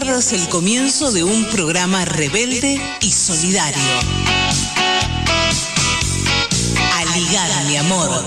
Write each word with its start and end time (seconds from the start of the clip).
pierdas 0.00 0.32
el 0.32 0.48
comienzo 0.48 1.10
de 1.10 1.24
un 1.24 1.44
programa 1.46 2.04
rebelde 2.04 2.80
y 3.00 3.10
solidario. 3.10 3.82
Aligar, 6.94 7.64
mi 7.66 7.76
amor. 7.78 8.24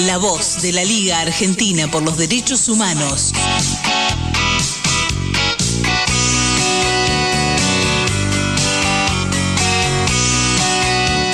La 0.00 0.18
voz 0.18 0.62
de 0.62 0.72
la 0.72 0.82
Liga 0.82 1.20
Argentina 1.20 1.88
por 1.88 2.02
los 2.02 2.16
Derechos 2.16 2.68
Humanos. 2.68 3.32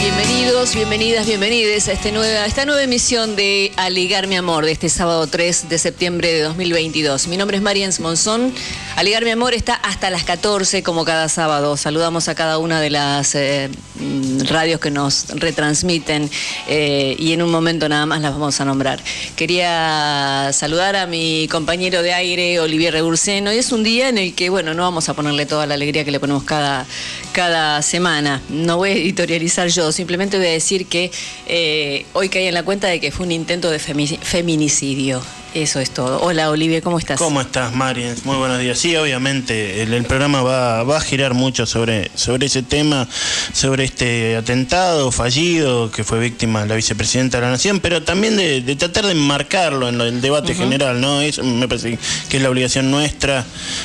Bienvenidos, 0.01 0.75
bienvenidas, 0.75 1.27
bienvenides 1.27 1.89
a, 1.89 1.93
este 1.93 2.11
a 2.11 2.47
esta 2.47 2.67
nueva 2.67 2.83
emisión 2.83 3.37
de 3.37 3.73
Aligar 3.77 4.27
mi 4.27 4.37
amor 4.37 4.67
de 4.67 4.73
este 4.73 4.89
sábado 4.89 5.27
3 5.27 5.69
de 5.69 5.79
septiembre 5.79 6.33
de 6.33 6.43
2022. 6.43 7.27
Mi 7.29 7.37
nombre 7.37 7.57
es 7.57 7.63
Mariens 7.63 8.01
Monzón. 8.01 8.53
Aligar 8.95 9.25
mi 9.25 9.31
amor 9.31 9.55
está 9.55 9.75
hasta 9.75 10.11
las 10.11 10.23
14 10.23 10.83
como 10.83 11.05
cada 11.05 11.29
sábado. 11.29 11.77
Saludamos 11.79 12.29
a 12.29 12.35
cada 12.35 12.59
una 12.59 12.79
de 12.81 12.91
las 12.91 13.35
eh, 13.35 13.71
mm, 13.99 14.43
radios 14.49 14.81
que 14.81 14.91
nos 14.91 15.29
retransmiten 15.31 16.31
eh, 16.69 17.17
y 17.19 17.33
en 17.33 17.43
un 17.43 17.51
momento 17.51 17.89
nada 17.89 18.05
más 18.07 18.21
las 18.21 18.33
vamos 18.33 18.61
a 18.61 18.65
nombrar. 18.67 19.01
Quería 19.35 20.51
saludar 20.53 20.95
a 20.97 21.07
mi 21.07 21.49
compañero 21.51 22.03
de 22.03 22.13
aire, 22.13 22.61
Olivier 22.61 22.93
Reburseno. 22.93 23.53
Y 23.53 23.57
es 23.59 23.73
un 23.73 23.83
día 23.83 24.11
en 24.11 24.19
el 24.19 24.35
que, 24.35 24.51
bueno, 24.51 24.75
no 24.75 24.83
vamos 24.83 25.09
a 25.09 25.15
ponerle 25.15 25.47
toda 25.47 25.67
la 25.67 25.75
alegría 25.75 26.05
que 26.05 26.11
le 26.11 26.21
ponemos 26.21 26.45
cada, 26.45 26.87
cada 27.33 27.81
semana. 27.83 28.43
No 28.51 28.77
voy 28.77 28.91
a 28.91 28.93
editorializar 28.93 29.69
yo, 29.69 29.91
simplemente 29.91 30.37
voy 30.37 30.47
a 30.49 30.51
decir 30.51 30.87
que 30.87 31.11
eh, 31.47 32.05
hoy 32.13 32.29
caí 32.29 32.47
en 32.47 32.55
la 32.55 32.63
cuenta 32.63 32.89
de 32.89 33.01
que 33.01 33.11
fue 33.11 33.25
un 33.27 33.33
intento 33.33 33.71
de 33.71 33.81
femi- 33.81 34.19
feminicidio. 34.21 35.23
Eso 35.55 35.81
es 35.81 35.91
todo. 35.91 36.19
Hola, 36.23 36.49
Olivia, 36.49 36.81
¿cómo 36.81 36.99
estás? 36.99 37.19
¿Cómo 37.19 37.39
estás, 37.43 37.75
Marian? 37.75 38.17
Muy 38.25 38.37
buenos 38.37 38.59
días. 38.59 38.79
Sí, 38.79 38.97
obviamente, 38.97 39.83
el, 39.83 39.93
el 39.93 40.05
programa 40.05 40.41
va, 40.41 40.83
va 40.83 40.97
a 40.97 41.01
girar 41.01 41.35
mucho 41.35 41.67
sobre, 41.67 42.11
sobre 42.15 42.47
ese 42.47 42.63
tema, 42.63 43.07
sobre 43.53 43.85
este 43.85 44.37
atentado 44.37 45.13
fallido 45.13 45.91
que 45.91 46.05
fue 46.05 46.21
víctima 46.21 46.65
la 46.65 46.75
vicepresidenta 46.75 47.37
de 47.37 47.43
la 47.43 47.51
Nación, 47.51 47.81
pero 47.81 48.03
también 48.03 48.39
de, 48.39 48.63
de 48.63 48.77
tratar 48.77 49.05
de 49.05 49.13
enmarcarlo 49.13 49.91
en 49.91 50.01
el 50.01 50.23
debate 50.23 50.55
general, 50.55 51.03
¿no? 51.03 51.21
Eso 51.21 51.45
me 51.45 51.69
parece 51.69 51.99
que 52.31 52.39
es 52.39 52.43
la 52.43 52.49
obligación 52.49 52.91
nuestra 52.91 53.45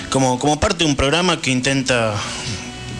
como, 0.10 0.40
como 0.40 0.62
parte 0.62 0.86
de 0.86 0.90
un 0.90 0.96
programa 0.96 1.42
que 1.42 1.52
intenta 1.52 2.14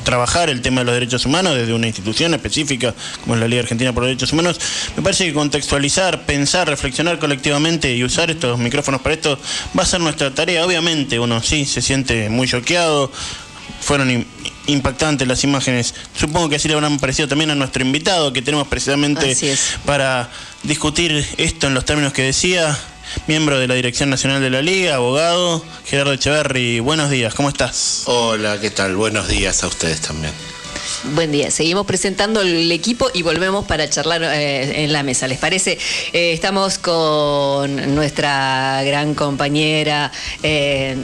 trabajar 0.08 0.50
el 0.50 0.62
tema 0.62 0.80
de 0.80 0.86
los 0.86 0.94
derechos 0.94 1.26
humanos 1.26 1.54
desde 1.54 1.74
una 1.74 1.86
institución 1.86 2.34
específica 2.34 2.96
como 3.22 3.36
es 3.36 3.42
la 3.42 3.48
Liga 3.50 3.62
Argentina 3.64 3.92
por 3.92 4.04
los 4.04 4.08
Derechos 4.12 4.32
Humanos, 4.32 4.58
me 4.96 5.04
parece 5.04 5.26
que 5.26 5.34
contextualizar, 5.34 6.26
pensar, 6.26 6.70
reflexionar 6.70 7.20
colectivamente 7.20 7.94
y 7.94 8.06
usar 8.06 8.32
estos 8.32 8.58
micrófonos 8.58 9.02
para 9.02 9.16
esto 9.16 9.38
va 9.78 9.84
a 9.84 9.86
ser 9.86 10.00
nuestra 10.00 10.34
tarea. 10.34 10.66
Obviamente 10.66 11.20
uno 11.20 11.44
sí 11.44 11.66
se 11.66 11.82
siente 11.82 12.30
muy 12.30 12.48
choqueado, 12.48 13.12
fueron 13.82 14.10
im- 14.10 14.26
impactantes 14.68 15.28
las 15.28 15.44
imágenes, 15.44 15.94
supongo 16.18 16.48
que 16.48 16.56
así 16.56 16.70
le 16.70 16.76
habrán 16.76 17.00
parecido 17.00 17.28
también 17.28 17.52
a 17.52 17.56
nuestro 17.56 17.84
invitado 17.84 18.32
que 18.32 18.42
tenemos 18.42 18.66
precisamente 18.70 19.36
para 19.86 20.30
discutir 20.64 21.26
esto 21.38 21.68
en 21.68 21.74
los 21.74 21.84
términos 21.84 22.14
que 22.14 22.22
decía. 22.22 22.78
Miembro 23.28 23.60
de 23.60 23.68
la 23.68 23.76
Dirección 23.76 24.10
Nacional 24.10 24.42
de 24.42 24.50
la 24.50 24.62
Liga, 24.62 24.96
abogado, 24.96 25.64
Gerardo 25.86 26.14
Echeverry, 26.14 26.80
buenos 26.80 27.10
días, 27.10 27.34
¿cómo 27.34 27.50
estás? 27.50 28.04
Hola, 28.06 28.60
¿qué 28.60 28.70
tal? 28.70 28.96
Buenos 28.96 29.28
días 29.28 29.64
a 29.64 29.68
ustedes 29.68 30.02
también. 30.02 30.34
Buen 31.16 31.32
día. 31.32 31.52
Seguimos 31.52 31.86
presentando 31.86 32.42
el 32.42 32.72
equipo 32.72 33.10
y 33.14 33.22
volvemos 33.22 33.66
para 33.66 33.90
charlar 33.90 34.24
eh, 34.24 34.84
en 34.84 34.94
la 34.94 35.04
mesa. 35.04 35.28
¿Les 35.28 35.38
parece? 35.38 35.78
Eh, 36.14 36.34
estamos 36.34 36.78
con 36.78 37.96
nuestra 37.96 38.82
gran 38.84 39.14
compañera 39.14 40.12
eh, 40.44 40.98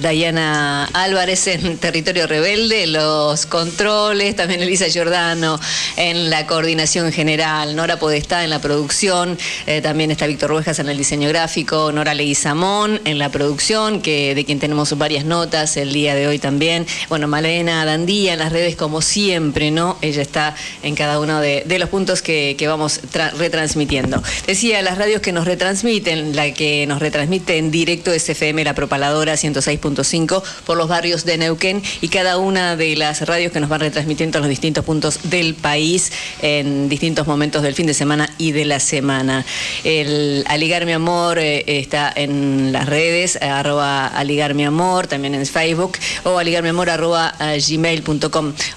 Dayana 0.00 0.88
Álvarez 0.92 1.46
en 1.46 1.78
Territorio 1.78 2.26
Rebelde, 2.26 2.86
los 2.86 3.46
controles, 3.46 4.36
también 4.36 4.62
Elisa 4.62 4.88
Giordano 4.88 5.58
en 5.96 6.30
la 6.30 6.46
coordinación 6.46 7.12
general, 7.12 7.76
Nora 7.76 7.98
Podestá 7.98 8.44
en 8.44 8.50
la 8.50 8.60
producción, 8.60 9.38
eh, 9.66 9.80
también 9.80 10.10
está 10.10 10.26
Víctor 10.26 10.50
Ruejas 10.50 10.78
en 10.78 10.88
el 10.88 10.96
diseño 10.96 11.28
gráfico, 11.28 11.90
Nora 11.92 12.14
Leguizamón 12.14 13.00
en 13.04 13.18
la 13.18 13.30
producción, 13.30 14.00
que 14.00 14.34
de 14.34 14.44
quien 14.44 14.58
tenemos 14.58 14.96
varias 14.96 15.24
notas 15.24 15.76
el 15.76 15.92
día 15.92 16.14
de 16.14 16.26
hoy 16.26 16.38
también. 16.38 16.86
Bueno, 17.08 17.28
Malena 17.28 17.84
Dandía 17.84 18.35
en 18.36 18.40
las 18.40 18.52
redes 18.52 18.76
como 18.76 19.02
siempre, 19.02 19.70
¿no? 19.70 19.98
Ella 20.02 20.22
está 20.22 20.54
en 20.82 20.94
cada 20.94 21.18
uno 21.20 21.40
de, 21.40 21.64
los 21.78 21.88
puntos 21.88 22.22
que, 22.22 22.56
vamos 22.66 23.00
tra- 23.12 23.32
retransmitiendo. 23.32 24.22
Decía, 24.46 24.80
las 24.82 24.98
radios 24.98 25.20
que 25.20 25.32
nos 25.32 25.44
retransmiten, 25.46 26.36
la 26.36 26.52
que 26.52 26.86
nos 26.86 27.00
retransmite 27.00 27.58
en 27.58 27.70
directo 27.70 28.12
es 28.12 28.28
FM 28.28 28.64
La 28.64 28.74
Propaladora 28.74 29.34
106.5 29.34 30.42
por 30.64 30.76
los 30.76 30.88
barrios 30.88 31.24
de 31.24 31.38
Neuquén 31.38 31.82
y 32.00 32.08
cada 32.08 32.38
una 32.38 32.76
de 32.76 32.96
las 32.96 33.26
radios 33.26 33.52
que 33.52 33.60
nos 33.60 33.68
van 33.68 33.80
retransmitiendo 33.80 34.38
en 34.38 34.42
los 34.42 34.48
distintos 34.50 34.84
puntos 34.84 35.18
del 35.24 35.54
país 35.54 36.12
en 36.42 36.88
distintos 36.88 37.26
momentos 37.26 37.62
del 37.62 37.74
fin 37.74 37.86
de 37.86 37.94
semana 37.94 38.28
y 38.38 38.52
de 38.52 38.64
la 38.64 38.80
semana. 38.80 39.44
El 39.84 40.44
Aligar 40.48 40.86
Mi 40.86 40.92
Amor 40.92 41.38
eh, 41.38 41.64
está 41.66 42.12
en 42.14 42.72
las 42.72 42.86
redes, 42.86 43.36
arroba 43.40 44.06
Aligar 44.06 44.54
Mi 44.54 44.64
Amor, 44.64 45.06
también 45.06 45.34
en 45.34 45.46
Facebook, 45.46 45.98
o 46.24 46.38
aligarmiamor 46.38 46.90
arroba 46.90 47.34
eh, 47.40 47.60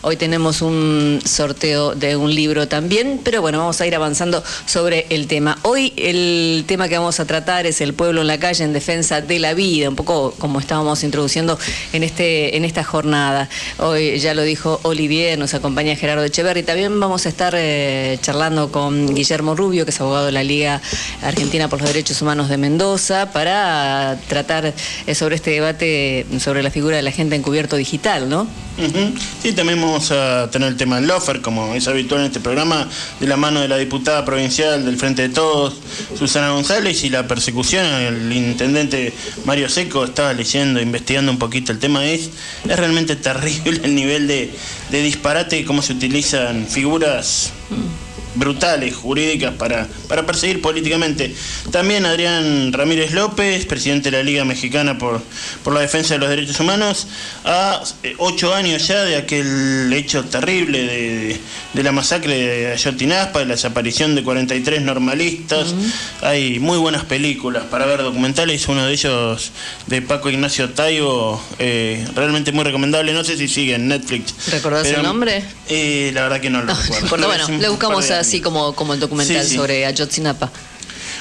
Hoy 0.02 0.18
tenemos 0.18 0.62
un 0.62 1.20
sorteo 1.24 1.96
de 1.96 2.16
un 2.16 2.34
libro 2.34 2.68
también, 2.68 3.22
pero 3.24 3.42
bueno, 3.42 3.60
vamos 3.60 3.80
a 3.80 3.88
ir 3.88 3.96
avanzando 3.96 4.44
sobre 4.66 5.06
el 5.10 5.28
tema. 5.28 5.58
Hoy 5.64 5.94
el 5.96 6.66
tema 6.68 6.90
que 6.90 6.98
vamos 6.98 7.20
a 7.20 7.26
tratar 7.26 7.66
es 7.66 7.82
el 7.82 7.94
pueblo 7.94 8.22
en 8.22 8.28
la 8.28 8.38
calle 8.38 8.64
en 8.64 8.74
defensa 8.74 9.22
de 9.22 9.40
la 9.40 9.54
vida, 9.54 9.90
un 9.90 9.96
poco 9.96 10.34
como 10.40 10.60
estábamos 10.60 11.04
introduciendo 11.04 11.58
en, 11.94 12.04
este, 12.04 12.58
en 12.58 12.66
esta 12.66 12.84
jornada. 12.84 13.50
Hoy 13.78 14.20
ya 14.20 14.34
lo 14.34 14.44
dijo 14.44 14.80
Olivier, 14.84 15.40
nos 15.40 15.54
acompaña 15.54 15.96
Gerardo 15.96 16.24
Echeverri. 16.24 16.64
También 16.64 17.00
vamos 17.00 17.26
a 17.26 17.30
estar 17.30 17.54
eh, 17.58 18.18
charlando 18.22 18.72
con 18.72 19.16
Guillermo 19.16 19.56
Rubio, 19.56 19.86
que 19.86 19.92
es 19.92 20.02
abogado 20.02 20.26
de 20.26 20.32
la 20.34 20.44
Liga 20.44 20.82
Argentina 21.22 21.70
por 21.70 21.80
los 21.80 21.90
Derechos 21.90 22.22
Humanos 22.22 22.50
de 22.50 22.58
Mendoza, 22.58 23.32
para 23.32 24.20
tratar 24.28 24.74
eh, 25.08 25.16
sobre 25.16 25.36
este 25.36 25.52
debate 25.52 26.26
sobre 26.40 26.62
la 26.62 26.72
figura 26.72 26.98
de 26.98 27.04
la 27.04 27.12
gente 27.12 27.36
encubierto 27.36 27.76
digital, 27.76 28.30
¿no? 28.30 28.48
Ujú. 28.78 29.14
Sí, 29.41 29.53
también 29.53 29.79
vamos 29.79 30.12
a 30.12 30.50
tener 30.51 30.67
el 30.67 30.75
tema 30.75 30.97
del 30.97 31.07
lofer, 31.07 31.41
como 31.41 31.73
es 31.73 31.88
habitual 31.88 32.22
en 32.22 32.28
este 32.28 32.40
programa, 32.41 32.90
de 33.19 33.28
la 33.28 33.38
mano 33.38 33.62
de 33.62 33.69
la 33.69 33.78
diputada 33.78 34.25
provincial 34.25 34.85
del 34.85 34.97
Frente 34.97 35.22
de 35.22 35.29
Todos, 35.29 35.75
Susana 36.17 36.50
González, 36.51 37.03
y 37.06 37.09
la 37.09 37.25
persecución 37.28 37.85
al 37.85 38.34
intendente 38.34 39.13
Mario 39.45 39.69
Seco. 39.69 40.03
Estaba 40.03 40.34
leyendo, 40.34 40.81
investigando 40.81 41.31
un 41.31 41.40
poquito 41.40 41.72
el 41.72 41.79
tema. 41.79 42.06
Es, 42.06 42.29
es 42.67 42.78
realmente 42.78 43.16
terrible 43.16 43.79
el 43.84 43.95
nivel 43.95 44.28
de, 44.28 44.51
de 44.91 45.01
disparate, 45.01 45.63
cómo 45.63 45.81
se 45.81 45.94
utilizan 45.94 46.67
figuras 46.67 47.53
brutales, 48.40 48.96
jurídicas, 48.96 49.54
para, 49.56 49.88
para 50.08 50.26
perseguir 50.26 50.62
políticamente. 50.62 51.36
También 51.72 52.06
Adrián 52.06 52.74
Ramírez 52.74 53.12
López, 53.12 53.66
presidente 53.66 54.10
de 54.10 54.18
la 54.18 54.24
Liga 54.24 54.46
Mexicana 54.46 54.98
por, 54.98 55.22
por 55.64 55.74
la 55.74 55.82
Defensa 55.82 56.16
de 56.16 56.20
los 56.20 56.30
Derechos 56.30 56.60
Humanos, 56.60 57.08
a 57.44 57.82
eh, 58.04 58.16
ocho 58.18 58.54
años 58.54 58.88
ya 58.88 59.04
de 59.04 59.18
aquel 59.18 59.92
hecho 59.94 60.24
terrible 60.26 60.84
de, 60.84 61.38
de 61.74 61.84
la 61.84 61.92
masacre 61.92 62.36
de 62.36 62.72
Ayotinaspa, 62.72 63.40
de 63.40 63.46
la 63.46 63.56
desaparición 63.56 64.16
de 64.16 64.24
43 64.24 64.82
normalistas. 64.82 65.76
Hay 66.22 66.60
muy 66.60 66.78
buenas 66.78 67.04
películas 67.06 67.64
para 67.66 67.86
ver 67.86 68.02
documentales, 68.02 68.68
uno 68.68 68.86
de 68.86 68.94
ellos 68.94 69.52
de 69.88 70.02
Paco 70.02 70.30
Ignacio 70.30 70.70
Taibo, 70.70 71.42
eh, 71.60 72.08
realmente 72.16 72.52
muy 72.52 72.64
recomendable. 72.64 73.14
No 73.14 73.24
sé 73.24 73.38
si 73.38 73.48
sigue 73.48 73.76
en 73.76 73.88
Netflix. 73.88 74.34
¿Recordás 74.52 74.88
el 74.88 75.04
nombre? 75.04 75.44
Eh, 75.68 76.12
la 76.14 76.24
verdad 76.24 76.40
que 76.40 76.50
no 76.50 76.62
lo 76.64 76.74
recuerdo. 77.02 77.28
Bueno, 77.28 77.48
le 77.60 77.70
buscamos 77.70 78.08
de 78.08 78.16
así 78.29 78.41
como, 78.41 78.73
como 78.75 78.94
el 78.94 79.00
documental 79.00 79.44
Sí, 79.44 79.50
sí. 79.51 79.56
sobre 79.56 79.85
Ayotzinapa. 79.85 80.52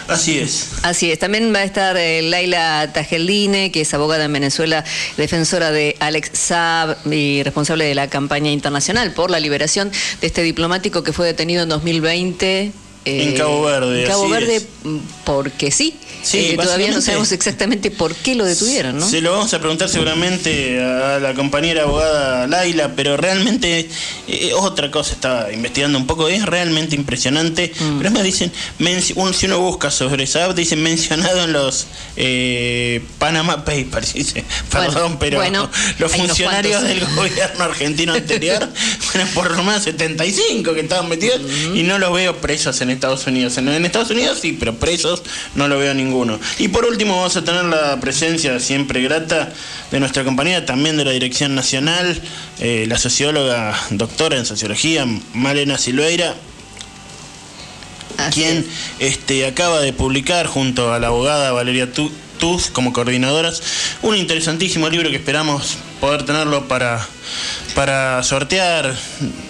Así 0.07 0.39
es. 0.39 0.69
Así 0.83 1.11
es, 1.11 1.19
también 1.19 1.53
va 1.55 1.59
a 1.59 1.65
estar 1.65 1.97
eh, 1.99 2.23
Laila 2.23 2.91
Tajeline, 2.95 3.71
que 3.71 3.83
es 3.83 3.93
abogada 3.93 4.25
en 4.25 4.33
Venezuela, 4.33 4.83
defensora 5.19 5.71
de 5.71 5.97
Alex 6.01 6.31
Saab 6.33 6.97
y 7.13 7.43
responsable 7.43 7.85
de 7.85 7.95
la 7.95 8.09
campaña 8.09 8.51
internacional 8.51 9.13
por 9.13 9.31
la 9.31 9.39
liberación 9.39 9.91
de 10.21 10.27
este 10.27 10.43
diplomático 10.43 11.03
que 11.03 11.13
fue 11.13 11.27
detenido 11.27 11.63
en 11.65 11.69
2020. 11.69 12.73
En 13.05 13.35
Cabo 13.37 13.63
Verde, 13.63 14.03
En 14.03 14.09
Cabo 14.09 14.29
Verde, 14.29 14.57
es. 14.57 14.67
mm, 14.85 14.99
porque 15.25 15.71
sí. 15.71 15.95
Sí, 16.21 16.39
Eh, 16.51 16.57
todavía 16.61 16.91
no 16.91 17.01
sabemos 17.01 17.31
exactamente 17.33 17.91
por 17.93 18.13
qué 18.15 18.35
lo 18.35 18.45
detuvieron, 18.45 18.99
¿no? 18.99 19.09
Se 19.09 19.21
lo 19.21 19.31
vamos 19.33 19.55
a 19.55 19.61
preguntar 19.61 19.89
seguramente 19.89 20.83
a 20.83 21.21
la 21.21 21.33
compañera 21.33 21.85
abogada 21.85 22.47
Laila, 22.49 22.93
pero 22.97 23.17
realmente 23.17 23.89
eh, 24.27 24.51
otra 24.55 24.91
cosa, 24.91 25.13
estaba 25.15 25.53
investigando 25.53 25.97
un 25.97 26.07
poco, 26.09 26.29
es 26.29 26.45
realmente 26.45 26.97
impresionante. 26.97 27.73
Mm. 27.79 27.97
Pero 27.99 28.09
es 28.09 28.13
más, 28.15 28.25
dicen, 28.25 28.53
un- 29.15 29.33
si 29.33 29.47
uno 29.47 29.61
busca 29.61 29.91
sobre 29.93 30.27
Saab, 30.27 30.55
dicen 30.57 30.83
mencionado 30.83 31.45
en 31.45 31.53
los 31.53 31.87
eh, 32.17 33.01
Panama 33.19 33.65
Papers, 33.65 34.13
dice, 34.15 34.45
Bueno, 34.73 34.93
perdón, 34.93 35.17
pero 35.19 35.39
bueno, 35.39 35.71
los 35.99 36.13
funcionarios 36.13 36.83
del 36.83 37.01
gobierno 37.17 37.65
argentino 37.65 38.13
anterior, 38.13 38.69
bueno, 39.15 39.31
por 39.35 39.51
lo 39.57 39.63
menos 39.63 39.85
75 39.85 40.75
que 40.75 40.81
estaban 40.81 41.09
metidos, 41.09 41.41
y 41.75 41.85
no 41.85 41.99
los 41.99 42.13
veo 42.13 42.37
presos 42.39 42.81
en 42.81 42.88
en 42.89 42.95
Estados 42.95 43.27
Unidos. 43.27 43.57
En, 43.59 43.69
Estados 43.85 44.11
Unidos 44.11 44.39
sí, 44.41 44.57
pero 44.59 44.75
presos 44.75 45.23
no 45.55 45.69
lo 45.69 45.79
veo 45.79 45.95
ninguno. 45.95 46.39
Y 46.59 46.69
por 46.69 46.85
último 46.85 47.17
vamos 47.17 47.37
a 47.37 47.45
tener 47.45 47.65
la 47.65 48.01
presencia 48.01 48.59
siempre 48.61 49.03
grata 49.03 49.53
de 49.91 50.01
nuestra 50.01 50.25
compañía, 50.25 50.65
también 50.67 50.97
de 50.97 51.05
la 51.05 51.11
Dirección 51.13 51.55
Nacional, 51.55 52.21
eh, 52.61 52.87
la 52.89 52.99
socióloga 52.99 53.79
doctora 53.91 54.37
en 54.37 54.47
sociología, 54.47 55.07
Malena 55.35 55.79
Silveira, 55.79 56.35
quien 58.33 58.67
este, 58.99 59.47
acaba 59.47 59.81
de 59.81 59.93
publicar 59.93 60.47
junto 60.47 60.93
a 60.93 60.99
la 60.99 61.09
abogada 61.09 61.53
Valeria 61.53 61.89
Tuz 61.93 62.71
como 62.73 62.93
coordinadoras 62.93 63.63
un 64.03 64.17
interesantísimo 64.17 64.89
libro 64.89 65.11
que 65.11 65.17
esperamos 65.17 65.77
poder 66.01 66.25
tenerlo 66.25 66.69
para 66.69 67.07
para 67.75 68.23
sortear. 68.23 68.97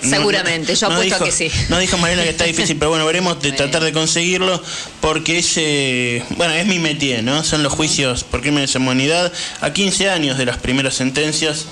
Seguramente, 0.03 0.75
yo 0.75 0.89
apuesto 0.89 1.25
que 1.25 1.33
sí. 1.33 1.51
No 1.69 1.79
dijo 1.79 1.97
Mariana 1.97 2.25
que 2.25 2.31
está 2.31 2.45
difícil, 2.53 2.77
pero 2.77 2.91
bueno, 2.91 3.07
veremos 3.07 3.41
de 3.41 3.53
tratar 3.53 3.83
de 3.83 3.93
conseguirlo 3.93 4.63
porque 5.01 5.39
ese, 5.39 6.23
bueno, 6.37 6.53
es 6.53 6.67
mi 6.67 6.79
métier, 6.79 7.25
¿no? 7.25 7.43
Son 7.43 7.63
los 7.63 7.73
juicios 7.73 8.25
por 8.25 8.43
crímenes 8.43 8.73
de 8.73 8.79
humanidad 8.79 9.33
a 9.61 9.73
15 9.73 10.11
años 10.11 10.37
de 10.37 10.45
las 10.45 10.59
primeras 10.59 10.95
sentencias, 10.95 11.67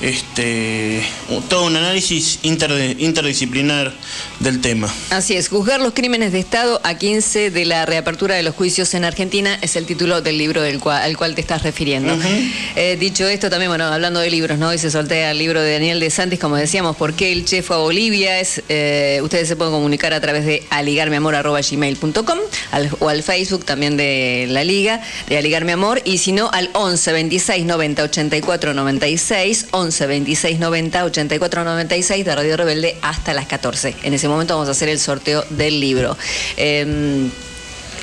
este, 0.00 1.04
todo 1.48 1.66
un 1.66 1.76
análisis 1.76 2.40
interdisciplinar 2.42 3.92
del 4.40 4.60
tema. 4.60 4.92
Así 5.10 5.36
es, 5.36 5.48
juzgar 5.48 5.80
los 5.80 5.92
crímenes 5.92 6.32
de 6.32 6.40
Estado 6.40 6.80
a 6.82 6.94
15 6.94 7.50
de 7.50 7.64
la 7.66 7.86
reapertura 7.86 8.34
de 8.34 8.42
los 8.42 8.54
juicios 8.54 8.94
en 8.94 9.04
Argentina 9.04 9.58
es 9.62 9.76
el 9.76 9.86
título 9.86 10.22
del 10.22 10.38
libro 10.38 10.62
del 10.62 10.80
cual, 10.80 11.02
al 11.02 11.16
cual 11.16 11.34
te 11.34 11.40
estás 11.40 11.62
refiriendo. 11.62 12.18
Eh, 12.76 12.96
dicho 12.98 13.28
esto, 13.28 13.50
también, 13.50 13.70
bueno, 13.70 13.84
hablando 13.84 14.19
de 14.20 14.30
libros, 14.30 14.58
¿no? 14.58 14.68
Hoy 14.68 14.78
se 14.78 14.90
sortea 14.90 15.30
el 15.30 15.38
libro 15.38 15.60
de 15.60 15.72
Daniel 15.72 16.00
de 16.00 16.10
Santis, 16.10 16.38
como 16.38 16.56
decíamos, 16.56 16.96
¿por 16.96 17.14
qué 17.14 17.32
el 17.32 17.44
chef 17.44 17.66
fue 17.66 17.76
a 17.76 17.78
Bolivia? 17.80 18.40
Es, 18.40 18.62
eh, 18.68 19.20
ustedes 19.22 19.48
se 19.48 19.56
pueden 19.56 19.72
comunicar 19.72 20.12
a 20.12 20.20
través 20.20 20.44
de 20.44 20.66
aligarmeamor.gmail.com 20.70 22.38
o 22.98 23.08
al 23.08 23.22
Facebook 23.22 23.64
también 23.64 23.96
de 23.96 24.46
la 24.48 24.64
Liga, 24.64 25.02
de 25.28 25.38
Aligarme 25.38 25.72
Amor, 25.72 26.02
y 26.04 26.18
si 26.18 26.32
no, 26.32 26.50
al 26.52 26.70
11 26.72 27.12
26 27.12 27.66
90 27.66 28.02
84 28.04 28.74
96, 28.74 29.66
11 29.70 30.06
26 30.06 30.58
90 30.58 31.04
84 31.04 31.64
96 31.64 32.24
de 32.24 32.34
Radio 32.34 32.56
Rebelde 32.56 32.98
hasta 33.02 33.34
las 33.34 33.46
14. 33.46 33.96
En 34.02 34.14
ese 34.14 34.28
momento 34.28 34.54
vamos 34.54 34.68
a 34.68 34.72
hacer 34.72 34.88
el 34.88 34.98
sorteo 34.98 35.44
del 35.50 35.80
libro. 35.80 36.16
Em, 36.56 37.30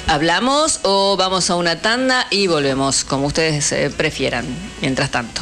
¿Hablamos 0.08 0.80
o 0.84 1.18
vamos 1.18 1.50
a 1.50 1.56
una 1.56 1.82
tanda 1.82 2.28
y 2.30 2.48
volvemos, 2.48 3.04
como 3.04 3.28
ustedes 3.28 3.74
eh, 3.74 3.90
prefieran, 3.90 4.46
mientras 4.82 5.12
tanto? 5.12 5.42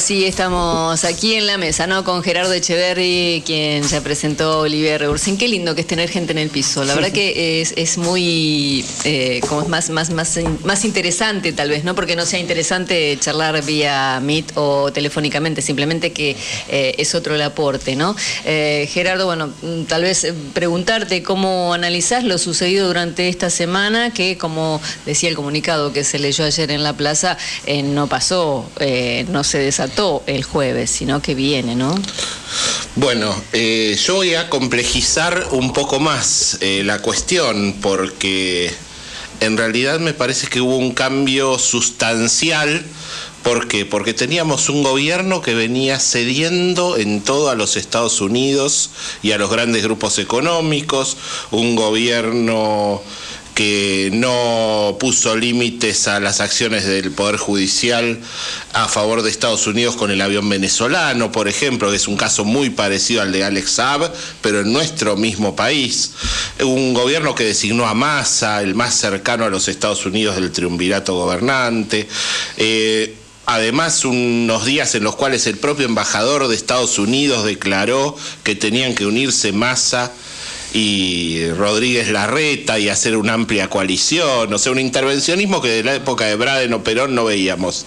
Sí 0.00 0.24
estamos 0.24 1.04
aquí 1.04 1.34
en 1.34 1.46
la 1.46 1.58
mesa, 1.58 1.86
¿no? 1.86 2.04
Con 2.04 2.22
Gerardo 2.22 2.52
Echeverri, 2.54 3.42
quien 3.44 3.82
ya 3.82 4.00
presentó 4.00 4.60
Olivier 4.60 5.00
Reursen. 5.00 5.36
Qué 5.36 5.46
lindo 5.46 5.74
que 5.74 5.82
es 5.82 5.86
tener 5.86 6.08
gente 6.08 6.32
en 6.32 6.38
el 6.38 6.48
piso. 6.48 6.84
La 6.84 6.94
verdad 6.94 7.12
que 7.12 7.60
es, 7.60 7.98
muy, 7.98 8.84
eh, 9.04 9.40
como 9.48 9.62
es 9.62 9.68
más, 9.68 9.90
más, 9.90 10.10
más, 10.10 10.38
más 10.64 10.84
interesante 10.84 11.52
tal 11.52 11.68
vez, 11.68 11.84
¿no? 11.84 11.94
Porque 11.94 12.16
no 12.16 12.24
sea 12.24 12.38
interesante 12.40 13.18
charlar 13.20 13.62
vía 13.64 14.20
Meet 14.22 14.52
o 14.54 14.90
telefónicamente, 14.90 15.60
simplemente 15.60 16.12
que 16.12 16.34
eh, 16.68 16.94
es 16.96 17.14
otro 17.14 17.34
el 17.34 17.42
aporte, 17.42 17.94
¿no? 17.94 18.16
Eh, 18.44 18.88
Gerardo, 18.90 19.26
bueno, 19.26 19.52
mm, 19.62 19.84
tal 19.84 20.02
vez 20.02 20.26
preguntarte 20.54 21.22
cómo 21.22 21.74
analizás 21.74 22.24
lo 22.24 22.38
sucedido 22.38 22.86
durante 22.86 23.28
esta 23.28 23.50
semana, 23.50 24.12
que 24.12 24.38
como 24.38 24.80
decía 25.04 25.28
el 25.28 25.36
comunicado 25.36 25.92
que 25.92 26.04
se 26.04 26.18
leyó 26.18 26.44
ayer 26.44 26.70
en 26.70 26.82
la 26.82 26.94
plaza, 26.94 27.36
no 27.84 28.08
pasó, 28.08 28.68
no 29.28 29.44
se 29.44 29.58
el 30.26 30.44
jueves, 30.44 30.90
sino 30.90 31.20
que 31.20 31.34
viene, 31.34 31.74
¿no? 31.74 31.94
Bueno, 32.96 33.34
eh, 33.52 33.98
yo 34.02 34.16
voy 34.16 34.34
a 34.34 34.48
complejizar 34.48 35.48
un 35.50 35.72
poco 35.72 36.00
más 36.00 36.58
eh, 36.60 36.82
la 36.84 37.00
cuestión 37.00 37.76
porque 37.80 38.72
en 39.40 39.56
realidad 39.56 40.00
me 40.00 40.12
parece 40.12 40.46
que 40.46 40.60
hubo 40.60 40.76
un 40.76 40.92
cambio 40.92 41.58
sustancial. 41.58 42.84
¿Por 43.42 43.68
qué? 43.68 43.86
Porque 43.86 44.12
teníamos 44.12 44.68
un 44.68 44.82
gobierno 44.82 45.40
que 45.40 45.54
venía 45.54 45.98
cediendo 45.98 46.96
en 46.96 47.22
todo 47.22 47.48
a 47.48 47.54
los 47.54 47.76
Estados 47.76 48.20
Unidos 48.20 48.90
y 49.22 49.32
a 49.32 49.38
los 49.38 49.50
grandes 49.50 49.82
grupos 49.82 50.18
económicos, 50.18 51.16
un 51.50 51.74
gobierno 51.74 53.02
que 53.60 54.08
no 54.14 54.96
puso 54.98 55.36
límites 55.36 56.08
a 56.08 56.18
las 56.18 56.40
acciones 56.40 56.86
del 56.86 57.10
Poder 57.10 57.36
Judicial 57.36 58.18
a 58.72 58.88
favor 58.88 59.20
de 59.20 59.28
Estados 59.28 59.66
Unidos 59.66 59.96
con 59.96 60.10
el 60.10 60.22
avión 60.22 60.48
venezolano, 60.48 61.30
por 61.30 61.46
ejemplo, 61.46 61.90
que 61.90 61.96
es 61.96 62.08
un 62.08 62.16
caso 62.16 62.46
muy 62.46 62.70
parecido 62.70 63.20
al 63.20 63.32
de 63.32 63.44
Alex 63.44 63.72
Saab, 63.72 64.10
pero 64.40 64.60
en 64.60 64.72
nuestro 64.72 65.14
mismo 65.18 65.56
país. 65.56 66.12
Un 66.64 66.94
gobierno 66.94 67.34
que 67.34 67.44
designó 67.44 67.86
a 67.86 67.92
Massa, 67.92 68.62
el 68.62 68.74
más 68.74 68.94
cercano 68.94 69.44
a 69.44 69.50
los 69.50 69.68
Estados 69.68 70.06
Unidos 70.06 70.36
del 70.36 70.52
triunvirato 70.52 71.12
gobernante. 71.12 72.08
Eh, 72.56 73.14
además 73.44 74.06
unos 74.06 74.64
días 74.64 74.94
en 74.94 75.04
los 75.04 75.16
cuales 75.16 75.46
el 75.46 75.58
propio 75.58 75.84
embajador 75.84 76.48
de 76.48 76.56
Estados 76.56 76.98
Unidos 76.98 77.44
declaró 77.44 78.16
que 78.42 78.54
tenían 78.54 78.94
que 78.94 79.04
unirse 79.04 79.52
Massa 79.52 80.12
y 80.72 81.48
Rodríguez 81.50 82.08
Larreta 82.08 82.78
y 82.78 82.88
hacer 82.88 83.16
una 83.16 83.34
amplia 83.34 83.68
coalición, 83.68 84.52
o 84.52 84.58
sea, 84.58 84.72
un 84.72 84.78
intervencionismo 84.78 85.60
que 85.60 85.68
de 85.68 85.84
la 85.84 85.94
época 85.94 86.26
de 86.26 86.36
Braden 86.36 86.72
o 86.74 86.84
Perón 86.84 87.14
no 87.14 87.24
veíamos. 87.24 87.86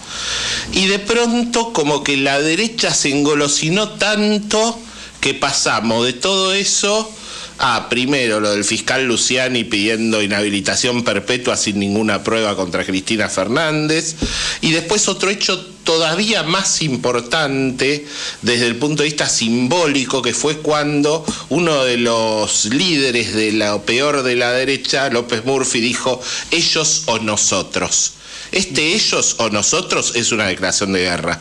Y 0.72 0.86
de 0.86 0.98
pronto 0.98 1.72
como 1.72 2.04
que 2.04 2.16
la 2.16 2.40
derecha 2.40 2.92
se 2.92 3.10
engolosinó 3.10 3.90
tanto 3.90 4.78
que 5.20 5.34
pasamos 5.34 6.04
de 6.04 6.12
todo 6.12 6.52
eso 6.52 7.10
a 7.58 7.88
primero 7.88 8.40
lo 8.40 8.50
del 8.50 8.64
fiscal 8.64 9.06
Luciani 9.06 9.64
pidiendo 9.64 10.22
inhabilitación 10.22 11.04
perpetua 11.04 11.56
sin 11.56 11.78
ninguna 11.78 12.24
prueba 12.24 12.56
contra 12.56 12.84
Cristina 12.84 13.28
Fernández 13.28 14.16
y 14.60 14.72
después 14.72 15.08
otro 15.08 15.30
hecho 15.30 15.73
todavía 15.84 16.42
más 16.42 16.82
importante 16.82 18.06
desde 18.42 18.66
el 18.66 18.76
punto 18.76 19.02
de 19.02 19.08
vista 19.08 19.28
simbólico, 19.28 20.22
que 20.22 20.34
fue 20.34 20.58
cuando 20.58 21.24
uno 21.50 21.84
de 21.84 21.98
los 21.98 22.64
líderes 22.66 23.34
de 23.34 23.52
la 23.52 23.80
peor 23.82 24.22
de 24.22 24.36
la 24.36 24.52
derecha, 24.52 25.08
López 25.10 25.44
Murphy, 25.44 25.80
dijo, 25.80 26.20
ellos 26.50 27.04
o 27.06 27.18
nosotros. 27.18 28.12
Este 28.52 28.94
ellos 28.94 29.36
o 29.38 29.50
nosotros 29.50 30.12
es 30.14 30.32
una 30.32 30.46
declaración 30.46 30.92
de 30.92 31.00
guerra. 31.00 31.40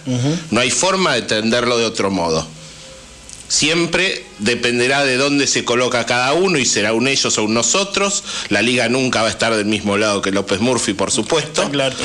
No 0.52 0.60
hay 0.60 0.72
forma 0.72 1.14
de 1.14 1.20
entenderlo 1.20 1.78
de 1.78 1.86
otro 1.86 2.10
modo. 2.12 2.46
Siempre 3.48 4.26
dependerá 4.40 5.06
de 5.06 5.18
dónde 5.18 5.48
se 5.48 5.64
coloca 5.64 6.06
cada 6.06 6.34
uno 6.34 6.58
y 6.58 6.66
será 6.66 6.94
un 6.94 7.08
ellos 7.08 7.38
o 7.38 7.44
un 7.44 7.54
nosotros. 7.54 8.24
La 8.50 8.62
liga 8.62 8.90
nunca 8.90 9.22
va 9.22 9.28
a 9.28 9.32
estar 9.32 9.56
del 9.56 9.66
mismo 9.66 9.98
lado 9.98 10.22
que 10.22 10.32
López 10.32 10.60
Murphy, 10.60 10.94
por 10.94 11.12
supuesto. 11.12 11.70
Claro. 11.70 11.96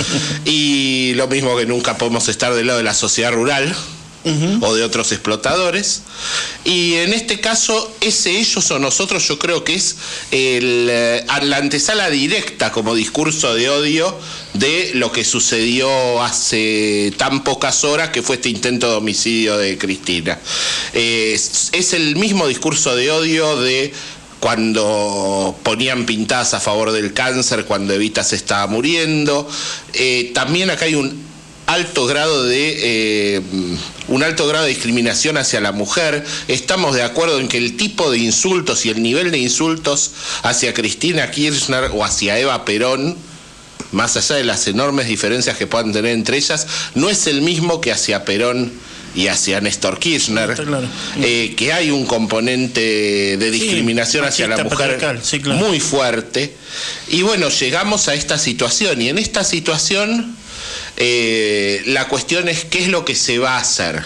Y 0.45 1.15
lo 1.15 1.27
mismo 1.29 1.57
que 1.57 1.67
nunca 1.67 1.97
podemos 1.97 2.29
estar 2.29 2.55
del 2.55 2.67
lado 2.67 2.79
de 2.79 2.85
la 2.85 2.95
sociedad 2.95 3.33
rural 3.33 3.75
o 4.61 4.75
de 4.75 4.85
otros 4.85 5.13
explotadores. 5.13 6.03
Y 6.65 6.95
en 6.95 7.13
este 7.13 7.41
caso, 7.41 7.95
ese 8.01 8.39
ellos 8.39 8.71
o 8.71 8.79
nosotros 8.79 9.27
yo 9.27 9.39
creo 9.39 9.65
que 9.65 9.75
es 9.75 9.97
el, 10.31 10.89
eh, 10.91 11.25
la 11.43 11.57
antesala 11.57 12.11
directa 12.11 12.73
como 12.73 12.95
discurso 12.95 13.55
de 13.55 13.71
odio 13.71 14.15
de 14.55 14.93
lo 14.95 15.13
que 15.13 15.25
sucedió 15.25 16.23
hace 16.23 17.13
tan 17.17 17.45
pocas 17.45 17.85
horas 17.85 18.11
que 18.11 18.23
fue 18.23 18.37
este 18.37 18.49
intento 18.49 18.91
de 18.91 18.97
homicidio 18.97 19.57
de 19.57 19.79
Cristina. 19.79 20.39
es, 20.93 21.93
el 21.93 22.17
mismo 22.17 22.47
discurso 22.47 22.95
de 22.95 23.11
odio 23.11 23.61
de 23.61 23.93
cuando 24.41 25.57
ponían 25.63 26.07
pintadas 26.07 26.55
a 26.55 26.61
favor 26.61 26.93
del 26.93 27.13
cáncer, 27.13 27.65
cuando 27.65 27.95
Evita 27.95 28.23
se 28.23 28.37
estaba 28.37 28.67
muriendo. 28.67 29.49
Eh, 29.95 30.31
también 30.35 30.71
acá 30.71 30.85
hay 30.85 30.95
un 30.95 31.28
alto 31.69 32.07
grado 32.07 32.45
de 32.45 32.77
eh, 33.37 33.43
un 34.09 34.23
alto 34.23 34.47
grado 34.47 34.65
de 34.65 34.71
discriminación 34.71 35.37
hacia 35.37 35.61
la 35.61 35.71
mujer. 35.71 36.25
Estamos 36.49 36.95
de 36.95 37.03
acuerdo 37.03 37.39
en 37.39 37.47
que 37.47 37.59
el 37.59 37.77
tipo 37.77 38.11
de 38.11 38.19
insultos 38.19 38.87
y 38.87 38.89
el 38.89 39.03
nivel 39.03 39.31
de 39.31 39.39
insultos 39.39 40.13
hacia 40.43 40.73
Cristina 40.73 41.31
Kirchner 41.31 41.91
o 41.93 42.05
hacia 42.05 42.39
Eva 42.39 42.65
Perón, 42.65 43.19
más 43.93 44.17
allá 44.17 44.37
de 44.37 44.45
las 44.45 44.67
enormes 44.67 45.09
diferencias 45.09 45.59
que 45.59 45.67
puedan 45.67 45.93
tener 45.93 46.13
entre 46.13 46.39
ellas, 46.39 46.67
no 46.95 47.11
es 47.11 47.27
el 47.27 47.43
mismo 47.43 47.83
que 47.83 47.93
hacia 47.93 48.25
Perón 48.25 48.73
y 49.15 49.27
hacia 49.27 49.61
Néstor 49.61 49.99
Kirchner, 49.99 50.57
eh, 51.21 51.55
que 51.55 51.73
hay 51.75 51.91
un 51.91 52.07
componente 52.07 53.37
de 53.37 53.51
discriminación 53.51 54.25
hacia 54.25 54.49
la 54.49 54.65
mujer 54.65 55.21
muy 55.45 55.81
fuerte. 55.81 56.55
Y 57.09 57.21
bueno, 57.21 57.51
llegamos 57.51 58.09
a 58.09 58.15
esta 58.15 58.39
situación 58.39 59.03
y 59.03 59.11
en 59.11 59.19
esta 59.19 59.45
situación 59.45 60.38
eh, 61.01 61.83
la 61.87 62.09
cuestión 62.09 62.49
es 62.49 62.65
qué 62.65 62.81
es 62.81 62.89
lo 62.89 63.05
que 63.05 63.15
se 63.15 63.39
va 63.39 63.57
a 63.57 63.61
hacer. 63.61 64.05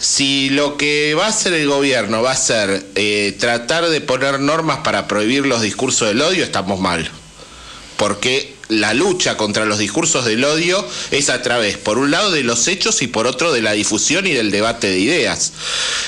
Si 0.00 0.48
lo 0.48 0.78
que 0.78 1.14
va 1.14 1.26
a 1.26 1.28
hacer 1.28 1.52
el 1.52 1.68
gobierno 1.68 2.22
va 2.22 2.32
a 2.32 2.36
ser 2.36 2.84
eh, 2.94 3.36
tratar 3.38 3.88
de 3.88 4.00
poner 4.00 4.40
normas 4.40 4.78
para 4.78 5.06
prohibir 5.06 5.46
los 5.46 5.60
discursos 5.60 6.08
del 6.08 6.22
odio, 6.22 6.44
estamos 6.44 6.80
mal. 6.80 7.10
Porque 7.98 8.56
la 8.72 8.94
lucha 8.94 9.36
contra 9.36 9.64
los 9.64 9.78
discursos 9.78 10.24
del 10.24 10.44
odio 10.44 10.86
es 11.10 11.30
a 11.30 11.42
través, 11.42 11.76
por 11.76 11.98
un 11.98 12.10
lado, 12.10 12.30
de 12.30 12.42
los 12.42 12.68
hechos 12.68 13.02
y 13.02 13.06
por 13.06 13.26
otro, 13.26 13.52
de 13.52 13.62
la 13.62 13.72
difusión 13.72 14.26
y 14.26 14.32
del 14.32 14.50
debate 14.50 14.88
de 14.88 14.98
ideas. 14.98 15.52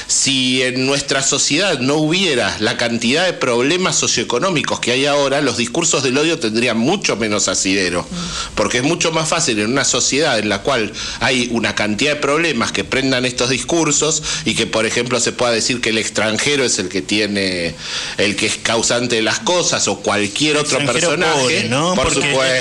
Si 0.06 0.62
en 0.62 0.86
nuestra 0.86 1.22
sociedad 1.22 1.78
no 1.78 1.96
hubiera 1.96 2.56
la 2.60 2.76
cantidad 2.76 3.26
de 3.26 3.32
problemas 3.32 3.96
socioeconómicos 3.96 4.80
que 4.80 4.92
hay 4.92 5.06
ahora, 5.06 5.40
los 5.40 5.56
discursos 5.56 6.02
del 6.02 6.18
odio 6.18 6.38
tendrían 6.38 6.78
mucho 6.78 7.16
menos 7.16 7.48
asidero, 7.48 8.06
porque 8.54 8.78
es 8.78 8.84
mucho 8.84 9.12
más 9.12 9.28
fácil 9.28 9.58
en 9.58 9.70
una 9.70 9.84
sociedad 9.84 10.38
en 10.38 10.48
la 10.48 10.62
cual 10.62 10.92
hay 11.20 11.48
una 11.52 11.74
cantidad 11.74 12.14
de 12.14 12.20
problemas 12.20 12.72
que 12.72 12.84
prendan 12.84 13.24
estos 13.24 13.50
discursos 13.50 14.22
y 14.44 14.54
que, 14.54 14.66
por 14.66 14.86
ejemplo, 14.86 15.20
se 15.20 15.32
pueda 15.32 15.52
decir 15.52 15.80
que 15.80 15.90
el 15.90 15.98
extranjero 15.98 16.64
es 16.64 16.78
el 16.78 16.88
que 16.88 17.02
tiene, 17.02 17.74
el 18.18 18.36
que 18.36 18.46
es 18.46 18.56
causante 18.56 19.16
de 19.16 19.22
las 19.22 19.40
cosas 19.40 19.88
o 19.88 20.00
cualquier 20.00 20.56
otro 20.56 20.78
personaje, 20.78 21.68
por 21.94 22.12
supuesto 22.12 22.53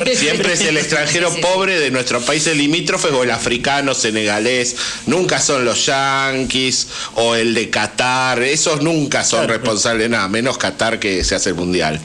Siempre 0.16 0.54
es 0.54 0.60
el 0.62 0.76
extranjero 0.76 1.34
pobre 1.40 1.78
de 1.78 1.90
nuestros 1.90 2.24
países 2.24 2.56
limítrofes 2.56 3.12
o 3.12 3.22
el 3.22 3.30
africano, 3.30 3.94
senegalés. 3.94 4.76
Nunca 5.06 5.40
son 5.40 5.64
los 5.64 5.86
yanquis 5.86 6.88
o 7.14 7.34
el 7.34 7.54
de 7.54 7.70
Qatar. 7.70 8.42
Esos 8.42 8.82
nunca 8.82 9.24
son 9.24 9.48
responsables 9.48 10.04
de 10.04 10.08
nada, 10.08 10.28
menos 10.28 10.58
Qatar 10.58 10.98
que 10.98 11.24
se 11.24 11.34
hace 11.34 11.50
el 11.50 11.56
mundial. 11.56 12.00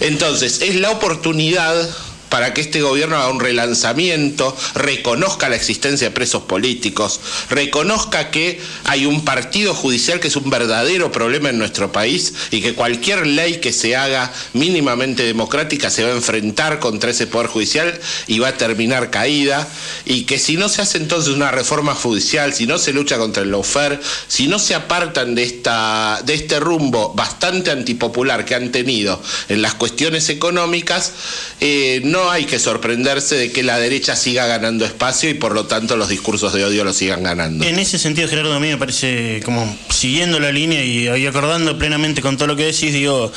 Entonces, 0.00 0.62
es 0.62 0.76
la 0.76 0.90
oportunidad 0.90 1.74
para 2.34 2.52
que 2.52 2.62
este 2.62 2.82
gobierno 2.82 3.16
haga 3.16 3.30
un 3.30 3.38
relanzamiento, 3.38 4.56
reconozca 4.74 5.48
la 5.48 5.54
existencia 5.54 6.08
de 6.08 6.12
presos 6.12 6.42
políticos, 6.42 7.20
reconozca 7.48 8.32
que 8.32 8.60
hay 8.82 9.06
un 9.06 9.24
partido 9.24 9.72
judicial 9.72 10.18
que 10.18 10.26
es 10.26 10.34
un 10.34 10.50
verdadero 10.50 11.12
problema 11.12 11.50
en 11.50 11.58
nuestro 11.58 11.92
país 11.92 12.34
y 12.50 12.60
que 12.60 12.74
cualquier 12.74 13.24
ley 13.24 13.60
que 13.60 13.72
se 13.72 13.94
haga 13.94 14.32
mínimamente 14.52 15.22
democrática 15.22 15.90
se 15.90 16.02
va 16.02 16.08
a 16.08 16.16
enfrentar 16.16 16.80
contra 16.80 17.12
ese 17.12 17.28
poder 17.28 17.46
judicial 17.46 18.00
y 18.26 18.40
va 18.40 18.48
a 18.48 18.56
terminar 18.56 19.10
caída. 19.10 19.68
Y 20.04 20.24
que 20.24 20.40
si 20.40 20.56
no 20.56 20.68
se 20.68 20.82
hace 20.82 20.98
entonces 20.98 21.32
una 21.32 21.52
reforma 21.52 21.94
judicial, 21.94 22.52
si 22.52 22.66
no 22.66 22.78
se 22.78 22.92
lucha 22.92 23.16
contra 23.16 23.44
el 23.44 23.52
lawfare, 23.52 24.00
si 24.26 24.48
no 24.48 24.58
se 24.58 24.74
apartan 24.74 25.36
de, 25.36 25.44
esta, 25.44 26.20
de 26.24 26.34
este 26.34 26.58
rumbo 26.58 27.14
bastante 27.14 27.70
antipopular 27.70 28.44
que 28.44 28.56
han 28.56 28.72
tenido 28.72 29.22
en 29.48 29.62
las 29.62 29.74
cuestiones 29.74 30.28
económicas, 30.30 31.12
eh, 31.60 32.00
no 32.02 32.23
hay 32.30 32.44
que 32.44 32.58
sorprenderse 32.58 33.36
de 33.36 33.52
que 33.52 33.62
la 33.62 33.78
derecha 33.78 34.16
siga 34.16 34.46
ganando 34.46 34.84
espacio 34.84 35.30
y 35.30 35.34
por 35.34 35.52
lo 35.54 35.66
tanto 35.66 35.96
los 35.96 36.08
discursos 36.08 36.52
de 36.52 36.64
odio 36.64 36.84
lo 36.84 36.92
sigan 36.92 37.22
ganando. 37.22 37.64
En 37.64 37.78
ese 37.78 37.98
sentido, 37.98 38.28
Gerardo, 38.28 38.54
a 38.54 38.60
mí 38.60 38.68
me 38.68 38.76
parece 38.76 39.40
como 39.44 39.76
siguiendo 39.90 40.40
la 40.40 40.52
línea 40.52 40.84
y, 40.84 41.26
acordando 41.26 41.78
plenamente 41.78 42.20
con 42.20 42.36
todo 42.36 42.48
lo 42.48 42.56
que 42.56 42.64
decís, 42.64 42.92
digo, 42.92 43.32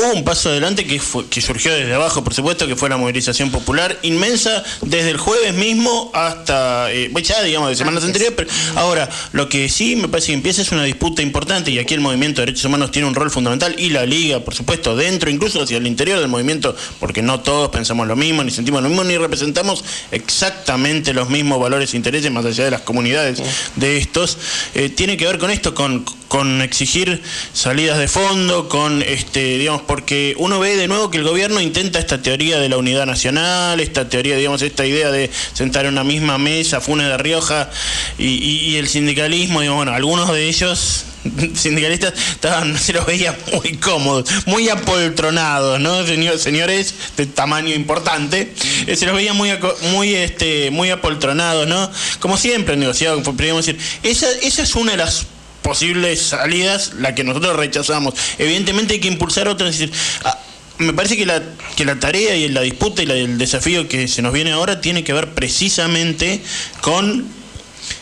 Hubo 0.00 0.12
un 0.12 0.22
paso 0.22 0.50
adelante 0.50 0.86
que, 0.86 1.00
que 1.28 1.40
surgió 1.40 1.74
desde 1.74 1.92
abajo, 1.92 2.22
por 2.22 2.32
supuesto, 2.32 2.68
que 2.68 2.76
fue 2.76 2.88
la 2.88 2.96
movilización 2.96 3.50
popular 3.50 3.98
inmensa 4.02 4.62
desde 4.82 5.10
el 5.10 5.16
jueves 5.16 5.54
mismo 5.54 6.12
hasta, 6.14 6.92
eh, 6.92 7.10
ya 7.20 7.42
digamos, 7.42 7.70
de 7.70 7.74
semanas 7.74 8.04
anteriores. 8.04 8.36
Pero 8.36 8.48
ahora, 8.76 9.08
lo 9.32 9.48
que 9.48 9.68
sí 9.68 9.96
me 9.96 10.06
parece 10.06 10.28
que 10.28 10.34
empieza 10.34 10.62
es 10.62 10.70
una 10.70 10.84
disputa 10.84 11.20
importante 11.20 11.72
y 11.72 11.80
aquí 11.80 11.94
el 11.94 12.00
movimiento 12.00 12.40
de 12.40 12.46
derechos 12.46 12.66
humanos 12.66 12.92
tiene 12.92 13.08
un 13.08 13.16
rol 13.16 13.28
fundamental 13.28 13.74
y 13.76 13.90
la 13.90 14.06
liga, 14.06 14.38
por 14.38 14.54
supuesto, 14.54 14.94
dentro, 14.94 15.30
incluso 15.30 15.60
hacia 15.60 15.78
el 15.78 15.86
interior 15.88 16.20
del 16.20 16.28
movimiento, 16.28 16.76
porque 17.00 17.20
no 17.20 17.40
todos 17.40 17.70
pensamos 17.70 18.06
lo 18.06 18.14
mismo, 18.14 18.44
ni 18.44 18.52
sentimos 18.52 18.80
lo 18.84 18.88
mismo, 18.88 19.02
ni 19.02 19.16
representamos 19.16 19.82
exactamente 20.12 21.12
los 21.12 21.28
mismos 21.28 21.58
valores 21.58 21.92
e 21.92 21.96
intereses 21.96 22.30
más 22.30 22.44
allá 22.44 22.66
de 22.66 22.70
las 22.70 22.82
comunidades 22.82 23.42
de 23.74 23.96
estos. 23.96 24.38
Eh, 24.76 24.90
tiene 24.90 25.16
que 25.16 25.26
ver 25.26 25.38
con 25.38 25.50
esto, 25.50 25.74
con, 25.74 26.04
con 26.28 26.62
exigir 26.62 27.20
salidas 27.52 27.98
de 27.98 28.06
fondo, 28.06 28.68
con, 28.68 29.02
este, 29.02 29.58
digamos, 29.58 29.87
porque 29.88 30.34
uno 30.36 30.60
ve 30.60 30.76
de 30.76 30.86
nuevo 30.86 31.10
que 31.10 31.16
el 31.16 31.24
gobierno 31.24 31.60
intenta 31.62 31.98
esta 31.98 32.20
teoría 32.20 32.60
de 32.60 32.68
la 32.68 32.76
unidad 32.76 33.06
nacional, 33.06 33.80
esta 33.80 34.06
teoría, 34.06 34.36
digamos, 34.36 34.60
esta 34.60 34.84
idea 34.84 35.10
de 35.10 35.30
sentar 35.54 35.86
en 35.86 35.92
una 35.92 36.04
misma 36.04 36.36
mesa 36.36 36.82
Funes 36.82 37.08
de 37.08 37.16
Rioja 37.16 37.70
y, 38.18 38.76
el 38.76 38.86
sindicalismo, 38.86 39.62
digamos, 39.62 39.78
bueno, 39.78 39.94
algunos 39.94 40.30
de 40.30 40.46
ellos 40.46 41.06
sindicalistas 41.54 42.12
estaban, 42.32 42.78
se 42.78 42.92
los 42.92 43.06
veía 43.06 43.34
muy 43.50 43.78
cómodos, 43.78 44.28
muy 44.44 44.68
apoltronados, 44.68 45.80
¿no? 45.80 46.04
señores 46.36 46.94
de 47.16 47.24
tamaño 47.24 47.74
importante, 47.74 48.52
eh, 48.86 48.94
se 48.94 49.06
los 49.06 49.14
veía 49.16 49.32
muy, 49.32 49.50
muy, 49.92 50.14
este, 50.14 50.70
muy 50.70 50.90
apoltronados, 50.90 51.66
¿no? 51.66 51.90
Como 52.20 52.36
siempre 52.36 52.76
negociado, 52.76 53.22
podríamos 53.22 53.64
decir, 53.64 53.80
esa, 54.02 54.28
esa 54.42 54.62
es 54.62 54.74
una 54.74 54.92
de 54.92 54.98
las 54.98 55.26
posibles 55.62 56.20
salidas, 56.20 56.94
la 56.94 57.14
que 57.14 57.24
nosotros 57.24 57.56
rechazamos. 57.56 58.14
Evidentemente 58.38 58.94
hay 58.94 59.00
que 59.00 59.08
impulsar 59.08 59.48
otras. 59.48 59.70
decir, 59.70 59.92
ah, 60.24 60.38
me 60.78 60.92
parece 60.92 61.16
que 61.16 61.26
la, 61.26 61.42
que 61.76 61.84
la 61.84 61.98
tarea 61.98 62.36
y 62.36 62.48
la 62.48 62.60
disputa 62.60 63.02
y 63.02 63.10
el 63.10 63.38
desafío 63.38 63.88
que 63.88 64.08
se 64.08 64.22
nos 64.22 64.32
viene 64.32 64.52
ahora 64.52 64.80
tiene 64.80 65.04
que 65.04 65.12
ver 65.12 65.34
precisamente 65.34 66.40
con 66.80 67.26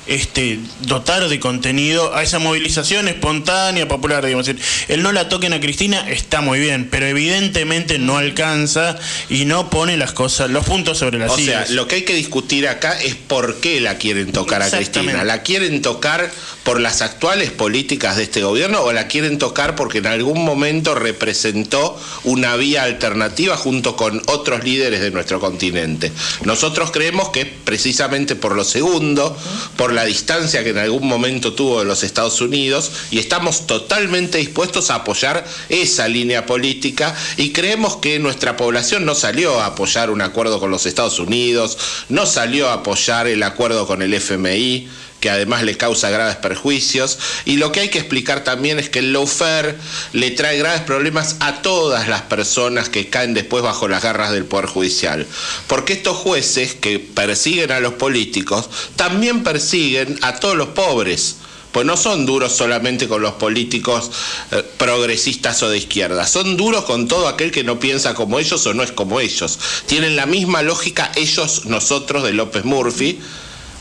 este, 0.06 0.60
dotar 0.82 1.28
de 1.28 1.40
contenido 1.40 2.14
a 2.14 2.22
esa 2.22 2.38
movilización 2.38 3.08
espontánea, 3.08 3.88
popular, 3.88 4.24
digamos. 4.24 4.50
El 4.88 5.02
no 5.02 5.12
la 5.12 5.28
toquen 5.28 5.52
a 5.52 5.60
Cristina 5.60 6.08
está 6.08 6.40
muy 6.40 6.60
bien, 6.60 6.88
pero 6.90 7.06
evidentemente 7.06 7.98
no 7.98 8.16
alcanza 8.16 8.96
y 9.28 9.44
no 9.44 9.70
pone 9.70 9.96
las 9.96 10.12
cosas, 10.12 10.50
los 10.50 10.64
puntos 10.64 10.98
sobre 10.98 11.18
las 11.18 11.32
O 11.32 11.38
sea, 11.38 11.66
lo 11.70 11.88
que 11.88 11.96
hay 11.96 12.02
que 12.02 12.14
discutir 12.14 12.68
acá 12.68 12.98
es 13.00 13.14
por 13.14 13.60
qué 13.60 13.80
la 13.80 13.96
quieren 13.96 14.32
tocar 14.32 14.62
a 14.62 14.70
Cristina. 14.70 15.24
¿La 15.24 15.42
quieren 15.42 15.82
tocar 15.82 16.30
por 16.66 16.80
las 16.80 17.00
actuales 17.00 17.52
políticas 17.52 18.16
de 18.16 18.24
este 18.24 18.42
gobierno 18.42 18.82
o 18.82 18.92
la 18.92 19.06
quieren 19.06 19.38
tocar 19.38 19.76
porque 19.76 19.98
en 19.98 20.08
algún 20.08 20.44
momento 20.44 20.96
representó 20.96 21.96
una 22.24 22.56
vía 22.56 22.82
alternativa 22.82 23.56
junto 23.56 23.94
con 23.94 24.20
otros 24.26 24.64
líderes 24.64 25.00
de 25.00 25.12
nuestro 25.12 25.38
continente? 25.38 26.10
Nosotros 26.42 26.90
creemos 26.90 27.28
que 27.28 27.46
precisamente 27.46 28.34
por 28.34 28.56
lo 28.56 28.64
segundo, 28.64 29.38
por 29.76 29.92
la 29.92 30.04
distancia 30.04 30.64
que 30.64 30.70
en 30.70 30.78
algún 30.78 31.06
momento 31.06 31.52
tuvo 31.52 31.78
de 31.78 31.84
los 31.84 32.02
Estados 32.02 32.40
Unidos 32.40 32.90
y 33.12 33.20
estamos 33.20 33.68
totalmente 33.68 34.38
dispuestos 34.38 34.90
a 34.90 34.96
apoyar 34.96 35.46
esa 35.68 36.08
línea 36.08 36.46
política 36.46 37.14
y 37.36 37.52
creemos 37.52 37.98
que 37.98 38.18
nuestra 38.18 38.56
población 38.56 39.04
no 39.04 39.14
salió 39.14 39.60
a 39.60 39.66
apoyar 39.66 40.10
un 40.10 40.20
acuerdo 40.20 40.58
con 40.58 40.72
los 40.72 40.84
Estados 40.84 41.20
Unidos, 41.20 41.78
no 42.08 42.26
salió 42.26 42.70
a 42.70 42.74
apoyar 42.74 43.28
el 43.28 43.44
acuerdo 43.44 43.86
con 43.86 44.02
el 44.02 44.12
FMI 44.14 44.88
que 45.20 45.30
además 45.30 45.62
le 45.62 45.76
causa 45.76 46.10
graves 46.10 46.36
perjuicios. 46.36 47.18
Y 47.44 47.56
lo 47.56 47.72
que 47.72 47.80
hay 47.80 47.88
que 47.88 47.98
explicar 47.98 48.44
también 48.44 48.78
es 48.78 48.88
que 48.88 49.00
el 49.00 49.12
lawfare 49.12 49.76
le 50.12 50.30
trae 50.30 50.58
graves 50.58 50.82
problemas 50.82 51.36
a 51.40 51.62
todas 51.62 52.08
las 52.08 52.22
personas 52.22 52.88
que 52.88 53.08
caen 53.08 53.34
después 53.34 53.62
bajo 53.62 53.88
las 53.88 54.02
garras 54.02 54.32
del 54.32 54.44
Poder 54.44 54.66
Judicial. 54.66 55.26
Porque 55.66 55.94
estos 55.94 56.16
jueces 56.16 56.74
que 56.74 56.98
persiguen 56.98 57.72
a 57.72 57.80
los 57.80 57.94
políticos 57.94 58.68
también 58.96 59.42
persiguen 59.42 60.18
a 60.22 60.36
todos 60.36 60.56
los 60.56 60.68
pobres 60.68 61.36
pues 61.76 61.84
no 61.84 61.98
son 61.98 62.24
duros 62.24 62.52
solamente 62.52 63.06
con 63.06 63.20
los 63.20 63.34
políticos 63.34 64.10
eh, 64.50 64.64
progresistas 64.78 65.62
o 65.62 65.68
de 65.68 65.76
izquierda, 65.76 66.26
son 66.26 66.56
duros 66.56 66.86
con 66.86 67.06
todo 67.06 67.28
aquel 67.28 67.50
que 67.50 67.64
no 67.64 67.78
piensa 67.78 68.14
como 68.14 68.38
ellos 68.38 68.66
o 68.66 68.72
no 68.72 68.82
es 68.82 68.92
como 68.92 69.20
ellos. 69.20 69.58
Tienen 69.84 70.16
la 70.16 70.24
misma 70.24 70.62
lógica 70.62 71.12
ellos, 71.16 71.66
nosotros 71.66 72.22
de 72.22 72.32
López 72.32 72.64
Murphy, 72.64 73.20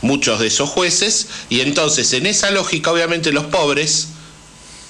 muchos 0.02 0.40
de 0.40 0.48
esos 0.48 0.68
jueces, 0.68 1.28
y 1.48 1.60
entonces 1.60 2.12
en 2.12 2.26
esa 2.26 2.50
lógica 2.50 2.92
obviamente 2.92 3.32
los 3.32 3.46
pobres 3.46 4.08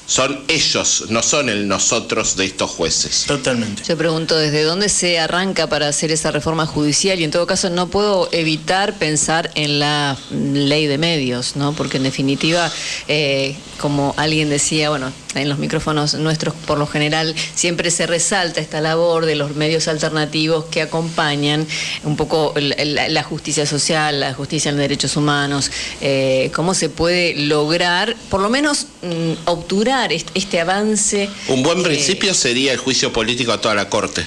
son 0.06 0.44
ellos, 0.46 1.04
no 1.08 1.22
son 1.22 1.48
el 1.48 1.66
nosotros 1.66 2.36
de 2.36 2.44
estos 2.46 2.70
jueces. 2.70 3.25
Totalmente. 3.26 3.82
Yo 3.86 3.96
pregunto, 3.96 4.36
¿desde 4.36 4.62
dónde 4.62 4.88
se 4.88 5.18
arranca 5.18 5.66
para 5.66 5.88
hacer 5.88 6.12
esa 6.12 6.30
reforma 6.30 6.64
judicial? 6.64 7.18
Y 7.20 7.25
en 7.25 7.32
todo 7.32 7.46
caso 7.46 7.70
no 7.70 7.88
puedo 7.88 8.28
evitar 8.32 8.94
pensar 8.98 9.50
en 9.56 9.80
la 9.80 10.16
ley 10.30 10.86
de 10.86 10.98
medios, 10.98 11.56
¿no? 11.56 11.72
Porque 11.72 11.96
en 11.96 12.04
definitiva, 12.04 12.70
eh, 13.08 13.56
como 13.78 14.14
alguien 14.16 14.48
decía, 14.48 14.90
bueno, 14.90 15.12
en 15.37 15.49
los 15.49 15.59
micrófonos 15.59 16.14
nuestros 16.14 16.55
por 16.66 16.78
lo 16.78 16.87
general 16.87 17.35
siempre 17.55 17.90
se 17.90 18.07
resalta 18.07 18.61
esta 18.61 18.81
labor 18.81 19.26
de 19.26 19.37
los 19.37 19.55
medios 19.57 19.88
alternativos 19.88 20.66
que 20.66 20.83
acompañan 20.83 21.66
un 22.05 22.16
poco 22.16 22.55
la, 22.57 23.23
justicia 23.23 23.66
social, 23.66 24.21
la 24.21 24.35
justicia 24.35 24.71
en 24.71 24.76
derechos 24.76 25.16
humanos, 25.16 25.71
eh, 26.00 26.50
cómo 26.55 26.75
se 26.75 26.88
puede 26.88 27.35
lograr, 27.35 28.16
por 28.31 28.40
lo 28.40 28.49
menos, 28.49 28.87
mm, 29.02 29.49
obturar 29.49 30.12
este, 30.12 30.61
avance. 30.61 31.28
Un 31.49 31.62
buen 31.62 31.83
principio 31.83 32.35
sería 32.35 32.73
el 32.73 32.78
juicio 32.78 33.12
político 33.12 33.52
a 33.52 33.61
toda 33.61 33.75
la 33.75 33.88
Corte. 33.88 34.26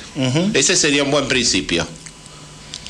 Ese 0.54 0.76
sería 0.76 1.04
un 1.04 1.12
buen 1.12 1.28
principio. 1.28 1.88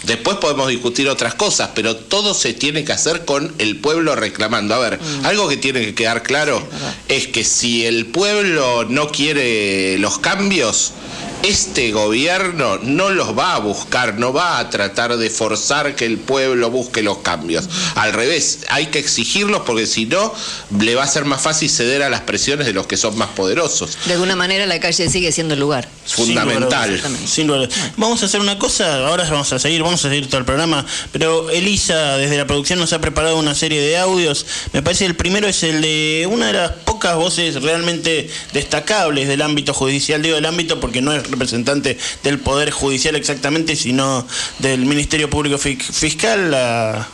Después 0.04 0.38
podemos 0.38 0.70
discutir 0.70 1.10
otras 1.10 1.36
cosas, 1.36 1.72
pero 1.76 1.96
todo 1.96 2.34
se 2.34 2.54
tiene 2.54 2.84
que 2.86 2.94
hacer 2.94 3.26
con 3.26 3.54
el 3.58 3.76
pueblo 3.78 4.16
reclamando. 4.16 4.74
A 4.76 4.80
ver, 4.80 5.00
Mm. 5.00 5.26
algo 5.26 5.48
que 5.50 5.58
tiene 5.58 5.82
que 5.82 5.94
quedar 5.94 6.24
claro 6.24 6.66
es 7.10 7.28
que 7.28 7.44
si 7.44 7.86
el 7.86 8.06
pueblo 8.06 8.86
no 8.86 9.10
quiere 9.10 9.98
los 10.00 10.18
cambios, 10.20 10.94
este 11.44 11.92
gobierno 11.92 12.80
no 12.82 13.10
los 13.10 13.38
va 13.38 13.56
a 13.56 13.60
buscar, 13.60 14.18
no 14.20 14.34
va 14.34 14.60
a 14.60 14.70
tratar 14.70 15.18
de 15.18 15.30
forzar 15.30 15.96
que 15.96 16.06
el 16.06 16.18
pueblo 16.18 16.70
busque 16.70 17.02
los 17.02 17.20
cambios. 17.20 17.70
Al 17.96 18.14
revés, 18.14 18.60
hay 18.70 18.88
que 18.88 19.00
exigirlos 19.00 19.62
porque 19.66 19.88
si 19.88 20.06
no, 20.06 20.34
le 20.80 20.96
va 20.96 21.04
a 21.04 21.08
ser 21.08 21.26
más 21.26 21.42
fácil 21.42 21.70
ceder 21.70 22.04
a 22.04 22.10
las 22.10 22.22
presiones 22.22 22.68
de 22.68 22.74
los 22.74 22.88
que 22.88 22.98
son 22.98 23.18
más 23.18 23.30
poderosos. 23.30 23.98
De 24.06 24.14
alguna 24.14 24.36
manera 24.36 24.66
la 24.66 24.80
calle 24.80 25.10
sigue 25.10 25.32
siendo 25.32 25.54
el 25.54 25.60
lugar. 25.60 25.88
Fundamental. 26.06 27.02
Sin 27.26 27.48
lugar 27.48 27.64
a 27.64 27.68
dudas. 27.68 27.92
Vamos 27.98 28.22
a 28.24 28.26
hacer 28.26 28.42
una 28.42 28.58
cosa, 28.60 29.08
ahora 29.08 29.24
vamos 29.30 29.52
a 29.54 29.60
seguir, 29.60 29.82
vamos 29.82 30.04
a 30.06 30.10
seguir 30.10 30.28
todo 30.28 30.40
el 30.40 30.46
programa, 30.46 30.86
pero 31.12 31.50
Elisa 31.50 32.18
desde 32.18 32.38
la 32.38 32.48
producción 32.48 32.80
nos 32.80 32.94
ha 32.94 33.00
preparado 33.00 33.38
una 33.38 33.56
serie 33.56 33.82
de 33.82 33.98
audios. 33.98 34.46
Me 34.74 34.82
parece 34.82 35.06
el 35.06 35.16
primero 35.16 35.48
es 35.48 35.64
el 35.64 35.82
de 35.82 36.28
una 36.30 36.48
de 36.48 36.54
las 36.54 36.72
pocas 36.72 37.16
voces 37.16 37.62
realmente 37.62 38.30
destacables 38.54 39.28
del 39.28 39.42
ámbito 39.42 39.74
judicial, 39.74 40.22
digo 40.22 40.36
del 40.36 40.46
ámbito 40.46 40.80
porque 40.80 41.02
no 41.02 41.14
es 41.14 41.29
representante 41.30 41.98
del 42.24 42.40
Poder 42.40 42.72
Judicial 42.72 43.16
exactamente, 43.16 43.76
sino 43.76 44.26
del 44.60 44.86
Ministerio 44.86 45.30
Público 45.30 45.58
Fi- 45.58 45.76
Fiscal, 45.78 46.52
la 46.52 47.08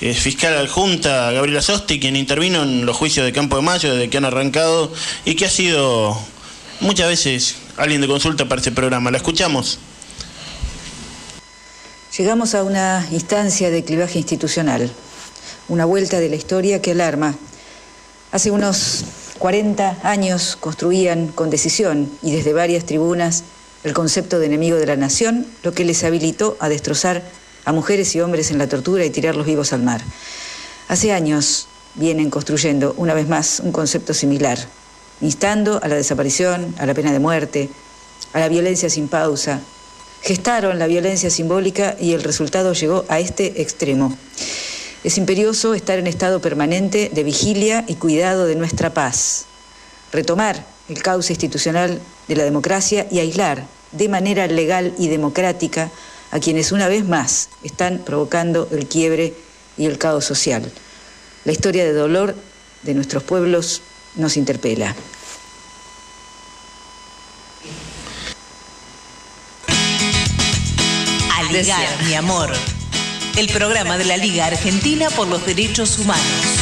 eh, 0.00 0.14
fiscal 0.14 0.56
adjunta 0.56 1.30
Gabriela 1.32 1.62
Sosti, 1.62 1.98
quien 2.00 2.16
intervino 2.16 2.62
en 2.62 2.86
los 2.86 2.96
juicios 2.96 3.26
de 3.26 3.32
Campo 3.32 3.56
de 3.56 3.62
Mayo 3.62 3.94
desde 3.94 4.10
que 4.10 4.18
han 4.18 4.24
arrancado 4.24 4.92
y 5.24 5.34
que 5.34 5.46
ha 5.46 5.50
sido 5.50 6.16
muchas 6.80 7.08
veces 7.08 7.56
alguien 7.76 8.00
de 8.00 8.08
consulta 8.08 8.48
para 8.48 8.60
este 8.60 8.72
programa. 8.72 9.10
¿La 9.10 9.16
escuchamos? 9.18 9.78
Llegamos 12.16 12.54
a 12.54 12.62
una 12.62 13.06
instancia 13.10 13.70
de 13.70 13.84
clivaje 13.84 14.18
institucional, 14.18 14.90
una 15.68 15.86
vuelta 15.86 16.20
de 16.20 16.28
la 16.28 16.36
historia 16.36 16.82
que 16.82 16.90
alarma. 16.90 17.34
Hace 18.32 18.50
unos 18.50 19.04
40 19.38 19.98
años 20.02 20.56
construían 20.60 21.28
con 21.28 21.48
decisión 21.50 22.10
y 22.22 22.32
desde 22.32 22.52
varias 22.52 22.84
tribunas 22.84 23.44
el 23.84 23.94
concepto 23.94 24.38
de 24.38 24.46
enemigo 24.46 24.76
de 24.76 24.86
la 24.86 24.96
nación, 24.96 25.46
lo 25.62 25.72
que 25.72 25.84
les 25.84 26.04
habilitó 26.04 26.56
a 26.60 26.68
destrozar 26.68 27.22
a 27.64 27.72
mujeres 27.72 28.14
y 28.14 28.20
hombres 28.20 28.50
en 28.50 28.58
la 28.58 28.68
tortura 28.68 29.04
y 29.04 29.10
tirarlos 29.10 29.46
vivos 29.46 29.72
al 29.72 29.82
mar. 29.82 30.02
Hace 30.88 31.12
años 31.12 31.68
vienen 31.94 32.30
construyendo 32.30 32.94
una 32.96 33.14
vez 33.14 33.28
más 33.28 33.60
un 33.60 33.72
concepto 33.72 34.14
similar, 34.14 34.58
instando 35.20 35.80
a 35.82 35.88
la 35.88 35.96
desaparición, 35.96 36.74
a 36.78 36.86
la 36.86 36.94
pena 36.94 37.12
de 37.12 37.18
muerte, 37.18 37.70
a 38.32 38.40
la 38.40 38.48
violencia 38.48 38.88
sin 38.88 39.08
pausa, 39.08 39.60
gestaron 40.22 40.78
la 40.78 40.86
violencia 40.86 41.30
simbólica 41.30 41.96
y 42.00 42.12
el 42.12 42.22
resultado 42.22 42.72
llegó 42.72 43.04
a 43.08 43.18
este 43.18 43.60
extremo. 43.62 44.16
Es 45.04 45.18
imperioso 45.18 45.74
estar 45.74 45.98
en 45.98 46.06
estado 46.06 46.40
permanente 46.40 47.10
de 47.12 47.24
vigilia 47.24 47.84
y 47.88 47.96
cuidado 47.96 48.46
de 48.46 48.54
nuestra 48.54 48.94
paz, 48.94 49.46
retomar 50.12 50.64
el 50.92 51.02
cauce 51.02 51.32
institucional 51.32 52.00
de 52.28 52.36
la 52.36 52.44
democracia 52.44 53.06
y 53.10 53.18
aislar 53.18 53.66
de 53.92 54.08
manera 54.08 54.46
legal 54.46 54.94
y 54.98 55.08
democrática 55.08 55.90
a 56.30 56.38
quienes 56.38 56.72
una 56.72 56.88
vez 56.88 57.04
más 57.04 57.48
están 57.62 57.98
provocando 57.98 58.68
el 58.70 58.86
quiebre 58.86 59.34
y 59.76 59.86
el 59.86 59.98
caos 59.98 60.24
social. 60.24 60.70
La 61.44 61.52
historia 61.52 61.84
de 61.84 61.92
dolor 61.92 62.34
de 62.82 62.94
nuestros 62.94 63.22
pueblos 63.22 63.82
nos 64.16 64.36
interpela. 64.36 64.94
Aligar, 71.38 72.04
mi 72.06 72.14
amor. 72.14 72.50
El 73.36 73.48
programa 73.48 73.98
de 73.98 74.04
la 74.04 74.16
Liga 74.16 74.46
Argentina 74.46 75.08
por 75.10 75.26
los 75.26 75.44
Derechos 75.44 75.98
Humanos. 75.98 76.61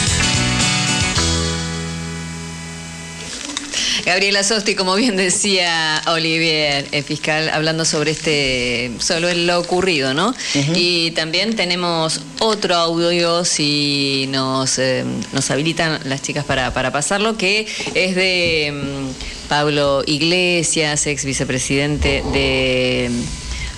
Gabriela 4.04 4.42
Sosti, 4.42 4.74
como 4.74 4.94
bien 4.94 5.16
decía 5.16 6.02
Olivier, 6.06 6.86
el 6.92 7.04
fiscal, 7.04 7.48
hablando 7.50 7.84
sobre 7.84 8.12
este, 8.12 8.92
sobre 8.98 9.34
lo 9.34 9.58
ocurrido, 9.58 10.14
¿no? 10.14 10.34
Y 10.74 11.10
también 11.12 11.56
tenemos 11.56 12.20
otro 12.40 12.74
audio, 12.74 13.44
si 13.44 14.26
nos, 14.30 14.78
eh, 14.78 15.04
nos 15.32 15.50
habilitan 15.50 16.00
las 16.04 16.22
chicas 16.22 16.44
para, 16.44 16.72
para 16.72 16.92
pasarlo, 16.92 17.36
que 17.36 17.66
es 17.94 18.14
de 18.14 18.72
mm, 18.72 19.48
Pablo 19.48 20.02
Iglesias, 20.06 21.06
ex 21.06 21.24
vicepresidente 21.24 22.22
de 22.32 23.10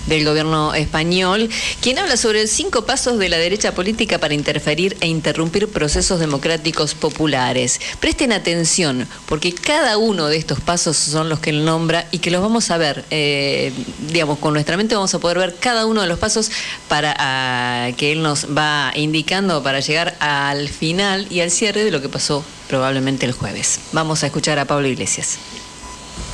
del 0.07 0.25
gobierno 0.25 0.73
español, 0.73 1.49
quien 1.81 1.99
habla 1.99 2.17
sobre 2.17 2.47
cinco 2.47 2.85
pasos 2.85 3.17
de 3.19 3.29
la 3.29 3.37
derecha 3.37 3.73
política 3.73 4.17
para 4.19 4.33
interferir 4.33 4.97
e 5.01 5.07
interrumpir 5.07 5.67
procesos 5.67 6.19
democráticos 6.19 6.93
populares. 6.93 7.79
Presten 7.99 8.31
atención, 8.31 9.07
porque 9.27 9.53
cada 9.53 9.97
uno 9.97 10.27
de 10.27 10.37
estos 10.37 10.59
pasos 10.59 10.97
son 10.97 11.29
los 11.29 11.39
que 11.39 11.51
él 11.51 11.65
nombra 11.65 12.07
y 12.11 12.19
que 12.19 12.31
los 12.31 12.41
vamos 12.41 12.71
a 12.71 12.77
ver, 12.77 13.05
eh, 13.11 13.71
digamos, 14.09 14.39
con 14.39 14.53
nuestra 14.53 14.77
mente 14.77 14.95
vamos 14.95 15.13
a 15.13 15.19
poder 15.19 15.37
ver 15.37 15.55
cada 15.59 15.85
uno 15.85 16.01
de 16.01 16.07
los 16.07 16.19
pasos 16.19 16.51
para 16.87 17.15
ah, 17.17 17.89
que 17.97 18.11
él 18.11 18.21
nos 18.21 18.47
va 18.57 18.91
indicando 18.95 19.63
para 19.63 19.79
llegar 19.79 20.15
al 20.19 20.69
final 20.69 21.27
y 21.29 21.39
al 21.41 21.51
cierre 21.51 21.83
de 21.83 21.91
lo 21.91 22.01
que 22.01 22.09
pasó 22.09 22.43
probablemente 22.67 23.25
el 23.25 23.31
jueves. 23.31 23.79
Vamos 23.91 24.23
a 24.23 24.27
escuchar 24.27 24.59
a 24.59 24.65
Pablo 24.65 24.87
Iglesias. 24.87 25.37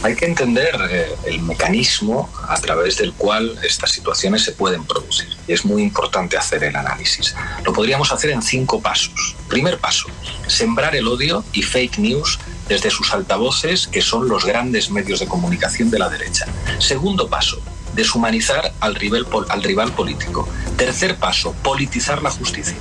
Hay 0.01 0.15
que 0.15 0.25
entender 0.25 0.75
eh, 0.89 1.15
el 1.25 1.41
mecanismo 1.41 2.29
a 2.47 2.55
través 2.59 2.97
del 2.97 3.13
cual 3.13 3.59
estas 3.63 3.91
situaciones 3.91 4.43
se 4.43 4.53
pueden 4.53 4.85
producir. 4.85 5.27
Y 5.47 5.53
es 5.53 5.65
muy 5.65 5.81
importante 5.83 6.37
hacer 6.37 6.63
el 6.63 6.75
análisis. 6.75 7.35
Lo 7.65 7.73
podríamos 7.73 8.11
hacer 8.11 8.29
en 8.31 8.41
cinco 8.41 8.81
pasos. 8.81 9.35
Primer 9.49 9.77
paso, 9.77 10.07
sembrar 10.47 10.95
el 10.95 11.07
odio 11.07 11.43
y 11.51 11.63
fake 11.63 11.99
news 11.99 12.39
desde 12.69 12.89
sus 12.91 13.11
altavoces, 13.13 13.87
que 13.87 14.01
son 14.01 14.29
los 14.29 14.45
grandes 14.45 14.89
medios 14.89 15.19
de 15.19 15.27
comunicación 15.27 15.89
de 15.89 15.99
la 15.99 16.07
derecha. 16.09 16.45
Segundo 16.77 17.27
paso, 17.27 17.59
deshumanizar 17.93 18.73
al 18.79 18.95
rival, 18.95 19.25
pol- 19.25 19.47
al 19.49 19.63
rival 19.63 19.91
político. 19.91 20.47
Tercer 20.77 21.17
paso, 21.17 21.53
politizar 21.63 22.21
la 22.21 22.29
justicia 22.31 22.77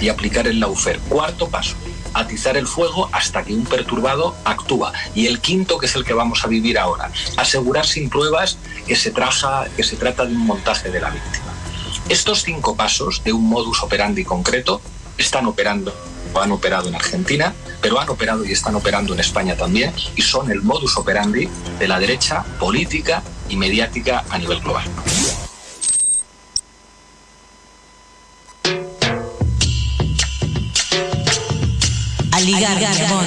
y 0.00 0.08
aplicar 0.08 0.46
el 0.48 0.58
laufer. 0.60 0.98
Cuarto 1.08 1.48
paso, 1.48 1.76
atizar 2.14 2.56
el 2.56 2.66
fuego 2.66 3.08
hasta 3.12 3.44
que 3.44 3.54
un 3.54 3.64
perturbado 3.64 4.34
actúa. 4.44 4.92
Y 5.14 5.26
el 5.26 5.40
quinto, 5.40 5.78
que 5.78 5.86
es 5.86 5.94
el 5.94 6.04
que 6.04 6.14
vamos 6.14 6.44
a 6.44 6.48
vivir 6.48 6.78
ahora, 6.78 7.10
asegurar 7.36 7.86
sin 7.86 8.08
pruebas 8.08 8.58
que 8.86 8.96
se, 8.96 9.10
traja, 9.10 9.66
que 9.76 9.82
se 9.82 9.96
trata 9.96 10.24
de 10.24 10.34
un 10.34 10.46
montaje 10.46 10.90
de 10.90 11.00
la 11.00 11.10
víctima. 11.10 11.52
Estos 12.08 12.42
cinco 12.42 12.74
pasos 12.74 13.22
de 13.24 13.32
un 13.32 13.48
modus 13.48 13.82
operandi 13.82 14.24
concreto 14.24 14.80
están 15.18 15.46
operando 15.46 15.94
o 16.32 16.40
han 16.40 16.52
operado 16.52 16.88
en 16.88 16.94
Argentina, 16.94 17.54
pero 17.80 18.00
han 18.00 18.08
operado 18.08 18.44
y 18.44 18.52
están 18.52 18.74
operando 18.74 19.14
en 19.14 19.20
España 19.20 19.56
también, 19.56 19.92
y 20.16 20.22
son 20.22 20.50
el 20.50 20.62
modus 20.62 20.96
operandi 20.96 21.48
de 21.78 21.88
la 21.88 21.98
derecha 21.98 22.44
política 22.58 23.22
y 23.48 23.56
mediática 23.56 24.24
a 24.30 24.38
nivel 24.38 24.60
global. 24.60 24.84
Aligar, 32.54 32.78
mi 32.78 33.04
amor. 33.04 33.24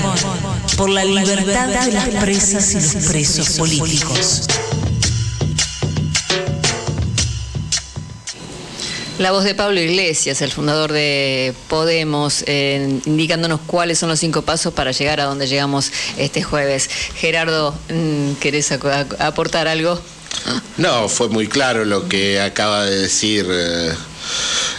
Por 0.77 0.89
la 0.89 1.05
libertad 1.05 1.67
de 1.67 1.91
las 1.91 2.09
presas 2.09 2.71
y 2.71 2.75
los 2.77 3.05
presos 3.05 3.49
políticos. 3.51 4.47
La 9.19 9.29
voz 9.31 9.43
de 9.43 9.53
Pablo 9.53 9.79
Iglesias, 9.79 10.41
el 10.41 10.49
fundador 10.51 10.91
de 10.91 11.53
Podemos, 11.67 12.43
eh, 12.47 12.99
indicándonos 13.05 13.59
cuáles 13.67 13.99
son 13.99 14.09
los 14.09 14.19
cinco 14.19 14.41
pasos 14.41 14.73
para 14.73 14.91
llegar 14.91 15.19
a 15.19 15.25
donde 15.25 15.45
llegamos 15.45 15.91
este 16.17 16.41
jueves. 16.41 16.89
Gerardo, 17.13 17.75
mm, 17.89 18.33
¿querés 18.39 18.71
aportar 18.71 19.67
algo? 19.67 20.01
No, 20.77 21.07
fue 21.07 21.29
muy 21.29 21.47
claro 21.47 21.85
lo 21.85 22.09
que 22.09 22.41
acaba 22.41 22.85
de 22.85 23.01
decir 23.01 23.45
eh, 23.51 23.91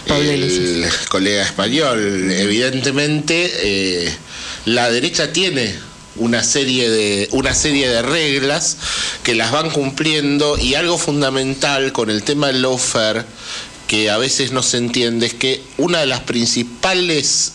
Pablo 0.05 0.29
el 0.29 0.85
colega 1.07 1.43
español. 1.43 2.29
Evidentemente, 2.29 3.51
eh, 3.63 4.13
la 4.65 4.89
derecha 4.89 5.33
tiene 5.33 5.75
una 6.15 6.43
serie 6.43 6.89
de 6.89 7.27
una 7.31 7.53
serie 7.55 7.89
de 7.89 8.01
reglas 8.01 8.77
que 9.23 9.33
las 9.35 9.51
van 9.51 9.71
cumpliendo 9.71 10.57
y 10.59 10.75
algo 10.75 10.97
fundamental 10.97 11.91
con 11.91 12.09
el 12.09 12.23
tema 12.23 12.47
del 12.47 12.61
lawfare 12.61 13.25
que 13.87 14.09
a 14.11 14.17
veces 14.17 14.51
no 14.51 14.61
se 14.63 14.77
entiende 14.77 15.25
es 15.25 15.33
que 15.33 15.61
una 15.77 15.99
de 15.99 16.05
las 16.05 16.21
principales 16.21 17.53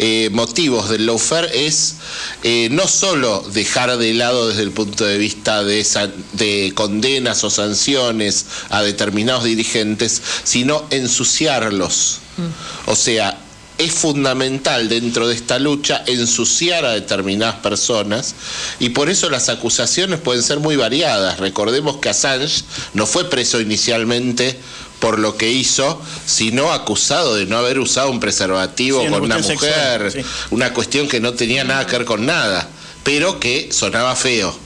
eh, 0.00 0.28
motivos 0.30 0.88
del 0.88 1.06
lawfare 1.06 1.66
es 1.66 1.96
eh, 2.44 2.68
no 2.70 2.86
solo 2.86 3.44
dejar 3.52 3.98
de 3.98 4.14
lado 4.14 4.48
desde 4.48 4.62
el 4.62 4.70
punto 4.70 5.04
de 5.04 5.18
vista 5.18 5.64
de, 5.64 5.82
san- 5.84 6.14
de 6.34 6.70
condenas 6.76 7.42
o 7.42 7.50
sanciones 7.50 8.46
a 8.70 8.82
determinados 8.82 9.42
dirigentes, 9.42 10.22
sino 10.44 10.86
ensuciarlos. 10.90 12.18
O 12.86 12.94
sea, 12.94 13.37
es 13.78 13.92
fundamental 13.92 14.88
dentro 14.88 15.28
de 15.28 15.34
esta 15.34 15.58
lucha 15.58 16.02
ensuciar 16.06 16.84
a 16.84 16.92
determinadas 16.92 17.56
personas 17.56 18.34
y 18.80 18.90
por 18.90 19.08
eso 19.08 19.30
las 19.30 19.48
acusaciones 19.48 20.18
pueden 20.20 20.42
ser 20.42 20.58
muy 20.58 20.76
variadas. 20.76 21.38
Recordemos 21.38 21.98
que 21.98 22.08
Assange 22.08 22.64
no 22.94 23.06
fue 23.06 23.30
preso 23.30 23.60
inicialmente 23.60 24.58
por 24.98 25.20
lo 25.20 25.36
que 25.36 25.50
hizo, 25.50 26.02
sino 26.26 26.72
acusado 26.72 27.36
de 27.36 27.46
no 27.46 27.56
haber 27.56 27.78
usado 27.78 28.10
un 28.10 28.18
preservativo 28.18 28.98
con 29.08 29.22
una 29.22 29.38
mujer, 29.38 30.24
una 30.50 30.74
cuestión 30.74 31.06
que 31.06 31.20
no 31.20 31.34
tenía 31.34 31.62
nada 31.62 31.86
que 31.86 31.98
ver 31.98 32.04
con 32.04 32.26
nada, 32.26 32.68
pero 33.04 33.38
que 33.38 33.68
sonaba 33.70 34.16
feo. 34.16 34.58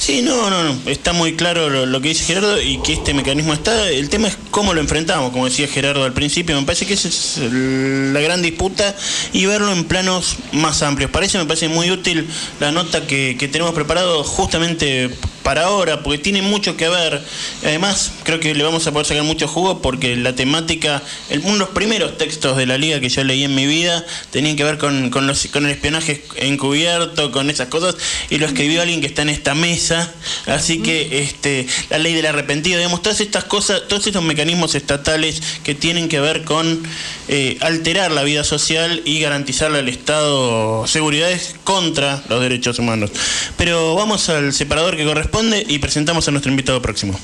Sí, 0.00 0.22
no, 0.22 0.48
no, 0.48 0.64
no. 0.64 0.78
Está 0.86 1.12
muy 1.12 1.34
claro 1.34 1.68
lo, 1.68 2.00
que 2.00 2.08
dice 2.08 2.24
Gerardo 2.24 2.58
y 2.58 2.78
que 2.78 2.94
este 2.94 3.12
mecanismo 3.12 3.52
está. 3.52 3.90
El 3.90 4.08
tema 4.08 4.28
es 4.28 4.38
cómo 4.50 4.72
lo 4.72 4.80
enfrentamos, 4.80 5.30
como 5.30 5.44
decía 5.44 5.68
Gerardo 5.68 6.04
al 6.04 6.14
principio. 6.14 6.58
Me 6.58 6.64
parece 6.64 6.86
que 6.86 6.94
esa 6.94 7.08
es 7.08 7.38
la 7.52 8.18
gran 8.20 8.40
disputa 8.40 8.96
y 9.34 9.44
verlo 9.44 9.70
en 9.70 9.84
planos 9.84 10.36
más 10.52 10.82
amplios. 10.82 11.10
Para 11.10 11.26
eso 11.26 11.36
me 11.36 11.44
parece 11.44 11.68
muy 11.68 11.90
útil 11.90 12.26
la 12.60 12.72
nota 12.72 13.06
que, 13.06 13.36
que 13.38 13.46
tenemos 13.46 13.74
preparado 13.74 14.24
justamente 14.24 15.10
para 15.50 15.64
ahora, 15.64 16.04
porque 16.04 16.18
tiene 16.18 16.42
mucho 16.42 16.76
que 16.76 16.88
ver. 16.88 17.20
Además, 17.64 18.12
creo 18.22 18.38
que 18.38 18.54
le 18.54 18.62
vamos 18.62 18.86
a 18.86 18.92
poder 18.92 19.04
sacar 19.04 19.24
mucho 19.24 19.48
jugo 19.48 19.82
porque 19.82 20.14
la 20.14 20.32
temática, 20.36 21.02
el, 21.28 21.40
uno 21.40 21.54
de 21.54 21.58
los 21.58 21.68
primeros 21.70 22.16
textos 22.18 22.56
de 22.56 22.66
la 22.66 22.78
liga 22.78 23.00
que 23.00 23.08
yo 23.08 23.24
leí 23.24 23.42
en 23.42 23.56
mi 23.56 23.66
vida 23.66 24.06
tenían 24.30 24.54
que 24.54 24.62
ver 24.62 24.78
con, 24.78 25.10
con, 25.10 25.26
los, 25.26 25.48
con 25.48 25.64
el 25.64 25.72
espionaje 25.72 26.22
encubierto, 26.36 27.32
con 27.32 27.50
esas 27.50 27.66
cosas, 27.66 27.96
y 28.28 28.38
lo 28.38 28.46
escribió 28.46 28.80
alguien 28.80 29.00
que 29.00 29.08
está 29.08 29.22
en 29.22 29.28
esta 29.28 29.56
mesa. 29.56 30.14
Así 30.46 30.82
que 30.82 31.18
este, 31.18 31.66
la 31.88 31.98
ley 31.98 32.14
del 32.14 32.26
arrepentido, 32.26 32.78
digamos, 32.78 33.02
todas 33.02 33.20
estas 33.20 33.42
cosas, 33.42 33.88
todos 33.88 34.06
estos 34.06 34.22
mecanismos 34.22 34.76
estatales 34.76 35.42
que 35.64 35.74
tienen 35.74 36.08
que 36.08 36.20
ver 36.20 36.44
con 36.44 36.80
eh, 37.26 37.58
alterar 37.60 38.12
la 38.12 38.22
vida 38.22 38.44
social 38.44 39.02
y 39.04 39.18
garantizarle 39.18 39.80
al 39.80 39.88
Estado 39.88 40.86
seguridades 40.86 41.56
contra 41.64 42.22
los 42.28 42.40
derechos 42.40 42.78
humanos. 42.78 43.10
Pero 43.56 43.96
vamos 43.96 44.28
al 44.28 44.52
separador 44.52 44.96
que 44.96 45.04
corresponde 45.04 45.39
y 45.40 45.78
presentamos 45.78 46.28
a 46.28 46.30
nuestro 46.32 46.50
invitado 46.50 46.82
próximo. 46.82 47.18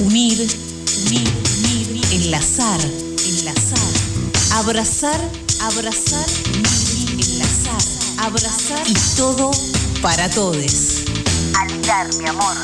Unir, 0.00 0.38
unir, 1.06 1.28
unir, 1.58 2.04
enlazar, 2.10 2.80
enlazar, 2.80 3.92
abrazar, 4.54 5.20
abrazar, 5.60 6.26
unir, 6.48 7.26
enlazar, 7.26 7.82
abrazar 8.18 8.84
y 8.88 8.94
todo 9.16 9.52
para 10.02 10.28
todos. 10.30 11.04
Aligar, 11.54 12.12
mi 12.16 12.26
amor. 12.26 12.56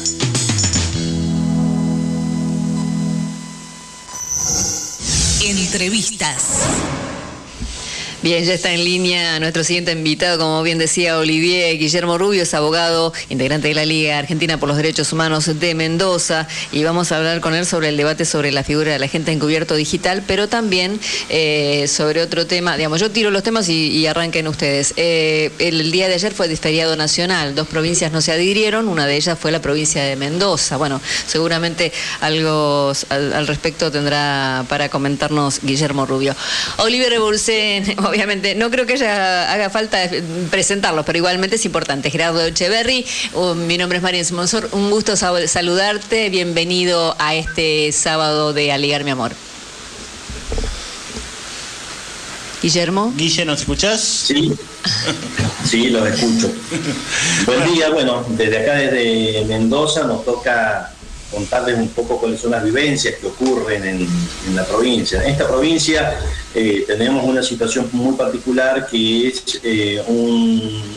Entrevistas. 5.40 7.08
Bien, 8.20 8.44
ya 8.44 8.54
está 8.54 8.72
en 8.72 8.85
línea 8.85 9.38
nuestro 9.38 9.62
siguiente 9.62 9.92
invitado, 9.92 10.40
como 10.40 10.61
bien 10.64 10.76
decía 10.76 11.18
Olivier 11.18 11.78
Guillermo 11.78 12.18
Rubio, 12.18 12.42
es 12.42 12.52
abogado, 12.52 13.12
integrante 13.28 13.68
de 13.68 13.74
la 13.74 13.85
Liga 13.85 14.18
Argentina 14.18 14.59
por 14.59 14.68
los 14.68 14.76
Derechos 14.76 15.12
Humanos 15.12 15.48
de 15.61 15.74
Mendoza, 15.76 16.48
y 16.72 16.83
vamos 16.83 17.12
a 17.12 17.18
hablar 17.18 17.40
con 17.40 17.54
él 17.54 17.64
sobre 17.64 17.90
el 17.90 17.96
debate 17.96 18.24
sobre 18.24 18.50
la 18.50 18.64
figura 18.64 18.90
de 18.90 18.98
la 18.98 19.07
gente 19.07 19.31
encubierto 19.31 19.76
digital, 19.76 20.24
pero 20.26 20.48
también 20.48 20.98
eh, 21.28 21.87
sobre 21.87 22.20
otro 22.20 22.44
tema. 22.44 22.76
Digamos, 22.76 23.00
yo 23.00 23.09
tiro 23.12 23.31
los 23.31 23.44
temas 23.44 23.68
y, 23.68 24.04
arranquen 24.09 24.48
ustedes. 24.48 24.94
Eh, 24.96 25.52
el 25.61 25.92
día 25.92 26.09
de 26.09 26.14
ayer 26.14 26.35
fue 26.35 26.48
feriado 26.57 26.96
nacional, 26.96 27.54
dos 27.54 27.68
provincias 27.68 28.11
no 28.11 28.20
se 28.20 28.33
adhirieron, 28.33 28.88
una 28.88 29.07
de 29.07 29.14
ellas 29.14 29.38
fue 29.38 29.52
la 29.52 29.62
provincia 29.62 30.02
de 30.02 30.16
Mendoza. 30.16 30.76
Bueno, 30.76 31.00
seguramente 31.28 31.92
algo 32.20 32.92
al, 33.11 33.33
al 33.33 33.46
respecto 33.46 33.92
tendrá 33.92 34.64
para 34.68 34.88
comentarnos 34.88 35.61
Guillermo 35.62 36.04
Rubio. 36.04 36.35
Olivier 36.78 37.11
Rebolsen, 37.11 37.85
obviamente, 38.18 38.57
no 38.57 38.68
creo 38.68 38.85
que 38.85 38.94
haga 39.07 39.70
falta 39.70 40.11
presentarlos, 40.50 41.07
pero 41.07 41.18
igualmente 41.18 41.54
es 41.54 41.64
importante. 41.64 42.11
Gerardo 42.11 42.44
Echeverry, 42.44 43.07
mi 43.54 43.78
nombre 43.78 43.98
es 43.98 44.02
María 44.02 44.24
Simonsor, 44.24 44.68
un 44.72 44.90
gusto 44.90 45.14
saludarte, 45.16 46.28
bienvenido 46.28 47.14
a 47.20 47.37
este 47.37 47.92
sábado 47.92 48.52
de 48.52 48.72
Aligar 48.72 49.04
mi 49.04 49.12
amor. 49.12 49.33
Guillermo. 52.61 53.12
Guille, 53.16 53.44
¿nos 53.44 53.61
escuchás? 53.61 54.00
Sí, 54.00 54.52
sí, 55.64 55.90
los 55.90 56.09
escucho. 56.09 56.50
Buen 57.46 57.72
día, 57.72 57.90
bueno, 57.90 58.26
desde 58.31 58.59
acá, 58.59 58.74
desde 58.74 59.44
Mendoza, 59.44 60.09
nos 60.09 60.24
toca 60.24 60.92
contarles 61.30 61.78
un 61.78 61.88
poco 61.88 62.18
cuáles 62.18 62.40
son 62.40 62.52
las 62.52 62.64
vivencias 62.64 63.16
que 63.16 63.26
ocurren 63.26 63.84
en, 63.84 64.08
la 64.54 64.64
provincia. 64.64 65.22
En 65.22 65.30
esta 65.30 65.46
provincia 65.46 66.18
eh, 66.54 66.84
tenemos 66.86 67.24
una 67.24 67.42
situación 67.42 67.88
muy 67.92 68.16
particular 68.16 68.86
que 68.86 69.28
es 69.28 69.60
eh, 69.62 70.02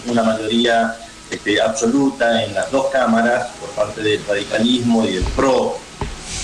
una 0.08 0.24
mayoría 0.24 0.98
este, 1.30 1.62
absoluta 1.62 2.44
en 2.44 2.54
las 2.54 2.72
dos 2.72 2.88
cámaras 2.88 3.50
por 3.60 3.70
parte 3.72 4.02
del 4.02 4.24
radicalismo 4.26 5.06
y 5.06 5.16
del 5.16 5.24
PRO. 5.36 5.78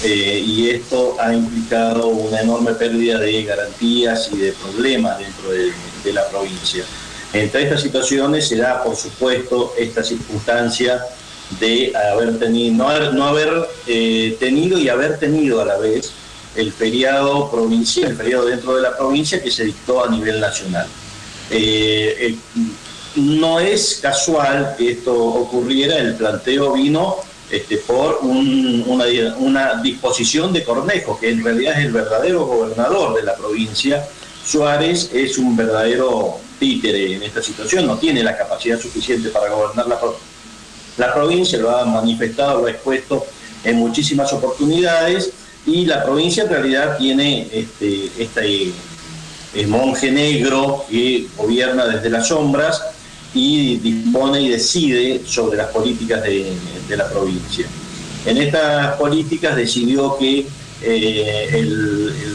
Eh, 0.04 0.44
y 0.46 0.70
esto 0.70 1.16
ha 1.20 1.34
implicado 1.34 2.08
una 2.08 2.42
enorme 2.42 2.74
pérdida 2.74 3.18
de 3.18 3.44
garantías 3.44 4.30
y 4.32 4.38
de 4.38 4.52
problemas 4.52 5.18
dentro 5.18 5.50
de, 5.50 5.72
de 6.04 6.14
la 6.14 6.28
provincia. 6.28 6.84
Entre 7.34 7.64
estas 7.64 7.82
situaciones 7.82 8.48
se 8.48 8.58
da, 8.58 8.84
por 8.84 8.96
supuesto, 8.96 9.74
esta 9.78 10.04
circunstancia 10.04 11.04
de 11.60 11.94
haber 11.96 12.40
tenido, 12.40 12.74
no 12.76 13.12
no 13.14 13.26
haber 13.26 13.70
eh, 13.88 14.36
tenido 14.40 14.78
y 14.78 14.90
haber 14.90 15.18
tenido 15.20 15.62
a 15.62 15.66
la 15.66 15.78
vez 15.78 16.12
el 16.56 16.72
feriado 16.72 17.50
provincial, 17.50 18.12
el 18.12 18.18
feriado 18.18 18.46
dentro 18.46 18.76
de 18.76 18.82
la 18.82 18.98
provincia 18.98 19.42
que 19.42 19.52
se 19.52 19.66
dictó 19.66 20.04
a 20.04 20.10
nivel 20.10 20.40
nacional. 20.40 20.88
Eh, 21.50 22.16
eh, 22.20 22.36
no 23.16 23.60
es 23.60 24.00
casual 24.02 24.76
que 24.78 24.92
esto 24.92 25.16
ocurriera, 25.16 25.98
el 25.98 26.16
planteo 26.16 26.74
vino 26.74 27.18
este, 27.50 27.78
por 27.78 28.20
una, 28.24 29.06
una, 29.38 29.82
disposición 29.82 30.52
de 30.52 30.64
Cornejo, 30.64 31.18
que 31.18 31.30
en 31.30 31.44
realidad 31.44 31.80
es 31.80 31.86
el 31.86 31.94
verdadero 31.94 32.46
gobernador 32.46 33.16
de 33.16 33.24
la 33.24 33.36
provincia. 33.36 34.06
Suárez 34.46 35.10
es 35.14 35.38
un 35.38 35.56
verdadero 35.56 36.40
títere 36.60 37.16
en 37.16 37.24
esta 37.24 37.42
situación, 37.42 37.88
no 37.88 37.98
tiene 37.98 38.24
la 38.24 38.38
capacidad 38.38 38.80
suficiente 38.80 39.30
para 39.30 39.50
gobernar 39.50 39.88
la 39.88 40.00
la 40.98 41.14
provincia 41.14 41.60
lo 41.60 41.76
ha 41.76 41.86
manifestado, 41.86 42.62
lo 42.62 42.68
ha 42.68 42.72
expuesto 42.72 43.26
en 43.64 43.78
muchísimas 43.78 44.32
oportunidades 44.34 45.32
y 45.66 45.86
la 45.86 46.04
provincia 46.04 46.44
en 46.44 46.50
realidad 46.50 46.98
tiene 46.98 47.48
este, 47.52 48.10
este 48.18 48.72
monje 49.68 50.12
negro 50.12 50.86
que 50.90 51.28
gobierna 51.36 51.86
desde 51.86 52.10
las 52.10 52.28
sombras 52.28 52.82
y 53.34 53.78
dispone 53.78 54.42
y 54.42 54.50
decide 54.50 55.22
sobre 55.26 55.58
las 55.58 55.68
políticas 55.68 56.24
de, 56.24 56.56
la 56.96 57.10
provincia. 57.10 57.68
En 58.26 58.38
estas 58.38 58.96
políticas 58.96 59.56
decidió 59.56 60.18
que 60.18 60.48
eh, 60.82 61.68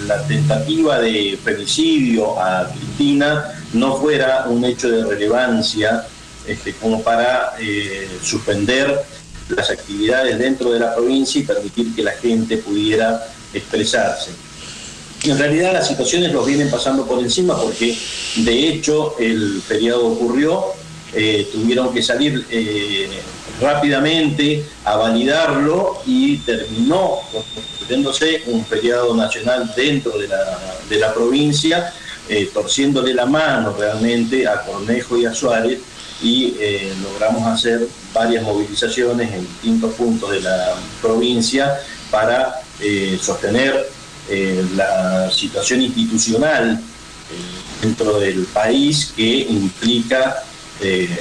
la 0.07 0.23
tentativa 0.27 0.99
de 0.99 1.39
femicidio 1.43 2.39
a 2.41 2.69
Cristina 2.69 3.53
no 3.73 3.97
fuera 3.97 4.47
un 4.49 4.65
hecho 4.65 4.91
de 4.91 5.05
relevancia 5.05 6.07
este, 6.47 6.75
como 6.75 7.03
para 7.03 7.55
eh, 7.61 8.09
suspender 8.23 9.01
las 9.49 9.71
actividades 9.71 10.39
dentro 10.39 10.73
de 10.73 10.81
la 10.81 10.95
provincia 10.95 11.41
y 11.41 11.45
permitir 11.45 11.95
que 11.95 12.03
la 12.03 12.13
gente 12.13 12.57
pudiera 12.57 13.27
expresarse. 13.53 14.31
En 15.25 15.39
realidad 15.39 15.73
las 15.73 15.87
situaciones 15.87 16.33
los 16.33 16.45
vienen 16.45 16.69
pasando 16.69 17.07
por 17.07 17.21
encima 17.21 17.57
porque 17.61 17.97
de 18.37 18.69
hecho 18.69 19.15
el 19.21 19.63
feriado 19.63 20.07
ocurrió, 20.07 20.65
eh, 21.15 21.49
tuvieron 21.53 21.95
que 21.95 22.03
salir 22.03 22.45
eh, 22.51 23.09
rápidamente 23.61 24.65
a 24.85 24.97
validarlo 24.97 26.03
y 26.07 26.39
terminó 26.39 27.21
constituyéndose 27.33 28.43
un 28.47 28.65
feriado 28.65 29.15
nacional 29.15 29.73
dentro 29.77 30.19
de 30.19 30.27
la, 30.27 30.59
de 30.89 30.99
la 30.99 31.15
provincia, 31.15 31.93
torciéndole 32.55 33.13
la 33.13 33.27
mano 33.27 33.75
realmente 33.79 34.49
a 34.49 34.63
Cornejo 34.63 35.19
y 35.19 35.27
a 35.27 35.35
Suárez 35.35 35.81
y 36.23 36.57
eh, 36.61 36.93
logramos 37.03 37.47
hacer 37.47 37.87
varias 38.15 38.45
movilizaciones 38.45 39.33
en 39.33 39.41
distintos 39.41 39.95
puntos 39.95 40.31
de 40.31 40.41
la 40.41 40.75
provincia 41.01 41.81
para 42.11 42.61
eh, 42.81 43.19
sostener 43.21 43.89
eh, 44.29 44.65
la 44.77 45.31
situación 45.31 45.83
institucional 45.83 46.81
dentro 47.81 48.21
del 48.21 48.45
país 48.45 49.13
que 49.17 49.39
implica 49.49 50.43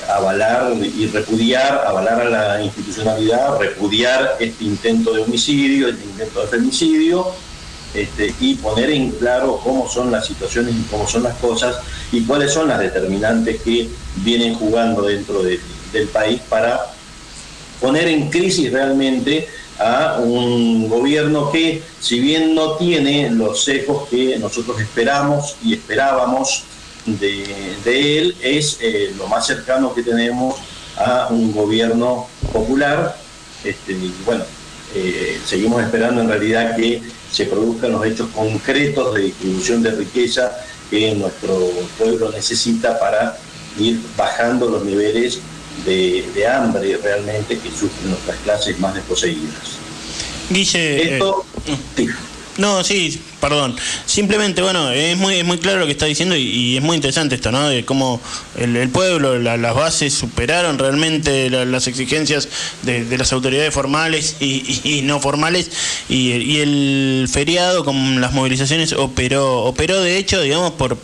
avalar 0.10 0.74
y 0.76 1.06
repudiar, 1.08 1.86
avalar 1.88 2.22
a 2.22 2.30
la 2.30 2.64
institucionalidad, 2.64 3.58
repudiar 3.60 4.36
este 4.40 4.66
intento 4.66 5.14
de 5.14 5.22
homicidio, 5.22 5.88
este 5.88 6.04
intento 6.04 6.42
de 6.42 6.48
femicidio, 6.48 7.28
este, 7.94 8.34
y 8.40 8.56
poner 8.56 8.90
en 8.90 9.12
claro 9.12 9.60
cómo 9.64 9.90
son 9.90 10.12
las 10.12 10.26
situaciones 10.26 10.76
y 10.76 10.84
cómo 10.90 11.08
son 11.08 11.24
las 11.24 11.36
cosas 11.38 11.78
y 12.12 12.24
cuáles 12.24 12.54
son 12.54 12.68
las 12.68 12.80
determinantes 12.80 13.62
que 13.62 13.90
vienen 14.18 14.56
jugando 14.56 15.04
dentro 15.04 15.44
del 15.44 16.08
país 16.14 16.42
para 16.48 16.80
poner 17.82 18.08
en 18.08 18.30
crisis 18.30 18.72
realmente 18.72 19.48
a 19.80 20.20
un 20.20 20.88
gobierno 20.88 21.52
que, 21.52 21.82
si 22.00 22.20
bien 22.20 22.54
no 22.54 22.76
tiene 22.78 23.30
los 23.32 23.68
ecos 23.68 24.08
que 24.10 24.38
nosotros 24.38 24.80
esperamos 24.80 25.56
y 25.64 25.74
esperábamos 25.74 26.64
de, 27.06 28.20
él, 28.20 28.36
es 28.42 28.78
eh, 28.80 29.14
lo 29.18 29.28
más 29.28 29.48
cercano 29.48 29.94
que 29.94 30.04
tenemos 30.04 30.56
a 30.98 31.28
un 31.30 31.52
gobierno 31.52 32.28
popular. 32.54 33.18
Este, 33.64 33.96
bueno, 34.26 34.44
eh, 34.94 35.40
seguimos 35.46 35.82
esperando 35.82 36.22
en 36.22 36.30
realidad 36.30 36.76
que 36.76 37.02
se 37.32 37.46
produzcan 37.46 37.94
los 37.94 38.06
hechos 38.06 38.30
concretos 38.34 39.16
de 39.16 39.22
distribución 39.22 39.82
de 39.82 39.92
riqueza 39.92 40.52
que 40.90 41.16
nuestro 41.16 41.58
pueblo 41.98 42.32
necesita 42.32 43.00
para 43.00 43.38
ir 43.80 44.00
bajando 44.18 44.70
los 44.70 44.84
niveles 44.84 45.40
de, 45.86 46.48
hambre 46.48 46.98
realmente 47.02 47.58
que 47.58 47.70
sufren 47.70 48.10
nuestras 48.10 48.38
clases 48.40 48.78
más 48.80 48.94
desposeídas. 48.94 49.80
Guille, 50.50 51.16
Esto, 51.16 51.46
eh, 51.98 52.08
no, 52.58 52.84
sí, 52.84 53.22
perdón. 53.40 53.76
Simplemente, 54.06 54.62
bueno, 54.62 54.92
es 54.92 55.18
muy, 55.18 55.44
muy 55.44 55.58
claro 55.58 55.80
lo 55.80 55.86
que 55.86 55.94
está 55.94 56.06
diciendo 56.06 56.36
y, 56.36 56.78
es 56.78 56.84
muy 56.84 56.96
interesante 56.96 57.36
esto, 57.36 57.52
¿no? 57.52 57.70
De 57.70 57.86
cómo 57.86 58.20
el, 58.58 58.90
pueblo, 58.90 59.40
las 59.40 59.76
bases 59.76 60.14
superaron 60.14 60.78
realmente 60.78 61.50
las 61.50 61.88
exigencias 61.88 62.48
de, 62.84 63.18
las 63.18 63.32
autoridades 63.34 63.74
formales 63.74 64.36
y, 64.40 65.02
no 65.04 65.20
formales 65.20 65.72
y, 66.10 66.32
y, 66.32 66.60
el 66.60 67.28
feriado 67.32 67.86
con 67.86 68.20
las 68.22 68.34
movilizaciones 68.34 68.94
operó, 68.94 69.64
operó 69.64 70.02
de 70.02 70.18
hecho, 70.18 70.42
digamos, 70.42 70.72
por 70.74 70.98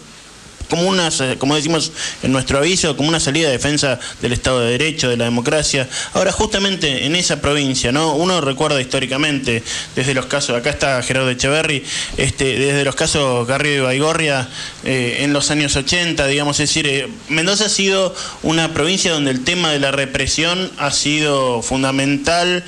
como 0.70 0.84
una, 0.84 1.10
como 1.38 1.56
decimos 1.56 1.92
en 2.24 2.32
nuestro 2.32 2.58
aviso, 2.58 2.96
como 2.96 3.10
una 3.10 3.20
salida 3.20 3.48
de 3.48 3.54
defensa 3.54 4.00
del 4.22 4.34
Estado 4.34 4.60
de 4.62 4.72
Derecho, 4.72 5.10
de 5.10 5.18
la 5.18 5.26
democracia. 5.26 5.88
Ahora, 6.14 6.32
justamente 6.32 7.06
en 7.06 7.16
esa 7.16 7.42
provincia, 7.42 7.92
¿no? 7.92 8.16
Uno 8.16 8.42
recuerda 8.42 8.82
históricamente, 8.82 9.64
desde 9.96 10.14
los 10.14 10.26
casos, 10.26 10.56
acá 10.56 10.70
está 10.70 11.02
Gerardo 11.04 11.30
Echeverry, 11.30 11.84
este, 12.18 12.58
desde 12.58 12.84
los 12.84 12.96
casos 12.96 13.48
Garrido 13.48 13.84
y 13.84 13.86
Baigorria 13.86 14.48
eh, 14.84 15.18
en 15.22 15.34
los 15.34 15.52
años 15.52 15.76
80, 15.76 16.26
digamos, 16.28 16.60
es 16.60 16.70
decir, 16.70 16.88
eh, 16.88 17.08
Mendoza 17.30 17.66
ha 17.66 17.70
sido 17.70 18.16
una 18.44 18.74
provincia 18.74 19.12
donde 19.12 19.32
el 19.32 19.44
tema 19.44 19.72
de 19.72 19.80
la 19.80 19.92
represión 19.92 20.72
ha 20.78 20.92
sido 20.92 21.62
fundamental 21.62 22.64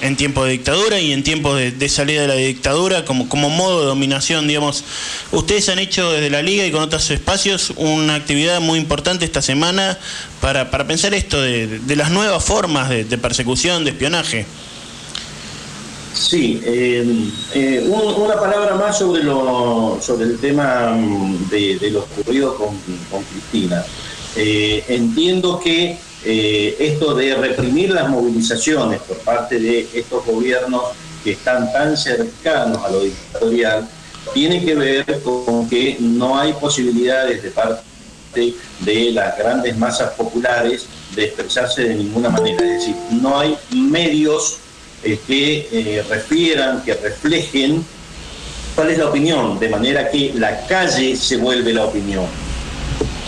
en 0.00 0.16
tiempos 0.16 0.46
de 0.46 0.52
dictadura 0.52 0.98
y 1.00 1.12
en 1.12 1.22
tiempos 1.22 1.58
de, 1.58 1.88
salida 1.88 2.22
de 2.22 2.28
la 2.28 2.34
dictadura 2.34 3.04
como, 3.04 3.50
modo 3.50 3.80
de 3.80 3.86
dominación, 3.86 4.48
digamos. 4.48 4.84
Ustedes 5.32 5.68
han 5.68 5.78
hecho 5.78 6.10
desde 6.12 6.30
la 6.30 6.42
Liga 6.42 6.64
y 6.64 6.70
con 6.70 6.82
otros 6.82 7.10
espacios 7.10 7.72
una 7.76 8.14
actividad 8.14 8.60
muy 8.60 8.78
importante 8.78 9.24
esta 9.24 9.42
semana 9.42 9.98
para, 10.40 10.70
pensar 10.86 11.14
esto 11.14 11.40
de, 11.40 11.80
las 11.96 12.10
nuevas 12.10 12.44
formas 12.44 12.88
de, 12.88 13.04
persecución, 13.18 13.84
de 13.84 13.90
espionaje. 13.90 14.46
Sí, 16.12 16.60
eh, 16.64 17.06
eh, 17.54 17.88
una 17.88 18.34
palabra 18.34 18.74
más 18.74 18.98
sobre, 18.98 19.22
lo, 19.22 19.98
sobre 20.02 20.26
el 20.26 20.38
tema 20.38 20.90
mm, 20.90 21.48
de, 21.48 21.78
de 21.78 21.90
lo 21.92 22.00
ocurrido 22.00 22.56
con, 22.56 22.76
con 23.10 23.22
Cristina. 23.24 23.84
Eh, 24.36 24.84
entiendo 24.88 25.58
que 25.58 25.98
eh, 26.24 26.76
esto 26.78 27.14
de 27.14 27.34
reprimir 27.34 27.90
las 27.90 28.08
movilizaciones 28.08 29.00
por 29.02 29.18
parte 29.18 29.58
de 29.58 29.88
estos 29.94 30.24
gobiernos 30.24 30.82
que 31.24 31.32
están 31.32 31.72
tan 31.72 31.96
cercanos 31.96 32.84
a 32.84 32.90
lo 32.90 33.00
dictatorial, 33.00 33.88
tiene 34.34 34.64
que 34.64 34.74
ver 34.74 35.22
con 35.22 35.68
que 35.68 35.96
no 36.00 36.38
hay 36.38 36.52
posibilidades 36.54 37.42
de 37.42 37.50
parte 37.50 38.54
de 38.80 39.12
las 39.12 39.36
grandes 39.36 39.76
masas 39.76 40.10
populares 40.12 40.86
de 41.14 41.24
expresarse 41.24 41.82
de 41.82 41.94
ninguna 41.94 42.28
manera. 42.28 42.64
Es 42.64 42.80
decir, 42.80 42.96
no 43.10 43.38
hay 43.38 43.56
medios 43.70 44.58
eh, 45.02 45.18
que 45.26 45.68
eh, 45.72 46.04
refieran, 46.08 46.82
que 46.82 46.94
reflejen 46.94 47.84
cuál 48.74 48.90
es 48.90 48.98
la 48.98 49.08
opinión, 49.08 49.58
de 49.58 49.68
manera 49.68 50.10
que 50.10 50.32
la 50.34 50.66
calle 50.66 51.16
se 51.16 51.36
vuelve 51.38 51.72
la 51.72 51.86
opinión. 51.86 52.26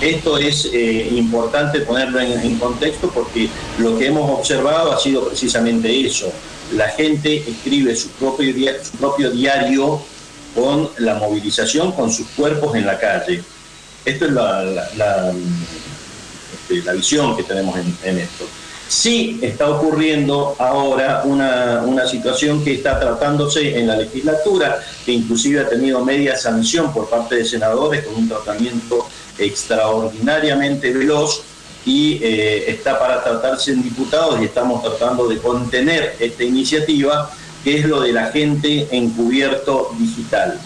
Esto 0.03 0.37
es 0.37 0.69
eh, 0.73 1.11
importante 1.13 1.79
ponerlo 1.83 2.19
en, 2.19 2.59
contexto 2.59 3.09
porque 3.11 3.49
lo 3.79 3.97
que 3.97 4.09
hemos 4.09 4.29
observado 4.37 4.91
ha 4.91 4.99
sido 4.99 5.29
precisamente 5.29 6.05
eso. 6.05 6.33
La 6.75 6.89
gente 6.89 7.37
escribe 7.49 7.95
su 7.95 8.09
propio, 8.09 8.53
su 8.83 8.99
propio 8.99 9.31
diario 9.31 10.03
con 10.57 10.91
la 10.99 11.15
movilización, 11.15 11.93
con 11.93 12.11
sus 12.11 12.27
cuerpos 12.31 12.75
en 12.75 12.85
la 12.85 12.99
calle. 12.99 13.45
Esto 14.05 14.25
es 14.25 14.33
la, 14.33 15.33
este, 16.69 16.93
visión 16.93 17.37
que 17.37 17.45
tenemos 17.45 17.79
en, 18.03 18.19
esto. 18.19 18.45
Sí 18.89 19.39
está 19.41 19.71
ocurriendo 19.71 20.57
ahora 20.59 21.23
una, 21.25 21.83
una, 21.83 22.09
situación 22.09 22.65
que 22.65 22.75
está 22.75 22.99
tratándose 22.99 23.79
en 23.79 23.87
la 23.87 23.97
legislatura, 23.97 24.81
que 25.07 25.13
inclusive 25.13 25.61
ha 25.61 25.69
tenido 25.69 26.05
media 26.05 26.37
sanción 26.37 26.93
por 26.93 27.09
parte 27.09 27.37
de 27.37 27.45
senadores 27.45 28.05
con 28.05 28.17
un 28.17 28.29
tratamiento 28.29 29.07
extraordinariamente 29.45 30.93
veloz 30.93 31.43
y 31.85 32.21
eh, 32.23 32.71
está 32.71 32.99
para 32.99 33.23
tratarse 33.23 33.73
en 33.73 33.83
diputados 33.83 34.41
y 34.41 34.45
estamos 34.45 34.83
tratando 34.83 35.29
de 35.29 35.39
contener 35.39 36.17
esta 36.21 36.45
iniciativa, 36.45 37.31
que 37.65 37.79
es 37.79 37.87
lo 37.87 38.01
del 38.01 38.19
agente 38.19 38.89
encubierto 38.93 39.91
digital. 39.99 40.61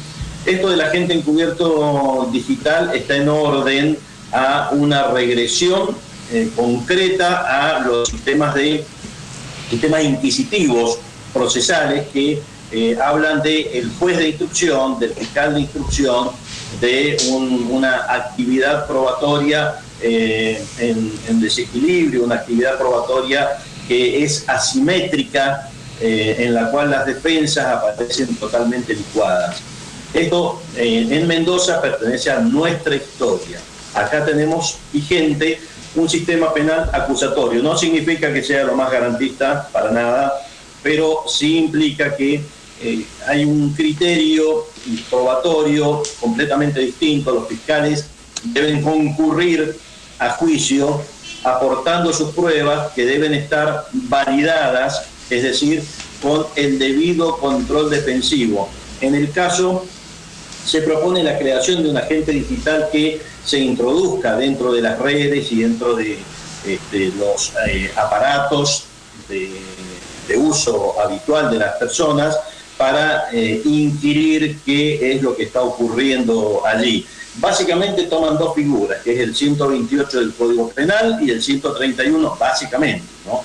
Esto 0.45 0.69
del 0.69 0.81
agente 0.81 1.15
encubierto 1.15 2.29
digital 2.33 2.95
está 2.95 3.17
en 3.17 3.29
orden 3.29 3.99
a 4.33 4.71
una 4.73 5.09
regresión 5.09 5.97
eh, 6.33 6.51
concreta 6.55 7.77
a 7.77 7.81
los 7.81 8.09
sistemas 8.09 8.55
de 8.55 8.85
sistemas 9.71 10.05
inquisitivos 10.05 10.99
procesales 11.33 12.07
que 12.13 12.41
eh, 12.73 12.99
hablan 13.03 13.43
del 13.43 13.67
el 13.73 13.91
juez 13.99 14.19
de 14.19 14.29
instrucción, 14.29 14.99
del 14.99 15.13
fiscal 15.13 15.55
de 15.55 15.61
instrucción, 15.61 16.31
de 16.81 17.17
una 17.71 18.13
actividad 18.13 18.87
probatoria 18.87 19.81
eh, 20.03 20.63
en, 20.79 21.41
desequilibrio, 21.41 22.25
una 22.25 22.37
actividad 22.37 22.77
probatoria 22.77 23.59
que 23.89 24.23
es 24.25 24.47
asimétrica, 24.49 25.71
eh, 26.01 26.37
en 26.41 26.55
la 26.55 26.71
cual 26.71 26.91
las 26.91 27.07
defensas 27.07 27.67
aparecen 27.67 28.35
totalmente 28.37 28.95
licuadas. 28.95 29.57
Esto 30.13 30.63
eh, 30.77 31.07
en 31.11 31.27
Mendoza 31.27 31.81
pertenece 31.81 32.31
a 32.31 32.41
nuestra 32.41 32.95
historia. 32.95 33.59
Acá 33.95 34.25
tenemos 34.25 34.77
vigente 34.93 35.61
un 35.95 36.09
sistema 36.11 36.53
penal 36.53 36.91
acusatorio. 36.93 37.63
No 37.63 37.77
significa 37.77 38.33
que 38.33 38.43
sea 38.43 38.65
lo 38.65 38.77
más 38.77 38.91
garantista 38.93 39.69
para 39.73 39.91
nada, 39.91 40.35
pero 40.83 41.25
sí 41.27 41.57
implica 41.57 42.15
que 42.15 42.43
eh, 42.83 43.07
hay 43.27 43.45
un 43.45 43.73
criterio 43.75 44.67
probatorio 45.11 46.03
completamente 46.21 46.81
distinto. 46.81 47.33
Los 47.33 47.49
fiscales 47.49 48.07
deben 48.45 48.83
concurrir 48.83 49.77
a 50.19 50.31
juicio 50.31 51.03
aportando 51.45 52.13
sus 52.13 52.31
pruebas 52.31 52.93
que 52.93 53.05
deben 53.05 53.33
estar 53.35 53.87
validadas, 53.93 55.05
es 55.31 55.43
decir, 55.43 55.83
con 56.23 56.47
el 56.57 56.79
debido 56.79 57.37
control 57.39 57.89
defensivo. 57.89 58.69
En 59.01 59.15
el 59.15 59.31
caso, 59.31 59.85
se 60.65 60.83
propone 60.83 61.23
la 61.23 61.39
creación 61.39 61.83
de 61.83 61.91
un 61.91 61.97
agente 61.97 62.33
digital 62.33 62.89
que 62.91 63.21
se 63.45 63.59
introduzca 63.59 64.37
dentro 64.37 64.73
de 64.73 64.83
las 64.83 64.99
redes 64.99 65.53
y 65.53 65.63
dentro 65.63 65.95
de 65.95 66.19
este, 66.67 67.13
los 67.17 67.53
eh, 67.69 67.93
aparatos 67.97 68.85
de, 69.29 69.61
de 70.27 70.37
uso 70.37 71.01
habitual 71.01 71.51
de 71.51 71.59
las 71.59 71.77
personas 71.77 72.37
para 72.77 73.31
eh, 73.33 73.63
inquirir 73.65 74.59
qué 74.65 75.13
es 75.13 75.23
lo 75.23 75.37
que 75.37 75.45
está 75.45 75.63
ocurriendo 75.63 76.63
allí. 76.67 77.07
Básicamente 77.37 78.05
toman 78.05 78.39
dos 78.39 78.55
figuras, 78.55 79.03
que 79.03 79.15
es 79.15 79.21
el 79.21 79.35
128 79.35 80.21
del 80.21 80.35
Código 80.35 80.71
Penal 80.71 81.19
y 81.23 81.31
el 81.31 81.43
131, 81.43 82.37
básicamente, 82.39 83.05
¿no? 83.27 83.45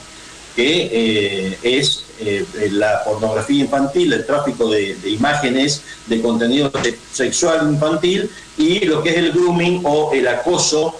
que 0.56 0.90
eh, 0.92 1.58
es 1.64 2.04
eh, 2.20 2.46
la 2.72 3.04
pornografía 3.06 3.64
infantil, 3.64 4.12
el 4.12 4.26
tráfico 4.26 4.70
de, 4.70 4.98
imágenes 5.06 5.82
de 6.08 6.22
contenido 6.22 6.72
sexual 7.12 7.72
infantil 7.72 8.30
y 8.58 8.86
lo 8.86 9.02
que 9.02 9.12
es 9.12 9.18
el 9.18 9.32
grooming 9.32 9.82
o 9.86 10.12
el 10.14 10.28
acoso 10.28 10.96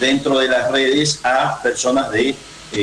dentro 0.00 0.38
de 0.38 0.48
las 0.48 0.72
redes 0.72 1.20
a 1.22 1.60
personas 1.62 2.10
de 2.10 2.34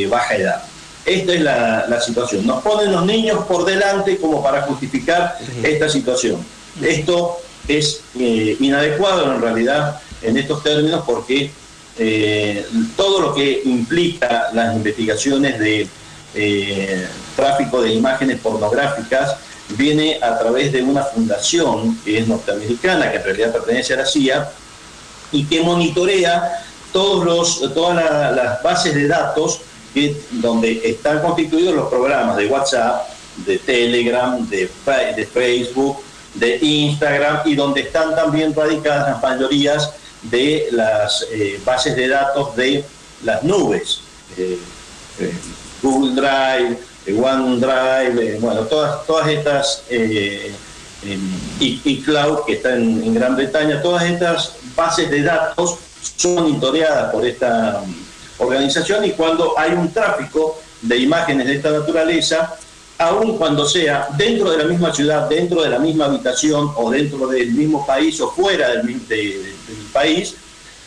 baja 0.08 0.36
edad. 0.36 0.64
Esta 1.08 1.34
es 1.34 1.42
la, 1.42 2.02
situación. 2.02 2.46
Nos 2.46 2.62
ponen 2.62 2.92
los 2.92 3.06
niños 3.06 3.46
por 3.46 3.64
delante 3.64 4.18
como 4.18 4.44
para 4.44 4.64
justificar 4.64 5.38
esta 5.64 5.88
situación. 5.88 6.46
Esto 6.82 7.38
es 7.66 8.02
eh, 8.20 8.58
inadecuado 8.60 9.34
en 9.34 9.42
realidad 9.42 10.02
en 10.22 10.38
estos 10.38 10.62
términos 10.64 11.04
porque 11.06 11.50
eh, 11.98 12.66
todo 12.98 13.22
lo 13.22 13.34
que 13.34 13.62
implica 13.64 14.50
las 14.52 14.76
investigaciones 14.76 15.58
de 15.60 15.88
eh, 16.36 17.08
tráfico 17.38 17.82
de 17.82 17.94
imágenes 17.94 18.42
pornográficas 18.42 19.38
viene 19.78 20.20
a 20.22 20.38
través 20.38 20.74
de 20.74 20.84
una 20.84 21.04
fundación 21.04 21.98
que 22.04 22.20
es 22.20 22.28
norteamericana, 22.28 23.12
que 23.12 23.18
en 23.18 23.24
realidad 23.24 23.54
pertenece 23.54 23.94
a 23.94 23.98
la 23.98 24.06
CIA, 24.06 24.50
y 25.32 25.46
que 25.46 25.62
monitorea 25.62 26.66
todos 26.92 27.24
los, 27.26 27.74
todas 27.74 27.96
las 28.36 28.62
bases 28.62 28.94
de 28.94 29.08
datos 29.08 29.62
donde 30.32 30.82
están 30.84 31.22
constituidos 31.22 31.76
los 31.76 31.90
programas 31.90 32.38
de 32.38 32.48
WhatsApp, 32.48 33.08
de 33.46 33.58
Telegram, 33.60 34.48
de, 34.50 34.68
Facebook, 35.32 35.98
de 36.34 36.58
Instagram 36.62 37.42
y 37.46 37.56
donde 37.56 37.82
están 37.82 38.16
también 38.16 38.54
radicadas 38.54 39.12
las 39.12 39.22
mayorías 39.22 39.94
de 40.24 40.68
las 40.72 41.26
eh, 41.32 41.60
bases 41.64 41.96
de 41.96 42.08
datos 42.08 42.56
de 42.56 42.84
las 43.24 43.44
nubes, 43.44 44.02
eh, 44.38 44.58
eh, 45.20 45.34
Google 45.82 46.16
Drive, 46.16 46.78
OneDrive, 47.16 48.40
bueno, 48.40 48.62
todas, 48.64 49.06
todas 49.06 49.30
estas, 49.30 49.84
y, 51.60 52.02
Cloud, 52.02 52.40
que 52.46 52.54
está 52.54 52.76
en, 52.76 53.14
Gran 53.14 53.36
Bretaña, 53.36 53.82
todas 53.82 54.04
estas 54.04 54.54
bases 54.76 55.10
de 55.10 55.24
datos 55.24 55.78
son 56.18 56.36
monitoreadas 56.36 57.14
por 57.14 57.26
esta 57.26 57.82
organización 58.38 59.06
y 59.06 59.12
cuando 59.12 59.58
hay 59.58 59.72
un 59.72 59.92
tráfico 59.92 60.60
de 60.82 60.98
imágenes 60.98 61.48
de 61.48 61.56
esta 61.56 61.72
naturaleza, 61.72 62.56
aun 62.98 63.38
cuando 63.38 63.66
sea 63.68 64.08
dentro 64.18 64.52
de 64.52 64.58
la 64.58 64.64
misma 64.66 64.94
ciudad, 64.94 65.30
dentro 65.30 65.62
de 65.62 65.70
la 65.70 65.80
misma 65.80 66.06
habitación 66.06 66.72
o 66.76 66.90
dentro 66.90 67.28
del 67.28 67.52
mismo 67.52 67.86
país 67.86 68.20
o 68.22 68.32
fuera 68.32 68.70
del, 68.70 69.02
país, 69.94 70.36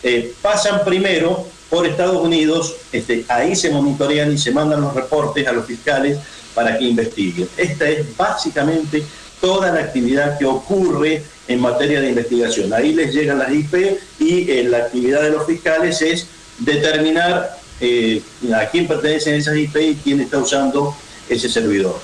eh, 0.02 0.34
pasan 0.42 0.84
primero 0.84 1.46
por 1.68 1.86
Estados 1.86 2.22
Unidos, 2.22 2.74
este, 2.92 3.24
ahí 3.28 3.54
se 3.54 3.70
monitorean 3.70 4.32
y 4.32 4.38
se 4.38 4.50
mandan 4.50 4.80
los 4.80 4.94
reportes 4.94 5.46
a 5.46 5.52
los 5.52 5.66
fiscales 5.66 6.18
para 6.54 6.76
que 6.76 6.84
investiguen. 6.84 7.48
Esta 7.56 7.88
es 7.88 8.16
básicamente 8.16 9.04
toda 9.40 9.72
la 9.72 9.80
actividad 9.80 10.36
que 10.36 10.44
ocurre 10.44 11.22
en 11.46 11.60
materia 11.60 12.00
de 12.00 12.10
investigación. 12.10 12.72
Ahí 12.72 12.92
les 12.92 13.14
llegan 13.14 13.38
las 13.38 13.52
IP 13.52 13.98
y 14.18 14.50
eh, 14.50 14.64
la 14.64 14.78
actividad 14.78 15.22
de 15.22 15.30
los 15.30 15.46
fiscales 15.46 16.02
es 16.02 16.26
determinar 16.60 17.58
eh, 17.80 18.22
a 18.54 18.66
quién 18.66 18.86
pertenecen 18.86 19.34
esas 19.34 19.56
IP 19.56 19.76
y 19.76 19.94
quién 19.96 20.20
está 20.20 20.38
usando 20.38 20.94
ese 21.28 21.48
servidor. 21.48 21.98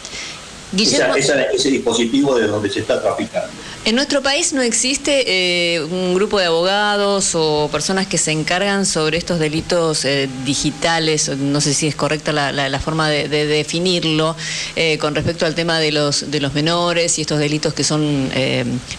ese 0.77 1.71
dispositivo 1.71 2.35
de 2.37 2.47
donde 2.47 2.71
se 2.71 2.81
está 2.81 3.01
traficando. 3.01 3.49
En 3.87 3.95
nuestro 3.95 4.21
país 4.21 4.53
no 4.53 4.63
existe 4.63 5.23
eh, 5.29 5.81
un 5.81 6.13
grupo 6.13 6.41
de 6.41 6.47
abogados 6.47 7.37
o 7.37 7.69
personas 7.71 8.09
que 8.09 8.19
se 8.19 8.33
encargan 8.33 8.85
sobre 8.85 9.17
estos 9.17 9.39
delitos 9.39 10.05
eh, 10.05 10.29
digitales, 10.45 11.29
no 11.29 11.61
sé 11.61 11.73
si 11.73 11.87
es 11.87 11.95
correcta 11.95 12.33
la, 12.33 12.81
forma 12.81 13.09
de, 13.09 13.29
definirlo, 13.29 14.35
eh, 14.75 14.99
con 14.99 15.15
respecto 15.15 15.47
al 15.47 15.55
tema 15.55 15.79
de 15.79 15.93
los, 15.93 16.33
de 16.33 16.41
los 16.41 16.53
menores 16.53 17.17
y 17.21 17.21
estos 17.21 17.39
delitos 17.39 17.75
que 17.75 17.85
son 17.85 18.29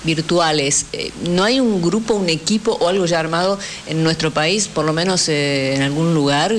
virtuales. 0.06 0.86
¿No 1.32 1.44
hay 1.44 1.60
un 1.60 1.82
grupo, 1.82 2.14
un 2.14 2.30
equipo 2.30 2.78
o 2.80 2.88
algo 2.88 3.06
ya 3.08 3.20
armado 3.20 3.60
en 3.88 4.06
nuestro 4.06 4.32
país, 4.32 4.70
por 4.70 4.86
lo 4.86 4.94
menos 4.94 5.28
en 5.28 5.82
algún 5.82 6.14
lugar, 6.14 6.56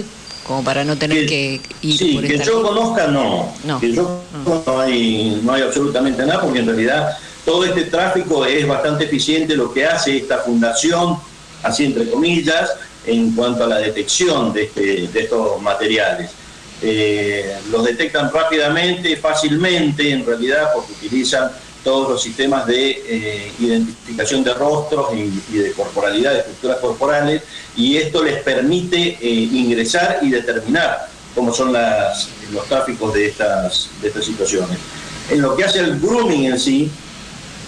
como 0.47 0.63
para 0.63 0.85
no 0.85 0.97
tener 0.97 1.27
que, 1.27 1.63
ir 1.81 1.97
sí, 1.97 2.19
que 2.19 2.39
yo 2.39 2.63
conozca 2.63 3.07
no, 3.07 3.55
no. 3.65 3.81
que 3.81 3.93
yo 3.93 4.21
no. 4.45 4.81
hay 4.81 5.41
no 5.43 5.55
hay 5.55 5.63
absolutamente 5.63 6.27
nada 6.27 6.43
porque 6.43 6.59
en 6.59 6.67
realidad 6.67 7.19
todo 7.49 7.65
este 7.65 7.85
tráfico 7.85 8.45
es 8.45 8.67
bastante 8.69 9.05
eficiente 9.07 9.57
lo 9.57 9.73
que 9.73 9.87
hace 9.87 10.19
esta 10.19 10.37
fundación 10.41 11.19
así 11.63 11.87
entre 11.87 12.11
comillas 12.11 12.75
en 13.07 13.35
cuanto 13.35 13.65
a 13.65 13.67
la 13.67 13.79
detección 13.79 14.53
de, 14.53 14.65
este, 14.65 15.09
estos 15.19 15.59
materiales 15.63 16.31
eh, 16.83 17.57
los 17.71 17.87
detectan 17.87 18.31
rápidamente 18.31 19.17
fácilmente 19.17 20.11
en 20.11 20.27
realidad 20.27 20.73
porque 20.75 20.93
utilizan 20.93 21.51
todos 21.83 22.11
los 22.11 22.23
sistemas 22.23 22.67
de 22.67 22.91
eh, 22.91 23.53
identificación 23.61 24.45
de 24.45 24.53
rostros 24.53 25.09
y, 25.15 25.57
de 25.57 25.73
corporalidad, 25.73 26.35
de 26.35 26.41
estructuras 26.41 26.79
corporales, 26.79 27.43
y 27.77 27.97
esto 27.97 28.23
les 28.23 28.43
permite 28.43 28.99
eh, 28.99 29.19
ingresar 29.23 30.19
y 30.21 30.29
determinar 30.29 31.09
cómo 31.35 31.55
son 31.55 31.73
los 31.73 32.67
tráficos 32.69 33.15
de 33.15 33.29
estas, 33.29 33.89
de 34.03 34.09
estas 34.09 34.25
situaciones. 34.25 34.77
En 35.31 35.41
lo 35.41 35.57
que 35.57 35.65
hace 35.65 35.79
el 35.79 35.99
grooming 35.99 36.47
en 36.47 36.59
sí, 36.59 36.91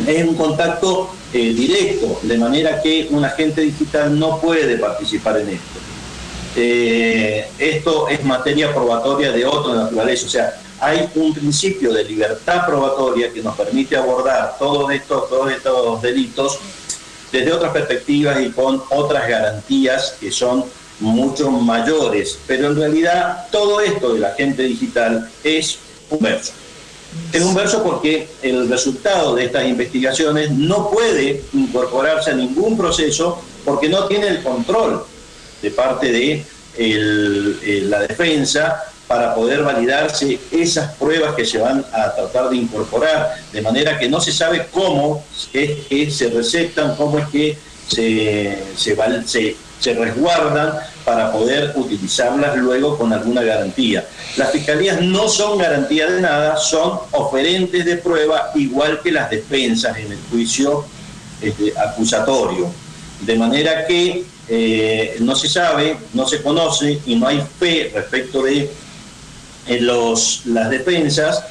es 0.06 0.24
un 0.26 0.34
contacto 0.34 1.10
eh, 1.32 1.52
directo, 1.54 2.20
de 2.22 2.38
manera 2.38 2.80
que 2.82 3.08
un 3.10 3.24
agente 3.24 3.60
digital 3.62 4.18
no 4.18 4.40
puede 4.40 4.76
participar 4.78 5.38
en 5.38 5.50
esto. 5.50 5.80
esto 7.58 8.08
es 8.08 8.24
materia 8.24 8.74
probatoria 8.74 9.30
de 9.30 9.44
otra 9.46 9.74
naturaleza, 9.74 10.26
o 10.26 10.30
sea, 10.30 10.60
hay 10.80 11.08
un 11.14 11.34
principio 11.34 11.92
de 11.92 12.04
libertad 12.04 12.66
probatoria 12.66 13.32
que 13.32 13.42
nos 13.42 13.54
permite 13.54 13.96
abordar 13.96 14.56
todos 14.58 14.90
estos, 14.90 15.28
todos 15.28 15.52
estos 15.52 16.00
delitos 16.00 16.58
desde 17.30 17.52
otras 17.52 17.72
perspectivas 17.72 18.40
y 18.40 18.50
con 18.50 18.82
otras 18.90 19.28
garantías 19.28 20.16
que 20.18 20.32
son 20.32 20.64
mucho 20.98 21.50
mayores. 21.50 22.38
Pero 22.46 22.68
en 22.68 22.76
realidad 22.76 23.46
todo 23.50 23.80
esto 23.80 24.14
de 24.14 24.20
la 24.20 24.30
gente 24.32 24.62
digital 24.62 25.30
es 25.44 25.78
un 26.08 26.18
verso. 26.20 26.52
Es 27.32 27.42
un 27.42 27.54
verso 27.54 27.82
porque 27.82 28.28
el 28.42 28.68
resultado 28.68 29.34
de 29.34 29.46
estas 29.46 29.66
investigaciones 29.66 30.50
no 30.50 30.90
puede 30.90 31.42
incorporarse 31.52 32.30
a 32.30 32.34
ningún 32.34 32.76
proceso 32.76 33.42
porque 33.64 33.88
no 33.88 34.06
tiene 34.06 34.28
el 34.28 34.42
control 34.42 35.04
de 35.62 35.70
parte 35.70 36.12
de 36.12 36.44
la 37.84 38.00
defensa 38.00 38.84
para 39.10 39.34
poder 39.34 39.64
validarse 39.64 40.38
esas 40.52 40.94
pruebas 40.94 41.34
que 41.34 41.44
se 41.44 41.58
van 41.58 41.84
a 41.92 42.14
tratar 42.14 42.48
de 42.48 42.56
incorporar, 42.56 43.34
de 43.52 43.60
manera 43.60 43.98
que 43.98 44.08
no 44.08 44.20
se 44.20 44.32
sabe 44.32 44.68
cómo 44.70 45.24
es 45.52 45.86
que 45.88 46.10
se 46.12 46.30
recetan, 46.30 46.94
cómo 46.94 47.18
es 47.18 47.26
que 47.26 47.58
se, 47.88 48.62
se, 48.76 48.96
se, 49.26 49.56
resguardan 49.82 50.74
para 51.04 51.32
poder 51.32 51.72
utilizarlas 51.74 52.56
luego 52.56 52.98
con 52.98 53.12
alguna 53.12 53.42
garantía. 53.42 54.06
Las 54.36 54.50
fiscalías 54.50 55.00
no 55.00 55.28
son 55.28 55.58
garantía 55.58 56.10
de 56.10 56.20
nada, 56.20 56.56
son 56.56 57.00
oferentes 57.12 57.84
de 57.84 57.96
prueba, 57.96 58.50
igual 58.54 59.00
que 59.02 59.10
las 59.10 59.30
defensas 59.30 59.96
en 59.98 60.12
el 60.12 60.18
juicio 60.30 60.84
este, 61.40 61.72
acusatorio. 61.78 62.70
De 63.22 63.36
manera 63.36 63.86
que 63.86 64.24
eh, 64.48 65.16
no 65.20 65.34
se 65.34 65.48
sabe, 65.48 65.96
no 66.12 66.26
se 66.26 66.42
conoce 66.42 67.00
y 67.06 67.16
no 67.16 67.26
hay 67.26 67.42
fe 67.58 67.90
respecto 67.94 68.42
de 68.42 68.70
en 69.66 69.86
los, 69.86 70.42
las 70.46 70.70
defensas 70.70 71.44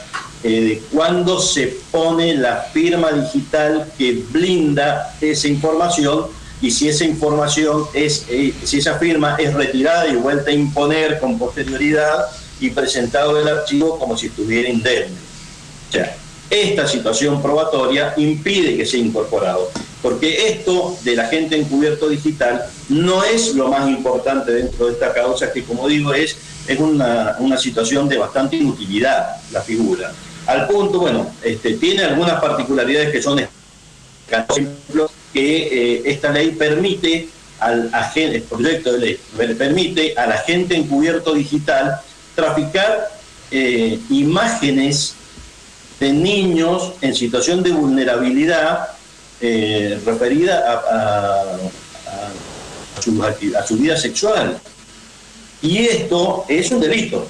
eh, 0.43 0.61
de 0.61 0.83
cuándo 0.91 1.39
se 1.39 1.77
pone 1.91 2.33
la 2.35 2.67
firma 2.73 3.11
digital 3.11 3.91
que 3.97 4.23
blinda 4.31 5.15
esa 5.21 5.47
información 5.47 6.27
y 6.61 6.71
si 6.71 6.89
esa 6.89 7.05
información 7.05 7.85
es, 7.93 8.25
eh, 8.29 8.53
si 8.63 8.79
esa 8.79 8.97
firma 8.97 9.35
es 9.39 9.53
retirada 9.53 10.07
y 10.07 10.15
vuelta 10.15 10.51
a 10.51 10.53
imponer 10.53 11.19
con 11.19 11.39
posterioridad 11.39 12.25
y 12.59 12.69
presentado 12.71 13.39
el 13.39 13.47
archivo 13.47 13.97
como 13.97 14.17
si 14.17 14.27
estuviera 14.27 14.67
indemne. 14.69 15.15
O 15.89 15.91
sea, 15.91 16.15
esta 16.49 16.87
situación 16.87 17.41
probatoria 17.41 18.13
impide 18.17 18.75
que 18.75 18.85
sea 18.85 18.99
incorporado, 18.99 19.71
porque 20.01 20.47
esto 20.49 20.97
del 21.03 21.19
agente 21.19 21.55
encubierto 21.55 22.09
digital 22.09 22.65
no 22.89 23.23
es 23.23 23.53
lo 23.55 23.69
más 23.69 23.87
importante 23.87 24.51
dentro 24.51 24.87
de 24.87 24.93
esta 24.93 25.13
causa, 25.13 25.53
que 25.53 25.63
como 25.63 25.87
digo 25.87 26.13
es 26.13 26.37
es 26.67 26.79
una, 26.79 27.57
situación 27.57 28.07
de 28.07 28.17
bastante 28.17 28.57
inutilidad 28.57 29.37
la 29.51 29.61
figura. 29.61 30.11
Al 30.45 30.67
punto, 30.67 30.99
bueno, 30.99 31.31
este, 31.43 31.73
tiene 31.73 32.03
algunas 32.03 32.39
particularidades 32.39 33.11
que 33.11 33.21
son 33.21 33.39
ejemplo, 34.29 35.08
que 35.33 35.95
eh, 35.95 36.01
esta 36.05 36.31
ley 36.31 36.51
permite 36.51 37.29
al 37.59 37.89
agente, 37.93 38.37
el 38.37 38.43
proyecto 38.43 38.93
de 38.93 38.99
ley 38.99 39.19
permite 39.55 40.13
al 40.17 40.31
agente 40.31 40.75
encubierto 40.75 41.33
digital 41.33 41.99
traficar 42.35 43.11
eh, 43.51 43.99
imágenes 44.09 45.15
de 45.99 46.13
niños 46.13 46.93
en 47.01 47.13
situación 47.13 47.61
de 47.61 47.71
vulnerabilidad 47.71 48.89
eh, 49.41 49.99
referida 50.05 50.63
a, 50.67 51.57
su, 53.01 53.23
a, 53.23 53.67
su, 53.67 53.77
vida 53.77 53.97
sexual. 53.97 54.57
Y 55.61 55.79
esto 55.79 56.45
es 56.47 56.71
un 56.71 56.79
delito. 56.79 57.27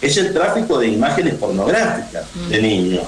Es 0.00 0.16
el 0.16 0.32
tráfico 0.32 0.78
de 0.78 0.88
imágenes 0.88 1.34
pornográficas 1.34 2.24
de 2.48 2.58
mm. 2.58 2.62
niños. 2.62 3.04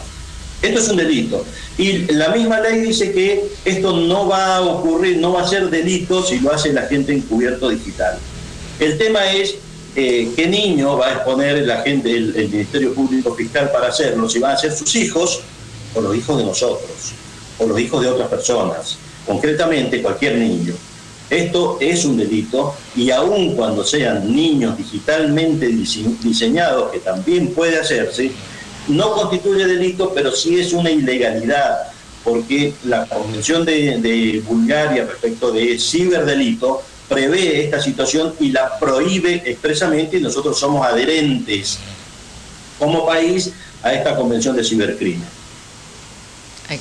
Esto 0.63 0.81
es 0.81 0.89
un 0.89 0.97
delito. 0.97 1.45
Y 1.79 2.13
la 2.13 2.31
misma 2.31 2.61
ley 2.61 2.81
dice 2.81 3.13
que 3.13 3.45
esto 3.65 3.97
no 3.97 4.29
va 4.29 4.57
a 4.57 4.61
ocurrir, 4.63 5.19
no 5.19 5.33
va 5.33 5.43
a 5.43 5.49
ser 5.49 5.69
delito 5.71 6.23
si 6.23 6.41
lo 6.41 6.53
hace 6.53 6.71
el 6.71 6.79
agente 6.79 7.13
encubierto 7.13 7.69
digital. 7.69 8.19
El 8.81 8.99
tema 8.99 9.31
es 9.33 9.57
eh, 9.95 10.31
qué 10.37 10.47
niño 10.47 10.99
va 10.99 11.09
a 11.09 11.13
exponer 11.15 11.57
el 11.57 11.71
agente, 11.71 12.11
el, 12.11 12.37
el, 12.37 12.49
Ministerio 12.49 12.95
Público 12.95 13.35
Fiscal 13.35 13.71
para 13.71 13.89
hacerlo, 13.89 14.29
si 14.29 14.39
van 14.39 14.53
a 14.53 14.59
ser 14.59 14.73
sus 14.73 14.95
hijos 14.97 15.41
o 15.95 16.01
los 16.01 16.15
hijos 16.15 16.37
de 16.39 16.45
nosotros, 16.45 17.13
o 17.59 17.67
los 17.67 17.81
hijos 17.81 18.03
de 18.03 18.09
otras 18.09 18.29
personas, 18.29 18.99
concretamente 19.27 20.03
cualquier 20.03 20.37
niño. 20.37 20.75
Esto 21.29 21.79
es 21.81 22.05
un 22.05 22.17
delito 22.17 22.75
y 22.95 23.11
aun 23.11 23.57
cuando 23.57 23.85
sean 23.85 24.33
niños 24.35 24.77
digitalmente 24.77 25.67
diseñados, 25.67 26.93
que 26.93 27.01
también 27.01 27.49
puede 27.49 27.79
hacerse, 27.79 28.31
no 28.89 29.13
constituye 29.13 29.67
delito, 29.67 30.13
pero 30.15 30.33
sí 30.33 30.59
es 30.59 30.73
una 30.73 30.91
ilegalidad, 30.91 31.89
porque 32.25 32.75
la 32.85 33.07
Convención 33.07 33.65
de, 33.65 34.43
Bulgaria 34.47 35.07
respecto 35.07 35.53
de 35.53 35.79
ciberdelito 35.79 36.83
prevé 37.09 37.65
esta 37.65 37.81
situación 37.81 38.35
y 38.41 38.51
la 38.51 38.79
prohíbe 38.79 39.43
expresamente 39.45 40.17
y 40.17 40.21
nosotros 40.21 40.59
somos 40.59 40.85
adherentes 40.85 41.79
como 42.79 43.07
país 43.07 43.53
a 43.83 43.93
esta 43.95 44.17
Convención 44.17 44.57
de 44.57 44.65
Cibercrimen. 44.65 45.37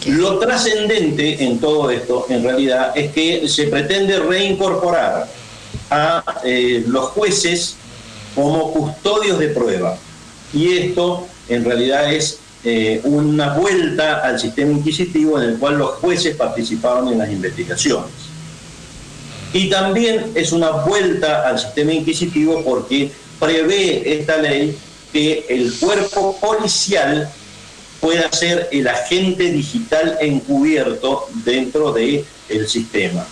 Lo 0.08 0.40
trascendente 0.40 1.44
en 1.44 1.60
todo 1.60 1.92
esto, 1.92 2.26
en 2.30 2.44
realidad, 2.44 2.92
es 2.98 3.12
que 3.12 3.48
se 3.48 3.68
pretende 3.68 4.20
reincorporar 4.20 5.30
a 5.92 6.24
eh, 6.44 6.84
los 6.88 7.10
jueces 7.10 7.76
como 8.34 8.74
custodios 8.74 9.38
de 9.38 9.50
prueba. 9.50 9.98
y 10.54 10.78
esto 10.78 11.28
en 11.50 11.64
realidad 11.64 12.12
es 12.14 12.40
eh, 12.64 13.00
una 13.04 13.54
vuelta 13.54 14.22
al 14.22 14.40
sistema 14.40 14.72
inquisitivo 14.72 15.40
en 15.40 15.52
el 15.52 15.58
cual 15.58 15.78
los 15.78 15.92
jueces 15.96 16.36
participaban 16.36 17.08
en 17.10 17.20
las 17.20 17.32
investigaciones. 17.32 18.12
Y 19.54 19.70
también 19.70 20.32
es 20.36 20.52
una 20.52 20.72
vuelta 20.72 21.48
al 21.48 21.60
sistema 21.60 21.94
inquisitivo 21.94 22.64
porque 22.64 23.12
prevé 23.40 24.20
esta 24.20 24.38
ley 24.38 24.78
que 25.14 25.46
el 25.48 25.72
cuerpo 25.74 26.38
policial 26.42 27.30
pueda 28.02 28.32
ser 28.32 28.68
el 28.72 28.88
agente 28.88 29.52
digital 29.52 30.18
encubierto 30.20 31.28
dentro 31.46 31.94
del 31.94 32.26
el 32.50 32.68
sistema. 32.68 33.26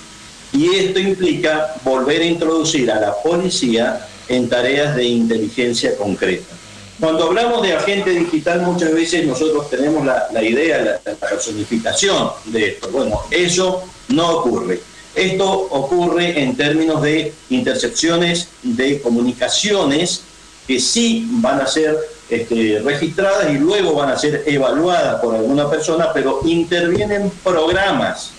Y 0.53 0.76
esto 0.76 0.99
implica 0.99 1.74
volver 1.84 2.22
a 2.22 2.26
introducir 2.26 2.91
a 2.91 2.99
la 2.99 3.14
policía 3.22 4.07
en 4.28 4.47
tareas 4.47 4.95
de 4.95 5.03
inteligencia 5.03 5.97
concreta. 5.97 6.55
Cuando 7.04 7.26
hablamos 7.26 7.62
de 7.62 7.74
agente 7.74 8.12
digital 8.12 8.62
muchas 8.62 8.93
veces 8.93 9.28
nosotros 9.28 9.70
tenemos 9.70 10.06
la, 10.06 10.41
idea, 10.41 10.78
la, 10.78 11.12
la 11.12 11.28
personificación 11.28 12.30
de 12.45 12.70
esto. 12.70 12.88
Bueno, 12.91 13.20
eso 13.30 13.84
no 14.08 14.38
ocurre. 14.38 14.80
Esto 15.14 15.51
ocurre 15.51 16.41
en 16.41 16.56
términos 16.56 17.01
de 17.01 17.34
intercepciones 17.49 18.47
de 18.62 19.01
comunicaciones 19.01 20.22
que 20.66 20.80
sí 20.80 21.28
van 21.30 21.60
a 21.60 21.68
ser 21.68 21.97
este, 22.30 22.82
registradas 22.82 23.51
y 23.51 23.58
luego 23.58 23.95
van 23.95 24.12
a 24.12 24.18
ser 24.18 24.41
evaluadas 24.45 25.20
por 25.20 25.36
alguna 25.36 25.70
persona, 25.70 26.14
pero 26.14 26.39
intervienen 26.45 27.30
programas. 27.43 28.32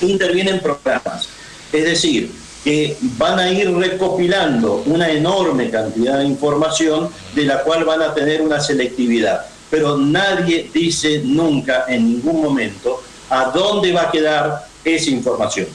Intervienen 0.00 0.60
programas. 0.60 1.28
Es 1.74 1.84
decir, 1.84 2.32
que 2.64 2.96
van 3.18 3.38
a 3.38 3.50
ir 3.50 3.72
recopilando 3.74 4.82
una 4.86 5.10
enorme 5.10 5.70
cantidad 5.70 6.18
de 6.18 6.24
información 6.24 7.10
de 7.34 7.44
la 7.44 7.62
cual 7.62 7.84
van 7.84 8.02
a 8.02 8.14
tener 8.14 8.40
una 8.40 8.60
selectividad. 8.60 9.46
Pero 9.70 9.96
nadie 9.96 10.70
dice 10.72 11.22
nunca, 11.24 11.86
en 11.88 12.06
ningún 12.06 12.42
momento, 12.42 13.02
a 13.30 13.46
dónde 13.46 13.92
va 13.92 14.02
a 14.02 14.10
quedar 14.10 14.66
esa 14.84 15.10
información. 15.10 15.66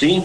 ¿Sí? 0.00 0.24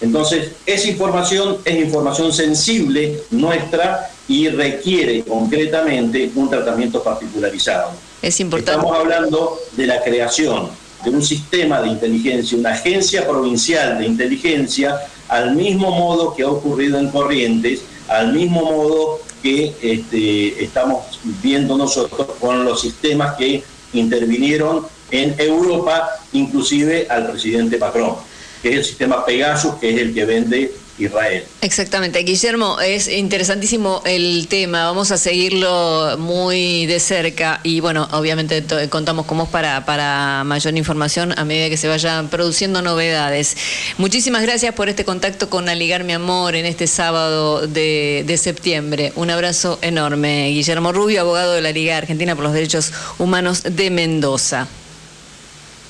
Entonces, 0.00 0.52
esa 0.66 0.88
información 0.88 1.58
es 1.64 1.76
información 1.76 2.32
sensible 2.32 3.22
nuestra 3.30 4.10
y 4.28 4.48
requiere 4.48 5.24
concretamente 5.24 6.30
un 6.34 6.50
tratamiento 6.50 7.02
particularizado. 7.02 7.92
Es 8.20 8.38
importante. 8.40 8.72
Estamos 8.72 8.98
hablando 8.98 9.58
de 9.72 9.86
la 9.86 10.02
creación 10.02 10.68
de 11.06 11.16
un 11.16 11.22
sistema 11.22 11.80
de 11.80 11.88
inteligencia, 11.88 12.58
una 12.58 12.70
agencia 12.70 13.26
provincial 13.26 13.98
de 13.98 14.06
inteligencia, 14.06 14.96
al 15.28 15.54
mismo 15.54 15.92
modo 15.92 16.34
que 16.34 16.42
ha 16.42 16.48
ocurrido 16.48 16.98
en 16.98 17.10
Corrientes, 17.10 17.82
al 18.08 18.32
mismo 18.32 18.64
modo 18.64 19.20
que 19.40 19.72
este, 19.80 20.64
estamos 20.64 21.20
viendo 21.40 21.76
nosotros 21.76 22.26
con 22.40 22.64
los 22.64 22.80
sistemas 22.80 23.36
que 23.36 23.62
intervinieron 23.92 24.84
en 25.12 25.36
Europa, 25.38 26.08
inclusive 26.32 27.06
al 27.08 27.30
presidente 27.30 27.78
Macron, 27.78 28.16
que 28.60 28.70
es 28.70 28.76
el 28.78 28.84
sistema 28.84 29.24
Pegasus, 29.24 29.76
que 29.76 29.90
es 29.90 30.00
el 30.00 30.12
que 30.12 30.24
vende 30.24 30.74
Israel. 30.98 31.44
Exactamente. 31.60 32.18
Guillermo, 32.20 32.80
es 32.80 33.08
interesantísimo 33.08 34.02
el 34.04 34.46
tema. 34.48 34.84
Vamos 34.86 35.10
a 35.10 35.18
seguirlo 35.18 36.16
muy 36.18 36.86
de 36.86 37.00
cerca 37.00 37.60
y 37.62 37.80
bueno, 37.80 38.08
obviamente 38.12 38.64
contamos 38.88 39.26
con 39.26 39.38
vos 39.38 39.48
para, 39.48 39.84
para 39.84 40.42
mayor 40.44 40.76
información 40.76 41.38
a 41.38 41.44
medida 41.44 41.68
que 41.68 41.76
se 41.76 41.88
vayan 41.88 42.28
produciendo 42.28 42.82
novedades. 42.82 43.56
Muchísimas 43.98 44.42
gracias 44.42 44.74
por 44.74 44.88
este 44.88 45.04
contacto 45.04 45.50
con 45.50 45.68
Aligar 45.68 46.04
Mi 46.04 46.12
Amor 46.12 46.54
en 46.54 46.66
este 46.66 46.86
sábado 46.86 47.66
de, 47.66 48.24
de 48.26 48.36
septiembre. 48.38 49.12
Un 49.16 49.30
abrazo 49.30 49.78
enorme. 49.82 50.48
Guillermo 50.48 50.92
Rubio, 50.92 51.20
abogado 51.20 51.52
de 51.52 51.62
la 51.62 51.72
Liga 51.72 51.96
Argentina 51.96 52.34
por 52.34 52.44
los 52.44 52.52
Derechos 52.52 52.92
Humanos 53.18 53.62
de 53.64 53.90
Mendoza. 53.90 54.66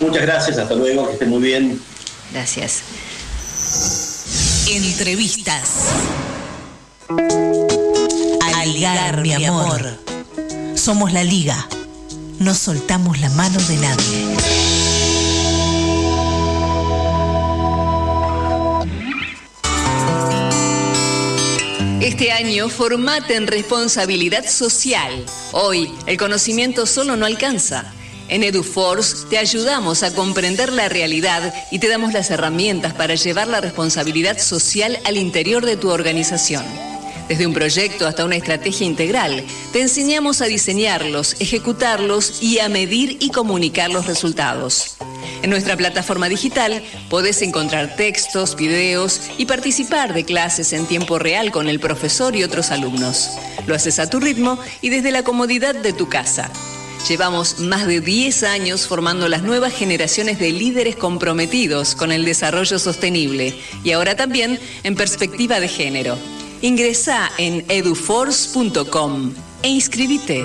Muchas 0.01 0.23
gracias, 0.23 0.59
hasta 0.59 0.75
luego, 0.75 1.07
que 1.07 1.15
estén 1.15 1.31
muy 1.31 1.43
bien. 1.43 1.81
Gracias. 2.33 2.83
Entrevistas. 4.69 5.93
Aligar, 8.43 9.23
mi 9.23 9.33
amor. 9.33 9.81
Somos 10.75 11.13
la 11.13 11.23
liga. 11.23 11.69
No 12.41 12.55
soltamos 12.55 13.21
la 13.21 13.31
mano 13.31 13.61
de 13.61 13.77
nadie. 13.77 14.37
Este 22.01 22.33
año 22.33 22.69
formate 22.69 23.37
en 23.37 23.47
responsabilidad 23.47 24.47
social. 24.49 25.25
Hoy 25.53 25.93
el 26.07 26.17
conocimiento 26.17 26.87
solo 26.87 27.17
no 27.17 27.25
alcanza. 27.25 27.93
En 28.29 28.43
EduForce 28.43 29.27
te 29.31 29.39
ayudamos 29.39 30.03
a 30.03 30.13
comprender 30.13 30.73
la 30.73 30.89
realidad 30.89 31.55
y 31.71 31.79
te 31.79 31.89
damos 31.89 32.13
las 32.13 32.31
herramientas 32.31 32.93
para 32.93 33.15
llevar 33.15 33.47
la 33.47 33.61
responsabilidad 33.61 34.39
social 34.39 34.99
al 35.05 35.17
interior 35.17 35.65
de 35.65 35.77
tu 35.77 35.91
organización. 35.91 36.65
Desde 37.29 37.47
un 37.47 37.55
proyecto 37.55 38.07
hasta 38.07 38.25
una 38.25 38.37
estrategia 38.37 38.87
integral, 38.87 39.45
te 39.73 39.81
enseñamos 39.81 40.41
a 40.43 40.47
diseñarlos, 40.47 41.37
ejecutarlos 41.41 42.41
y 42.43 42.59
a 42.59 42.69
medir 42.69 43.17
y 43.21 43.31
comunicar 43.31 43.91
los 43.91 44.07
resultados. 44.07 44.97
En 45.43 45.51
nuestra 45.51 45.77
plataforma 45.77 46.29
digital 46.29 46.83
podés 47.09 47.43
encontrar 47.43 47.97
textos, 47.97 48.57
videos 48.57 49.21
y 49.39 49.47
participar 49.47 50.15
de 50.15 50.25
clases 50.25 50.73
en 50.73 50.87
tiempo 50.87 51.19
real 51.19 51.53
con 51.53 51.69
el 51.69 51.79
profesor 51.79 52.35
y 52.35 52.43
otros 52.43 52.71
alumnos. 52.71 53.31
Lo 53.67 53.75
haces 53.75 53.99
a 53.99 54.11
tu 54.11 54.19
ritmo 54.19 54.59
y 54.81 54.91
desde 54.91 55.11
la 55.11 55.23
comodidad 55.23 55.75
de 55.75 55.93
tu 55.93 56.09
casa. 56.09 56.51
Llevamos 57.09 57.61
más 57.61 57.87
de 57.87 58.01
10 58.01 58.43
años 58.43 58.89
formando 58.89 59.29
las 59.29 59.43
nuevas 59.43 59.73
generaciones 59.73 60.41
de 60.41 60.51
líderes 60.51 60.97
comprometidos 60.97 61.95
con 61.95 62.11
el 62.11 62.25
desarrollo 62.25 62.81
sostenible 62.81 63.55
y 63.85 63.93
ahora 63.93 64.17
también 64.17 64.59
en 64.83 64.97
perspectiva 64.97 65.61
de 65.61 65.69
género. 65.69 66.19
Ingresa 66.63 67.31
en 67.39 67.65
eduforce.com 67.69 69.33
e 69.63 69.69
inscribite. 69.69 70.45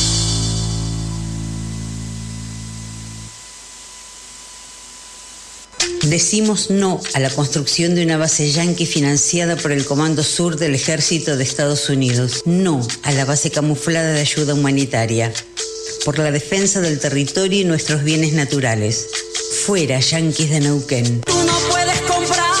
Decimos 6.03 6.71
no 6.71 6.99
a 7.13 7.19
la 7.19 7.29
construcción 7.29 7.93
de 7.93 8.03
una 8.03 8.17
base 8.17 8.49
yanqui 8.51 8.87
financiada 8.87 9.55
por 9.55 9.71
el 9.71 9.85
Comando 9.85 10.23
Sur 10.23 10.57
del 10.57 10.73
Ejército 10.73 11.37
de 11.37 11.43
Estados 11.43 11.89
Unidos. 11.89 12.41
No 12.45 12.85
a 13.03 13.11
la 13.11 13.25
base 13.25 13.51
camuflada 13.51 14.13
de 14.13 14.21
ayuda 14.21 14.55
humanitaria. 14.55 15.31
Por 16.03 16.17
la 16.17 16.31
defensa 16.31 16.81
del 16.81 16.99
territorio 16.99 17.61
y 17.61 17.65
nuestros 17.65 18.03
bienes 18.03 18.33
naturales. 18.33 19.07
Fuera, 19.65 19.99
yanquis 19.99 20.49
de 20.49 20.59
Neuquén. 20.61 21.21
Tú 21.21 21.33
no 21.45 21.53
puedes 21.69 22.01
comprar 22.01 22.60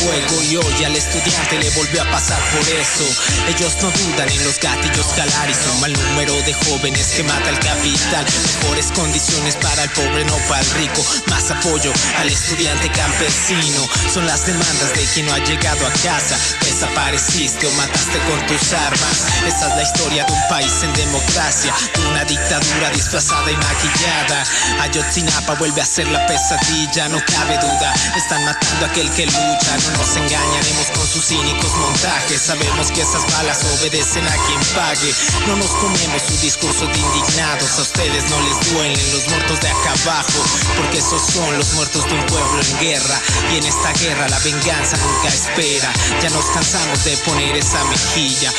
juego 0.00 0.42
y 0.42 0.56
hoy 0.56 0.84
al 0.84 0.96
estudiante 0.96 1.58
le 1.58 1.70
volvió 1.70 2.02
a 2.02 2.10
pasar 2.10 2.40
por 2.50 2.68
eso. 2.68 3.04
Ellos 3.48 3.76
no 3.82 3.90
dudan 3.90 4.28
en 4.28 4.44
los 4.44 4.58
gatillos 4.58 5.06
calar 5.16 5.50
y 5.50 5.54
son 5.54 5.80
mal 5.80 5.92
número 5.92 6.34
de 6.42 6.54
jóvenes 6.54 7.06
que 7.08 7.22
mata 7.22 7.50
el 7.50 7.58
capital. 7.58 8.24
Mejores 8.62 8.92
condiciones 8.92 9.56
para 9.56 9.84
el 9.84 9.90
pobre, 9.90 10.24
no 10.24 10.36
para 10.48 10.60
el 10.60 10.70
rico. 10.72 11.04
Más 11.28 11.50
apoyo 11.50 11.92
al 12.18 12.28
estudiante 12.28 12.90
campesino. 12.90 13.88
Son 14.12 14.26
las 14.26 14.46
demandas 14.46 14.94
de 14.94 15.04
quien 15.12 15.26
no 15.26 15.34
ha 15.34 15.38
llegado 15.38 15.86
a 15.86 15.90
casa. 16.02 16.36
Desapareciste 16.64 17.66
o 17.66 17.70
mataste 17.72 18.18
con 18.28 18.46
tus 18.46 18.72
armas. 18.72 19.26
Esa 19.46 19.68
es 19.68 19.76
la 19.76 19.82
historia 19.82 20.24
de 20.24 20.32
un 20.32 20.48
país 20.48 20.72
en 20.82 20.92
democracia, 20.94 21.74
de 21.94 22.06
una 22.06 22.24
dictadura 22.24 22.90
disfrazada 22.90 23.50
y 23.50 23.56
maquillada. 23.56 24.44
Ayotzinapa 24.80 25.54
vuelve 25.54 25.82
a 25.82 25.86
ser 25.86 26.08
la 26.08 26.26
pesadilla, 26.26 27.08
no 27.08 27.22
cabe 27.26 27.58
duda. 27.58 27.92
Están 28.16 28.44
matando 28.44 28.86
a 28.86 28.88
aquel 28.88 29.10
que 29.10 29.26
lucha. 29.26 29.89
Nos 29.98 30.16
engañaremos 30.16 30.90
con 30.94 31.06
sus 31.06 31.26
cínicos 31.26 31.76
montajes. 31.76 32.40
Sabemos 32.40 32.90
que 32.90 33.02
esas 33.02 33.24
balas 33.32 33.64
obedecen 33.78 34.26
a 34.26 34.36
quien 34.46 34.60
pague. 34.74 35.14
No 35.46 35.56
nos 35.56 35.70
comemos 35.76 36.22
su 36.22 36.36
discurso 36.40 36.86
de 36.86 36.98
indignados. 36.98 37.78
A 37.78 37.82
ustedes 37.82 38.30
no 38.30 38.40
les 38.40 38.72
duelen 38.72 39.12
los 39.12 39.28
muertos 39.28 39.60
de 39.60 39.68
acá 39.68 39.92
abajo, 40.02 40.44
porque 40.76 40.98
esos 40.98 41.22
son 41.22 41.56
los 41.56 41.72
muertos 41.74 42.04
de 42.06 42.14
un 42.14 42.26
pueblo 42.26 42.60
en 42.60 42.78
guerra. 42.78 43.20
Y 43.52 43.58
en 43.58 43.64
esta 43.64 43.92
guerra 43.94 44.28
la 44.28 44.38
venganza 44.40 44.96
nunca 44.96 45.28
espera. 45.28 45.92
Ya 46.22 46.30
nos 46.30 46.46
cansamos 46.46 47.04
de 47.04 47.16
poner 47.18 47.56
esa 47.56 47.82
mejilla. 47.84 48.52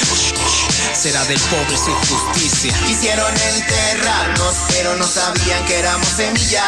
Será 0.93 1.23
del 1.25 1.39
pobre 1.39 1.77
su 1.77 1.91
justicia. 1.93 2.73
Quisieron 2.85 3.33
enterrarnos, 3.55 4.55
pero 4.69 4.95
no 4.97 5.05
sabían 5.05 5.65
que 5.65 5.79
éramos 5.79 6.07
semillas. 6.07 6.63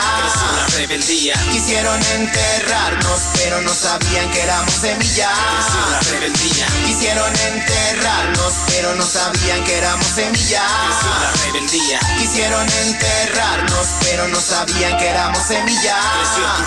una 0.52 0.68
rebeldía. 0.78 1.34
Quisieron 1.52 2.00
enterrarnos, 2.16 3.20
pero 3.36 3.62
no 3.62 3.74
sabían 3.74 4.32
que 4.32 4.42
éramos 4.42 4.74
semillas. 4.74 5.30
una 5.88 6.00
rebeldía. 6.12 6.68
Quisieron 7.04 7.36
enterrarnos, 7.36 8.54
pero 8.68 8.96
no 8.96 9.06
sabían 9.06 9.62
que 9.66 9.78
éramos 9.78 10.08
semillas. 10.08 10.64
una 11.04 11.32
rebeldía. 11.44 12.00
Quisieron 12.18 12.66
enterrarnos, 12.88 13.88
pero 14.00 14.30
no 14.30 14.40
sabían 14.40 14.98
que 14.98 15.10
éramos 15.10 15.44
semillas. 15.46 16.00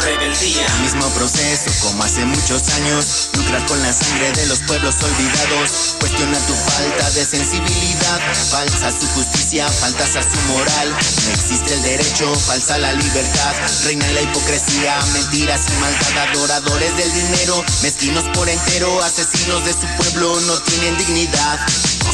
Rebeldía. 0.02 0.66
Mismo 0.82 1.08
proceso 1.14 1.70
como 1.88 2.04
hace 2.04 2.26
muchos 2.26 2.68
años. 2.68 3.30
Lucrar 3.32 3.64
con 3.64 3.82
la 3.82 3.90
sangre 3.90 4.30
de 4.32 4.44
los 4.44 4.60
pueblos 4.60 4.96
olvidados. 5.02 5.96
Cuestiona 6.00 6.38
tu 6.40 6.52
falta 6.52 7.10
de 7.12 7.24
sensibilidad. 7.24 8.20
Falsa 8.50 8.90
su 8.90 9.06
justicia, 9.14 9.35
faltas 9.54 10.16
a 10.16 10.22
su 10.22 10.36
moral. 10.52 10.90
No 10.90 11.30
existe 11.30 11.74
el 11.74 11.82
derecho, 11.82 12.34
falsa 12.34 12.78
la 12.78 12.92
libertad. 12.92 13.54
Reina 13.84 14.06
la 14.12 14.22
hipocresía, 14.22 14.98
mentiras 15.12 15.60
y 15.68 15.80
maldad. 15.80 16.28
Adoradores 16.30 16.96
del 16.96 17.12
dinero, 17.12 17.64
mezquinos 17.82 18.24
por 18.34 18.48
entero. 18.48 19.00
Asesinos 19.02 19.64
de 19.64 19.72
su 19.72 19.86
pueblo, 19.98 20.40
no 20.40 20.58
tienen 20.62 20.96
dignidad. 20.98 21.60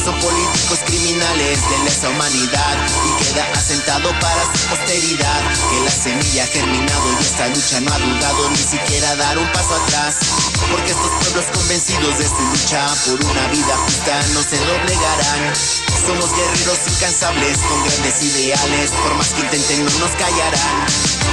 Son 0.03 0.19
políticos 0.19 0.79
criminales 0.85 1.59
de 1.69 1.77
lesa 1.85 2.09
humanidad 2.09 2.77
y 3.07 3.23
queda 3.23 3.47
asentado 3.55 4.09
para 4.19 4.43
su 4.53 4.67
posteridad 4.67 5.41
que 5.71 5.79
la 5.85 5.91
semilla 5.91 6.43
ha 6.43 6.47
germinado 6.47 7.13
y 7.19 7.23
esta 7.23 7.47
lucha 7.47 7.79
no 7.79 7.93
ha 7.93 7.99
dudado 7.99 8.49
ni 8.49 8.57
siquiera 8.57 9.15
dar 9.15 9.37
un 9.37 9.49
paso 9.53 9.73
atrás 9.75 10.17
porque 10.69 10.91
estos 10.91 11.09
pueblos 11.21 11.45
convencidos 11.53 12.17
de 12.17 12.27
su 12.27 12.41
lucha 12.51 12.85
por 13.05 13.31
una 13.31 13.47
vida 13.47 13.77
justa 13.85 14.19
no 14.33 14.43
se 14.43 14.57
doblegarán 14.57 15.53
somos 16.05 16.35
guerreros 16.35 16.79
incansables 16.85 17.23
con 17.33 17.83
grandes 17.83 18.21
ideales 18.23 18.91
por 18.91 19.15
más 19.15 19.33
que 19.33 19.41
intenten 19.41 19.85
no 19.85 19.91
nos 19.99 20.11
callarán 20.11 20.85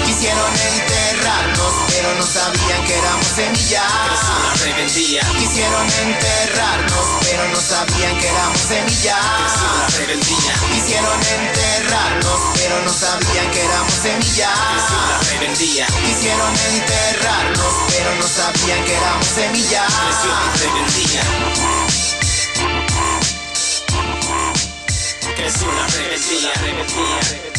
quisieron 0.07 0.53
enterrarnos 0.75 1.75
pero 1.89 2.15
no 2.15 2.23
sabían 2.23 2.85
que 2.87 2.95
éramos 2.99 3.27
semillas 3.27 3.83
una 4.41 4.55
rebeldía. 4.65 5.21
quisieron 5.39 5.87
enterrarnos 5.87 7.07
pero 7.21 7.49
no 7.49 7.61
sabían 7.61 8.19
que 8.19 8.29
éramos 8.29 8.61
semillas 8.61 9.61
una 9.81 9.89
rebeldía. 9.99 10.55
Quisieron 10.73 11.21
enterrarnos, 11.21 12.41
pero 12.55 12.83
no 12.83 12.93
sabían 12.93 13.51
que 13.51 13.61
éramos 13.65 13.93
semillas. 13.93 14.51
una 14.91 15.19
rebeldía. 15.31 15.87
Quisieron 15.87 16.55
enterrarnos, 16.75 17.75
pero 17.89 18.15
no 18.17 18.27
sabían 18.27 18.85
que 18.85 18.95
éramos 18.95 19.27
semillas. 19.27 19.93
Tu 20.23 20.65
rebeldía. 20.65 21.90
Creció 25.41 25.71
una 25.71 25.87
rebeldía. 25.87 26.53
rebeldía. 26.61 27.50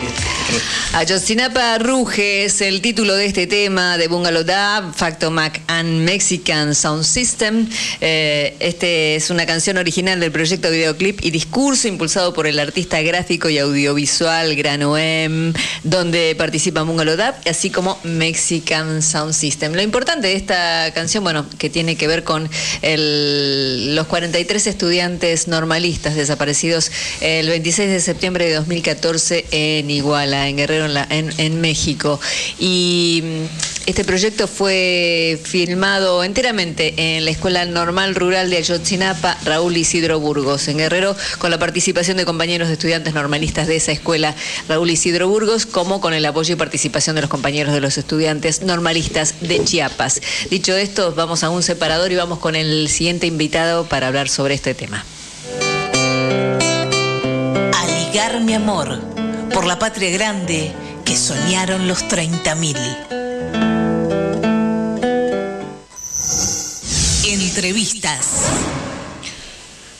Ayotzinapa 0.92 1.78
Ruge 1.78 2.44
es 2.44 2.60
el 2.60 2.80
título 2.80 3.14
de 3.16 3.26
este 3.26 3.46
tema 3.46 3.98
de 3.98 4.08
Bungalow 4.08 4.44
Dub, 4.44 4.94
Factomac 4.94 5.60
and 5.66 6.04
Mexican 6.04 6.74
Sound 6.74 7.04
System. 7.04 7.68
Eh, 8.00 8.56
este 8.60 9.16
es 9.16 9.30
una 9.30 9.46
canción 9.46 9.76
original 9.78 10.20
del 10.20 10.32
proyecto 10.32 10.70
videoclip 10.70 11.24
y 11.24 11.30
discurso 11.30 11.88
impulsado 11.88 12.32
por 12.32 12.46
el 12.46 12.58
artista 12.58 13.00
gráfico 13.02 13.48
y 13.48 13.58
audiovisual 13.58 14.54
Granoem, 14.56 15.52
donde 15.82 16.34
participa 16.36 16.82
Bungalow 16.82 17.16
Dub, 17.16 17.34
así 17.48 17.70
como 17.70 17.98
Mexican 18.04 19.02
Sound 19.02 19.34
System. 19.34 19.74
Lo 19.74 19.82
importante 19.82 20.28
de 20.28 20.34
esta 20.34 20.90
canción, 20.94 21.24
bueno, 21.24 21.46
que 21.58 21.70
tiene 21.70 21.96
que 21.96 22.06
ver 22.06 22.24
con 22.24 22.48
los 22.82 24.06
43 24.06 24.66
estudiantes 24.66 25.48
normalistas 25.48 26.14
desaparecidos 26.14 26.90
el 27.20 27.48
26 27.48 27.90
de 27.90 28.00
septiembre 28.00 28.46
de 28.46 28.54
2014 28.54 29.46
en 29.50 29.85
Iguala, 29.90 30.48
en 30.48 30.56
Guerrero, 30.56 30.86
en, 30.86 30.96
en- 31.10 31.32
en 31.38 31.60
México. 31.60 32.20
Y 32.58 33.22
mm, 33.24 33.86
este 33.86 34.04
proyecto 34.04 34.48
fue 34.48 35.38
filmado 35.44 36.24
enteramente 36.24 36.94
en 37.16 37.24
la 37.24 37.30
Escuela 37.30 37.64
Normal 37.66 38.14
Rural 38.16 38.50
de 38.50 38.56
Ayotzinapa, 38.56 39.38
Raúl 39.44 39.76
Isidro 39.76 40.18
Burgos, 40.18 40.66
en 40.68 40.78
Guerrero, 40.78 41.14
con 41.38 41.50
la 41.52 41.58
participación 41.58 42.16
de 42.16 42.24
compañeros 42.24 42.66
de 42.68 42.74
estudiantes 42.74 43.14
normalistas 43.14 43.68
de 43.68 43.76
esa 43.76 43.92
escuela, 43.92 44.34
Raúl 44.68 44.90
Isidro 44.90 45.28
Burgos, 45.28 45.66
como 45.66 46.00
con 46.00 46.14
el 46.14 46.24
apoyo 46.26 46.54
y 46.54 46.56
participación 46.56 47.14
de 47.14 47.22
los 47.22 47.30
compañeros 47.30 47.72
de 47.74 47.80
los 47.80 47.96
estudiantes 47.96 48.62
normalistas 48.62 49.34
de 49.40 49.62
Chiapas. 49.64 50.20
Dicho 50.50 50.74
esto, 50.76 51.14
vamos 51.14 51.44
a 51.44 51.50
un 51.50 51.62
separador 51.62 52.10
y 52.10 52.16
vamos 52.16 52.38
con 52.40 52.56
el 52.56 52.88
siguiente 52.88 53.26
invitado 53.28 53.84
para 53.86 54.08
hablar 54.08 54.28
sobre 54.28 54.54
este 54.54 54.74
tema. 54.74 55.04
A 57.72 57.86
ligar 57.86 58.40
mi 58.40 58.54
amor 58.54 59.00
por 59.52 59.66
la 59.66 59.78
patria 59.78 60.10
grande 60.10 60.72
que 61.04 61.16
soñaron 61.16 61.88
los 61.88 62.04
30.000. 62.04 62.76
Entrevistas. 67.56 68.42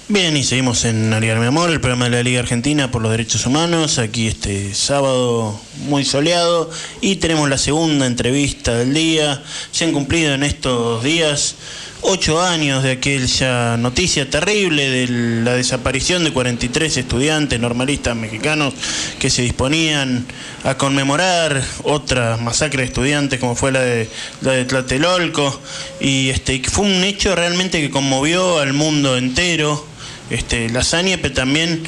Bien, 0.09 0.37
y 0.37 0.45
seguimos 0.45 0.85
en 0.85 1.13
Ariar 1.13 1.39
Mi 1.39 1.47
Amor, 1.47 1.71
el 1.71 1.81
programa 1.81 2.05
de 2.05 2.11
la 2.11 2.23
Liga 2.23 2.41
Argentina 2.41 2.91
por 2.91 3.01
los 3.01 3.11
Derechos 3.11 3.47
Humanos, 3.47 3.99
aquí 3.99 4.29
este 4.29 4.75
sábado 4.75 5.59
muy 5.89 6.05
soleado, 6.05 6.71
y 7.01 7.17
tenemos 7.17 7.49
la 7.49 7.57
segunda 7.57 8.07
entrevista 8.07 8.75
del 8.77 8.93
día. 8.93 9.43
Se 9.73 9.85
han 9.85 9.93
cumplido 9.93 10.35
en 10.35 10.43
estos 10.43 11.03
días 11.03 11.57
ocho 12.03 12.41
años 12.43 12.83
de 12.83 12.93
aquella 12.93 13.77
noticia 13.77 14.29
terrible 14.31 14.89
de 14.89 15.09
la 15.43 15.55
desaparición 15.55 16.25
de 16.25 16.33
43 16.33 16.97
estudiantes 16.97 17.59
normalistas 17.59 18.15
mexicanos 18.17 18.75
que 19.19 19.31
se 19.31 19.43
disponían 19.43 20.25
a 20.65 20.77
conmemorar 20.77 21.63
otra 21.83 22.37
masacre 22.37 22.83
de 22.83 22.89
estudiantes 22.89 23.41
como 23.41 23.57
fue 23.57 23.73
la 23.73 23.81
de, 23.81 24.09
la 24.43 24.53
de 24.53 24.65
Tlatelolco, 24.65 25.61
y 26.01 26.29
este, 26.31 26.63
fue 26.71 26.87
un 26.87 27.03
hecho 27.05 27.35
realmente 27.35 27.81
que 27.81 27.91
conmovió 27.91 28.59
al 28.61 28.73
mundo 28.73 29.17
entero. 29.17 29.87
Este, 30.29 30.69
la 30.71 30.81
hazaña, 30.81 31.19
pero 31.23 31.35
también 31.35 31.85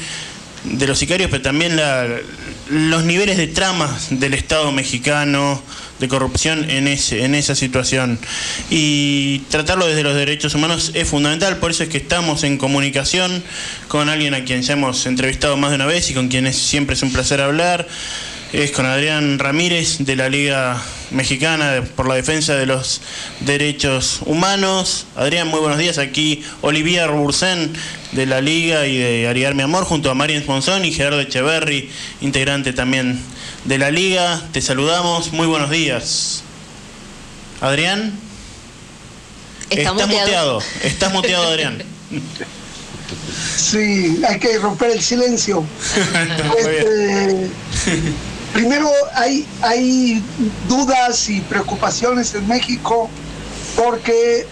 de 0.63 0.87
los 0.87 0.97
sicarios, 0.99 1.29
pero 1.29 1.41
también 1.43 1.75
la- 1.75 2.07
los 2.69 3.03
niveles 3.03 3.35
de 3.37 3.47
tramas 3.47 4.07
del 4.11 4.33
Estado 4.33 4.71
mexicano 4.71 5.61
de 5.99 6.07
corrupción 6.07 6.69
en, 6.69 6.87
ese, 6.87 7.23
en 7.23 7.35
esa 7.35 7.55
situación. 7.55 8.19
Y 8.69 9.39
tratarlo 9.49 9.87
desde 9.87 10.03
los 10.03 10.15
derechos 10.15 10.55
humanos 10.55 10.91
es 10.93 11.07
fundamental, 11.07 11.57
por 11.57 11.71
eso 11.71 11.83
es 11.83 11.89
que 11.89 11.97
estamos 11.97 12.43
en 12.43 12.57
comunicación 12.57 13.43
con 13.87 14.09
alguien 14.09 14.33
a 14.33 14.43
quien 14.43 14.61
ya 14.61 14.73
hemos 14.73 15.05
entrevistado 15.05 15.57
más 15.57 15.71
de 15.71 15.75
una 15.75 15.85
vez 15.85 16.09
y 16.09 16.13
con 16.13 16.29
quien 16.29 16.47
es, 16.47 16.57
siempre 16.57 16.95
es 16.95 17.03
un 17.03 17.11
placer 17.11 17.41
hablar. 17.41 17.87
Es 18.51 18.71
con 18.71 18.87
Adrián 18.87 19.37
Ramírez 19.37 19.97
de 19.99 20.15
la 20.15 20.27
Liga 20.27 20.81
Mexicana 21.11 21.83
por 21.95 22.07
la 22.07 22.15
Defensa 22.15 22.55
de 22.55 22.65
los 22.65 22.99
Derechos 23.41 24.21
Humanos. 24.25 25.05
Adrián, 25.15 25.49
muy 25.49 25.59
buenos 25.59 25.77
días. 25.77 25.99
Aquí 25.99 26.43
Olivier 26.61 27.11
Bursen 27.11 27.71
de 28.11 28.25
la 28.25 28.41
Liga 28.41 28.87
y 28.87 28.97
de 28.97 29.27
Ariar 29.27 29.53
Mi 29.53 29.61
Amor 29.61 29.83
junto 29.83 30.09
a 30.09 30.15
Marian 30.15 30.43
Monzón 30.47 30.83
y 30.83 30.91
Gerardo 30.91 31.21
Echeverry, 31.21 31.91
integrante 32.21 32.73
también 32.73 33.19
de 33.65 33.77
la 33.77 33.91
Liga. 33.91 34.41
Te 34.51 34.61
saludamos. 34.61 35.33
Muy 35.33 35.47
buenos 35.47 35.69
días. 35.69 36.43
Adrián. 37.61 38.13
Está 39.69 39.81
Estás 39.81 39.93
muteado. 39.93 40.19
muteado. 40.19 40.61
Estás 40.83 41.13
muteado, 41.13 41.47
Adrián. 41.47 41.83
Sí, 43.57 44.21
hay 44.27 44.39
que 44.39 44.57
romper 44.59 44.91
el 44.91 45.01
silencio. 45.01 45.63
Este, 46.57 47.49
primero, 48.53 48.89
hay, 49.15 49.47
hay 49.61 50.23
dudas 50.67 51.27
y 51.29 51.41
preocupaciones 51.41 52.35
en 52.35 52.47
México 52.47 53.09
porque 53.75 54.45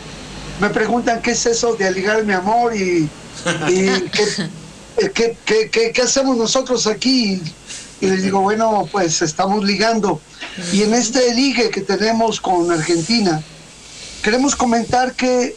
me 0.60 0.70
preguntan 0.70 1.22
qué 1.22 1.32
es 1.32 1.46
eso 1.46 1.76
de 1.76 1.88
aligar 1.88 2.24
mi 2.24 2.34
amor 2.34 2.76
y, 2.76 3.08
y 3.68 3.90
qué, 4.12 5.38
qué, 5.46 5.70
qué, 5.72 5.92
qué, 5.92 6.02
hacemos 6.02 6.36
nosotros 6.38 6.88
aquí. 6.88 7.42
Y 8.00 8.08
les 8.08 8.24
digo, 8.24 8.42
bueno, 8.42 8.88
pues 8.92 9.22
estamos 9.22 9.64
ligando. 9.64 10.22
Y 10.72 10.84
en 10.84 10.94
este 10.94 11.34
ligue 11.34 11.70
que 11.70 11.82
tenemos 11.82 12.40
con 12.40 12.72
Argentina, 12.72 13.42
queremos 14.22 14.56
comentar 14.56 15.14
que 15.14 15.56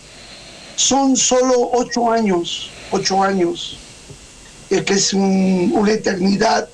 son 0.76 1.16
solo 1.16 1.70
ocho 1.72 2.10
años, 2.10 2.70
ocho 2.90 3.22
años, 3.22 3.78
que 4.68 4.94
es 4.94 5.12
una 5.12 5.92
eternidad 5.92 6.68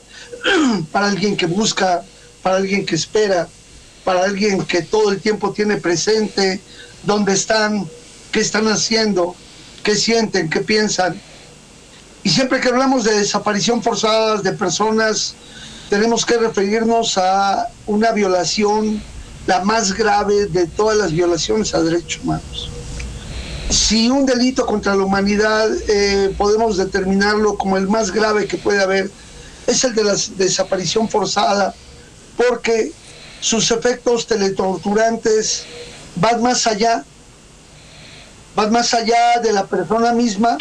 para 0.92 1.08
alguien 1.08 1.36
que 1.36 1.46
busca, 1.46 2.02
para 2.42 2.56
alguien 2.56 2.86
que 2.86 2.94
espera, 2.94 3.48
para 4.04 4.22
alguien 4.22 4.62
que 4.64 4.82
todo 4.82 5.10
el 5.10 5.20
tiempo 5.20 5.52
tiene 5.52 5.78
presente 5.78 6.60
dónde 7.02 7.32
están, 7.32 7.88
qué 8.30 8.40
están 8.40 8.68
haciendo, 8.68 9.34
qué 9.82 9.96
sienten, 9.96 10.48
qué 10.48 10.60
piensan. 10.60 11.20
Y 12.26 12.28
siempre 12.28 12.60
que 12.60 12.70
hablamos 12.70 13.04
de 13.04 13.20
desaparición 13.20 13.84
forzada 13.84 14.38
de 14.42 14.50
personas, 14.50 15.36
tenemos 15.88 16.26
que 16.26 16.36
referirnos 16.36 17.16
a 17.18 17.68
una 17.86 18.10
violación, 18.10 19.00
la 19.46 19.62
más 19.62 19.92
grave 19.92 20.46
de 20.46 20.66
todas 20.66 20.98
las 20.98 21.12
violaciones 21.12 21.72
a 21.72 21.80
derechos 21.84 22.24
humanos. 22.24 22.68
Si 23.70 24.10
un 24.10 24.26
delito 24.26 24.66
contra 24.66 24.96
la 24.96 25.04
humanidad 25.04 25.68
eh, 25.86 26.34
podemos 26.36 26.76
determinarlo 26.76 27.56
como 27.56 27.76
el 27.76 27.86
más 27.86 28.10
grave 28.10 28.48
que 28.48 28.56
puede 28.56 28.82
haber, 28.82 29.08
es 29.68 29.84
el 29.84 29.94
de 29.94 30.02
la 30.02 30.16
desaparición 30.36 31.08
forzada, 31.08 31.76
porque 32.36 32.90
sus 33.40 33.70
efectos 33.70 34.26
teletorturantes 34.26 35.64
van 36.16 36.42
más 36.42 36.66
allá, 36.66 37.04
van 38.56 38.72
más 38.72 38.94
allá 38.94 39.38
de 39.44 39.52
la 39.52 39.64
persona 39.66 40.10
misma, 40.10 40.58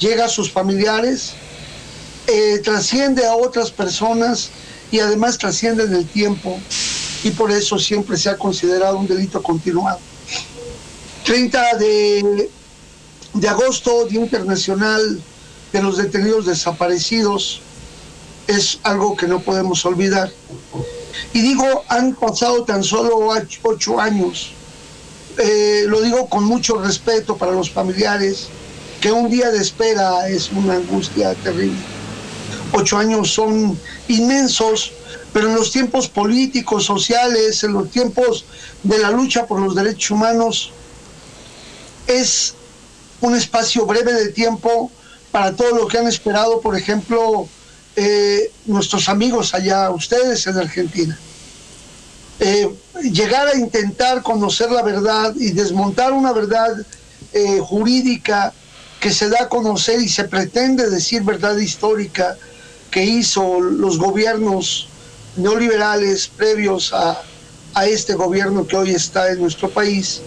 llega 0.00 0.24
a 0.24 0.28
sus 0.28 0.50
familiares, 0.50 1.34
eh, 2.26 2.58
trasciende 2.64 3.26
a 3.26 3.36
otras 3.36 3.70
personas 3.70 4.50
y 4.90 4.98
además 4.98 5.38
trasciende 5.38 5.84
en 5.84 5.94
el 5.94 6.06
tiempo 6.06 6.58
y 7.22 7.30
por 7.30 7.52
eso 7.52 7.78
siempre 7.78 8.16
se 8.16 8.30
ha 8.30 8.36
considerado 8.36 8.98
un 8.98 9.06
delito 9.06 9.42
continuado. 9.42 10.00
30 11.24 11.76
de, 11.76 12.50
de 13.34 13.48
agosto, 13.48 14.06
Día 14.06 14.20
Internacional 14.20 15.20
de 15.72 15.82
los 15.82 15.98
Detenidos 15.98 16.46
Desaparecidos, 16.46 17.60
es 18.46 18.80
algo 18.82 19.16
que 19.16 19.28
no 19.28 19.40
podemos 19.40 19.84
olvidar. 19.84 20.30
Y 21.32 21.40
digo, 21.40 21.84
han 21.88 22.14
pasado 22.14 22.64
tan 22.64 22.82
solo 22.82 23.30
ocho 23.62 24.00
años. 24.00 24.52
Eh, 25.38 25.84
lo 25.86 26.00
digo 26.00 26.28
con 26.28 26.44
mucho 26.44 26.80
respeto 26.80 27.36
para 27.36 27.52
los 27.52 27.70
familiares, 27.70 28.48
que 29.00 29.10
un 29.10 29.30
día 29.30 29.50
de 29.50 29.58
espera 29.58 30.28
es 30.28 30.50
una 30.52 30.74
angustia 30.74 31.34
terrible. 31.36 31.78
Ocho 32.72 32.98
años 32.98 33.32
son 33.32 33.78
inmensos, 34.08 34.92
pero 35.32 35.48
en 35.48 35.54
los 35.54 35.72
tiempos 35.72 36.08
políticos, 36.08 36.84
sociales, 36.84 37.64
en 37.64 37.72
los 37.72 37.90
tiempos 37.90 38.44
de 38.82 38.98
la 38.98 39.10
lucha 39.10 39.46
por 39.46 39.60
los 39.60 39.74
derechos 39.74 40.10
humanos, 40.10 40.72
es 42.06 42.54
un 43.20 43.34
espacio 43.34 43.86
breve 43.86 44.12
de 44.12 44.28
tiempo 44.28 44.90
para 45.30 45.54
todo 45.54 45.76
lo 45.76 45.86
que 45.86 45.98
han 45.98 46.06
esperado, 46.06 46.60
por 46.60 46.76
ejemplo, 46.76 47.48
eh, 47.96 48.52
nuestros 48.66 49.08
amigos 49.08 49.54
allá, 49.54 49.90
ustedes 49.90 50.46
en 50.46 50.58
Argentina. 50.58 51.18
Eh, 52.38 52.68
llegar 53.02 53.48
a 53.48 53.56
intentar 53.56 54.22
conocer 54.22 54.70
la 54.70 54.82
verdad 54.82 55.34
y 55.36 55.50
desmontar 55.52 56.12
una 56.12 56.32
verdad 56.32 56.70
eh, 57.32 57.60
jurídica 57.60 58.52
que 59.00 59.12
se 59.12 59.28
da 59.28 59.42
a 59.42 59.48
conocer 59.48 60.00
y 60.00 60.08
se 60.08 60.24
pretende 60.24 60.88
decir 60.90 61.22
verdad 61.22 61.56
histórica 61.56 62.36
que 62.90 63.04
hizo 63.04 63.60
los 63.60 63.98
gobiernos 63.98 64.88
neoliberales 65.36 66.28
previos 66.28 66.92
a, 66.92 67.22
a 67.74 67.86
este 67.86 68.14
gobierno 68.14 68.66
que 68.66 68.76
hoy 68.76 68.90
está 68.90 69.30
en 69.30 69.40
nuestro 69.40 69.70
país, 69.70 70.20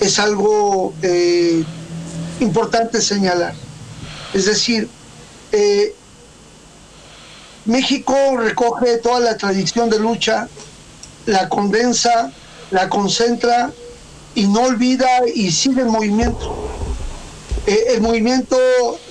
es 0.00 0.18
algo 0.18 0.92
importante 2.40 3.00
señalar. 3.00 3.54
Es 4.32 4.46
decir, 4.46 4.88
México 7.64 8.14
recoge 8.36 8.98
toda 8.98 9.20
la 9.20 9.36
tradición 9.36 9.88
de 9.88 9.98
lucha, 9.98 10.48
la 11.26 11.48
condensa, 11.48 12.30
la 12.70 12.88
concentra 12.88 13.72
y 14.34 14.46
no 14.46 14.62
olvida 14.62 15.08
y 15.34 15.50
sigue 15.50 15.82
el 15.82 15.88
movimiento. 15.88 16.83
Eh, 17.66 17.94
el 17.94 18.02
movimiento 18.02 18.58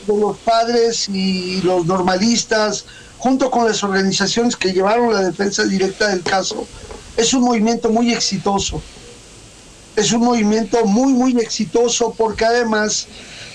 de 0.05 0.17
los 0.17 0.37
padres 0.37 1.09
y 1.09 1.61
los 1.63 1.87
normalistas, 1.87 2.85
junto 3.17 3.49
con 3.49 3.65
las 3.65 3.83
organizaciones 3.83 4.55
que 4.55 4.73
llevaron 4.73 5.11
la 5.11 5.21
defensa 5.21 5.63
directa 5.63 6.09
del 6.09 6.21
caso, 6.21 6.67
es 7.17 7.33
un 7.33 7.43
movimiento 7.43 7.89
muy 7.89 8.13
exitoso. 8.13 8.81
Es 9.95 10.11
un 10.11 10.21
movimiento 10.21 10.85
muy, 10.85 11.13
muy 11.13 11.35
exitoso 11.39 12.13
porque 12.15 12.45
además 12.45 13.07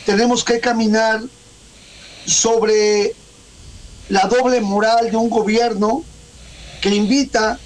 tenemos 0.05 0.43
que 0.43 0.59
caminar 0.59 1.21
sobre 2.27 3.15
la 4.09 4.27
doble 4.27 4.61
moral 4.61 5.11
de 5.11 5.17
un 5.17 5.31
gobierno 5.31 6.03
que 6.81 6.95
invita 6.95 7.59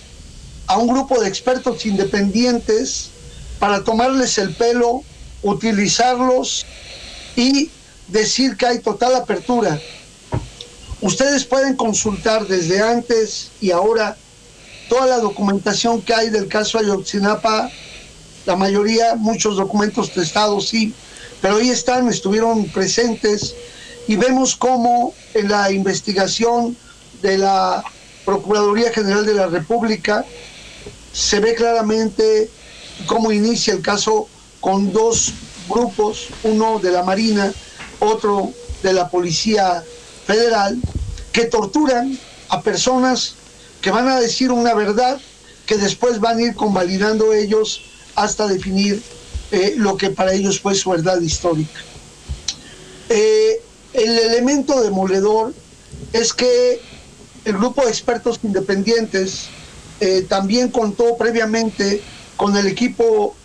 a 0.67 0.77
un 0.77 0.89
grupo 0.89 1.21
de 1.21 1.29
expertos 1.29 1.87
independientes 1.87 3.11
para 3.59 3.85
tomarles 3.85 4.37
el 4.39 4.55
pelo, 4.55 5.03
utilizarlos 5.43 6.67
y 7.37 7.71
decir 8.09 8.57
que 8.57 8.67
hay 8.67 8.79
total 8.81 9.15
apertura. 9.15 9.81
Ustedes 11.01 11.45
pueden 11.45 11.77
consultar 11.77 12.47
desde 12.47 12.81
antes 12.81 13.51
y 13.61 13.71
ahora 13.71 14.17
toda 14.89 15.07
la 15.07 15.19
documentación 15.19 16.03
que 16.03 16.15
hay 16.15 16.31
del 16.31 16.49
caso 16.49 16.79
Ayotzinapa, 16.79 17.71
la 18.47 18.57
mayoría, 18.57 19.15
muchos 19.17 19.57
documentos 19.57 20.13
testados, 20.13 20.69
sí, 20.69 20.95
pero 21.41 21.57
ahí 21.57 21.71
están, 21.71 22.09
estuvieron 22.09 22.67
presentes 22.67 23.55
y 24.07 24.17
vemos 24.17 24.55
cómo 24.55 25.15
en 25.35 25.49
la 25.49 25.73
investigación 25.73 26.77
de 27.23 27.39
la 27.39 27.83
Procuraduría 28.25 28.93
General 28.93 29.27
de 29.27 29.35
la 29.35 29.47
República 29.47 30.25
se 31.13 31.41
ve 31.41 31.55
claramente 31.55 32.49
cómo 33.07 33.33
inicia 33.33 33.75
el 33.75 33.83
caso 33.83 34.29
con 34.61 34.93
dos 34.93 35.33
grupos, 35.73 36.29
uno 36.45 36.79
de 36.79 36.93
la 36.93 37.03
Marina, 37.03 37.53
otro 38.01 38.53
de 38.83 38.93
la 38.93 39.09
Policía 39.09 39.83
Federal, 40.27 40.79
que 41.33 41.47
torturan 41.47 42.19
a 42.49 42.61
personas 42.63 43.35
que 43.81 43.91
van 43.91 44.09
a 44.09 44.21
decir 44.21 44.53
una 44.53 44.75
verdad 44.75 45.21
que 45.67 45.77
después 45.77 46.21
van 46.21 46.39
a 46.39 46.43
ir 46.43 46.55
convalidando 46.55 47.33
ellos 47.33 47.83
hasta 48.15 48.47
definir 48.47 49.03
eh, 49.51 49.75
lo 49.77 49.97
que 49.97 50.11
para 50.11 50.33
ellos 50.33 50.61
fue 50.61 50.75
su 50.75 50.91
verdad 50.91 51.21
histórica. 51.21 51.81
Eh, 53.09 53.61
el 53.93 54.19
elemento 54.19 54.81
demoledor 54.81 55.53
es 56.13 56.33
que 56.33 56.81
el 57.45 57.55
grupo 57.55 57.85
de 57.85 57.91
expertos 57.91 58.39
independientes 58.43 59.49
eh, 60.01 60.25
también 60.29 60.69
contó 60.69 61.17
previamente 61.17 62.03
con 62.37 62.57
el 62.57 62.67
equipo 62.67 63.37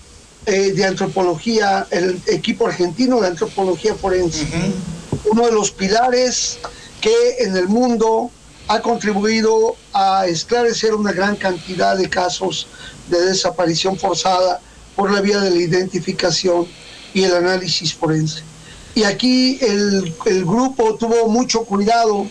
eh, 0.48 0.72
de 0.72 0.86
antropología, 0.86 1.86
el 1.92 2.22
equipo 2.26 2.68
argentino 2.68 3.20
de 3.20 3.28
antropología 3.28 3.96
forense, 3.96 4.48
uno 5.26 5.46
de 5.46 5.52
los 5.52 5.72
pilares 5.72 6.58
que 7.02 7.36
en 7.40 7.58
el 7.58 7.68
mundo 7.68 8.32
ha 8.70 8.82
contribuido 8.82 9.76
a 9.92 10.26
esclarecer 10.26 10.96
una 10.96 11.12
gran 11.12 11.36
cantidad 11.36 11.98
de 11.98 12.10
casos 12.10 12.68
de 13.10 13.20
desaparición 13.26 13.98
forzada 14.00 14.62
por 14.96 15.12
la 15.12 15.20
vía 15.20 15.42
de 15.42 15.50
la 15.50 15.58
identificación 15.58 16.66
y 17.14 17.24
el 17.24 17.36
análisis 17.36 17.94
forense. 17.94 18.42
Y 18.96 19.04
aquí 19.04 19.60
el, 19.60 20.16
grupo 20.46 20.96
tuvo 20.96 21.28
mucho 21.28 21.66
cuidado 21.66 22.26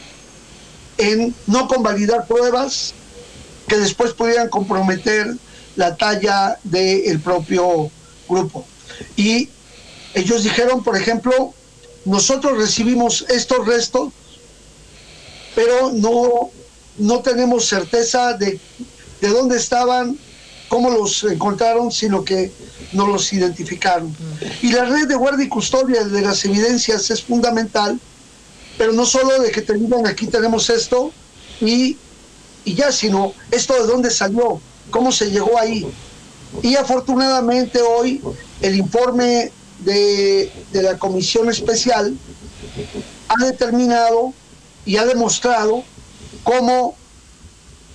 en 0.97 1.35
no 1.47 1.69
convalidar 1.69 2.27
pruebas 2.27 2.95
que 3.69 3.77
después 3.77 4.15
pudieran 4.15 4.49
comprometer 4.49 5.37
la 5.77 5.97
talla 5.97 6.59
del 6.65 7.21
propio 7.21 7.91
grupo. 8.29 8.67
Y 9.17 9.49
ellos 10.15 10.45
dijeron, 10.45 10.83
por 10.83 10.97
ejemplo, 10.97 11.55
nosotros 12.05 12.59
recibimos 12.59 13.25
estos 13.29 13.67
restos, 13.67 14.13
pero 15.55 15.93
no, 15.93 16.51
no 16.99 17.21
tenemos 17.21 17.67
certeza 17.67 18.35
de, 18.35 18.61
de 19.21 19.29
dónde 19.29 19.57
estaban, 19.57 20.19
cómo 20.69 20.91
los 20.91 21.25
encontraron, 21.25 21.91
sino 21.93 22.25
que 22.25 22.53
no 22.93 23.07
los 23.07 23.33
identificaron. 23.33 24.15
Y 24.63 24.73
la 24.73 24.85
red 24.85 25.09
de 25.09 25.17
guardia 25.17 25.47
y 25.47 25.49
custodia 25.49 26.05
de 26.05 26.23
las 26.23 26.45
evidencias 26.45 27.11
es 27.11 27.23
fundamental, 27.23 27.99
pero 28.79 28.93
no 28.93 29.07
solo 29.07 29.41
de 29.41 29.51
que 29.51 29.63
te 29.63 29.75
aquí 30.07 30.27
tenemos 30.27 30.71
esto 30.71 31.13
y, 31.61 31.97
y 32.65 32.75
ya, 32.75 32.93
sino 32.93 33.33
esto 33.51 33.75
de 33.75 33.87
dónde 33.87 34.11
salió, 34.11 34.61
cómo 34.91 35.13
se 35.13 35.31
llegó 35.31 35.59
ahí. 35.59 35.87
Y 36.63 36.77
afortunadamente 36.77 37.81
hoy 37.83 38.21
el 38.61 38.77
informe 38.77 39.53
de, 39.81 40.51
de 40.73 40.83
la 40.83 40.99
Comisión 40.99 41.51
Especial 41.51 42.17
ha 43.29 43.45
determinado 43.45 44.33
y 44.85 44.97
ha 44.97 45.05
demostrado 45.05 45.83
cómo 46.45 46.97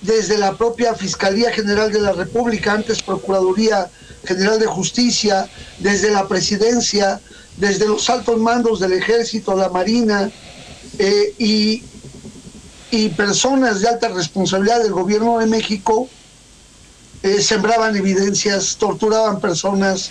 desde 0.02 0.36
la 0.36 0.56
propia 0.56 0.94
Fiscalía 0.94 1.52
General 1.52 1.90
de 1.90 2.00
la 2.00 2.12
República, 2.12 2.72
antes 2.72 3.02
Procuraduría 3.02 3.90
General 4.24 4.58
de 4.58 4.66
Justicia, 4.66 5.48
desde 5.78 6.10
la 6.10 6.28
Presidencia, 6.28 7.20
desde 7.56 7.86
los 7.86 8.08
altos 8.10 8.38
mandos 8.38 8.80
del 8.80 8.92
Ejército, 8.92 9.56
la 9.56 9.68
Marina 9.68 10.30
eh, 10.98 11.34
y, 11.38 11.82
y, 12.90 13.08
personas 13.10 13.80
de 13.80 13.88
alta 13.88 14.08
responsabilidad 14.08 14.82
del 14.82 14.92
Gobierno 14.92 15.38
de 15.38 15.46
México, 15.46 16.08
eh, 17.22 17.40
sembraban 17.40 17.96
evidencias, 17.96 18.76
torturaban 18.76 19.38
personas 19.38 20.10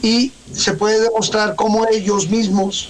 y 0.00 0.30
se 0.54 0.74
puede 0.74 1.00
demostrar 1.00 1.56
cómo 1.56 1.88
ellos 1.88 2.28
mismos, 2.28 2.88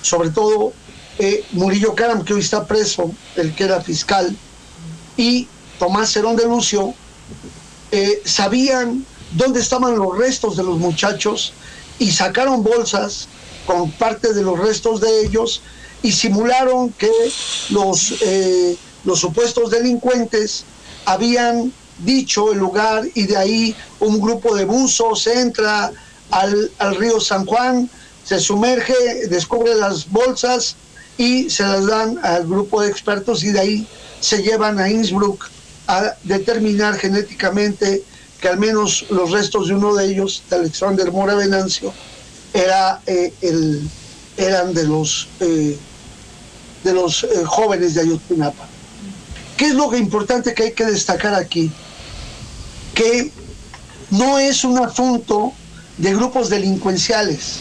sobre 0.00 0.30
todo 0.30 0.72
eh, 1.18 1.44
Murillo 1.50 1.96
Caram, 1.96 2.24
que 2.24 2.34
hoy 2.34 2.40
está 2.40 2.64
preso, 2.66 3.10
el 3.34 3.52
que 3.56 3.64
era 3.64 3.80
fiscal, 3.80 4.36
y 5.16 5.48
Tomás 5.80 6.12
Cerón 6.12 6.36
de 6.36 6.44
Lucio, 6.44 6.94
eh, 7.90 8.22
sabían 8.24 9.04
dónde 9.32 9.58
estaban 9.58 9.98
los 9.98 10.16
restos 10.16 10.56
de 10.56 10.62
los 10.62 10.78
muchachos 10.78 11.52
y 11.98 12.12
sacaron 12.12 12.62
bolsas 12.62 13.26
con 13.66 13.90
parte 13.90 14.32
de 14.32 14.42
los 14.42 14.56
restos 14.56 15.00
de 15.00 15.22
ellos 15.22 15.62
y 16.02 16.12
simularon 16.12 16.92
que 16.92 17.10
los, 17.70 18.14
los 19.04 19.18
supuestos 19.18 19.70
delincuentes 19.70 20.64
habían 21.04 21.72
dicho 22.04 22.52
el 22.52 22.58
lugar 22.58 23.04
y 23.14 23.26
de 23.26 23.36
ahí 23.36 23.76
un 24.00 24.20
grupo 24.20 24.54
de 24.54 24.64
buzos 24.64 25.26
entra 25.26 25.92
al, 26.30 26.70
al 26.78 26.96
río 26.96 27.20
San 27.20 27.46
Juan, 27.46 27.90
se 28.24 28.38
sumerge, 28.38 28.94
descubre 29.28 29.74
las 29.74 30.08
bolsas 30.10 30.76
y 31.18 31.50
se 31.50 31.64
las 31.64 31.86
dan 31.86 32.18
al 32.22 32.46
grupo 32.46 32.82
de 32.82 32.88
expertos 32.88 33.44
y 33.44 33.50
de 33.50 33.60
ahí 33.60 33.86
se 34.20 34.42
llevan 34.42 34.78
a 34.78 34.88
Innsbruck 34.88 35.50
a 35.86 36.14
determinar 36.24 36.96
genéticamente 36.96 38.02
que 38.40 38.48
al 38.48 38.58
menos 38.58 39.06
los 39.10 39.30
restos 39.30 39.68
de 39.68 39.74
uno 39.74 39.94
de 39.94 40.06
ellos, 40.06 40.42
de 40.48 40.56
Alexander 40.56 41.10
Mora 41.12 41.34
Venancio, 41.34 41.92
era, 42.54 43.00
eh, 43.06 43.32
el, 43.42 43.88
eran 44.36 44.72
de 44.72 44.84
los, 44.84 45.28
eh, 45.40 45.76
de 46.84 46.92
los 46.92 47.24
eh, 47.24 47.44
jóvenes 47.44 47.94
de 47.94 48.02
Ayotzinapa. 48.02 48.66
¿Qué 49.56 49.66
es 49.66 49.74
lo 49.74 49.94
importante 49.94 50.54
que 50.54 50.64
hay 50.64 50.72
que 50.72 50.86
destacar 50.86 51.34
aquí? 51.34 51.70
Que 53.00 53.32
no 54.10 54.38
es 54.38 54.62
un 54.62 54.78
asunto 54.78 55.54
de 55.96 56.12
grupos 56.12 56.50
delincuenciales. 56.50 57.60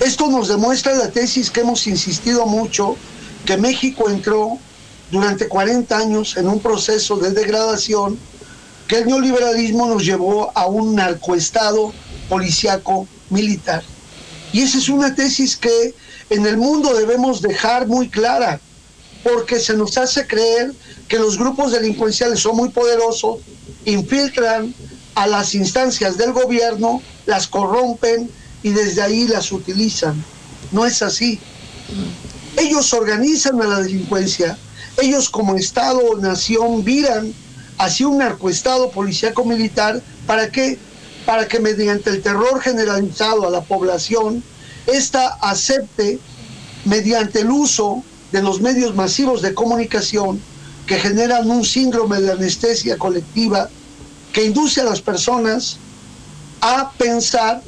Esto 0.00 0.28
nos 0.28 0.48
demuestra 0.48 0.94
la 0.94 1.10
tesis 1.10 1.50
que 1.50 1.60
hemos 1.60 1.86
insistido 1.86 2.46
mucho, 2.46 2.96
que 3.44 3.58
México 3.58 4.08
entró 4.08 4.56
durante 5.10 5.46
40 5.46 5.98
años 5.98 6.38
en 6.38 6.48
un 6.48 6.58
proceso 6.58 7.18
de 7.18 7.32
degradación 7.32 8.18
que 8.88 9.00
el 9.00 9.08
neoliberalismo 9.08 9.88
nos 9.88 10.02
llevó 10.02 10.50
a 10.54 10.68
un 10.68 10.94
narcoestado 10.94 11.92
policiaco 12.30 13.06
militar. 13.28 13.82
Y 14.54 14.62
esa 14.62 14.78
es 14.78 14.88
una 14.88 15.14
tesis 15.14 15.54
que 15.54 15.94
en 16.30 16.46
el 16.46 16.56
mundo 16.56 16.94
debemos 16.94 17.42
dejar 17.42 17.86
muy 17.86 18.08
clara, 18.08 18.58
porque 19.22 19.60
se 19.60 19.76
nos 19.76 19.98
hace 19.98 20.26
creer 20.26 20.72
que 21.08 21.18
los 21.18 21.36
grupos 21.36 21.72
delincuenciales 21.72 22.40
son 22.40 22.56
muy 22.56 22.70
poderosos, 22.70 23.40
infiltran 23.84 24.74
a 25.14 25.26
las 25.26 25.54
instancias 25.54 26.16
del 26.16 26.32
gobierno, 26.32 27.02
las 27.26 27.46
corrompen 27.46 28.30
y 28.62 28.70
desde 28.70 29.02
ahí 29.02 29.28
las 29.28 29.52
utilizan. 29.52 30.22
No 30.72 30.86
es 30.86 31.02
así. 31.02 31.38
Ellos 32.56 32.92
organizan 32.92 33.60
a 33.60 33.66
la 33.66 33.80
delincuencia, 33.80 34.58
ellos 35.00 35.28
como 35.28 35.56
Estado 35.56 35.98
o 35.98 36.18
nación 36.18 36.84
viran 36.84 37.32
hacia 37.78 38.08
un 38.08 38.18
narcoestado 38.18 38.90
policíaco 38.90 39.44
militar, 39.44 40.00
¿para 40.26 40.50
qué? 40.50 40.78
Para 41.26 41.48
que 41.48 41.58
mediante 41.58 42.10
el 42.10 42.22
terror 42.22 42.60
generalizado 42.60 43.46
a 43.46 43.50
la 43.50 43.62
población, 43.62 44.42
ésta 44.86 45.36
acepte, 45.40 46.18
mediante 46.84 47.40
el 47.40 47.50
uso 47.50 48.04
de 48.30 48.42
los 48.42 48.60
medios 48.60 48.94
masivos 48.94 49.42
de 49.42 49.54
comunicación 49.54 50.40
que 50.86 50.98
generan 50.98 51.50
un 51.50 51.64
síndrome 51.64 52.20
de 52.20 52.32
anestesia 52.32 52.98
colectiva, 52.98 53.68
que 54.32 54.44
induce 54.44 54.80
a 54.80 54.84
las 54.84 55.00
personas 55.00 55.78
a 56.60 56.90
pensar 56.92 57.62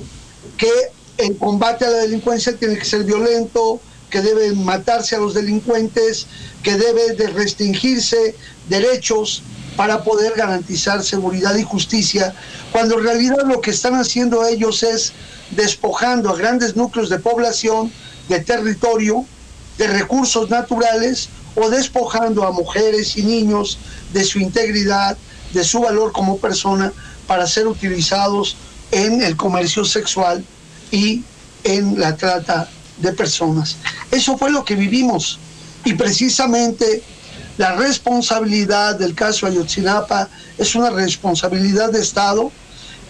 que 0.58 0.70
el 1.18 1.36
combate 1.38 1.84
a 1.84 1.90
la 1.90 1.98
delincuencia 1.98 2.56
tiene 2.56 2.78
que 2.78 2.84
ser 2.84 3.04
violento, 3.04 3.80
que 4.10 4.20
deben 4.20 4.64
matarse 4.64 5.16
a 5.16 5.18
los 5.18 5.34
delincuentes, 5.34 6.26
que 6.62 6.76
debe 6.76 7.14
de 7.14 7.28
restringirse 7.28 8.36
derechos 8.68 9.42
para 9.76 10.02
poder 10.04 10.34
garantizar 10.34 11.02
seguridad 11.02 11.54
y 11.56 11.62
justicia, 11.62 12.34
cuando 12.72 12.98
en 12.98 13.04
realidad 13.04 13.44
lo 13.46 13.60
que 13.60 13.70
están 13.70 13.94
haciendo 13.94 14.46
ellos 14.46 14.82
es 14.82 15.12
despojando 15.50 16.30
a 16.30 16.36
grandes 16.36 16.76
núcleos 16.76 17.08
de 17.08 17.18
población, 17.18 17.92
de 18.28 18.40
territorio, 18.40 19.24
de 19.78 19.86
recursos 19.86 20.48
naturales, 20.50 21.28
o 21.56 21.70
despojando 21.70 22.44
a 22.44 22.52
mujeres 22.52 23.16
y 23.16 23.22
niños 23.22 23.78
de 24.12 24.24
su 24.24 24.38
integridad, 24.38 25.16
de 25.52 25.64
su 25.64 25.80
valor 25.80 26.12
como 26.12 26.38
persona, 26.38 26.92
para 27.26 27.46
ser 27.46 27.66
utilizados 27.66 28.56
en 28.92 29.22
el 29.22 29.36
comercio 29.36 29.84
sexual 29.84 30.44
y 30.90 31.22
en 31.64 31.98
la 31.98 32.16
trata 32.16 32.68
de 32.98 33.12
personas. 33.12 33.76
Eso 34.10 34.38
fue 34.38 34.50
lo 34.50 34.64
que 34.64 34.76
vivimos 34.76 35.38
y 35.84 35.94
precisamente 35.94 37.02
la 37.58 37.74
responsabilidad 37.74 38.96
del 38.96 39.14
caso 39.14 39.46
Ayotzinapa 39.46 40.28
es 40.58 40.74
una 40.74 40.90
responsabilidad 40.90 41.90
de 41.90 42.00
Estado 42.00 42.52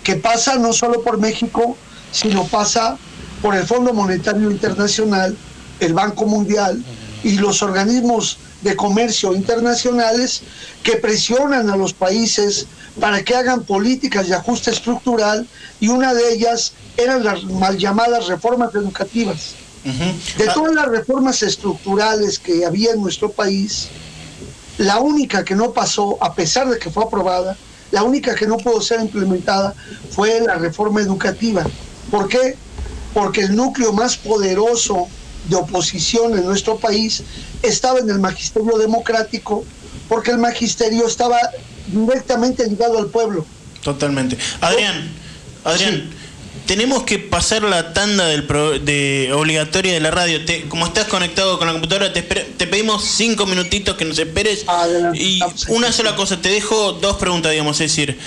que 0.05 0.17
pasa 0.17 0.57
no 0.57 0.73
solo 0.73 1.03
por 1.03 1.19
México, 1.19 1.77
sino 2.13 2.45
pasa 2.47 2.97
por 3.43 3.57
el 3.57 3.67
Fondo 3.67 3.93
Monetario 3.93 4.51
Internacional, 4.51 5.37
el 5.81 5.95
Banco 5.95 6.27
Mundial 6.27 6.83
y 7.23 7.39
los 7.39 7.63
organismos 7.63 8.39
de 8.63 8.77
comercio 8.77 9.35
internacionales 9.35 10.43
que 10.83 10.97
presionan 10.97 11.71
a 11.71 11.77
los 11.77 11.93
países 11.93 12.67
para 13.01 13.23
que 13.23 13.35
hagan 13.35 13.65
políticas 13.65 14.29
de 14.29 14.35
ajuste 14.35 14.71
estructural 14.71 15.47
y 15.81 15.89
una 15.89 16.15
de 16.15 16.33
ellas 16.33 16.73
eran 16.97 17.25
las 17.25 17.45
mal 17.45 17.77
llamadas 17.77 18.27
reformas 18.27 18.75
educativas. 18.75 19.55
De 20.37 20.47
todas 20.53 20.75
las 20.75 20.89
reformas 20.89 21.43
estructurales 21.45 22.41
que 22.41 22.67
había 22.67 22.91
en 22.91 23.01
nuestro 23.01 23.31
país, 23.31 23.89
la 24.79 24.99
única 24.99 25.45
que 25.45 25.55
no 25.55 25.73
pasó, 25.73 26.19
a 26.21 26.35
pesar 26.35 26.69
de 26.69 26.79
que 26.79 26.91
fue 26.91 27.05
aprobada, 27.05 27.57
la 27.93 28.03
única 28.03 28.35
que 28.35 28.49
no 28.49 28.57
pudo 28.57 28.81
ser 28.81 29.01
implementada 29.01 29.75
fue 30.11 30.41
la 30.41 30.57
reforma 30.57 31.01
educativa. 31.01 31.65
¿Por 32.11 32.29
qué? 32.29 32.57
Porque 33.15 33.43
el 33.43 33.55
núcleo 33.55 33.93
más 33.93 34.17
poderoso 34.17 35.07
de 35.49 35.57
oposición 35.57 36.37
en 36.37 36.45
nuestro 36.45 36.77
país 36.77 37.23
estaba 37.63 37.99
en 38.01 38.11
el 38.11 38.19
magisterio 38.19 38.77
democrático, 38.79 39.65
porque 40.09 40.31
el 40.31 40.39
magisterio 40.39 41.07
estaba 41.07 41.39
directamente 41.87 42.67
ligado 42.69 42.99
al 42.99 43.07
pueblo. 43.07 43.45
Totalmente. 43.83 44.37
Adrián, 44.61 45.09
Adrián, 45.65 46.11
tenemos 46.67 47.05
que 47.05 47.19
pasar 47.19 47.63
la 47.63 47.93
tanda 47.93 48.27
del 48.27 48.47
de 48.85 49.31
obligatoria 49.33 49.93
de 49.93 50.01
la 50.01 50.11
radio. 50.11 50.41
como 50.69 50.87
estás 50.87 51.07
conectado 51.07 51.59
con 51.59 51.67
la 51.67 51.73
computadora, 51.73 52.13
te, 52.13 52.23
te 52.23 52.67
pedimos 52.67 53.05
cinco 53.05 53.47
minutitos 53.47 53.97
que 53.97 54.05
nos 54.05 54.19
esperes. 54.19 54.65
y 55.15 55.41
una 55.69 55.93
sola 55.93 56.17
cosa, 56.17 56.41
te 56.41 56.49
dejo 56.49 56.93
dos 56.95 57.17
preguntas, 57.17 57.53
digamos, 57.53 57.81
es 57.81 57.91
decir, 57.91 58.19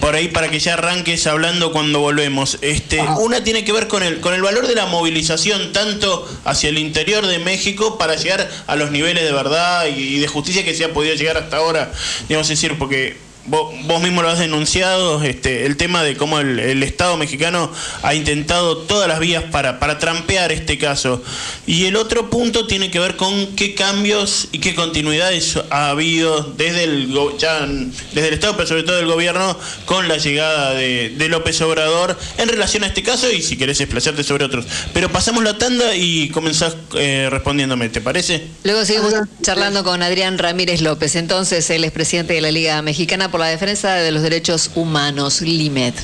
por 0.00 0.14
ahí 0.14 0.28
para 0.28 0.48
que 0.50 0.60
ya 0.60 0.74
arranques 0.74 1.26
hablando 1.26 1.72
cuando 1.72 2.00
volvemos. 2.00 2.58
Este, 2.60 3.00
una 3.18 3.42
tiene 3.42 3.64
que 3.64 3.72
ver 3.72 3.88
con 3.88 4.02
el, 4.02 4.20
con 4.20 4.34
el 4.34 4.42
valor 4.42 4.66
de 4.66 4.74
la 4.74 4.86
movilización, 4.86 5.72
tanto 5.72 6.26
hacia 6.44 6.68
el 6.70 6.78
interior 6.78 7.26
de 7.26 7.38
México 7.38 7.98
para 7.98 8.14
llegar 8.14 8.48
a 8.66 8.76
los 8.76 8.90
niveles 8.90 9.24
de 9.24 9.32
verdad 9.32 9.86
y, 9.86 10.18
de 10.18 10.28
justicia 10.28 10.64
que 10.64 10.74
se 10.74 10.84
ha 10.84 10.92
podido 10.92 11.14
llegar 11.14 11.36
hasta 11.36 11.56
ahora. 11.56 11.92
Digamos, 12.28 12.50
es 12.50 12.60
decir, 12.60 12.78
porque 12.78 13.27
vos, 13.48 14.02
mismo 14.02 14.22
lo 14.22 14.28
has 14.28 14.38
denunciado, 14.38 15.22
este, 15.22 15.66
el 15.66 15.76
tema 15.76 16.02
de 16.02 16.16
cómo 16.16 16.38
el, 16.40 16.82
Estado 16.82 17.16
mexicano 17.16 17.70
ha 18.02 18.14
intentado 18.14 18.78
todas 18.78 19.08
las 19.08 19.20
vías 19.20 19.44
para, 19.44 19.78
para 19.78 19.98
trampear 19.98 20.52
este 20.52 20.78
caso. 20.78 21.22
Y 21.66 21.84
el 21.86 21.96
otro 21.96 22.30
punto 22.30 22.66
tiene 22.66 22.90
que 22.90 22.98
ver 22.98 23.16
con 23.16 23.54
qué 23.56 23.74
cambios 23.74 24.48
y 24.52 24.58
qué 24.58 24.74
continuidades 24.74 25.58
ha 25.70 25.90
habido 25.90 26.42
desde 26.56 26.84
el, 26.84 27.14
ya, 27.38 27.66
desde 27.66 28.28
el 28.28 28.34
Estado, 28.34 28.56
pero 28.56 28.68
sobre 28.68 28.82
todo 28.84 28.96
del 28.96 29.06
gobierno, 29.06 29.58
con 29.84 30.08
la 30.08 30.16
llegada 30.16 30.74
de, 30.74 31.28
López 31.28 31.60
Obrador 31.60 32.18
en 32.38 32.48
relación 32.48 32.84
a 32.84 32.86
este 32.86 33.02
caso 33.02 33.30
y 33.30 33.42
si 33.42 33.58
querés 33.58 33.80
explayarte 33.82 34.24
sobre 34.24 34.46
otros. 34.46 34.64
Pero 34.94 35.10
pasamos 35.12 35.44
la 35.44 35.58
tanda 35.58 35.94
y 35.94 36.30
comenzás 36.30 36.74
eh, 36.96 37.28
respondiéndome, 37.30 37.90
¿te 37.90 38.00
parece? 38.00 38.46
Luego 38.64 38.86
seguimos 38.86 39.12
charlando 39.42 39.84
con 39.84 40.02
Adrián 40.02 40.38
Ramírez 40.38 40.80
López, 40.80 41.16
entonces 41.16 41.68
él 41.68 41.84
es 41.84 41.92
presidente 41.92 42.32
de 42.32 42.40
la 42.40 42.50
Liga 42.50 42.80
Mexicana 42.80 43.30
por 43.30 43.37
la 43.38 43.46
Defensa 43.46 43.94
de 43.94 44.12
los 44.12 44.22
Derechos 44.22 44.70
Humanos, 44.74 45.40
LIMED. 45.40 45.94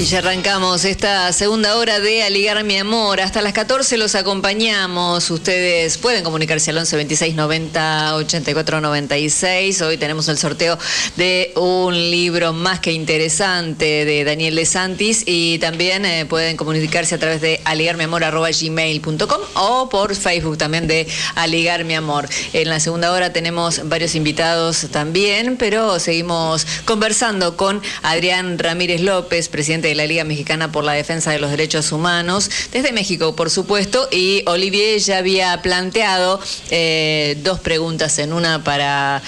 Y 0.00 0.04
ya 0.04 0.20
arrancamos 0.20 0.86
esta 0.86 1.30
segunda 1.34 1.76
hora 1.76 2.00
de 2.00 2.22
Aligar 2.22 2.64
mi 2.64 2.78
amor. 2.78 3.20
Hasta 3.20 3.42
las 3.42 3.52
14 3.52 3.98
los 3.98 4.14
acompañamos. 4.14 5.30
Ustedes 5.30 5.98
pueden 5.98 6.24
comunicarse 6.24 6.70
al 6.70 6.78
11 6.78 6.96
26 6.96 7.34
90 7.34 8.14
84 8.14 8.80
96. 8.80 9.82
Hoy 9.82 9.98
tenemos 9.98 10.26
el 10.28 10.38
sorteo 10.38 10.78
de 11.16 11.52
un 11.54 11.92
libro 11.92 12.54
más 12.54 12.80
que 12.80 12.92
interesante 12.92 14.06
de 14.06 14.24
Daniel 14.24 14.54
De 14.54 14.64
Santis 14.64 15.22
y 15.26 15.58
también 15.58 16.06
eh, 16.06 16.24
pueden 16.24 16.56
comunicarse 16.56 17.16
a 17.16 17.18
través 17.18 17.42
de 17.42 17.60
aligarmiamor.gmail.com 17.66 19.40
o 19.52 19.90
por 19.90 20.16
Facebook 20.16 20.56
también 20.56 20.86
de 20.86 21.06
Aligar 21.34 21.84
mi 21.84 21.92
amor. 21.92 22.26
En 22.54 22.70
la 22.70 22.80
segunda 22.80 23.12
hora 23.12 23.34
tenemos 23.34 23.86
varios 23.86 24.14
invitados 24.14 24.86
también, 24.90 25.58
pero 25.58 26.00
seguimos 26.00 26.66
conversando 26.86 27.58
con 27.58 27.82
Adrián 28.00 28.58
Ramírez 28.58 29.02
López, 29.02 29.50
presidente 29.50 29.89
la 29.94 30.06
Liga 30.06 30.24
Mexicana 30.24 30.72
por 30.72 30.84
la 30.84 30.92
Defensa 30.92 31.30
de 31.30 31.38
los 31.38 31.50
Derechos 31.50 31.92
Humanos, 31.92 32.50
desde 32.72 32.92
México, 32.92 33.36
por 33.36 33.50
supuesto, 33.50 34.08
y 34.10 34.42
Olivier 34.46 34.98
ya 35.00 35.18
había 35.18 35.60
planteado 35.62 36.40
eh, 36.70 37.38
dos 37.42 37.60
preguntas 37.60 38.18
en 38.18 38.32
una 38.32 38.64
para, 38.64 39.22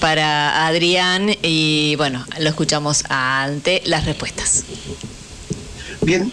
para 0.00 0.66
Adrián 0.66 1.36
y 1.42 1.94
bueno, 1.96 2.24
lo 2.38 2.48
escuchamos 2.48 3.04
ante 3.08 3.82
las 3.84 4.04
respuestas. 4.06 4.64
Bien, 6.00 6.32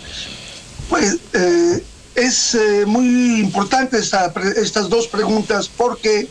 pues 0.89 1.17
eh, 1.33 1.83
es 2.15 2.55
eh, 2.55 2.85
muy 2.85 3.39
importante 3.39 3.97
esta, 3.97 4.33
estas 4.55 4.89
dos 4.89 5.07
preguntas 5.07 5.69
porque 5.69 6.27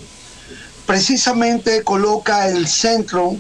precisamente 0.87 1.83
coloca 1.83 2.49
el 2.49 2.67
centro 2.67 3.37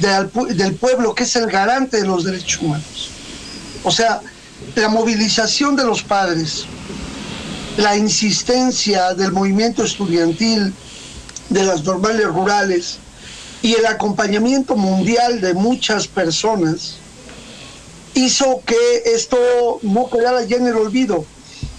del 0.00 0.74
pueblo, 0.74 1.14
que 1.14 1.24
es 1.24 1.36
el 1.36 1.46
garante 1.46 1.98
de 1.98 2.06
los 2.06 2.24
derechos 2.24 2.60
humanos. 2.60 3.13
O 3.84 3.90
sea, 3.90 4.20
la 4.74 4.88
movilización 4.88 5.76
de 5.76 5.84
los 5.84 6.02
padres, 6.02 6.64
la 7.76 7.96
insistencia 7.96 9.14
del 9.14 9.30
movimiento 9.30 9.84
estudiantil, 9.84 10.72
de 11.50 11.62
las 11.62 11.84
normales 11.84 12.26
rurales 12.26 12.98
y 13.62 13.74
el 13.74 13.86
acompañamiento 13.86 14.76
mundial 14.76 15.40
de 15.40 15.54
muchas 15.54 16.08
personas 16.08 16.96
hizo 18.14 18.62
que 18.64 19.02
esto 19.06 19.80
no 19.82 20.08
quedara 20.08 20.42
ya 20.44 20.56
en 20.56 20.66
el 20.66 20.76
olvido, 20.76 21.24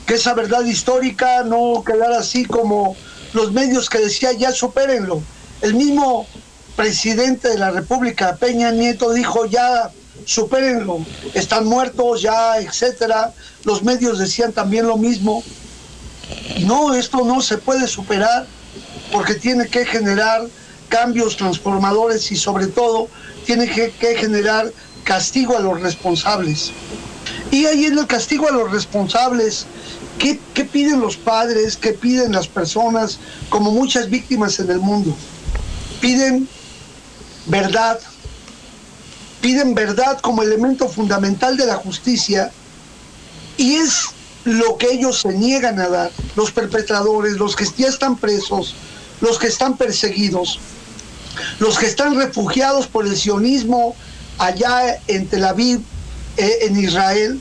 que 0.06 0.16
esa 0.16 0.34
verdad 0.34 0.64
histórica 0.64 1.44
no 1.44 1.84
quedara 1.86 2.20
así 2.20 2.46
como 2.46 2.96
los 3.34 3.52
medios 3.52 3.90
que 3.90 4.00
decía 4.00 4.32
ya 4.34 4.52
supérenlo. 4.52 5.22
El 5.62 5.74
mismo 5.74 6.28
presidente 6.76 7.50
de 7.50 7.58
la 7.58 7.72
República, 7.72 8.36
Peña 8.36 8.72
Nieto, 8.72 9.14
dijo 9.14 9.46
ya 9.46 9.92
supérenlo, 10.26 11.06
están 11.34 11.66
muertos 11.66 12.22
ya, 12.22 12.60
etcétera. 12.60 13.34
Los 13.64 13.84
medios 13.84 14.20
decían 14.20 14.52
también 14.52 14.88
lo 14.88 14.98
mismo. 14.98 15.44
No, 16.62 16.94
esto 16.94 17.24
no 17.24 17.42
se 17.42 17.58
puede 17.58 17.88
superar 17.88 18.48
porque 19.12 19.36
tiene 19.36 19.68
que 19.68 19.86
generar 19.86 20.46
cambios 20.90 21.38
transformadores 21.38 22.32
y 22.32 22.36
sobre 22.36 22.68
todo 22.68 23.08
tiene 23.46 23.68
que, 23.70 23.92
generar 24.18 24.72
castigo 25.04 25.58
a 25.58 25.60
los 25.60 25.80
responsables. 25.82 26.72
Y 27.52 27.66
ahí 27.66 27.86
en 27.86 27.98
el 27.98 28.08
castigo 28.08 28.48
a 28.48 28.52
los 28.52 28.72
responsables, 28.72 29.66
¿qué, 30.18 30.40
¿qué, 30.54 30.66
piden 30.66 31.00
los 31.00 31.16
padres? 31.16 31.78
¿Qué 31.78 31.94
piden 31.94 32.32
las 32.32 32.48
personas? 32.48 33.20
Como 33.50 33.72
muchas 33.72 34.10
víctimas 34.10 34.60
en 34.60 34.72
el 34.72 34.80
mundo. 34.80 35.16
Piden 36.02 36.48
verdad, 37.46 38.00
piden 39.46 39.76
verdad 39.76 40.20
como 40.22 40.42
elemento 40.42 40.90
fundamental 40.90 41.56
de 41.56 41.68
la 41.68 41.76
justicia 41.76 42.52
y 43.58 43.76
es 43.76 44.08
lo 44.44 44.76
que 44.80 44.92
ellos 44.92 45.22
se 45.22 45.34
niegan 45.34 45.80
a 45.80 45.88
dar, 45.88 46.12
los 46.36 46.52
perpetradores, 46.52 47.34
los 47.34 47.56
que 47.56 47.64
ya 47.78 47.90
están 47.90 48.18
presos, 48.18 48.74
los 49.22 49.38
que 49.38 49.46
están 49.46 49.78
perseguidos, 49.78 50.60
los 51.60 51.78
que 51.78 51.86
están 51.86 52.16
refugiados 52.16 52.88
por 52.88 53.06
el 53.06 53.16
sionismo 53.16 53.96
allá 54.40 55.00
en 55.06 55.28
Tel 55.28 55.46
Aviv, 55.46 55.80
eh, 56.38 56.58
en 56.62 56.80
Israel, 56.80 57.40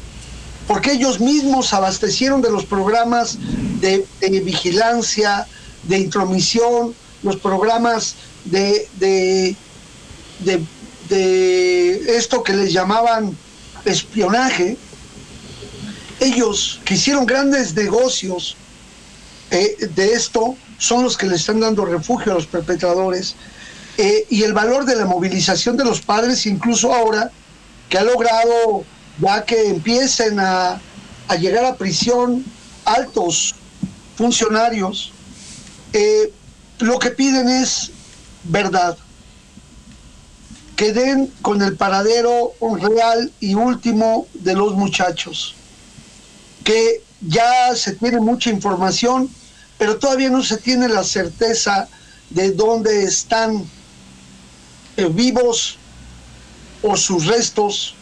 porque 0.69 0.93
ellos 0.93 1.21
mismos 1.21 1.73
abastecieron 1.73 2.43
de 2.43 2.51
los 2.51 2.67
programas 2.67 3.39
de, 3.81 4.07
vigilancia, 4.43 5.47
de 5.85 6.01
intromisión, 6.01 6.95
los 7.23 7.37
programas 7.37 8.15
de, 8.45 8.91
de 8.99 9.57
de 10.41 10.63
esto 11.11 12.43
que 12.43 12.55
les 12.55 12.73
llamaban 12.73 13.37
espionaje, 13.85 14.77
ellos 16.21 16.81
que 16.85 16.95
hicieron 16.95 17.27
grandes 17.27 17.75
negocios 17.75 18.57
eh, 19.51 19.77
de 19.95 20.13
esto 20.15 20.57
son 20.79 21.05
los 21.05 21.17
que 21.17 21.27
le 21.27 21.37
están 21.37 21.61
dando 21.61 21.85
refugio 21.85 22.33
a 22.33 22.35
los 22.37 22.47
perpetradores 22.47 23.35
eh, 23.99 24.27
y 24.29 24.43
el 24.43 24.53
valor 24.53 24.85
de 24.85 24.97
la 24.97 25.05
movilización 25.05 25.77
de 25.77 25.85
los 25.85 26.01
padres, 26.01 26.47
incluso 26.47 26.93
ahora 26.93 27.31
que 27.89 27.99
ha 27.99 28.05
logrado 28.05 28.85
ya 29.21 29.45
que 29.45 29.69
empiecen 29.69 30.41
a, 30.41 30.81
a 31.29 31.37
llegar 31.37 31.65
a 31.65 31.77
prisión 31.77 32.45
altos 32.85 33.55
funcionarios, 34.17 35.13
eh, 35.93 36.33
lo 36.81 36.99
que 36.99 37.11
piden 37.11 37.49
es 37.49 37.93
verdad 38.45 38.97
que 40.77 40.93
den 40.93 41.33
con 41.43 41.63
el 41.63 41.77
paradero 41.77 42.53
real 42.81 43.33
y 43.41 43.55
último 43.55 44.27
de 44.35 44.55
los 44.55 44.75
muchachos, 44.75 45.55
que 46.65 47.03
ya 47.21 47.75
se 47.75 47.93
tiene 47.93 48.21
mucha 48.21 48.51
información, 48.51 49.31
pero 49.79 49.99
todavía 49.99 50.31
no 50.31 50.43
se 50.43 50.57
tiene 50.57 50.89
la 50.89 51.05
certeza 51.05 51.89
de 52.31 52.53
dónde 52.53 53.05
están 53.05 53.65
eh, 54.97 55.09
vivos 55.11 55.79
o 56.83 56.97
sus 56.97 57.27
restos 57.27 57.95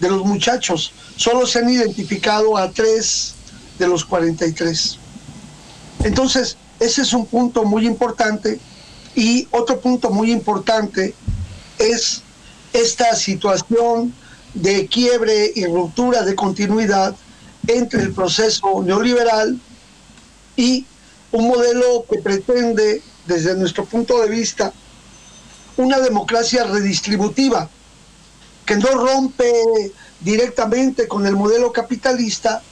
de 0.00 0.10
los 0.10 0.24
muchachos. 0.24 0.92
Solo 1.16 1.46
se 1.46 1.60
han 1.60 1.70
identificado 1.70 2.56
a 2.56 2.70
tres 2.70 3.34
de 3.78 3.88
los 3.88 4.04
43. 4.04 4.98
Entonces, 6.04 6.56
ese 6.78 7.02
es 7.02 7.12
un 7.12 7.26
punto 7.26 7.64
muy 7.64 7.86
importante. 7.86 8.60
Y 9.14 9.48
otro 9.50 9.80
punto 9.80 10.10
muy 10.10 10.30
importante 10.30 11.14
es 11.78 12.22
esta 12.72 13.14
situación 13.14 14.12
de 14.54 14.86
quiebre 14.86 15.52
y 15.54 15.66
ruptura 15.66 16.22
de 16.22 16.34
continuidad 16.34 17.14
entre 17.66 18.02
el 18.02 18.12
proceso 18.12 18.82
neoliberal 18.82 19.58
y 20.56 20.84
un 21.32 21.48
modelo 21.48 22.04
que 22.10 22.18
pretende, 22.20 23.02
desde 23.26 23.54
nuestro 23.54 23.84
punto 23.84 24.20
de 24.20 24.28
vista, 24.28 24.72
una 25.76 25.98
democracia 26.00 26.64
redistributiva, 26.64 27.68
que 28.64 28.76
no 28.76 28.88
rompe 28.88 29.52
directamente 30.20 31.06
con 31.06 31.26
el 31.26 31.36
modelo 31.36 31.72
capitalista, 31.72 32.62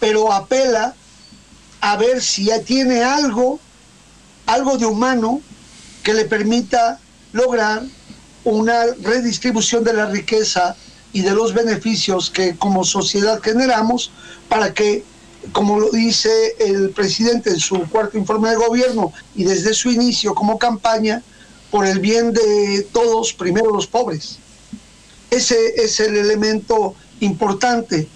pero 0.00 0.32
apela 0.32 0.94
a 1.80 1.96
ver 1.96 2.22
si 2.22 2.46
ya 2.46 2.60
tiene 2.60 3.02
algo, 3.02 3.60
algo 4.46 4.78
de 4.78 4.86
humano 4.86 5.40
que 6.02 6.14
le 6.14 6.24
permita 6.24 6.98
lograr 7.32 7.82
una 8.44 8.86
redistribución 9.02 9.84
de 9.84 9.94
la 9.94 10.06
riqueza 10.06 10.76
y 11.12 11.22
de 11.22 11.32
los 11.32 11.54
beneficios 11.54 12.30
que 12.30 12.56
como 12.56 12.84
sociedad 12.84 13.40
generamos 13.42 14.10
para 14.48 14.74
que, 14.74 15.04
como 15.52 15.78
lo 15.80 15.90
dice 15.90 16.56
el 16.58 16.90
presidente 16.90 17.50
en 17.50 17.60
su 17.60 17.78
cuarto 17.88 18.18
informe 18.18 18.50
de 18.50 18.56
gobierno 18.56 19.12
y 19.34 19.44
desde 19.44 19.74
su 19.74 19.90
inicio 19.90 20.34
como 20.34 20.58
campaña, 20.58 21.22
por 21.70 21.86
el 21.86 21.98
bien 21.98 22.32
de 22.32 22.86
todos, 22.92 23.32
primero 23.32 23.72
los 23.72 23.86
pobres. 23.86 24.38
Ese 25.30 25.74
es 25.76 25.98
el 25.98 26.16
elemento 26.16 26.94
importante. 27.20 28.08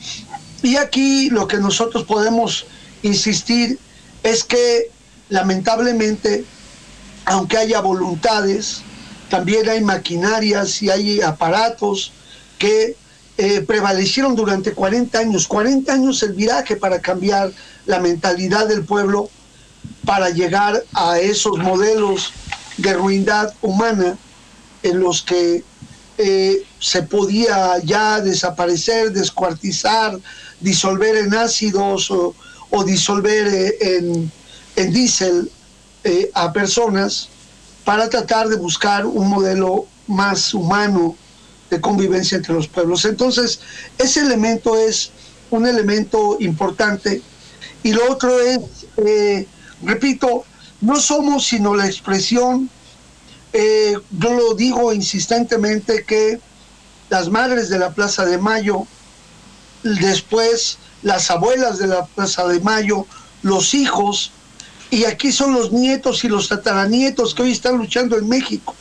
Y 0.63 0.77
aquí 0.77 1.29
lo 1.31 1.49
que 1.49 1.57
nosotros 1.57 2.05
podemos 2.05 2.67
insistir 3.03 3.79
es 4.23 4.45
que 4.45 4.91
lamentablemente, 5.29 6.45
aunque 7.25 7.59
haya 7.59 7.81
voluntades, 7.81 8.83
también 9.29 9.69
hay 9.69 9.83
maquinarias 9.83 10.83
y 10.83 10.91
hay 10.91 11.21
aparatos 11.21 12.13
que 12.59 12.97
eh, 13.37 13.61
prevalecieron 13.61 14.35
durante 14.35 14.73
40 14.73 15.19
años. 15.19 15.47
40 15.47 15.93
años 15.93 16.23
el 16.23 16.33
viraje 16.33 16.77
para 16.77 17.01
cambiar 17.01 17.53
la 17.87 18.01
mentalidad 18.01 18.67
del 18.67 18.85
pueblo, 18.85 19.31
para 20.05 20.31
llegar 20.31 20.83
a 20.95 21.19
esos 21.19 21.59
modelos 21.59 22.33
de 22.79 22.95
ruindad 22.95 23.53
humana 23.63 24.17
en 24.83 25.01
los 25.01 25.23
que 25.23 25.63
eh, 26.19 26.65
se 26.81 27.03
podía 27.03 27.79
ya 27.85 28.21
desaparecer, 28.21 29.13
descuartizar, 29.13 30.19
disolver 30.61 31.17
en 31.17 31.35
ácidos 31.35 32.11
o, 32.11 32.35
disolver 32.85 33.47
eh, 33.47 33.77
en, 33.81 34.31
en 34.77 34.93
diésel 34.93 35.51
a 36.35 36.53
personas 36.53 37.29
para 37.89 38.11
tratar 38.11 38.49
de 38.49 38.57
buscar 38.57 39.07
un 39.07 39.31
modelo 39.31 39.87
más 40.09 40.53
humano 40.53 41.17
de 41.71 41.81
convivencia 41.81 42.37
entre 42.37 42.53
los 42.53 42.69
pueblos. 42.69 43.07
Entonces, 43.07 43.61
ese 43.97 44.21
elemento 44.21 44.77
es 44.77 45.11
un 45.49 45.67
elemento 45.67 46.37
importante. 46.39 47.23
Y 47.83 47.93
lo 47.95 48.13
otro 48.13 48.39
es, 48.41 48.61
repito, 49.83 50.45
no 50.83 51.01
somos 51.01 51.47
sino 51.47 51.75
la 51.75 51.87
expresión 51.87 52.69
eh, 53.55 53.97
yo 54.11 54.35
lo 54.35 54.53
digo 54.53 54.93
insistentemente 54.93 56.05
que 56.05 56.41
las 57.09 57.31
madres 57.31 57.71
de 57.71 57.79
la 57.79 57.95
Plaza 57.95 58.27
de 58.27 58.37
Mayo, 58.37 58.87
después 59.83 60.77
las 61.03 61.31
abuelas 61.31 61.79
de 61.79 61.87
la 61.87 62.05
Plaza 62.05 62.47
de 62.49 62.61
Mayo, 62.61 63.07
los 63.41 63.73
hijos, 63.73 64.33
y 64.91 65.05
aquí 65.05 65.33
son 65.33 65.53
los 65.53 65.73
nietos 65.73 66.25
y 66.25 66.29
los 66.29 66.49
tataranietos 66.49 67.35
que 67.35 67.43
hoy 67.43 67.53
están 67.53 67.77
luchando 67.77 68.17
en 68.17 68.29
México. 68.29 68.75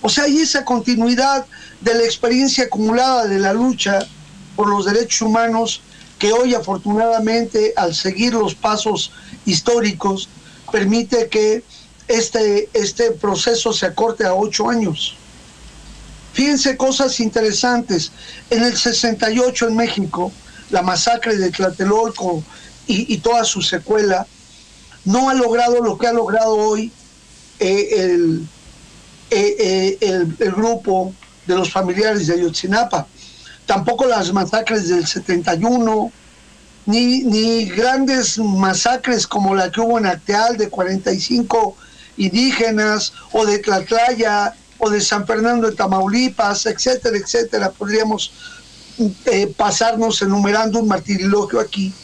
O 0.00 0.08
sea, 0.08 0.24
hay 0.24 0.38
esa 0.40 0.64
continuidad 0.64 1.46
de 1.80 1.94
la 1.94 2.04
experiencia 2.04 2.64
acumulada 2.64 3.26
de 3.26 3.38
la 3.38 3.52
lucha 3.52 3.98
por 4.56 4.68
los 4.68 4.86
derechos 4.86 5.22
humanos 5.22 5.82
que 6.18 6.32
hoy 6.32 6.54
afortunadamente 6.54 7.72
al 7.76 7.94
seguir 7.94 8.34
los 8.34 8.54
pasos 8.54 9.12
históricos 9.44 10.28
permite 10.70 11.28
que 11.28 11.62
este, 12.08 12.68
este 12.72 13.12
proceso 13.12 13.72
se 13.72 13.86
acorte 13.86 14.24
a 14.24 14.34
ocho 14.34 14.68
años. 14.68 15.16
Fíjense 16.32 16.76
cosas 16.76 17.20
interesantes. 17.20 18.12
En 18.50 18.62
el 18.62 18.76
68 18.76 19.68
en 19.68 19.76
México, 19.76 20.32
la 20.70 20.82
masacre 20.82 21.36
de 21.36 21.50
Tlatelolco 21.50 22.42
y, 22.86 23.18
toda 23.18 23.44
su 23.44 23.60
secuela 23.60 24.26
no 25.08 25.30
ha 25.30 25.34
logrado 25.34 25.80
lo 25.82 25.96
que 25.96 26.06
ha 26.06 26.12
logrado 26.12 26.54
hoy 26.54 26.92
eh, 27.58 27.88
el, 27.92 28.46
eh, 29.30 29.56
eh, 29.58 29.98
el, 30.38 30.52
grupo 30.52 31.14
de 31.46 31.56
los 31.56 31.72
familiares 31.72 32.26
de 32.26 32.34
Ayotzinapa. 32.34 33.06
Tampoco 33.64 34.04
las 34.04 34.30
masacres 34.34 34.88
del 34.88 35.06
71, 35.06 36.12
ni, 36.84 37.20
ni 37.20 37.64
grandes 37.64 38.38
masacres 38.38 39.26
como 39.26 39.54
la 39.54 39.70
que 39.70 39.80
hubo 39.80 39.98
en 39.98 40.04
Acteal 40.04 40.58
de 40.58 40.68
45 40.68 41.74
indígenas 42.18 43.14
o 43.32 43.46
de 43.46 43.60
Tlatlaya 43.60 44.54
o 44.76 44.90
de 44.90 45.00
San 45.00 45.26
Fernando 45.26 45.70
de 45.70 45.76
Tamaulipas, 45.76 46.66
etcétera, 46.66 47.16
etcétera. 47.16 47.70
Podríamos 47.70 48.30
pasarnos 49.56 50.20
enumerando 50.20 50.80
un 50.80 50.88
martirilogio 50.88 51.60
aquí, 51.60 51.94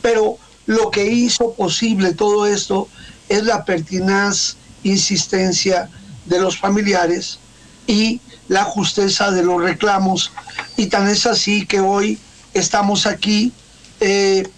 pero 0.00 0.38
lo 0.66 0.90
que 0.90 1.06
hizo 1.06 1.52
posible 1.52 2.12
todo 2.12 2.46
esto 2.46 2.88
es 3.28 3.44
la 3.44 3.64
pertinaz 3.64 4.56
insistencia 4.82 5.88
de 6.26 6.40
los 6.40 6.58
familiares 6.58 7.38
y 7.86 8.20
la 8.48 8.64
justeza 8.64 9.30
de 9.30 9.42
los 9.42 9.62
reclamos. 9.62 10.32
Y 10.76 10.86
tan 10.86 11.08
es 11.08 11.26
así 11.26 11.66
que 11.66 11.80
hoy 11.80 12.18
estamos 12.54 13.06
aquí 13.06 13.52
eh, 14.00 14.48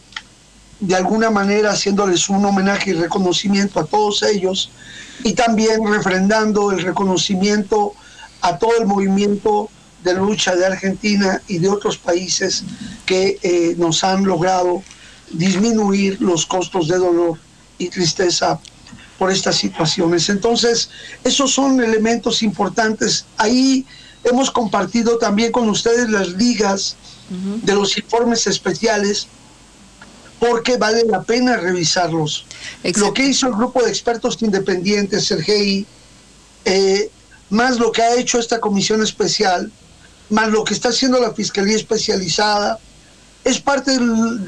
de 0.80 0.94
alguna 0.94 1.30
manera 1.30 1.72
haciéndoles 1.72 2.28
un 2.28 2.44
homenaje 2.44 2.90
y 2.90 2.94
reconocimiento 2.94 3.80
a 3.80 3.84
todos 3.84 4.22
ellos 4.22 4.70
y 5.24 5.32
también 5.32 5.84
refrendando 5.84 6.70
el 6.70 6.82
reconocimiento 6.82 7.94
a 8.40 8.58
todo 8.58 8.78
el 8.78 8.86
movimiento 8.86 9.68
de 10.04 10.14
lucha 10.14 10.54
de 10.54 10.66
Argentina 10.66 11.42
y 11.48 11.58
de 11.58 11.68
otros 11.68 11.98
países 11.98 12.62
que 13.04 13.38
eh, 13.42 13.74
nos 13.76 14.04
han 14.04 14.24
logrado 14.24 14.82
disminuir 15.30 16.20
los 16.20 16.46
costos 16.46 16.88
de 16.88 16.98
dolor 16.98 17.38
y 17.78 17.88
tristeza 17.88 18.58
por 19.18 19.30
estas 19.30 19.56
situaciones. 19.56 20.28
Entonces, 20.28 20.90
esos 21.24 21.52
son 21.52 21.82
elementos 21.82 22.42
importantes. 22.42 23.24
Ahí 23.36 23.84
hemos 24.24 24.50
compartido 24.50 25.18
también 25.18 25.52
con 25.52 25.68
ustedes 25.68 26.08
las 26.08 26.28
ligas 26.28 26.96
de 27.30 27.74
los 27.74 27.96
informes 27.98 28.46
especiales 28.46 29.26
porque 30.38 30.76
vale 30.76 31.04
la 31.04 31.22
pena 31.22 31.56
revisarlos. 31.56 32.46
Lo 32.96 33.12
que 33.12 33.26
hizo 33.26 33.48
el 33.48 33.54
grupo 33.54 33.82
de 33.82 33.90
expertos 33.90 34.40
independientes, 34.40 35.26
Sergei, 35.26 35.84
eh, 36.64 37.10
más 37.50 37.78
lo 37.78 37.90
que 37.92 38.02
ha 38.02 38.14
hecho 38.14 38.38
esta 38.38 38.60
comisión 38.60 39.02
especial, 39.02 39.70
más 40.30 40.48
lo 40.48 40.64
que 40.64 40.74
está 40.74 40.90
haciendo 40.90 41.20
la 41.20 41.32
Fiscalía 41.32 41.76
Especializada, 41.76 42.78
es 43.48 43.60
parte 43.60 43.98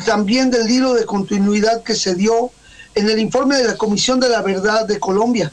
también 0.04 0.50
del 0.50 0.70
hilo 0.70 0.92
de 0.92 1.06
continuidad 1.06 1.82
que 1.82 1.94
se 1.94 2.14
dio 2.14 2.50
en 2.94 3.08
el 3.08 3.18
informe 3.18 3.56
de 3.56 3.64
la 3.64 3.76
Comisión 3.76 4.20
de 4.20 4.28
la 4.28 4.42
Verdad 4.42 4.86
de 4.86 5.00
Colombia. 5.00 5.50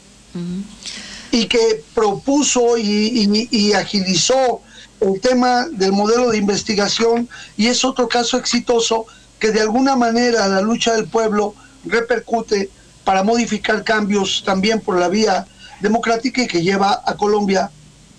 Y 1.30 1.46
que 1.46 1.82
propuso 1.94 2.76
y 2.76 3.72
agilizó 3.72 4.60
el 5.00 5.18
tema 5.20 5.66
del 5.70 5.92
modelo 5.92 6.30
de 6.30 6.36
investigación. 6.36 7.26
Y 7.56 7.68
es 7.68 7.86
otro 7.86 8.06
caso 8.06 8.36
exitoso 8.36 9.06
que 9.38 9.50
de 9.50 9.62
alguna 9.62 9.96
manera 9.96 10.46
la 10.46 10.60
lucha 10.60 10.94
del 10.94 11.06
pueblo 11.06 11.54
repercute 11.86 12.68
para 13.04 13.22
modificar 13.22 13.82
cambios 13.82 14.42
también 14.44 14.80
por 14.80 14.98
la 14.98 15.08
vía 15.08 15.46
democrática 15.80 16.42
y 16.42 16.48
que 16.48 16.60
lleva 16.60 17.02
a 17.06 17.16
Colombia 17.16 17.70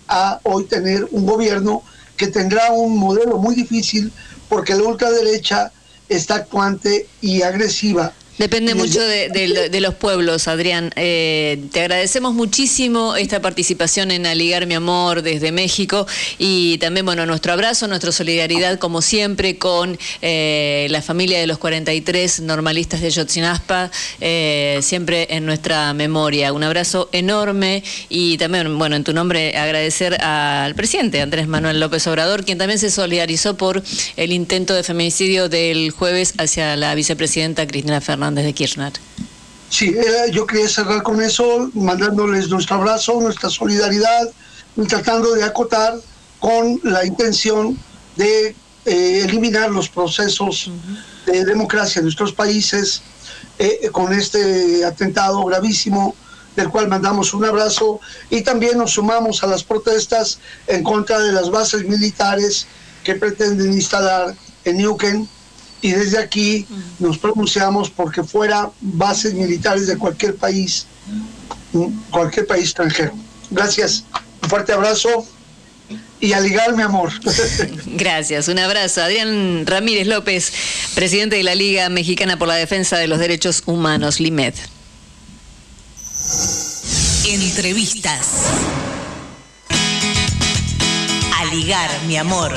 a 0.08 0.40
hoy 0.42 0.64
tener 0.64 1.08
un 1.12 1.28
gobierno 1.28 1.84
que 2.18 2.28
tendrá 2.28 2.72
un 2.72 2.98
modelo 2.98 3.38
muy 3.38 3.54
difícil 3.54 4.12
porque 4.50 4.76
la 4.76 4.84
ultraderecha 4.84 5.72
está 6.10 6.36
actuante 6.36 7.08
y 7.22 7.44
agresiva 7.44 8.12
Depende 8.40 8.74
mucho 8.74 9.02
de, 9.02 9.80
los 9.82 9.96
pueblos, 9.96 10.48
Adrián. 10.48 10.94
Eh, 10.96 11.62
te 11.74 11.82
agradecemos 11.82 12.34
muchísimo 12.34 13.18
esta 13.18 13.42
participación 13.42 14.12
en 14.12 14.26
Aligar 14.26 14.66
Mi 14.66 14.76
Amor 14.76 15.24
desde 15.24 15.52
México 15.52 16.08
y 16.38 16.78
también, 16.78 17.06
bueno, 17.06 17.26
nuestro 17.26 17.52
abrazo, 17.52 17.90
nuestra 17.90 18.14
solidaridad, 18.14 18.80
como 18.80 19.02
siempre, 19.02 19.58
con 19.58 20.00
eh, 20.22 20.88
la 20.90 21.02
familia 21.02 21.38
de 21.42 21.48
los 21.48 21.58
43 21.58 22.40
normalistas 22.40 23.02
de 23.02 23.10
Yotzinaspa, 23.10 23.92
eh, 24.22 24.80
siempre 24.84 25.28
en 25.32 25.46
nuestra 25.46 25.94
memoria. 25.94 26.54
Un 26.54 26.64
abrazo 26.64 27.10
enorme 27.12 27.84
y 28.08 28.38
también, 28.38 28.78
bueno, 28.78 28.96
en 28.96 29.04
tu 29.04 29.12
nombre 29.12 29.58
agradecer 29.58 30.16
al 30.24 30.76
presidente 30.76 31.20
Andrés 31.20 31.50
Manuel 31.50 31.82
López 31.82 32.08
Obrador, 32.08 32.46
quien 32.46 32.58
también 32.58 32.80
se 32.80 32.90
solidarizó 32.90 33.58
por 33.58 33.84
el 34.16 34.32
intento 34.32 34.76
de 34.76 34.84
feminicidio 34.84 35.50
del 35.50 35.92
jueves 35.92 36.36
hacia 36.38 36.78
la 36.78 36.96
vicepresidenta 36.96 37.68
Cristina 37.68 38.00
Fernández 38.00 38.29
de 38.36 38.54
Kirchner. 38.54 38.94
Sí, 39.70 39.96
yo 40.32 40.48
quería 40.48 40.68
cerrar 40.68 41.04
con 41.04 41.22
eso, 41.22 41.70
mandándoles 41.74 42.50
nuestro 42.50 42.78
abrazo, 42.78 43.20
nuestra 43.22 43.50
solidaridad 43.50 44.30
y 44.76 44.86
tratando 44.86 45.34
de 45.34 45.44
acotar 45.44 45.94
con 46.40 46.80
la 46.84 47.06
intención 47.06 47.78
de 48.16 48.56
eh, 48.86 49.22
eliminar 49.24 49.70
los 49.70 49.90
procesos 49.90 50.72
de 51.26 51.46
democracia 51.46 52.00
en 52.00 52.06
nuestros 52.06 52.34
países 52.34 53.04
eh, 53.60 53.90
con 53.92 54.14
este 54.14 54.84
atentado 54.86 55.44
gravísimo 55.46 56.16
del 56.56 56.70
cual 56.70 56.88
mandamos 56.88 57.34
un 57.34 57.46
abrazo 57.46 58.00
y 58.30 58.42
también 58.42 58.78
nos 58.78 58.92
sumamos 58.92 59.44
a 59.44 59.48
las 59.48 59.64
protestas 59.64 60.40
en 60.68 60.84
contra 60.84 61.20
de 61.20 61.32
las 61.32 61.50
bases 61.50 61.86
militares 61.86 62.68
que 63.04 63.16
pretenden 63.16 63.74
instalar 63.74 64.36
en 64.66 64.78
Neuquén 64.78 65.30
y 65.82 65.92
desde 65.92 66.20
aquí 66.20 66.66
nos 67.00 67.18
pronunciamos 67.18 67.90
porque 67.90 68.24
fuera 68.24 68.70
bases 68.82 69.34
militares 69.34 69.88
de 69.88 69.98
cualquier 69.98 70.36
país, 70.36 70.86
cualquier 72.10 72.48
país 72.48 72.66
extranjero. 72.66 73.14
Gracias, 73.50 74.04
un 74.44 74.50
fuerte 74.50 74.74
abrazo 74.74 75.26
y 76.20 76.34
a 76.34 76.40
ligar 76.42 76.76
mi 76.76 76.84
amor. 76.84 77.12
Gracias, 77.86 78.48
un 78.48 78.60
abrazo. 78.60 79.02
Adrián 79.02 79.66
Ramírez 79.66 80.08
López, 80.08 80.52
presidente 80.96 81.38
de 81.38 81.44
la 81.44 81.56
Liga 81.56 81.90
Mexicana 81.90 82.38
por 82.38 82.48
la 82.48 82.56
Defensa 82.56 82.98
de 82.98 83.08
los 83.08 83.20
Derechos 83.20 83.64
Humanos, 83.66 84.20
LIMED. 84.20 84.54
Entrevistas. 87.26 88.28
A 91.38 91.54
ligar 91.54 91.90
mi 92.06 92.18
amor 92.18 92.54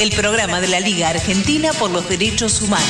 el 0.00 0.12
programa 0.12 0.62
de 0.62 0.68
la 0.68 0.80
Liga 0.80 1.10
Argentina 1.10 1.74
por 1.74 1.90
los 1.90 2.08
Derechos 2.08 2.62
Humanos. 2.62 2.88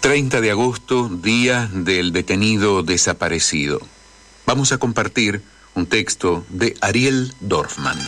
30 0.00 0.42
de 0.42 0.50
agosto, 0.50 1.08
día 1.08 1.70
del 1.72 2.12
detenido 2.12 2.82
desaparecido. 2.82 3.80
Vamos 4.44 4.72
a 4.72 4.78
compartir 4.78 5.40
un 5.74 5.86
texto 5.86 6.44
de 6.50 6.76
Ariel 6.82 7.32
Dorfman. 7.40 7.98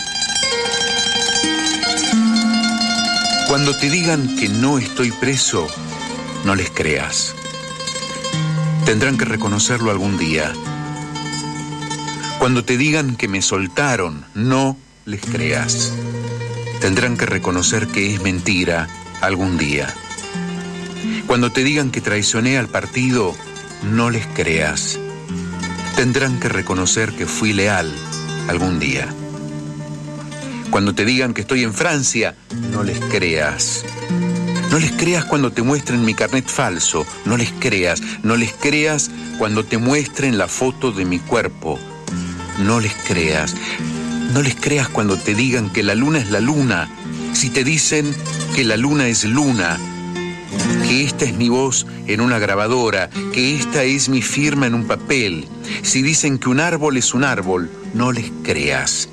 Cuando 3.49 3.74
te 3.78 3.89
digan 3.89 4.37
que 4.37 4.51
no 4.51 4.78
estoy 4.78 5.12
preso, 5.12 5.66
no 6.45 6.55
les 6.55 6.68
creas. 6.68 7.35
Tendrán 8.85 9.16
que 9.16 9.24
reconocerlo 9.24 9.91
algún 9.91 10.18
día 10.18 10.53
Cuando 12.45 12.62
te 12.62 12.76
digan 12.76 13.16
que 13.16 13.26
me 13.26 13.40
soltaron, 13.40 14.22
no 14.34 14.76
les 15.07 15.22
creas. 15.22 15.95
Tendrán 16.78 17.16
que 17.16 17.24
reconocer 17.24 17.86
que 17.86 18.12
es 18.12 18.20
mentira 18.20 18.86
algún 19.22 19.57
día. 19.57 19.95
Cuando 21.26 21.51
te 21.51 21.64
digan 21.64 21.90
que 21.90 22.03
traicioné 22.03 22.59
al 22.59 22.68
partido, 22.68 23.34
no 23.90 24.11
les 24.11 24.26
creas. 24.26 24.99
Tendrán 25.97 26.38
que 26.38 26.51
reconocer 26.51 27.12
que 27.12 27.24
fui 27.24 27.55
leal 27.55 27.90
algún 28.47 28.78
día. 28.78 29.09
Cuando 30.68 30.95
te 30.95 31.07
digan 31.07 31.32
que 31.32 31.40
estoy 31.40 31.62
en 31.62 31.72
Francia, 31.72 32.36
no 32.70 32.82
les 32.82 33.01
creas. 33.01 33.86
No 34.70 34.78
les 34.78 34.92
creas 34.92 35.24
cuando 35.24 35.51
te 35.51 35.62
muestren 35.62 36.05
mi 36.05 36.12
carnet 36.12 36.47
falso, 36.47 37.07
no 37.24 37.38
les 37.38 37.53
creas. 37.53 38.03
No 38.22 38.36
les 38.36 38.53
creas 38.53 39.11
cuando 39.38 39.64
te 39.64 39.78
muestren 39.78 40.36
la 40.36 40.47
foto 40.47 40.92
de 40.92 41.07
mi 41.07 41.20
cuerpo, 41.20 41.78
no 42.59 42.80
les 42.80 42.94
creas. 42.94 43.55
No 44.32 44.42
les 44.42 44.55
creas 44.55 44.88
cuando 44.88 45.16
te 45.16 45.34
digan 45.34 45.70
que 45.70 45.82
la 45.82 45.94
luna 45.94 46.18
es 46.18 46.30
la 46.30 46.40
luna, 46.40 46.88
si 47.32 47.50
te 47.50 47.64
dicen 47.64 48.14
que 48.55 48.64
la 48.64 48.76
luna 48.76 49.09
es 49.09 49.24
luna, 49.24 49.78
que 50.88 51.05
esta 51.05 51.24
es 51.24 51.34
mi 51.34 51.48
voz 51.48 51.86
en 52.07 52.20
una 52.20 52.38
grabadora, 52.38 53.11
que 53.32 53.57
esta 53.57 53.84
es 53.84 54.09
mi 54.09 54.22
firma 54.22 54.66
en 54.66 54.74
un 54.74 54.86
papel. 54.86 55.48
Si 55.82 56.02
dicen 56.02 56.38
que 56.38 56.48
un 56.48 56.61
árbol 56.61 56.96
es 56.96 57.14
un 57.14 57.24
árbol, 57.24 57.70
no 57.92 58.12
les 58.12 58.30
creas. 58.42 59.09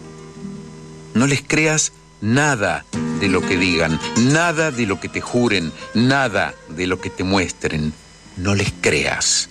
No 1.14 1.28
les 1.28 1.42
creas 1.42 1.94
nada 2.22 2.86
de 3.20 3.28
lo 3.28 3.42
que 3.42 3.58
digan, 3.58 4.00
nada 4.18 4.72
de 4.72 4.86
lo 4.86 5.00
que 5.00 5.10
te 5.10 5.22
juren, 5.22 5.72
nada 5.94 6.54
de 6.70 6.88
lo 6.88 7.02
que 7.02 7.10
te 7.10 7.24
muestren. 7.24 7.94
No 8.38 8.56
les 8.56 8.74
creas. 8.82 9.50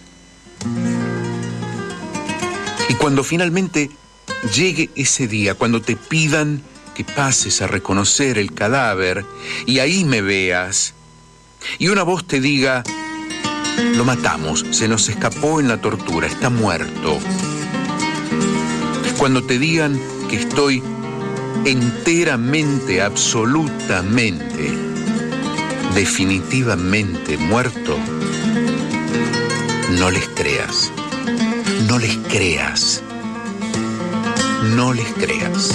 Cuando 3.00 3.24
finalmente 3.24 3.90
llegue 4.54 4.90
ese 4.94 5.26
día, 5.26 5.54
cuando 5.54 5.80
te 5.80 5.96
pidan 5.96 6.62
que 6.94 7.02
pases 7.02 7.62
a 7.62 7.66
reconocer 7.66 8.36
el 8.36 8.52
cadáver 8.52 9.24
y 9.64 9.78
ahí 9.78 10.04
me 10.04 10.20
veas, 10.20 10.92
y 11.78 11.88
una 11.88 12.02
voz 12.02 12.26
te 12.26 12.40
diga, 12.40 12.84
lo 13.96 14.04
matamos, 14.04 14.66
se 14.70 14.86
nos 14.86 15.08
escapó 15.08 15.60
en 15.60 15.68
la 15.68 15.80
tortura, 15.80 16.26
está 16.26 16.50
muerto. 16.50 17.18
Cuando 19.16 19.44
te 19.44 19.58
digan 19.58 19.98
que 20.28 20.36
estoy 20.36 20.82
enteramente, 21.64 23.00
absolutamente, 23.00 24.74
definitivamente 25.94 27.38
muerto, 27.38 27.96
no 29.98 30.10
les 30.10 30.28
creas, 30.28 30.92
no 31.90 31.98
les 31.98 32.16
creas, 32.28 33.02
no 34.76 34.92
les 34.92 35.12
creas. 35.14 35.72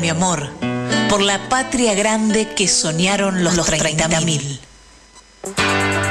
Mi 0.00 0.08
amor, 0.08 0.50
por 1.08 1.22
la 1.22 1.48
patria 1.48 1.94
grande 1.94 2.54
que 2.54 2.66
soñaron 2.66 3.44
los, 3.44 3.54
los 3.54 3.70
30.000. 3.70 6.07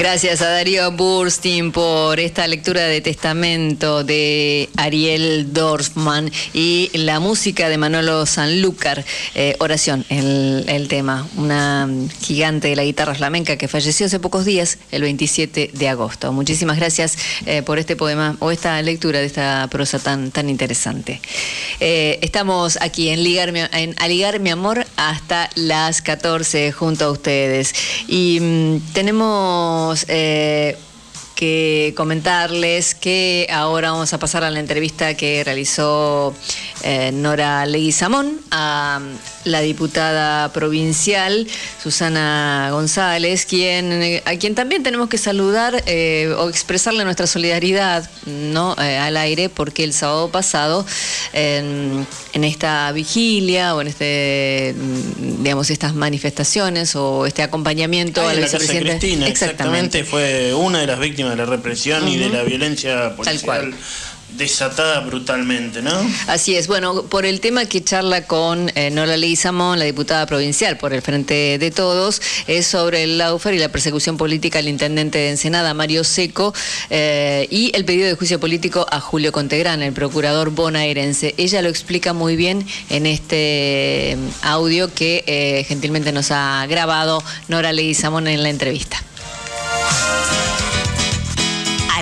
Gracias 0.00 0.40
a 0.40 0.48
Darío 0.48 0.90
Burstin 0.92 1.72
por 1.72 2.20
esta 2.20 2.46
lectura 2.46 2.84
de 2.84 3.02
testamento 3.02 4.02
de 4.02 4.70
Ariel 4.78 5.52
Dorfman 5.52 6.32
y 6.54 6.90
la 6.94 7.20
música 7.20 7.68
de 7.68 7.76
Manolo 7.76 8.24
Sanlúcar, 8.24 9.04
eh, 9.34 9.56
oración, 9.58 10.06
el, 10.08 10.64
el, 10.68 10.88
tema, 10.88 11.28
una 11.36 11.86
gigante 12.22 12.68
de 12.68 12.76
la 12.76 12.84
guitarra 12.84 13.14
flamenca 13.14 13.58
que 13.58 13.68
falleció 13.68 14.06
hace 14.06 14.18
pocos 14.18 14.46
días, 14.46 14.78
el 14.90 15.02
27 15.02 15.72
de 15.74 15.88
agosto. 15.90 16.32
Muchísimas 16.32 16.78
gracias 16.78 17.18
eh, 17.44 17.60
por 17.60 17.78
este 17.78 17.94
poema 17.94 18.38
o 18.40 18.50
esta 18.50 18.80
lectura 18.80 19.18
de 19.18 19.26
esta 19.26 19.68
prosa 19.70 19.98
tan, 19.98 20.30
tan 20.30 20.48
interesante. 20.48 21.20
Eh, 21.78 22.18
estamos 22.22 22.78
aquí 22.80 23.10
en, 23.10 23.22
Ligar, 23.22 23.54
en 23.54 23.94
Aligar 23.98 24.40
mi 24.40 24.48
amor 24.48 24.86
hasta 24.96 25.50
las 25.56 26.00
14 26.00 26.72
junto 26.72 27.04
a 27.04 27.10
ustedes 27.10 27.74
y 28.08 28.40
mm, 28.40 28.92
tenemos 28.94 29.89
eh, 30.08 30.76
que 31.40 31.94
comentarles 31.96 32.94
que 32.94 33.46
ahora 33.50 33.92
vamos 33.92 34.12
a 34.12 34.18
pasar 34.18 34.44
a 34.44 34.50
la 34.50 34.60
entrevista 34.60 35.14
que 35.14 35.42
realizó 35.42 36.34
eh, 36.82 37.12
Nora 37.14 37.64
Leguizamón 37.64 38.38
a 38.50 39.00
la 39.44 39.60
diputada 39.62 40.52
provincial 40.52 41.46
Susana 41.82 42.68
González, 42.72 43.46
quien, 43.46 44.20
a 44.26 44.36
quien 44.36 44.54
también 44.54 44.82
tenemos 44.82 45.08
que 45.08 45.16
saludar 45.16 45.82
eh, 45.86 46.34
o 46.36 46.50
expresarle 46.50 47.04
nuestra 47.04 47.26
solidaridad 47.26 48.10
¿no? 48.26 48.76
Eh, 48.78 48.98
al 48.98 49.16
aire, 49.16 49.48
porque 49.48 49.82
el 49.84 49.94
sábado 49.94 50.28
pasado, 50.30 50.84
en, 51.32 52.06
esta 52.34 52.92
vigilia 52.92 53.74
o 53.74 53.80
en 53.80 53.86
este, 53.86 54.74
mm, 54.76 55.42
digamos, 55.42 55.70
estas 55.70 55.94
manifestaciones 55.94 56.94
o 56.96 57.24
este 57.24 57.42
acompañamiento 57.42 58.26
a 58.28 58.34
la 58.34 58.42
vicepresidenta. 58.42 58.98
Cristina, 58.98 59.26
exactamente. 59.26 60.04
fue 60.04 60.52
una 60.52 60.80
de 60.80 60.86
las 60.86 60.98
víctimas 60.98 61.29
de 61.30 61.36
la 61.36 61.46
represión 61.46 62.06
y 62.08 62.16
de 62.16 62.28
la 62.28 62.42
violencia 62.42 63.16
policial. 63.16 63.74
Desatada 64.36 65.00
brutalmente, 65.00 65.82
¿no? 65.82 65.92
Así 66.28 66.54
es. 66.54 66.68
Bueno, 66.68 67.02
por 67.02 67.26
el 67.26 67.40
tema 67.40 67.64
que 67.66 67.82
charla 67.82 68.26
con 68.26 68.70
eh, 68.76 68.90
Nora 68.90 69.16
Leguizamón, 69.16 69.78
la 69.78 69.84
diputada 69.84 70.24
provincial 70.26 70.78
por 70.78 70.92
el 70.92 71.02
Frente 71.02 71.58
de 71.58 71.70
Todos, 71.70 72.22
es 72.46 72.66
sobre 72.66 73.02
el 73.02 73.18
Laufer 73.18 73.54
y 73.54 73.58
la 73.58 73.70
persecución 73.70 74.16
política 74.16 74.60
al 74.60 74.68
intendente 74.68 75.18
de 75.18 75.30
Ensenada, 75.30 75.74
Mario 75.74 76.04
Seco, 76.04 76.54
eh, 76.90 77.48
y 77.50 77.72
el 77.74 77.84
pedido 77.84 78.06
de 78.06 78.14
juicio 78.14 78.38
político 78.38 78.86
a 78.90 79.00
Julio 79.00 79.32
Contegrán, 79.32 79.82
el 79.82 79.92
procurador 79.92 80.50
bonaerense. 80.50 81.34
Ella 81.36 81.60
lo 81.60 81.68
explica 81.68 82.12
muy 82.12 82.36
bien 82.36 82.64
en 82.88 83.06
este 83.06 84.16
mm, 84.16 84.46
audio 84.46 84.94
que 84.94 85.24
eh, 85.26 85.64
gentilmente 85.66 86.12
nos 86.12 86.30
ha 86.30 86.64
grabado 86.68 87.22
Nora 87.48 87.72
Leguizamón 87.72 88.28
en 88.28 88.42
la 88.44 88.50
entrevista. 88.50 89.02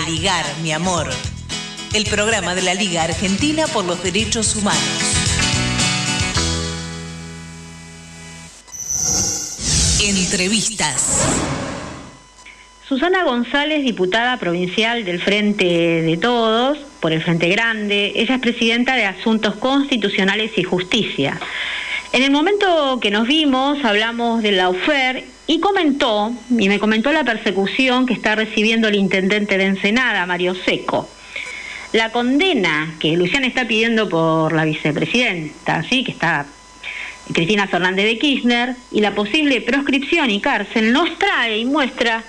Ligar, 0.09 0.45
mi 0.63 0.73
amor 0.73 1.09
el 1.95 2.05
programa 2.05 2.55
de 2.55 2.63
la 2.63 2.75
Liga 2.75 3.05
Argentina 3.05 3.67
por 3.67 3.85
los 3.85 4.03
Derechos 4.03 4.57
Humanos. 4.57 4.81
Entrevistas. 10.03 11.27
Susana 12.87 13.25
González, 13.25 13.85
diputada 13.85 14.39
provincial 14.39 15.05
del 15.05 15.21
Frente 15.21 15.65
de 16.03 16.17
Todos, 16.17 16.79
por 17.01 17.13
el 17.13 17.23
Frente 17.23 17.49
Grande, 17.49 18.13
ella 18.17 18.37
es 18.37 18.41
presidenta 18.41 18.97
de 18.97 19.05
Asuntos 19.05 19.57
Constitucionales 19.57 20.53
y 20.57 20.63
Justicia. 20.63 21.39
En 22.13 22.23
el 22.23 22.31
momento 22.31 22.99
que 23.01 23.11
nos 23.11 23.27
vimos 23.27 23.85
hablamos 23.85 24.43
de 24.43 24.53
la 24.53 24.71
UFER 24.71 25.25
y 25.47 25.61
comentó, 25.61 26.33
y 26.51 26.69
me 26.69 26.79
comentó 26.79 27.13
la 27.13 27.23
persecución 27.23 28.07
que 28.07 28.15
está 28.15 28.35
recibiendo 28.35 28.89
el 28.89 28.95
intendente 28.95 29.59
de 29.59 29.65
Ensenada, 29.65 30.25
Mario 30.25 30.55
Seco. 30.55 31.09
La 31.93 32.11
condena 32.11 32.95
que 32.99 33.17
Luciana 33.17 33.47
está 33.47 33.69
pidiendo 33.69 34.09
por 34.09 34.53
la 34.55 34.65
vicepresidenta, 34.65 35.83
¿sí? 35.85 36.03
que 36.03 36.13
está 36.13 36.47
Cristina 37.33 37.67
Fernández 37.67 38.07
de 38.07 38.19
Kirchner, 38.19 38.75
y 38.91 39.01
la 39.03 39.15
posible 39.15 39.61
proscripción 39.61 40.31
y 40.31 40.41
cárcel 40.41 40.93
nos 40.93 41.19
trae 41.19 41.59
y 41.59 41.67
muestra 41.67 42.25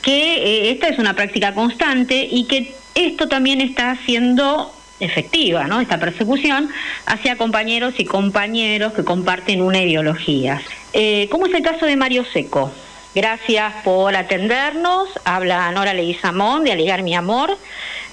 que 0.00 0.34
eh, 0.34 0.70
esta 0.70 0.88
es 0.88 0.98
una 0.98 1.14
práctica 1.14 1.54
constante 1.54 2.28
y 2.30 2.44
que 2.44 2.74
esto 2.94 3.28
también 3.28 3.60
está 3.60 3.98
siendo 4.06 4.72
efectiva, 5.00 5.64
¿no? 5.64 5.80
Esta 5.80 5.98
persecución 5.98 6.70
hacia 7.06 7.36
compañeros 7.36 7.94
y 7.98 8.04
compañeros 8.04 8.92
que 8.92 9.04
comparten 9.04 9.60
una 9.60 9.80
ideología. 9.80 10.62
Eh, 10.92 11.28
¿Cómo 11.30 11.46
es 11.46 11.54
el 11.54 11.62
caso 11.62 11.86
de 11.86 11.96
Mario 11.96 12.24
Seco? 12.32 12.72
Gracias 13.14 13.74
por 13.84 14.16
atendernos. 14.16 15.08
Habla 15.24 15.70
Nora 15.72 15.94
Leguizamón 15.94 16.64
de 16.64 16.72
Aligar 16.72 17.02
Mi 17.02 17.14
Amor. 17.14 17.56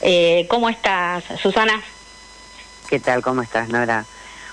Eh, 0.01 0.45
¿Cómo 0.49 0.69
estás, 0.69 1.23
Susana? 1.41 1.81
¿Qué 2.87 2.99
tal? 2.99 3.21
¿Cómo 3.21 3.41
estás, 3.41 3.69
Nora? 3.69 4.05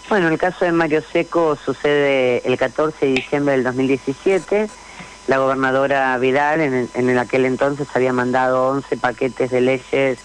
Bueno, 0.09 0.29
el 0.29 0.39
caso 0.39 0.65
de 0.65 0.73
Mario 0.73 1.03
Seco 1.13 1.57
sucede 1.57 2.43
el 2.47 2.57
14 2.57 3.07
de 3.07 3.13
diciembre 3.13 3.55
del 3.55 3.65
2017. 3.65 4.69
La 5.27 5.37
gobernadora 5.37 6.17
Vidal 6.17 6.63
en, 6.63 6.89
en 6.95 7.19
aquel 7.19 7.45
entonces 7.45 7.87
había 7.93 8.15
mandado 8.15 8.69
11 8.69 8.97
paquetes 8.97 9.51
de 9.51 9.61
leyes 9.61 10.19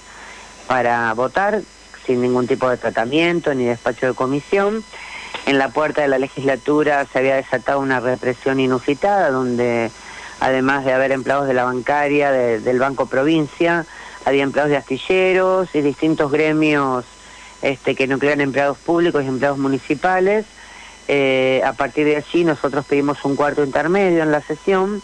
para 0.68 1.14
votar 1.14 1.62
sin 2.06 2.22
ningún 2.22 2.48
tipo 2.48 2.70
de 2.70 2.78
tratamiento 2.78 3.54
ni 3.54 3.66
despacho 3.66 4.08
de 4.08 4.14
comisión. 4.14 4.84
En 5.46 5.58
la 5.58 5.70
puerta 5.70 6.02
de 6.02 6.08
la 6.08 6.20
legislatura 6.20 7.06
se 7.12 7.20
había 7.20 7.36
desatado 7.36 7.80
una 7.80 8.00
represión 8.00 8.60
inusitada 8.60 9.30
donde 9.32 9.92
además 10.40 10.86
de 10.86 10.94
haber 10.94 11.12
empleados 11.12 11.48
de 11.48 11.54
la 11.54 11.64
bancaria, 11.64 12.32
del 12.32 12.80
Banco 12.80 13.06
Provincia, 13.06 13.86
había 14.26 14.44
empleados 14.44 14.72
de 14.72 14.78
astilleros 14.78 15.74
y 15.74 15.82
distintos 15.82 16.32
gremios 16.32 17.06
este, 17.62 17.96
que 17.96 18.08
nuclean 18.08 18.42
empleados 18.42 18.78
públicos 18.78 19.24
y 19.24 19.28
empleados 19.28 19.58
municipales. 19.58 20.46
Eh, 21.08 21.62
a 21.66 21.74
partir 21.74 22.06
de 22.06 22.18
allí 22.18 22.44
nosotros 22.44 22.86
pedimos 22.86 23.24
un 23.26 23.36
cuarto 23.36 23.64
intermedio 23.64 24.24
en 24.24 24.32
la 24.32 24.42
sesión, 24.42 25.02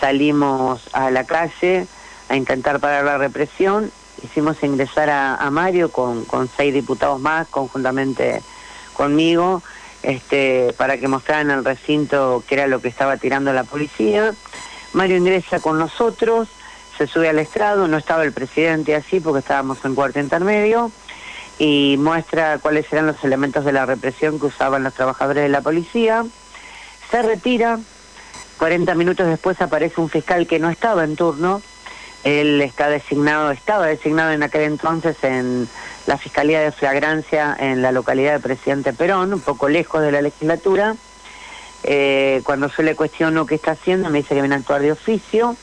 salimos 0.00 0.88
a 0.92 1.10
la 1.10 1.24
calle 1.24 1.86
a 2.28 2.36
intentar 2.36 2.80
parar 2.80 3.04
la 3.04 3.18
represión, 3.18 3.90
hicimos 4.22 4.62
ingresar 4.62 5.10
a, 5.10 5.50
Mario 5.50 5.90
con, 5.90 6.26
seis 6.56 6.72
diputados 6.72 7.20
más, 7.20 7.48
conjuntamente 7.48 8.42
conmigo, 8.94 9.62
este, 10.02 10.74
para 10.76 10.98
que 10.98 11.08
mostraran 11.08 11.50
el 11.50 11.64
recinto 11.64 12.42
qué 12.48 12.56
era 12.56 12.66
lo 12.66 12.80
que 12.80 12.88
estaba 12.88 13.16
tirando 13.16 13.52
la 13.52 13.64
policía. 13.64 14.34
Mario 14.92 15.16
ingresa 15.16 15.60
con 15.60 15.78
nosotros, 15.78 16.48
se 16.98 17.06
sube 17.06 17.28
al 17.28 17.38
estrado, 17.38 17.88
no 17.88 17.96
estaba 17.96 18.24
el 18.24 18.32
presidente 18.32 18.94
así 18.94 19.20
porque 19.20 19.40
estábamos 19.40 19.84
en 19.84 19.94
cuarto 19.94 20.20
intermedio, 20.20 20.90
y 21.58 21.96
muestra 21.98 22.58
cuáles 22.58 22.92
eran 22.92 23.06
los 23.06 23.22
elementos 23.24 23.64
de 23.64 23.72
la 23.72 23.86
represión 23.86 24.38
que 24.40 24.46
usaban 24.46 24.82
los 24.82 24.94
trabajadores 24.94 25.44
de 25.44 25.48
la 25.48 25.60
policía. 25.60 26.24
Se 27.10 27.22
retira, 27.22 27.78
40 28.58 28.94
minutos 28.94 29.26
después 29.26 29.60
aparece 29.60 30.00
un 30.00 30.08
fiscal 30.08 30.46
que 30.46 30.58
no 30.58 30.70
estaba 30.70 31.04
en 31.04 31.16
turno, 31.16 31.62
él 32.24 32.60
está 32.60 32.88
designado, 32.88 33.50
estaba 33.50 33.86
designado 33.86 34.32
en 34.32 34.42
aquel 34.42 34.62
entonces 34.62 35.16
en 35.22 35.68
la 36.06 36.18
Fiscalía 36.18 36.60
de 36.60 36.72
Flagrancia 36.72 37.56
en 37.58 37.82
la 37.82 37.92
localidad 37.92 38.34
de 38.34 38.40
Presidente 38.40 38.92
Perón, 38.92 39.32
un 39.32 39.40
poco 39.40 39.68
lejos 39.68 40.02
de 40.02 40.12
la 40.12 40.22
legislatura. 40.22 40.94
Eh, 41.84 42.42
cuando 42.44 42.68
yo 42.68 42.82
le 42.82 42.94
cuestiono 42.94 43.46
qué 43.46 43.56
está 43.56 43.72
haciendo, 43.72 44.08
me 44.08 44.18
dice 44.18 44.34
que 44.34 44.40
viene 44.40 44.54
a 44.54 44.58
actuar 44.58 44.82
de 44.82 44.92
oficio. 44.92 45.56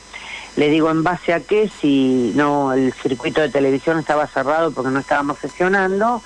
Le 0.56 0.68
digo 0.68 0.90
en 0.90 1.02
base 1.02 1.32
a 1.32 1.40
qué, 1.40 1.70
si 1.80 2.32
no, 2.34 2.72
el 2.72 2.92
circuito 2.92 3.40
de 3.40 3.48
televisión 3.48 3.98
estaba 3.98 4.26
cerrado 4.26 4.72
porque 4.72 4.90
no 4.90 4.98
estábamos 4.98 5.38
sesionando 5.38 6.22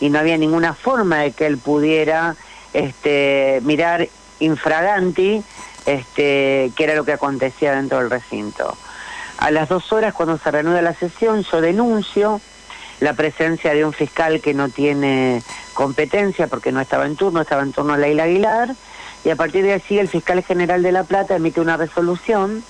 y 0.00 0.08
no 0.10 0.18
había 0.18 0.38
ninguna 0.38 0.74
forma 0.74 1.18
de 1.18 1.32
que 1.32 1.46
él 1.46 1.58
pudiera 1.58 2.36
este, 2.72 3.60
mirar 3.64 4.08
infraganti 4.40 5.42
este, 5.86 6.72
qué 6.76 6.84
era 6.84 6.94
lo 6.94 7.04
que 7.04 7.12
acontecía 7.12 7.74
dentro 7.74 7.98
del 7.98 8.10
recinto. 8.10 8.76
A 9.38 9.50
las 9.50 9.68
dos 9.68 9.92
horas, 9.92 10.14
cuando 10.14 10.38
se 10.38 10.50
reanuda 10.50 10.82
la 10.82 10.94
sesión, 10.94 11.42
yo 11.42 11.60
denuncio 11.60 12.40
la 13.00 13.14
presencia 13.14 13.74
de 13.74 13.84
un 13.84 13.92
fiscal 13.92 14.40
que 14.40 14.54
no 14.54 14.68
tiene 14.68 15.42
competencia 15.74 16.46
porque 16.46 16.72
no 16.72 16.80
estaba 16.80 17.06
en 17.06 17.16
turno, 17.16 17.40
estaba 17.40 17.62
en 17.62 17.72
turno 17.72 17.96
Leila 17.96 18.24
Aguilar, 18.24 18.74
y 19.24 19.30
a 19.30 19.36
partir 19.36 19.64
de 19.64 19.72
allí 19.72 19.98
el 19.98 20.08
fiscal 20.08 20.42
general 20.42 20.82
de 20.82 20.92
La 20.92 21.04
Plata 21.04 21.36
emite 21.36 21.60
una 21.60 21.76
resolución 21.76 22.62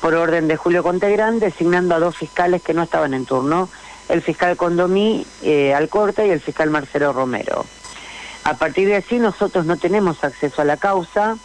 por 0.00 0.14
orden 0.14 0.48
de 0.48 0.56
Julio 0.56 0.82
Contegrán 0.82 1.38
designando 1.38 1.94
a 1.94 1.98
dos 1.98 2.16
fiscales 2.16 2.62
que 2.62 2.74
no 2.74 2.82
estaban 2.82 3.14
en 3.14 3.26
turno, 3.26 3.68
el 4.08 4.22
fiscal 4.22 4.56
Condomí 4.56 5.26
eh, 5.42 5.72
Alcorta 5.74 6.24
y 6.24 6.30
el 6.30 6.40
fiscal 6.40 6.70
Marcelo 6.70 7.12
Romero. 7.12 7.64
A 8.44 8.54
partir 8.54 8.88
de 8.88 8.96
allí 8.96 9.18
nosotros 9.18 9.66
no 9.66 9.76
tenemos 9.76 10.24
acceso 10.24 10.62
a 10.62 10.64
la 10.64 10.76
causa, 10.76 11.36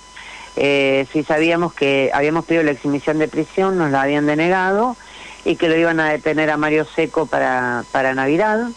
eh, 0.55 1.05
si 1.11 1.23
sabíamos 1.23 1.73
que 1.73 2.11
habíamos 2.13 2.45
pedido 2.45 2.63
la 2.63 2.71
exhibición 2.71 3.19
de 3.19 3.27
prisión, 3.27 3.77
nos 3.77 3.91
la 3.91 4.01
habían 4.01 4.25
denegado 4.25 4.95
y 5.43 5.57
que 5.57 5.69
lo 5.69 5.75
iban 5.75 5.99
a 5.99 6.09
detener 6.09 6.49
a 6.49 6.57
Mario 6.57 6.85
Seco 6.85 7.25
para, 7.25 7.83
para 7.91 8.13
Navidad. 8.13 8.69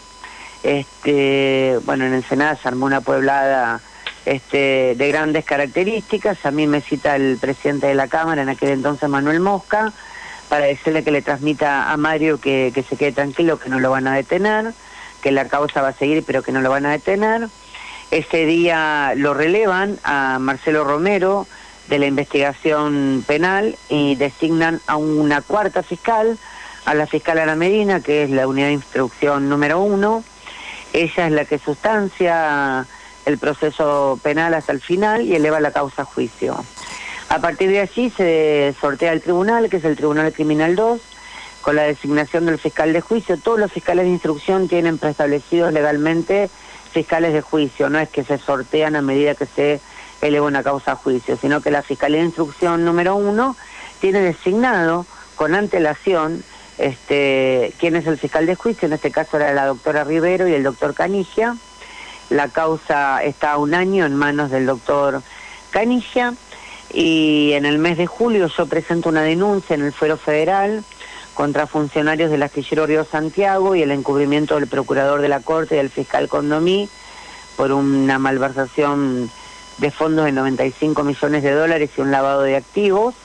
Este, 0.63 1.79
bueno, 1.85 2.05
en 2.05 2.13
Ensenada 2.13 2.57
se 2.57 2.67
armó 2.67 2.85
una 2.85 3.01
pueblada 3.01 3.81
este, 4.25 4.95
de 4.95 5.07
grandes 5.07 5.45
características. 5.45 6.45
A 6.45 6.51
mí 6.51 6.67
me 6.67 6.81
cita 6.81 7.15
el 7.15 7.37
presidente 7.39 7.87
de 7.87 7.95
la 7.95 8.07
Cámara, 8.07 8.41
en 8.41 8.49
aquel 8.49 8.69
entonces 8.69 9.07
Manuel 9.09 9.39
Mosca, 9.39 9.93
para 10.49 10.65
decirle 10.65 11.03
que 11.03 11.11
le 11.11 11.21
transmita 11.21 11.91
a 11.91 11.97
Mario 11.97 12.39
que, 12.39 12.71
que 12.73 12.83
se 12.83 12.97
quede 12.97 13.13
tranquilo, 13.13 13.57
que 13.57 13.69
no 13.69 13.79
lo 13.79 13.91
van 13.91 14.07
a 14.07 14.15
detener, 14.15 14.73
que 15.21 15.31
la 15.31 15.47
causa 15.47 15.81
va 15.81 15.89
a 15.89 15.93
seguir, 15.93 16.23
pero 16.25 16.43
que 16.43 16.51
no 16.51 16.61
lo 16.61 16.69
van 16.69 16.85
a 16.85 16.91
detener. 16.91 17.47
Ese 18.11 18.45
día 18.45 19.13
lo 19.15 19.33
relevan 19.33 19.99
a 20.03 20.39
Marcelo 20.39 20.83
Romero, 20.83 21.47
de 21.89 21.99
la 21.99 22.05
investigación 22.05 23.23
penal 23.27 23.77
y 23.89 24.15
designan 24.15 24.79
a 24.87 24.95
una 24.95 25.41
cuarta 25.41 25.83
fiscal, 25.83 26.37
a 26.85 26.93
la 26.93 27.07
fiscal 27.07 27.39
Ana 27.39 27.55
Medina, 27.55 27.99
que 27.99 28.23
es 28.23 28.29
la 28.29 28.47
unidad 28.47 28.67
de 28.67 28.73
instrucción 28.73 29.49
número 29.49 29.79
uno. 29.79 30.23
Ella 30.93 31.25
es 31.27 31.31
la 31.31 31.45
que 31.45 31.57
sustancia 31.57 32.85
el 33.25 33.37
proceso 33.37 34.19
penal 34.23 34.53
hasta 34.53 34.71
el 34.71 34.81
final 34.81 35.23
y 35.25 35.35
eleva 35.35 35.59
la 35.59 35.71
causa 35.71 36.03
a 36.03 36.05
juicio. 36.05 36.63
A 37.29 37.39
partir 37.39 37.69
de 37.69 37.81
allí 37.81 38.09
se 38.09 38.73
sortea 38.79 39.11
el 39.11 39.21
tribunal, 39.21 39.69
que 39.69 39.77
es 39.77 39.85
el 39.85 39.95
Tribunal 39.95 40.31
Criminal 40.33 40.75
2, 40.75 41.01
con 41.61 41.75
la 41.75 41.83
designación 41.83 42.45
del 42.45 42.57
fiscal 42.57 42.93
de 42.93 43.01
juicio. 43.01 43.37
Todos 43.37 43.59
los 43.59 43.71
fiscales 43.71 44.05
de 44.05 44.11
instrucción 44.11 44.67
tienen 44.67 44.97
preestablecidos 44.97 45.73
legalmente 45.73 46.49
fiscales 46.91 47.33
de 47.33 47.41
juicio, 47.41 47.89
no 47.89 47.99
es 47.99 48.09
que 48.09 48.23
se 48.23 48.39
sortean 48.39 48.95
a 48.95 49.03
medida 49.03 49.35
que 49.35 49.45
se 49.45 49.79
eleva 50.21 50.47
una 50.47 50.63
causa 50.63 50.93
a 50.93 50.95
juicio, 50.95 51.37
sino 51.37 51.61
que 51.61 51.71
la 51.71 51.81
Fiscalía 51.81 52.19
de 52.19 52.25
Instrucción 52.25 52.85
número 52.85 53.15
uno 53.15 53.55
tiene 53.99 54.21
designado 54.21 55.05
con 55.35 55.55
antelación 55.55 56.43
este, 56.77 57.73
quién 57.79 57.95
es 57.95 58.07
el 58.07 58.17
fiscal 58.17 58.45
de 58.45 58.55
juicio, 58.55 58.85
en 58.85 58.93
este 58.93 59.11
caso 59.11 59.37
era 59.37 59.53
la 59.53 59.65
doctora 59.65 60.03
Rivero 60.03 60.47
y 60.47 60.53
el 60.53 60.63
doctor 60.63 60.93
Canigia. 60.93 61.55
La 62.29 62.47
causa 62.47 63.23
está 63.23 63.57
un 63.57 63.73
año 63.73 64.05
en 64.05 64.15
manos 64.15 64.51
del 64.51 64.65
doctor 64.65 65.21
Canigia 65.71 66.33
y 66.93 67.51
en 67.53 67.65
el 67.65 67.79
mes 67.79 67.97
de 67.97 68.07
julio 68.07 68.47
yo 68.47 68.65
presento 68.67 69.09
una 69.09 69.21
denuncia 69.21 69.73
en 69.73 69.83
el 69.83 69.93
Fuero 69.93 70.17
Federal 70.17 70.83
contra 71.33 71.67
funcionarios 71.67 72.31
del 72.31 72.43
astillero 72.43 72.85
Río 72.85 73.05
Santiago 73.05 73.75
y 73.75 73.81
el 73.81 73.91
encubrimiento 73.91 74.55
del 74.55 74.67
procurador 74.67 75.21
de 75.21 75.29
la 75.29 75.39
Corte 75.39 75.75
y 75.75 75.77
del 75.77 75.89
fiscal 75.89 76.27
Condomí 76.27 76.89
por 77.55 77.71
una 77.71 78.19
malversación 78.19 79.29
de 79.79 79.91
fondos 79.91 80.25
de 80.25 80.31
95 80.31 81.03
millones 81.03 81.43
de 81.43 81.51
dólares 81.51 81.89
y 81.97 82.01
un 82.01 82.11
lavado 82.11 82.43
de 82.43 82.55
activos. 82.55 83.15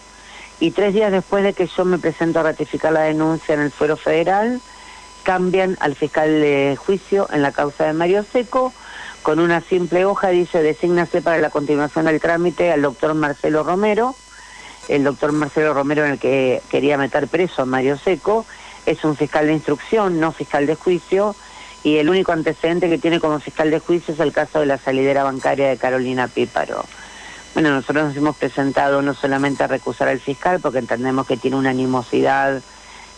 Y 0.60 0.70
tres 0.70 0.94
días 0.94 1.10
después 1.10 1.42
de 1.42 1.52
que 1.52 1.66
yo 1.66 1.84
me 1.84 1.98
presento 1.98 2.40
a 2.40 2.44
ratificar 2.44 2.92
la 2.92 3.02
denuncia 3.02 3.54
en 3.54 3.60
el 3.60 3.70
fuero 3.70 3.96
federal, 3.96 4.60
cambian 5.24 5.76
al 5.80 5.96
fiscal 5.96 6.28
de 6.28 6.76
juicio 6.78 7.28
en 7.32 7.42
la 7.42 7.52
causa 7.52 7.84
de 7.84 7.92
Mario 7.92 8.24
Seco. 8.30 8.72
Con 9.22 9.40
una 9.40 9.60
simple 9.60 10.04
hoja 10.04 10.28
dice, 10.28 10.62
desígnase 10.62 11.22
para 11.22 11.38
la 11.38 11.50
continuación 11.50 12.04
del 12.04 12.20
trámite 12.20 12.70
al 12.70 12.82
doctor 12.82 13.14
Marcelo 13.14 13.62
Romero. 13.64 14.14
El 14.88 15.02
doctor 15.02 15.32
Marcelo 15.32 15.72
Romero 15.72 16.04
en 16.04 16.12
el 16.12 16.18
que 16.18 16.62
quería 16.70 16.98
meter 16.98 17.26
preso 17.26 17.62
a 17.62 17.64
Mario 17.64 17.96
Seco 17.96 18.44
es 18.86 19.02
un 19.04 19.16
fiscal 19.16 19.46
de 19.46 19.54
instrucción, 19.54 20.20
no 20.20 20.30
fiscal 20.30 20.66
de 20.66 20.74
juicio, 20.74 21.34
y 21.84 21.98
el 21.98 22.08
único 22.08 22.32
antecedente 22.32 22.88
que 22.88 22.98
tiene 22.98 23.20
como 23.20 23.38
fiscal 23.38 23.70
de 23.70 23.78
juicio 23.78 24.14
es 24.14 24.20
el 24.20 24.32
caso 24.32 24.58
de 24.58 24.66
la 24.66 24.78
salidera 24.78 25.22
bancaria 25.22 25.68
de 25.68 25.76
Carolina 25.76 26.28
Píparo. 26.28 26.84
Bueno, 27.52 27.70
nosotros 27.70 28.06
nos 28.06 28.16
hemos 28.16 28.36
presentado 28.36 29.02
no 29.02 29.14
solamente 29.14 29.62
a 29.62 29.68
recusar 29.68 30.08
al 30.08 30.18
fiscal, 30.18 30.60
porque 30.60 30.78
entendemos 30.78 31.26
que 31.26 31.36
tiene 31.36 31.56
una 31.56 31.70
animosidad 31.70 32.62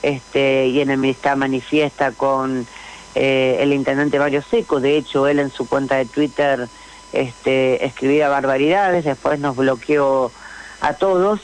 este, 0.02 0.66
y 0.66 0.80
enemistad 0.80 1.36
manifiesta 1.36 2.10
con 2.10 2.66
eh, 3.14 3.58
el 3.60 3.72
intendente 3.72 4.18
Mario 4.18 4.42
Seco. 4.42 4.80
De 4.80 4.96
hecho, 4.96 5.28
él 5.28 5.38
en 5.38 5.50
su 5.50 5.68
cuenta 5.68 5.94
de 5.94 6.04
Twitter 6.04 6.68
este, 7.12 7.86
escribía 7.86 8.28
barbaridades, 8.28 9.04
después 9.04 9.38
nos 9.38 9.56
bloqueó 9.56 10.32
a 10.80 10.94
todos 10.94 11.40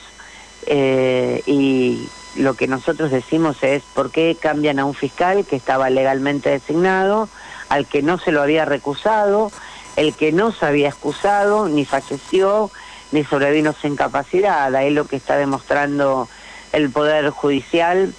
eh, 0.66 1.42
y 1.46 2.08
lo 2.36 2.54
que 2.54 2.66
nosotros 2.66 3.10
decimos 3.10 3.62
es 3.62 3.82
por 3.94 4.10
qué 4.10 4.36
cambian 4.40 4.78
a 4.78 4.84
un 4.84 4.94
fiscal 4.94 5.44
que 5.44 5.56
estaba 5.56 5.90
legalmente 5.90 6.50
designado, 6.50 7.28
al 7.68 7.86
que 7.86 8.02
no 8.02 8.18
se 8.18 8.32
lo 8.32 8.42
había 8.42 8.64
recusado, 8.64 9.50
el 9.96 10.14
que 10.14 10.32
no 10.32 10.52
se 10.52 10.66
había 10.66 10.88
excusado, 10.88 11.68
ni 11.68 11.84
falleció, 11.84 12.70
ni 13.12 13.24
sobrevino 13.24 13.74
sin 13.80 13.96
capacidad. 13.96 14.74
Ahí 14.74 14.90
lo 14.90 15.06
que 15.06 15.16
está 15.16 15.36
demostrando 15.36 16.28
el 16.72 16.90
Poder 16.90 17.30
Judicial 17.30 18.14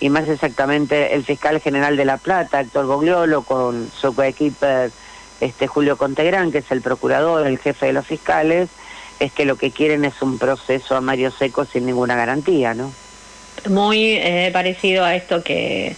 y 0.00 0.10
más 0.10 0.28
exactamente 0.28 1.14
el 1.14 1.24
fiscal 1.24 1.60
general 1.60 1.96
de 1.96 2.04
La 2.04 2.16
Plata, 2.16 2.60
Héctor 2.60 2.86
Bogliolo, 2.86 3.42
con 3.42 3.90
su 3.90 4.14
coequiper 4.14 4.90
este, 5.40 5.66
Julio 5.66 5.96
Contegrán, 5.96 6.52
que 6.52 6.58
es 6.58 6.70
el 6.70 6.82
procurador, 6.82 7.46
el 7.46 7.58
jefe 7.58 7.86
de 7.86 7.92
los 7.92 8.06
fiscales, 8.06 8.70
es 9.20 9.32
que 9.32 9.44
lo 9.44 9.56
que 9.56 9.72
quieren 9.72 10.04
es 10.04 10.22
un 10.22 10.38
proceso 10.38 10.96
a 10.96 11.00
Mario 11.00 11.30
Seco 11.30 11.64
sin 11.64 11.86
ninguna 11.86 12.14
garantía, 12.14 12.74
¿no? 12.74 12.92
Muy 13.68 14.14
eh, 14.14 14.50
parecido 14.52 15.04
a 15.04 15.14
esto 15.14 15.42
que, 15.42 15.96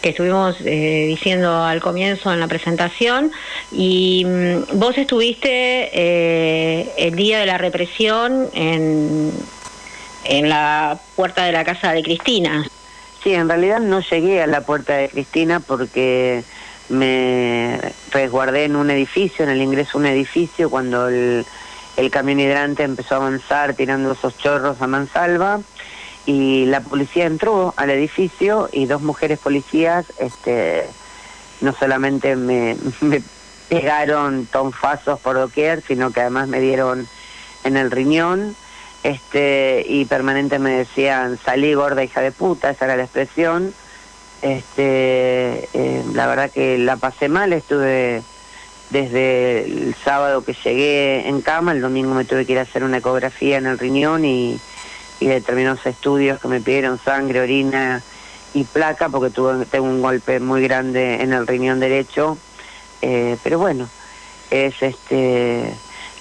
que 0.00 0.10
estuvimos 0.10 0.56
eh, 0.60 1.06
diciendo 1.08 1.62
al 1.62 1.80
comienzo 1.80 2.32
en 2.32 2.40
la 2.40 2.48
presentación. 2.48 3.30
Y 3.72 4.24
mm, 4.26 4.78
vos 4.78 4.96
estuviste 4.96 5.90
eh, 5.92 6.90
el 6.96 7.16
día 7.16 7.40
de 7.40 7.46
la 7.46 7.58
represión 7.58 8.48
en, 8.54 9.32
en 10.24 10.48
la 10.48 10.98
puerta 11.16 11.44
de 11.44 11.52
la 11.52 11.64
casa 11.64 11.92
de 11.92 12.02
Cristina. 12.02 12.66
Sí, 13.22 13.34
en 13.34 13.48
realidad 13.48 13.80
no 13.80 14.00
llegué 14.00 14.42
a 14.42 14.46
la 14.46 14.62
puerta 14.62 14.96
de 14.96 15.08
Cristina 15.08 15.60
porque 15.60 16.42
me 16.88 17.78
resguardé 18.10 18.64
en 18.64 18.76
un 18.76 18.90
edificio, 18.90 19.44
en 19.44 19.50
el 19.50 19.60
ingreso 19.60 19.98
a 19.98 20.00
un 20.00 20.06
edificio, 20.06 20.70
cuando 20.70 21.08
el, 21.08 21.44
el 21.96 22.10
camión 22.10 22.40
hidrante 22.40 22.82
empezó 22.82 23.14
a 23.14 23.18
avanzar 23.18 23.74
tirando 23.74 24.12
esos 24.12 24.36
chorros 24.38 24.80
a 24.80 24.86
mansalva 24.86 25.60
y 26.26 26.66
la 26.66 26.80
policía 26.80 27.26
entró 27.26 27.74
al 27.76 27.90
edificio 27.90 28.68
y 28.72 28.86
dos 28.86 29.02
mujeres 29.02 29.38
policías 29.38 30.06
este 30.18 30.86
no 31.60 31.72
solamente 31.72 32.36
me, 32.36 32.76
pegaron 33.68 34.46
tonfazos 34.46 35.20
por 35.20 35.36
doquier 35.36 35.82
sino 35.82 36.12
que 36.12 36.20
además 36.20 36.48
me 36.48 36.60
dieron 36.60 37.08
en 37.64 37.76
el 37.76 37.90
riñón 37.90 38.54
este 39.02 39.84
y 39.88 40.04
permanente 40.04 40.58
me 40.58 40.70
decían 40.70 41.38
salí 41.42 41.72
gorda 41.74 42.04
hija 42.04 42.20
de 42.20 42.32
puta 42.32 42.70
esa 42.70 42.84
era 42.84 42.96
la 42.96 43.04
expresión. 43.04 43.72
Este 44.42 45.68
eh, 45.74 46.02
la 46.14 46.26
verdad 46.26 46.50
que 46.50 46.78
la 46.78 46.96
pasé 46.96 47.28
mal 47.28 47.52
estuve 47.52 48.22
desde 48.90 49.64
el 49.64 49.94
sábado 50.04 50.44
que 50.44 50.54
llegué 50.64 51.28
en 51.28 51.40
cama 51.42 51.72
el 51.72 51.80
domingo 51.80 52.14
me 52.14 52.24
tuve 52.24 52.44
que 52.44 52.52
ir 52.52 52.58
a 52.58 52.62
hacer 52.62 52.84
una 52.84 52.98
ecografía 52.98 53.58
en 53.58 53.66
el 53.66 53.78
riñón 53.78 54.24
y 54.24 54.58
y 55.20 55.26
determinados 55.26 55.84
estudios 55.86 56.40
que 56.40 56.48
me 56.48 56.60
pidieron 56.60 56.98
sangre, 56.98 57.40
orina 57.40 58.02
y 58.54 58.64
placa 58.64 59.08
porque 59.08 59.30
tuve, 59.30 59.66
tengo 59.66 59.86
un 59.86 60.02
golpe 60.02 60.40
muy 60.40 60.62
grande 60.62 61.22
en 61.22 61.32
el 61.32 61.46
riñón 61.46 61.78
derecho. 61.78 62.38
Eh, 63.02 63.36
pero 63.42 63.58
bueno, 63.58 63.88
es 64.50 64.82
este 64.82 65.72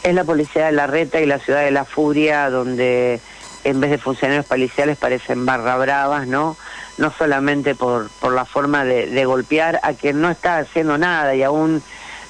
es 0.04 0.14
la 0.14 0.24
policía 0.24 0.68
de 0.68 0.72
la 0.72 0.88
reta 0.88 1.20
y 1.20 1.26
la 1.26 1.40
ciudad 1.40 1.64
de 1.64 1.72
la 1.72 1.86
furia 1.86 2.50
donde 2.50 3.20
en 3.64 3.82
vez 3.82 3.92
de 3.92 3.98
funcionarios 3.98 4.46
policiales 4.46 4.98
parecen 4.98 5.46
barra 5.46 5.76
bravas, 5.78 6.28
¿no? 6.28 6.56
No 6.98 7.14
solamente 7.18 7.76
por, 7.76 8.10
por 8.20 8.34
la 8.34 8.46
forma 8.46 8.86
de, 8.86 9.08
de 9.08 9.26
golpear 9.26 9.80
a 9.84 9.94
quien 9.94 10.22
no 10.22 10.30
está 10.30 10.58
haciendo 10.60 10.98
nada 10.98 11.36
y 11.36 11.44
aún, 11.44 11.82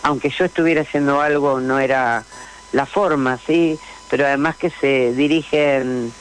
aunque 0.04 0.30
yo 0.30 0.46
estuviera 0.46 0.82
haciendo 0.82 1.22
algo, 1.22 1.60
no 1.60 1.80
era 1.80 2.24
la 2.72 2.86
forma, 2.86 3.40
¿sí? 3.46 3.80
Pero 4.10 4.26
además 4.26 4.56
que 4.58 4.72
se 4.72 5.14
dirigen 5.14 6.12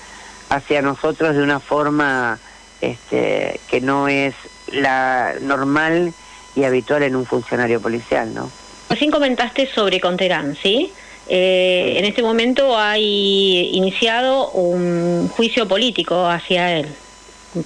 hacia 0.50 0.82
nosotros 0.82 1.34
de 1.36 1.42
una 1.42 1.60
forma 1.60 2.38
este, 2.80 3.60
que 3.68 3.80
no 3.80 4.08
es 4.08 4.34
la 4.72 5.34
normal 5.40 6.12
y 6.54 6.64
habitual 6.64 7.02
en 7.02 7.16
un 7.16 7.26
funcionario 7.26 7.80
policial, 7.80 8.34
¿no? 8.34 8.50
Recién 8.88 9.10
comentaste 9.10 9.66
sobre 9.66 10.00
Conterán, 10.00 10.56
¿sí? 10.60 10.92
Eh, 11.28 11.96
en 11.98 12.04
este 12.06 12.22
momento 12.22 12.78
hay 12.78 13.70
iniciado 13.74 14.50
un 14.52 15.28
juicio 15.28 15.68
político 15.68 16.26
hacia 16.26 16.72
él. 16.78 16.88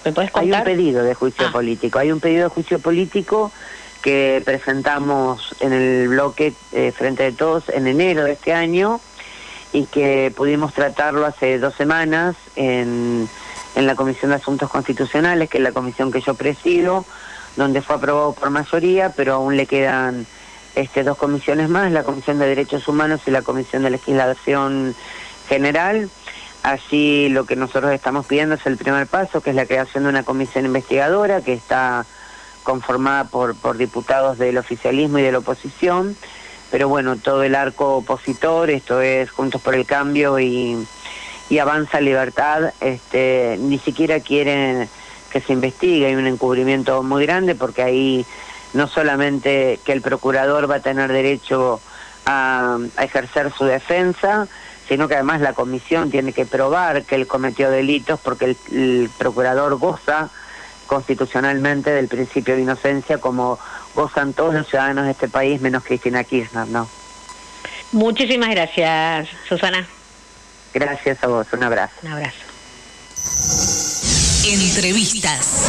¿Me 0.05 0.13
puedes 0.13 0.31
contar? 0.33 0.67
Hay 0.67 0.73
un 0.73 0.77
pedido 0.79 1.05
de 1.05 1.15
juicio 1.15 1.47
Ah. 1.49 1.53
político. 1.53 1.99
Hay 1.99 2.11
un 2.11 2.19
pedido 2.21 2.45
de 2.45 2.49
juicio 2.49 2.79
político 2.81 3.53
que 4.03 4.43
presentamos 4.45 5.55
en 5.61 5.73
el 5.73 6.09
bloque 6.09 6.53
eh, 6.73 6.93
Frente 6.97 7.23
de 7.23 7.33
Todos 7.33 7.69
en 7.69 7.87
enero 7.87 8.25
de 8.25 8.33
este 8.33 8.53
año 8.53 9.01
y 9.73 9.87
que 9.87 10.33
pudimos 10.37 10.75
tratarlo 10.75 11.25
hace 11.27 11.59
dos 11.59 11.75
semanas 11.75 12.37
en, 12.57 13.29
en 13.75 13.87
la 13.87 13.95
Comisión 13.95 14.31
de 14.31 14.37
Asuntos 14.37 14.71
Constitucionales, 14.71 15.49
que 15.49 15.59
es 15.59 15.65
la 15.65 15.73
comisión 15.73 16.13
que 16.13 16.21
yo 16.21 16.35
presido, 16.35 17.05
donde 17.57 17.83
fue 17.83 17.97
aprobado 17.97 18.33
por 18.35 18.51
mayoría, 18.51 19.11
pero 19.17 19.35
aún 19.35 19.57
le 19.57 19.67
quedan 19.67 20.27
este, 20.75 21.05
dos 21.05 21.17
comisiones 21.17 21.69
más, 21.69 21.93
la 21.93 22.05
Comisión 22.05 22.39
de 22.39 22.47
Derechos 22.47 22.87
Humanos 22.89 23.23
y 23.27 23.31
la 23.31 23.43
Comisión 23.43 23.83
de 23.83 23.91
Legislación 23.91 24.95
General. 25.49 26.09
Así 26.63 27.29
lo 27.31 27.45
que 27.45 27.57
nosotros 27.57 27.93
estamos 27.93 28.27
pidiendo 28.27 28.55
es 28.55 28.65
el 28.67 28.77
primer 28.77 29.07
paso, 29.07 29.41
que 29.41 29.51
es 29.51 29.57
la 29.57 29.67
creación 29.67 30.05
de 30.05 30.11
una 30.11 30.23
comisión 30.23 30.65
investigadora 30.65 31.41
que 31.41 31.55
está 31.55 32.07
conformada 32.63 33.25
por, 33.25 33.57
por 33.57 33.77
diputados 33.77 34.39
del 34.39 34.57
oficialismo 34.59 35.19
y 35.19 35.23
de 35.23 35.33
la 35.33 35.39
oposición, 35.39 36.17
pero 36.73 36.89
bueno, 36.89 37.17
todo 37.17 37.43
el 37.43 37.55
arco 37.55 37.99
opositor, 37.99 38.71
esto 38.71 39.03
es 39.03 39.31
Juntos 39.31 39.61
por 39.61 39.75
el 39.75 39.85
Cambio 39.85 40.41
y, 40.41 40.79
y 41.51 41.59
Avanza 41.59 42.01
Libertad, 42.01 42.73
este, 42.81 43.59
ni 43.61 43.79
siquiera 43.79 44.21
quieren 44.21 44.89
que 45.31 45.43
se 45.43 45.53
investigue, 45.53 46.07
hay 46.07 46.15
un 46.15 46.27
encubrimiento 46.27 47.03
muy 47.03 47.27
grande 47.27 47.55
porque 47.55 47.83
ahí 47.83 48.25
no 48.73 48.89
solamente 48.89 49.81
que 49.85 49.93
el 49.93 50.01
procurador 50.01 50.69
va 50.69 50.77
a 50.77 50.81
tener 50.81 51.13
derecho 51.13 51.83
a, 52.25 52.79
ejercer 52.99 53.53
su 53.53 53.67
defensa, 53.67 54.49
sino 54.89 55.09
que 55.09 55.15
además 55.15 55.43
la 55.43 55.53
comisión 55.53 56.11
tiene 56.11 56.33
que 56.33 56.47
probar 56.47 57.03
que 57.03 57.17
él 57.17 57.27
cometió 57.27 57.71
delitos 57.71 58.19
porque 58.19 58.57
el 58.71 59.11
procurador 59.19 59.77
goza 59.77 60.31
constitucionalmente 60.87 61.91
del 61.91 62.09
principio 62.09 62.55
de 62.55 62.63
inocencia 62.63 63.19
como 63.19 63.59
gozan 63.95 64.33
todos 64.33 64.55
los 64.55 64.69
ciudadanos 64.69 65.05
de 65.05 65.13
este 65.13 65.29
país 65.29 65.61
menos 65.61 65.85
Cristina 65.85 66.25
Kirchner, 66.25 66.67
¿no? 66.69 66.89
Muchísimas 67.93 68.51
gracias, 68.51 69.29
Susana. 69.49 69.87
Gracias 70.73 71.23
a 71.23 71.27
vos, 71.27 71.47
un 71.53 71.63
abrazo. 71.63 71.95
Un 72.03 72.13
abrazo. 72.13 72.39
Entrevistas. 74.47 75.67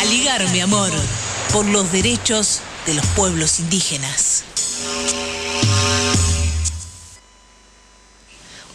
A 0.00 0.04
ligar, 0.04 0.48
mi 0.50 0.60
amor, 0.60 0.90
por 1.52 1.66
los 1.66 1.90
derechos 1.90 2.60
de 2.86 2.94
los 2.94 3.06
pueblos 3.08 3.58
indígenas. 3.60 4.44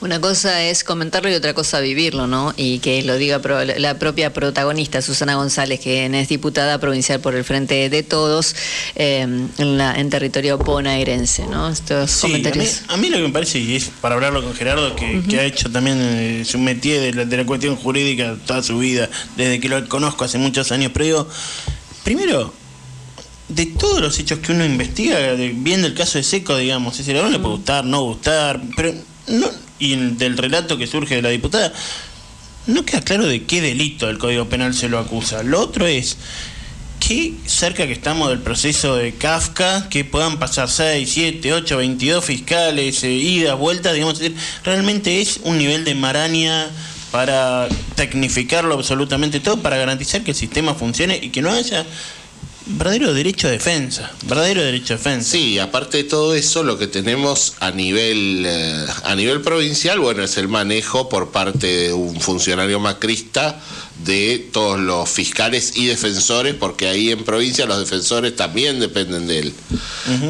Una 0.06 0.22
cosa 0.22 0.64
es 0.64 0.84
comentarlo 0.84 1.32
y 1.32 1.34
otra 1.34 1.56
cosa 1.56 1.80
vivirlo, 1.80 2.27
¿no? 2.27 2.53
Y 2.57 2.77
que 2.77 3.02
lo 3.02 3.18
diga 3.18 3.41
la 3.80 3.98
propia 3.98 4.32
protagonista, 4.32 5.02
Susana 5.02 5.34
González, 5.34 5.80
que 5.80 6.06
es 6.06 6.30
diputada 6.30 6.77
provincial 6.80 7.19
por 7.22 7.34
el 7.34 7.44
Frente 7.44 7.90
de 7.90 8.03
Todos 8.03 8.56
eh, 8.95 9.22
en, 9.22 9.77
la- 9.80 9.95
en 9.95 10.11
territorio 10.11 10.60
bonaerense, 10.60 11.48
¿no? 11.48 11.69
Estos 11.69 12.11
Sí, 12.11 12.27
a 12.27 12.30
mí, 12.30 12.34
comentarios. 12.44 12.82
a 12.88 12.98
mí 12.98 13.10
lo 13.10 13.18
que 13.18 13.23
me 13.23 13.30
parece, 13.30 13.57
y 13.57 13.76
es 13.76 13.86
para 13.99 14.14
hablarlo 14.14 14.44
con 14.44 14.53
Gerardo, 14.53 14.95
que, 14.95 15.23
que 15.27 15.40
ha 15.40 15.44
hecho 15.44 15.72
también 15.72 15.98
eh, 15.99 16.44
su 16.45 16.60
métier 16.60 17.02
de 17.02 17.14
la, 17.14 17.26
de 17.26 17.38
la 17.38 17.45
cuestión 17.48 17.76
jurídica 17.76 18.36
toda 18.45 18.61
su 18.61 18.77
vida, 18.77 19.10
desde 19.36 19.60
que 19.60 19.69
lo 19.69 19.90
conozco 19.90 20.23
hace 20.23 20.38
muchos 20.38 20.72
años, 20.72 20.91
pero 20.94 21.06
digo, 21.06 21.27
primero, 22.03 22.53
de 23.49 23.65
todos 23.65 24.02
los 24.02 24.19
hechos 24.19 24.38
que 24.38 24.52
uno 24.52 24.65
investiga, 24.65 25.18
de- 25.18 25.53
viendo 25.56 25.88
el 25.88 25.95
caso 25.95 26.19
de 26.19 26.23
Seco, 26.23 26.56
digamos, 26.57 26.94
es 26.99 27.07
decir, 27.07 27.18
a 27.19 27.22
uno 27.23 27.32
le 27.32 27.40
puede 27.40 27.56
gustar, 27.56 27.86
no 27.86 28.03
gustar, 28.03 28.61
pero 28.77 28.94
no, 29.30 29.48
y 29.80 29.93
el- 29.93 30.18
del 30.18 30.38
relato 30.38 30.77
que 30.77 30.88
surge 30.88 31.15
de 31.15 31.22
la 31.22 31.30
diputada, 31.30 31.73
no 32.68 32.84
queda 32.85 33.02
claro 33.02 33.26
de 33.27 33.43
qué 33.43 33.61
delito 33.61 34.10
el 34.10 34.18
Código 34.18 34.45
Penal 34.49 34.73
se 34.73 34.89
lo 34.89 34.99
acusa. 34.99 35.43
Lo 35.43 35.60
otro 35.61 35.85
es 35.85 36.18
qué 36.99 37.34
cerca 37.45 37.85
que 37.85 37.93
estamos 37.93 38.30
del 38.30 38.39
proceso 38.39 38.95
de 38.95 39.14
Kafka, 39.14 39.88
que 39.89 40.03
puedan 40.03 40.39
pasar 40.39 40.69
6, 40.69 41.10
7, 41.11 41.53
8, 41.53 41.77
22 41.77 42.26
fiscales, 42.26 43.03
eh, 43.03 43.11
idas, 43.11 43.57
vueltas, 43.57 43.93
digamos, 43.93 44.19
realmente 44.64 45.22
es 45.22 45.39
un 45.43 45.57
nivel 45.60 45.85
de 45.85 45.93
maraña 45.93 46.68
para 47.11 47.68
tecnificarlo 47.95 48.73
absolutamente 48.73 49.39
todo, 49.39 49.61
para 49.61 49.77
garantizar 49.77 50.23
que 50.23 50.31
el 50.31 50.38
sistema 50.38 50.73
funcione 50.73 51.19
y 51.22 51.30
que 51.30 51.41
no 51.41 51.52
haya 51.52 51.85
verdadero 52.66 53.14
derecho 53.14 53.48
a 53.48 53.52
defensa, 53.52 54.12
verdadero 54.24 54.64
derecho 54.64 54.94
a 54.94 54.98
defensa. 54.98 55.32
Sí, 55.32 55.60
aparte 55.60 55.98
de 55.98 56.04
todo 56.06 56.34
eso, 56.34 56.64
lo 56.64 56.78
que 56.78 56.88
tenemos 56.88 57.54
a 57.60 57.72
nivel 57.72 58.44
eh, 58.46 58.86
a 59.04 59.16
nivel 59.16 59.42
provincial, 59.42 60.00
bueno, 60.00 60.24
es 60.24 60.38
el 60.38 60.48
manejo 60.48 61.10
por 61.10 61.32
parte 61.32 61.68
de 61.68 61.94
un 61.94 62.20
funcionario 62.20 62.80
macrista 62.80 63.60
de 64.04 64.50
todos 64.52 64.80
los 64.80 65.10
fiscales 65.10 65.74
y 65.76 65.86
defensores, 65.86 66.56
porque 66.56 66.88
ahí 66.88 67.12
en 67.12 67.24
provincia 67.24 67.66
los 67.66 67.80
defensores 67.80 68.36
también 68.36 68.80
dependen 68.80 69.28
de 69.28 69.40
él. 69.40 69.54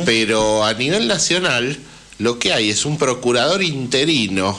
Pero 0.06 0.64
a 0.64 0.74
nivel 0.74 1.08
nacional, 1.08 1.78
lo 2.20 2.40
que 2.40 2.54
hay 2.54 2.70
es 2.70 2.86
un 2.86 2.98
procurador 2.98 3.64
interino 3.64 4.58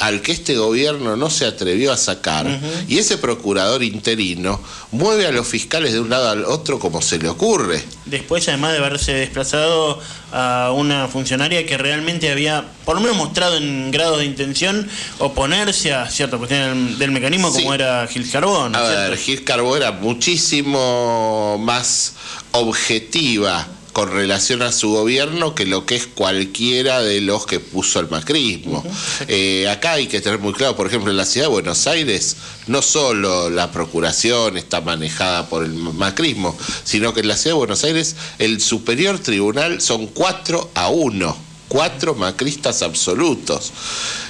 al 0.00 0.22
que 0.22 0.32
este 0.32 0.56
gobierno 0.56 1.14
no 1.16 1.28
se 1.28 1.44
atrevió 1.44 1.92
a 1.92 1.96
sacar, 1.96 2.46
y 2.88 2.98
ese 2.98 3.18
procurador 3.18 3.82
interino 3.82 4.60
mueve 4.92 5.26
a 5.26 5.30
los 5.30 5.46
fiscales 5.46 5.92
de 5.92 6.00
un 6.00 6.08
lado 6.08 6.30
al 6.30 6.44
otro 6.46 6.78
como 6.78 7.02
se 7.02 7.18
le 7.18 7.28
ocurre. 7.28 7.84
Después, 8.06 8.48
además 8.48 8.72
de 8.72 8.78
haberse 8.78 9.12
desplazado 9.12 10.00
a 10.32 10.72
una 10.74 11.06
funcionaria 11.08 11.66
que 11.66 11.76
realmente 11.76 12.30
había, 12.30 12.64
por 12.86 12.94
lo 12.94 13.02
menos 13.02 13.18
mostrado 13.18 13.58
en 13.58 13.90
grado 13.90 14.16
de 14.16 14.24
intención, 14.24 14.88
oponerse 15.18 15.92
a 15.92 16.08
cierta 16.08 16.38
cuestión 16.38 16.98
del, 16.98 17.10
mecanismo, 17.10 17.52
como 17.52 17.74
era 17.74 18.06
Gil 18.06 18.28
Carbón. 18.30 18.72
¿no 18.72 18.78
A 18.78 18.82
ver? 18.82 19.18
Gil 19.18 19.44
Carbó 19.44 19.76
era 19.76 19.92
muchísimo 19.92 21.58
más 21.60 22.14
objetiva 22.52 23.68
con 23.92 24.10
relación 24.10 24.62
a 24.62 24.72
su 24.72 24.90
gobierno 24.90 25.54
que 25.54 25.66
lo 25.66 25.86
que 25.86 25.96
es 25.96 26.06
cualquiera 26.06 27.00
de 27.02 27.20
los 27.20 27.46
que 27.46 27.60
puso 27.60 28.00
el 28.00 28.08
macrismo. 28.08 28.84
Eh, 29.28 29.68
acá 29.68 29.92
hay 29.92 30.06
que 30.06 30.20
tener 30.20 30.38
muy 30.38 30.52
claro, 30.52 30.76
por 30.76 30.86
ejemplo, 30.86 31.10
en 31.10 31.16
la 31.16 31.26
ciudad 31.26 31.46
de 31.46 31.52
Buenos 31.52 31.86
Aires, 31.86 32.36
no 32.66 32.82
solo 32.82 33.50
la 33.50 33.70
procuración 33.72 34.56
está 34.56 34.80
manejada 34.80 35.48
por 35.48 35.64
el 35.64 35.72
macrismo, 35.74 36.56
sino 36.84 37.12
que 37.14 37.20
en 37.20 37.28
la 37.28 37.36
ciudad 37.36 37.54
de 37.56 37.58
Buenos 37.58 37.84
Aires 37.84 38.16
el 38.38 38.60
superior 38.60 39.18
tribunal 39.18 39.80
son 39.80 40.06
4 40.06 40.70
a 40.74 40.88
1 40.88 41.49
cuatro 41.70 42.16
macristas 42.16 42.82
absolutos. 42.82 43.72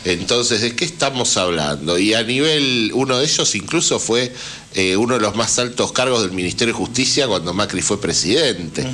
Entonces, 0.04 0.60
¿de 0.60 0.76
qué 0.76 0.84
estamos 0.84 1.38
hablando? 1.38 1.98
Y 1.98 2.12
a 2.12 2.22
nivel, 2.22 2.92
uno 2.94 3.18
de 3.18 3.24
ellos 3.24 3.54
incluso 3.54 3.98
fue 3.98 4.30
eh, 4.74 4.94
uno 4.96 5.14
de 5.14 5.20
los 5.20 5.34
más 5.36 5.58
altos 5.58 5.90
cargos 5.92 6.20
del 6.20 6.32
Ministerio 6.32 6.74
de 6.74 6.78
Justicia 6.78 7.26
cuando 7.26 7.54
Macri 7.54 7.80
fue 7.80 7.98
presidente. 7.98 8.86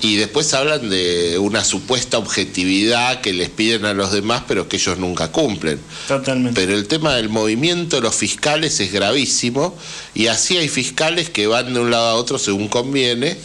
Y 0.00 0.14
después 0.14 0.54
hablan 0.54 0.88
de 0.90 1.38
una 1.40 1.64
supuesta 1.64 2.18
objetividad 2.18 3.20
que 3.20 3.32
les 3.32 3.50
piden 3.50 3.84
a 3.84 3.94
los 3.94 4.12
demás, 4.12 4.44
pero 4.46 4.68
que 4.68 4.76
ellos 4.76 4.98
nunca 4.98 5.32
cumplen. 5.32 5.80
Totalmente. 6.06 6.60
Pero 6.60 6.76
el 6.78 6.86
tema 6.86 7.16
del 7.16 7.30
movimiento 7.30 7.96
de 7.96 8.02
los 8.02 8.14
fiscales 8.14 8.78
es 8.78 8.92
gravísimo, 8.92 9.76
y 10.14 10.28
así 10.28 10.56
hay 10.56 10.68
fiscales 10.68 11.30
que 11.30 11.48
van 11.48 11.74
de 11.74 11.80
un 11.80 11.90
lado 11.90 12.10
a 12.10 12.14
otro 12.14 12.38
según 12.38 12.68
conviene 12.68 13.36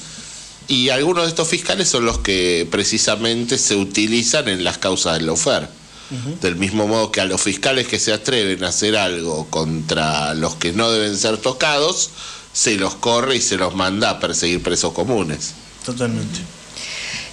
y 0.68 0.90
algunos 0.90 1.24
de 1.24 1.30
estos 1.30 1.48
fiscales 1.48 1.90
son 1.90 2.06
los 2.06 2.20
que 2.20 2.68
precisamente 2.70 3.58
se 3.58 3.76
utilizan 3.76 4.50
en 4.50 4.64
las 4.64 4.78
causas 4.78 5.16
del 5.16 5.28
lofer. 5.28 5.70
Del 6.42 6.56
mismo 6.56 6.88
modo 6.88 7.12
que 7.12 7.20
a 7.20 7.26
los 7.26 7.42
fiscales 7.42 7.88
que 7.88 8.00
se 8.00 8.14
atreven 8.14 8.64
a 8.64 8.70
hacer 8.70 8.96
algo 8.96 9.46
contra 9.50 10.34
los 10.36 10.56
que 10.56 10.72
no 10.72 10.90
deben 10.90 11.18
ser 11.18 11.38
tocados, 11.38 12.12
se 12.54 12.76
los 12.76 12.96
corre 12.96 13.36
y 13.36 13.42
se 13.42 13.58
los 13.58 13.76
manda 13.76 14.10
a 14.12 14.20
perseguir 14.20 14.64
presos 14.64 14.94
comunes. 14.94 15.54
Totalmente. 15.86 16.40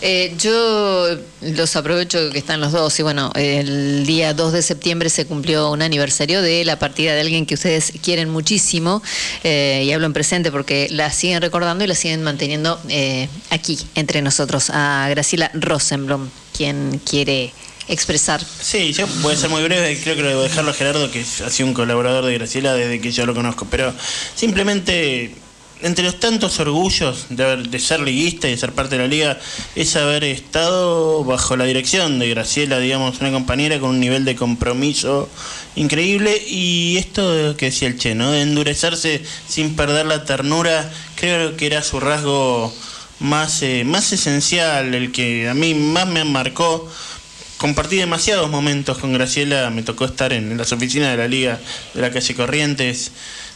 Eh, 0.06 0.34
yo 0.38 1.16
los 1.40 1.76
aprovecho 1.76 2.28
que 2.30 2.36
están 2.36 2.60
los 2.60 2.72
dos 2.72 2.98
y 3.00 3.02
bueno, 3.02 3.32
el 3.34 4.04
día 4.04 4.34
2 4.34 4.52
de 4.52 4.60
septiembre 4.60 5.08
se 5.08 5.24
cumplió 5.24 5.70
un 5.70 5.80
aniversario 5.80 6.42
de 6.42 6.62
la 6.66 6.78
partida 6.78 7.14
de 7.14 7.22
alguien 7.22 7.46
que 7.46 7.54
ustedes 7.54 7.90
quieren 8.02 8.28
muchísimo 8.28 9.02
eh, 9.44 9.82
y 9.86 9.90
hablo 9.92 10.04
en 10.04 10.12
presente 10.12 10.52
porque 10.52 10.88
la 10.90 11.10
siguen 11.10 11.40
recordando 11.40 11.84
y 11.84 11.86
la 11.86 11.94
siguen 11.94 12.22
manteniendo 12.22 12.78
eh, 12.90 13.30
aquí 13.48 13.78
entre 13.94 14.20
nosotros, 14.20 14.68
a 14.68 15.06
Graciela 15.08 15.50
Rosenblum, 15.54 16.28
quien 16.54 17.00
quiere 17.08 17.54
expresar. 17.88 18.44
Sí, 18.60 18.92
yo 18.92 19.06
voy 19.22 19.32
a 19.32 19.36
ser 19.38 19.48
muy 19.48 19.62
breve, 19.62 19.98
creo 20.02 20.16
que 20.16 20.22
lo 20.22 20.28
debo 20.28 20.42
dejarlo 20.42 20.72
a 20.72 20.74
Gerardo, 20.74 21.10
que 21.10 21.20
ha 21.20 21.48
sido 21.48 21.66
un 21.66 21.72
colaborador 21.72 22.26
de 22.26 22.34
Graciela 22.34 22.74
desde 22.74 23.00
que 23.00 23.10
yo 23.10 23.24
lo 23.24 23.34
conozco, 23.34 23.66
pero 23.70 23.94
simplemente 24.34 25.34
entre 25.84 26.02
los 26.02 26.18
tantos 26.18 26.58
orgullos 26.60 27.26
de, 27.28 27.58
de, 27.58 27.78
ser 27.78 28.00
liguista 28.00 28.48
y 28.48 28.52
de 28.52 28.56
ser 28.56 28.72
parte 28.72 28.96
de 28.96 29.02
la 29.02 29.08
liga 29.08 29.38
es 29.76 29.94
haber 29.96 30.24
estado 30.24 31.22
bajo 31.24 31.56
la 31.56 31.66
dirección 31.66 32.18
de 32.18 32.30
Graciela, 32.30 32.78
digamos, 32.78 33.20
una 33.20 33.30
compañera 33.30 33.78
con 33.78 33.90
un 33.90 34.00
nivel 34.00 34.24
de 34.24 34.34
compromiso 34.34 35.28
increíble 35.76 36.42
y 36.48 36.96
esto 36.96 37.54
que 37.58 37.66
decía 37.66 37.88
el 37.88 37.98
Che, 37.98 38.14
¿no? 38.14 38.32
De 38.32 38.40
endurecerse 38.40 39.22
sin 39.46 39.76
perder 39.76 40.06
la 40.06 40.24
ternura, 40.24 40.90
creo 41.16 41.54
que 41.56 41.66
era 41.66 41.82
su 41.82 42.00
rasgo 42.00 42.72
más, 43.20 43.62
eh, 43.62 43.84
más 43.84 44.10
esencial, 44.10 44.94
el 44.94 45.12
que 45.12 45.50
a 45.50 45.54
mí 45.54 45.74
más 45.74 46.06
me 46.06 46.24
marcó. 46.24 46.90
Compartí 47.58 47.96
demasiados 47.96 48.50
momentos 48.50 48.98
con 48.98 49.12
Graciela, 49.12 49.68
me 49.70 49.82
tocó 49.82 50.06
estar 50.06 50.32
en 50.32 50.56
las 50.56 50.72
oficinas 50.72 51.10
de 51.10 51.16
la 51.18 51.28
liga 51.28 51.60
de 51.92 52.00
la 52.00 52.10
calle 52.10 52.34
Corrientes 52.34 53.12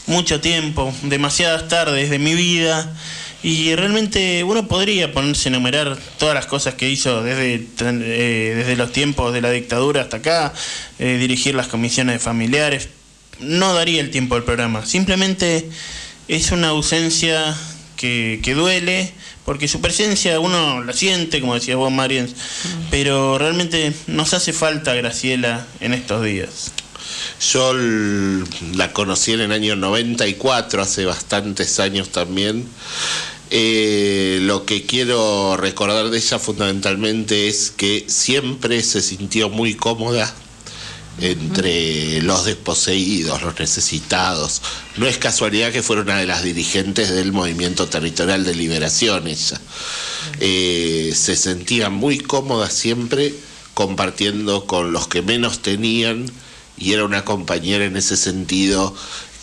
mucho 0.09 0.41
tiempo, 0.41 0.93
demasiadas 1.03 1.69
tardes 1.69 2.11
de 2.11 2.19
mi 2.19 2.35
vida. 2.35 2.93
Y 3.41 3.77
realmente 3.77 4.43
uno 4.43 4.67
podría 4.67 5.13
ponerse 5.13 5.49
a 5.49 5.53
enumerar 5.53 5.97
todas 6.19 6.35
las 6.35 6.47
cosas 6.47 6.75
que 6.75 6.91
hizo 6.91 7.23
desde, 7.23 7.55
eh, 7.81 8.55
desde 8.57 8.77
los 8.77 8.91
tiempos 8.91 9.33
de 9.33 9.41
la 9.41 9.51
dictadura 9.53 10.03
hasta 10.03 10.17
acá, 10.17 10.53
eh, 10.99 11.19
dirigir 11.21 11.55
las 11.55 11.69
comisiones 11.69 12.21
familiares. 12.21 12.89
No 13.39 13.75
daría 13.75 14.01
el 14.01 14.11
tiempo 14.11 14.35
al 14.35 14.43
programa. 14.43 14.85
Simplemente 14.85 15.71
es 16.27 16.51
una 16.51 16.69
ausencia 16.69 17.57
que, 17.97 18.41
que 18.43 18.55
duele, 18.55 19.13
porque 19.45 19.69
su 19.69 19.81
presencia 19.81 20.41
uno 20.41 20.83
la 20.83 20.93
siente, 20.93 21.41
como 21.41 21.55
decía 21.55 21.77
vos, 21.77 21.93
Mariens, 21.93 22.35
pero 22.91 23.39
realmente 23.39 23.93
nos 24.09 24.35
hace 24.35 24.53
falta 24.53 24.95
Graciela 24.95 25.65
en 25.81 25.95
estos 25.95 26.25
días. 26.25 26.73
Yo 27.53 27.75
la 28.75 28.93
conocí 28.93 29.33
en 29.33 29.41
el 29.41 29.53
año 29.53 29.77
94, 29.77 30.83
hace 30.83 31.05
bastantes 31.05 31.81
años 31.81 32.11
también. 32.11 32.67
Eh, 33.51 34.41
lo 34.43 34.67
que 34.67 34.85
quiero 34.85 35.57
recordar 35.57 36.11
de 36.11 36.19
ella 36.19 36.39
fundamentalmente 36.39 37.49
es 37.49 37.71
que 37.71 38.05
siempre 38.07 38.83
se 38.83 39.01
sintió 39.01 39.49
muy 39.49 39.75
cómoda 39.75 40.35
entre 41.21 42.23
los 42.23 42.45
desposeídos, 42.45 43.43
los 43.43 43.59
necesitados. 43.59 44.63
No 44.97 45.07
es 45.07 45.19
casualidad 45.19 45.73
que 45.73 45.83
fuera 45.83 46.03
una 46.03 46.19
de 46.19 46.27
las 46.27 46.43
dirigentes 46.43 47.11
del 47.11 47.33
movimiento 47.33 47.89
territorial 47.89 48.45
de 48.45 48.55
liberación 48.55 49.27
ella. 49.27 49.61
Eh, 50.41 51.13
se 51.15 51.37
sentía 51.37 51.91
muy 51.91 52.19
cómoda 52.19 52.71
siempre 52.71 53.35
compartiendo 53.75 54.67
con 54.67 54.93
los 54.93 55.09
que 55.09 55.23
menos 55.23 55.61
tenían 55.61 56.31
y 56.79 56.93
era 56.93 57.05
una 57.05 57.25
compañera 57.25 57.85
en 57.85 57.97
ese 57.97 58.17
sentido 58.17 58.95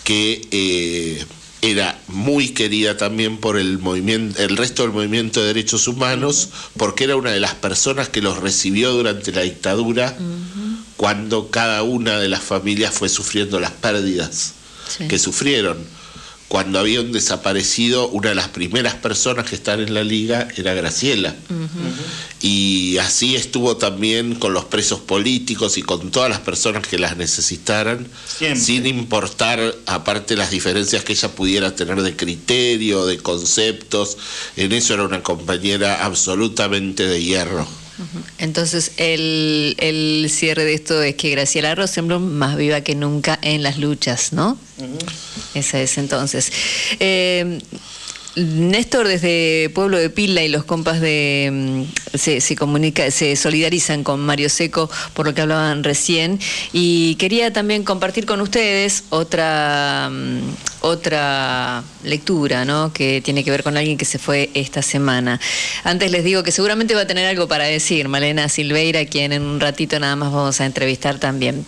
que 0.03 0.47
eh, 0.51 1.25
era 1.61 1.99
muy 2.07 2.49
querida 2.49 2.95
también 2.97 3.37
por 3.37 3.57
el 3.57 3.79
movimiento, 3.79 4.41
el 4.41 4.55
resto 4.55 4.83
del 4.83 4.91
movimiento 4.91 5.41
de 5.41 5.47
derechos 5.47 5.87
humanos, 5.87 6.49
porque 6.77 7.05
era 7.05 7.15
una 7.15 7.31
de 7.31 7.39
las 7.39 7.55
personas 7.55 8.09
que 8.09 8.21
los 8.21 8.37
recibió 8.37 8.91
durante 8.91 9.31
la 9.31 9.41
dictadura, 9.41 10.15
cuando 10.95 11.49
cada 11.49 11.83
una 11.83 12.19
de 12.19 12.29
las 12.29 12.41
familias 12.43 12.93
fue 12.93 13.09
sufriendo 13.09 13.59
las 13.59 13.71
pérdidas 13.71 14.53
que 15.09 15.17
sufrieron 15.17 15.77
cuando 16.47 16.79
había 16.79 17.01
un 17.01 17.11
desaparecido, 17.11 18.07
una 18.09 18.29
de 18.29 18.35
las 18.35 18.49
primeras 18.49 18.93
personas 18.93 19.49
que 19.49 19.55
están 19.55 19.79
en 19.79 19.93
la 19.93 20.03
liga 20.03 20.47
era 20.55 20.73
Graciela. 20.73 21.35
Y 22.41 22.97
así 22.99 23.35
estuvo 23.35 23.77
también 23.77 24.35
con 24.35 24.53
los 24.53 24.65
presos 24.65 24.99
políticos 24.99 25.77
y 25.77 25.81
con 25.81 26.11
todas 26.11 26.29
las 26.29 26.39
personas 26.39 26.87
que 26.87 26.99
las 26.99 27.17
necesitaran, 27.17 28.07
sin 28.55 28.85
importar, 28.85 29.75
aparte 29.87 30.35
las 30.35 30.51
diferencias 30.51 31.03
que 31.03 31.13
ella 31.13 31.29
pudiera 31.29 31.75
tener 31.75 32.01
de 32.03 32.15
criterio, 32.15 33.07
de 33.07 33.17
conceptos. 33.17 34.17
En 34.55 34.71
eso 34.71 34.93
era 34.93 35.03
una 35.03 35.23
compañera 35.23 36.05
absolutamente 36.05 37.07
de 37.07 37.23
hierro. 37.23 37.67
Entonces, 38.37 38.91
el, 38.97 40.27
cierre 40.29 40.65
de 40.65 40.73
esto 40.73 41.01
es 41.01 41.15
que 41.15 41.29
Graciela 41.29 41.75
Rosenblum 41.75 42.23
más 42.23 42.57
viva 42.57 42.81
que 42.81 42.95
nunca 42.95 43.39
en 43.41 43.63
las 43.63 43.77
luchas, 43.77 44.33
¿no? 44.33 44.57
Esa 45.53 45.79
es 45.79 45.97
entonces. 45.97 46.51
Eh, 46.99 47.59
Néstor 48.35 49.07
desde 49.07 49.69
Pueblo 49.73 49.97
de 49.97 50.09
Pila 50.09 50.43
y 50.43 50.49
los 50.49 50.65
compas 50.65 50.99
de 50.99 51.49
mm, 51.51 52.17
se, 52.17 52.55
comunica, 52.55 53.09
se 53.11 53.35
solidarizan 53.35 54.03
con 54.03 54.19
Mario 54.19 54.49
Seco 54.49 54.89
por 55.13 55.25
lo 55.25 55.33
que 55.33 55.41
hablaban 55.41 55.83
recién 55.83 56.39
y 56.73 57.15
quería 57.15 57.53
también 57.53 57.83
compartir 57.83 58.25
con 58.25 58.41
ustedes 58.41 59.05
otra 59.09 60.09
mm, 60.11 60.39
otra 60.81 61.83
lectura, 62.03 62.63
¿no? 62.63 62.93
que 62.93 63.19
tiene 63.21 63.43
que 63.43 63.49
ver 63.49 63.63
con 63.63 63.75
alguien 63.75 63.97
que 63.97 64.05
se 64.05 64.19
fue 64.19 64.51
esta 64.53 64.83
semana. 64.83 65.39
Antes 65.83 66.11
les 66.11 66.23
digo 66.23 66.43
que 66.43 66.51
seguramente 66.51 66.93
va 66.93 67.01
a 67.01 67.07
tener 67.07 67.25
algo 67.25 67.47
para 67.47 67.63
decir 67.63 68.07
Malena 68.07 68.49
Silveira, 68.49 69.05
quien 69.05 69.33
en 69.33 69.41
un 69.41 69.59
ratito 69.59 69.99
nada 69.99 70.15
más 70.15 70.31
vamos 70.31 70.61
a 70.61 70.65
entrevistar 70.65 71.17
también. 71.17 71.65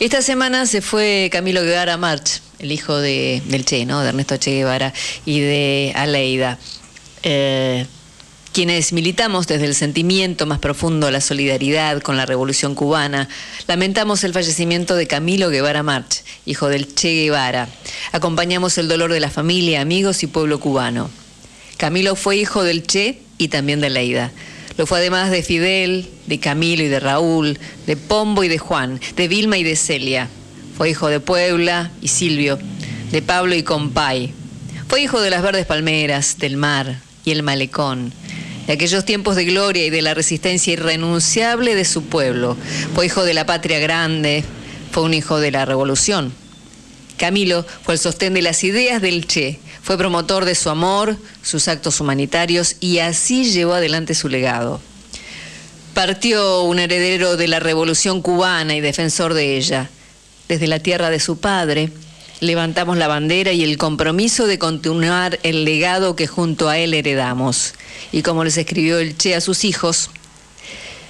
Esta 0.00 0.20
semana 0.20 0.66
se 0.66 0.82
fue 0.82 1.30
Camilo 1.32 1.62
Guevara 1.62 1.96
March 1.96 2.42
el 2.58 2.72
hijo 2.72 2.96
de, 2.98 3.42
del 3.46 3.64
Che, 3.64 3.84
¿no? 3.86 4.00
de 4.00 4.08
Ernesto 4.08 4.36
Che 4.36 4.52
Guevara 4.52 4.92
y 5.24 5.40
de 5.40 5.92
Aleida. 5.94 6.58
Eh, 7.22 7.86
quienes 8.52 8.92
militamos 8.92 9.46
desde 9.46 9.66
el 9.66 9.74
sentimiento 9.74 10.46
más 10.46 10.58
profundo, 10.58 11.10
la 11.10 11.20
solidaridad 11.20 12.00
con 12.00 12.16
la 12.16 12.26
revolución 12.26 12.74
cubana, 12.74 13.28
lamentamos 13.68 14.24
el 14.24 14.32
fallecimiento 14.32 14.96
de 14.96 15.06
Camilo 15.06 15.50
Guevara 15.50 15.82
March, 15.82 16.24
hijo 16.44 16.68
del 16.68 16.92
Che 16.92 17.12
Guevara. 17.12 17.68
Acompañamos 18.12 18.76
el 18.78 18.88
dolor 18.88 19.12
de 19.12 19.20
la 19.20 19.30
familia, 19.30 19.80
amigos 19.80 20.22
y 20.22 20.26
pueblo 20.26 20.58
cubano. 20.58 21.10
Camilo 21.76 22.16
fue 22.16 22.38
hijo 22.38 22.64
del 22.64 22.84
Che 22.84 23.20
y 23.36 23.48
también 23.48 23.80
de 23.80 23.90
Leida. 23.90 24.32
Lo 24.76 24.86
fue 24.86 24.98
además 24.98 25.30
de 25.30 25.42
Fidel, 25.42 26.08
de 26.26 26.40
Camilo 26.40 26.82
y 26.82 26.88
de 26.88 27.00
Raúl, 27.00 27.58
de 27.86 27.96
Pombo 27.96 28.44
y 28.44 28.48
de 28.48 28.58
Juan, 28.58 29.00
de 29.16 29.28
Vilma 29.28 29.58
y 29.58 29.62
de 29.62 29.76
Celia. 29.76 30.28
Fue 30.78 30.90
hijo 30.90 31.08
de 31.08 31.18
Puebla 31.18 31.90
y 32.00 32.06
Silvio, 32.06 32.56
de 33.10 33.20
Pablo 33.20 33.56
y 33.56 33.64
Compay. 33.64 34.32
Fue 34.86 35.02
hijo 35.02 35.20
de 35.20 35.28
las 35.28 35.42
verdes 35.42 35.66
palmeras, 35.66 36.38
del 36.38 36.56
mar 36.56 37.00
y 37.24 37.32
el 37.32 37.42
malecón, 37.42 38.12
de 38.68 38.74
aquellos 38.74 39.04
tiempos 39.04 39.34
de 39.34 39.44
gloria 39.44 39.84
y 39.84 39.90
de 39.90 40.02
la 40.02 40.14
resistencia 40.14 40.72
irrenunciable 40.72 41.74
de 41.74 41.84
su 41.84 42.04
pueblo. 42.04 42.56
Fue 42.94 43.06
hijo 43.06 43.24
de 43.24 43.34
la 43.34 43.44
patria 43.44 43.80
grande, 43.80 44.44
fue 44.92 45.02
un 45.02 45.14
hijo 45.14 45.40
de 45.40 45.50
la 45.50 45.64
revolución. 45.64 46.32
Camilo 47.16 47.66
fue 47.82 47.94
el 47.94 48.00
sostén 48.00 48.34
de 48.34 48.42
las 48.42 48.62
ideas 48.62 49.02
del 49.02 49.26
Che, 49.26 49.58
fue 49.82 49.98
promotor 49.98 50.44
de 50.44 50.54
su 50.54 50.70
amor, 50.70 51.16
sus 51.42 51.66
actos 51.66 51.98
humanitarios 51.98 52.76
y 52.78 53.00
así 53.00 53.50
llevó 53.50 53.74
adelante 53.74 54.14
su 54.14 54.28
legado. 54.28 54.80
Partió 55.92 56.62
un 56.62 56.78
heredero 56.78 57.36
de 57.36 57.48
la 57.48 57.58
revolución 57.58 58.22
cubana 58.22 58.76
y 58.76 58.80
defensor 58.80 59.34
de 59.34 59.56
ella. 59.56 59.90
Desde 60.48 60.66
la 60.66 60.78
tierra 60.78 61.10
de 61.10 61.20
su 61.20 61.38
padre, 61.38 61.90
levantamos 62.40 62.96
la 62.96 63.06
bandera 63.08 63.52
y 63.52 63.62
el 63.62 63.76
compromiso 63.76 64.46
de 64.46 64.58
continuar 64.58 65.38
el 65.42 65.64
legado 65.64 66.16
que 66.16 66.26
junto 66.26 66.68
a 66.68 66.78
él 66.78 66.94
heredamos. 66.94 67.74
Y 68.12 68.22
como 68.22 68.44
les 68.44 68.56
escribió 68.56 68.98
el 68.98 69.16
Che 69.16 69.34
a 69.34 69.40
sus 69.40 69.64
hijos, 69.64 70.10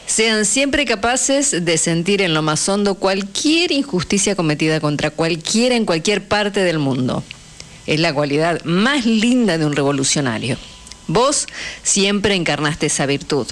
sean 0.07 0.45
siempre 0.45 0.87
capaces 0.87 1.65
de 1.65 1.79
sentir 1.79 2.23
en 2.23 2.35
lo 2.35 2.43
más 2.43 2.69
hondo 2.69 2.95
cualquier 2.95 3.73
injusticia 3.73 4.35
cometida 4.35 4.81
contra 4.81 5.11
cualquiera 5.11 5.77
en 5.77 5.85
cualquier 5.85 6.27
parte 6.27 6.61
del 6.61 6.79
mundo. 6.79 7.23
Es 7.87 8.01
la 8.01 8.13
cualidad 8.13 8.63
más 8.65 9.07
linda 9.07 9.57
de 9.57 9.67
un 9.67 9.77
revolucionario. 9.77 10.57
Vos 11.07 11.47
siempre 11.83 12.35
encarnaste 12.35 12.87
esa 12.87 13.07
virtud. 13.07 13.47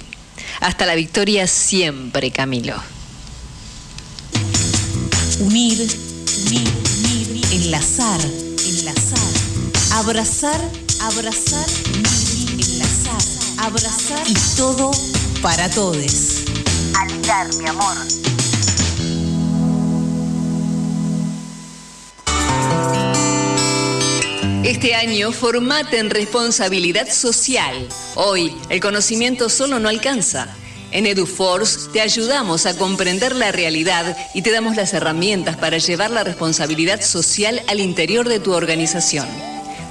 Hasta 0.59 0.85
la 0.85 0.95
victoria 0.95 1.47
siempre, 1.47 2.31
Camilo. 2.31 2.75
Unir, 5.39 5.87
unir, 6.47 6.67
unir, 6.97 7.45
enlazar, 7.51 8.19
enlazar, 8.65 9.19
abrazar, 9.93 10.59
abrazar, 10.99 11.67
unir, 11.93 12.65
enlazar, 12.65 13.21
abrazar 13.59 14.27
y 14.27 14.33
todo 14.57 14.89
para 15.43 15.69
todos. 15.69 16.41
Aligar, 16.99 17.53
mi 17.57 17.67
amor. 17.67 17.97
Este 24.63 24.95
año 24.95 25.31
formate 25.31 25.99
en 25.99 26.09
responsabilidad 26.09 27.07
social. 27.11 27.87
Hoy 28.15 28.55
el 28.69 28.79
conocimiento 28.79 29.49
solo 29.49 29.79
no 29.79 29.87
alcanza. 29.87 30.47
En 30.91 31.05
EduForce 31.05 31.89
te 31.91 32.01
ayudamos 32.01 32.65
a 32.65 32.77
comprender 32.77 33.35
la 33.35 33.51
realidad 33.51 34.15
y 34.33 34.41
te 34.41 34.51
damos 34.51 34.75
las 34.77 34.93
herramientas 34.93 35.57
para 35.57 35.77
llevar 35.77 36.11
la 36.11 36.23
responsabilidad 36.23 37.01
social 37.01 37.61
al 37.67 37.81
interior 37.81 38.29
de 38.29 38.39
tu 38.39 38.53
organización. 38.53 39.27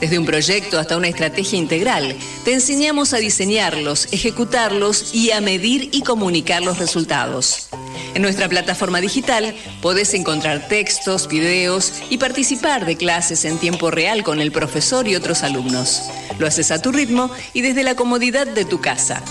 Desde 0.00 0.18
un 0.18 0.26
proyecto 0.26 0.78
hasta 0.78 0.96
una 0.96 1.08
estrategia 1.08 1.58
integral, 1.58 2.16
te 2.44 2.52
enseñamos 2.52 3.12
a 3.12 3.18
diseñarlos, 3.18 4.08
ejecutarlos 4.10 5.14
y 5.14 5.30
a 5.30 5.40
medir 5.40 5.90
y 5.92 6.02
comunicar 6.02 6.62
los 6.62 6.78
resultados. 6.78 7.68
En 8.14 8.22
nuestra 8.22 8.48
plataforma 8.48 9.00
digital 9.00 9.54
podés 9.82 10.14
encontrar 10.14 10.68
textos, 10.68 11.28
videos 11.28 11.92
y 12.08 12.16
participar 12.16 12.86
de 12.86 12.96
clases 12.96 13.44
en 13.44 13.58
tiempo 13.58 13.90
real 13.90 14.22
con 14.22 14.40
el 14.40 14.52
profesor 14.52 15.06
y 15.08 15.16
otros 15.16 15.42
alumnos. 15.42 16.02
Lo 16.38 16.46
haces 16.46 16.70
a 16.70 16.80
tu 16.80 16.92
ritmo 16.92 17.30
y 17.52 17.60
desde 17.60 17.82
la 17.82 17.94
comodidad 17.94 18.46
de 18.46 18.64
tu 18.64 18.80
casa. 18.80 19.22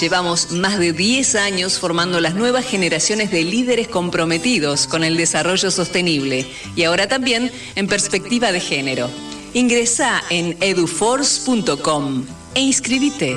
Llevamos 0.00 0.50
más 0.52 0.78
de 0.78 0.92
10 0.92 1.36
años 1.36 1.78
formando 1.78 2.20
las 2.20 2.34
nuevas 2.34 2.66
generaciones 2.66 3.30
de 3.30 3.44
líderes 3.44 3.88
comprometidos 3.88 4.86
con 4.86 5.04
el 5.04 5.16
desarrollo 5.16 5.70
sostenible 5.70 6.46
y 6.74 6.84
ahora 6.84 7.08
también 7.08 7.50
en 7.76 7.86
perspectiva 7.86 8.52
de 8.52 8.60
género. 8.60 9.08
Ingresa 9.54 10.22
en 10.28 10.58
eduforce.com 10.60 12.26
e 12.54 12.60
inscribite. 12.60 13.36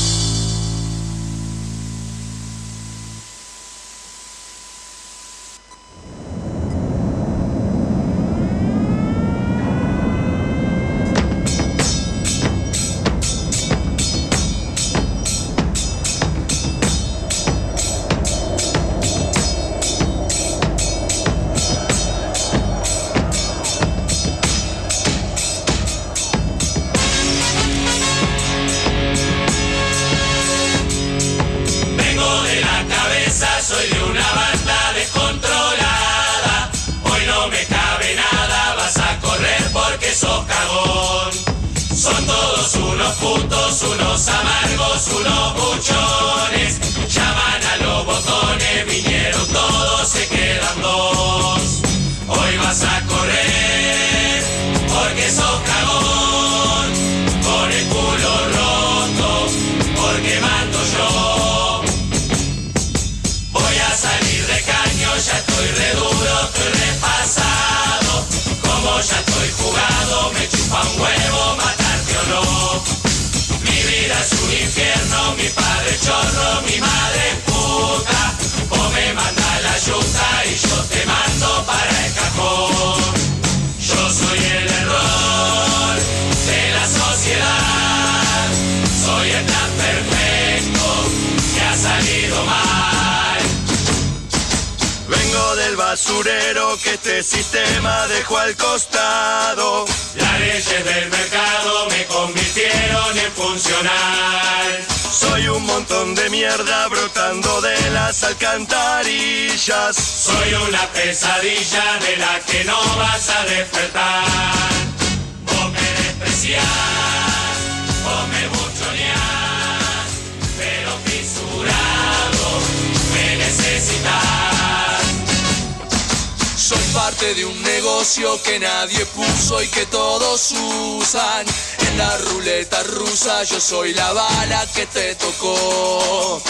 De 127.21 127.45
un 127.45 127.61
negocio 127.61 128.41
que 128.41 128.59
nadie 128.59 129.05
puso 129.05 129.61
y 129.61 129.67
que 129.67 129.85
todos 129.85 130.53
usan. 130.97 131.45
En 131.87 131.97
la 131.97 132.17
ruleta 132.17 132.81
rusa 132.81 133.43
yo 133.43 133.59
soy 133.59 133.93
la 133.93 134.11
bala 134.11 134.65
que 134.73 134.87
te 134.87 135.13
tocó. 135.15 136.41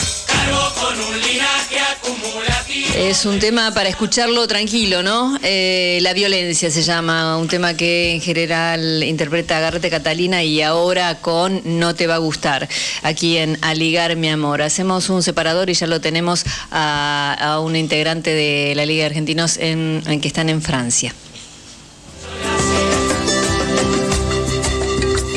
Es 2.95 3.26
un 3.26 3.39
tema 3.39 3.73
para 3.73 3.89
escucharlo 3.89 4.47
tranquilo, 4.47 5.03
¿no? 5.03 5.38
Eh, 5.43 5.99
la 6.01 6.13
violencia 6.13 6.72
se 6.72 6.81
llama, 6.81 7.38
un 7.38 7.47
tema 7.47 7.73
que 7.73 8.13
en 8.13 8.22
general 8.22 9.03
interpreta 9.03 9.59
Garrete 9.59 9.89
Catalina 9.89 10.43
y 10.43 10.61
ahora 10.61 11.19
con 11.19 11.61
No 11.65 11.93
te 11.93 12.07
va 12.07 12.15
a 12.15 12.19
gustar, 12.19 12.69
aquí 13.03 13.38
en 13.38 13.57
Aligar 13.61 14.15
mi 14.15 14.30
amor. 14.30 14.61
Hacemos 14.61 15.09
un 15.09 15.23
separador 15.23 15.69
y 15.69 15.73
ya 15.73 15.88
lo 15.88 15.99
tenemos 15.99 16.45
a, 16.72 17.59
un 17.61 17.76
integrante 17.76 18.30
de 18.30 18.73
la 18.76 18.85
Liga 18.85 19.01
de 19.01 19.07
Argentinos 19.07 19.57
en, 19.57 20.03
en 20.05 20.22
que 20.22 20.27
están 20.27 20.49
en 20.49 20.61
Francia. 20.61 21.13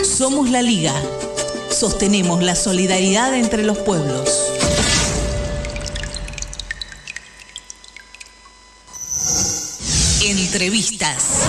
Somos 0.05 0.51
la 0.51 0.63
Liga. 0.63 0.95
Sostenemos 1.71 2.43
la 2.43 2.55
solidaridad 2.55 3.35
entre 3.35 3.65
los 3.65 3.79
pueblos. 3.79 4.64
Entrevistas. 10.37 11.43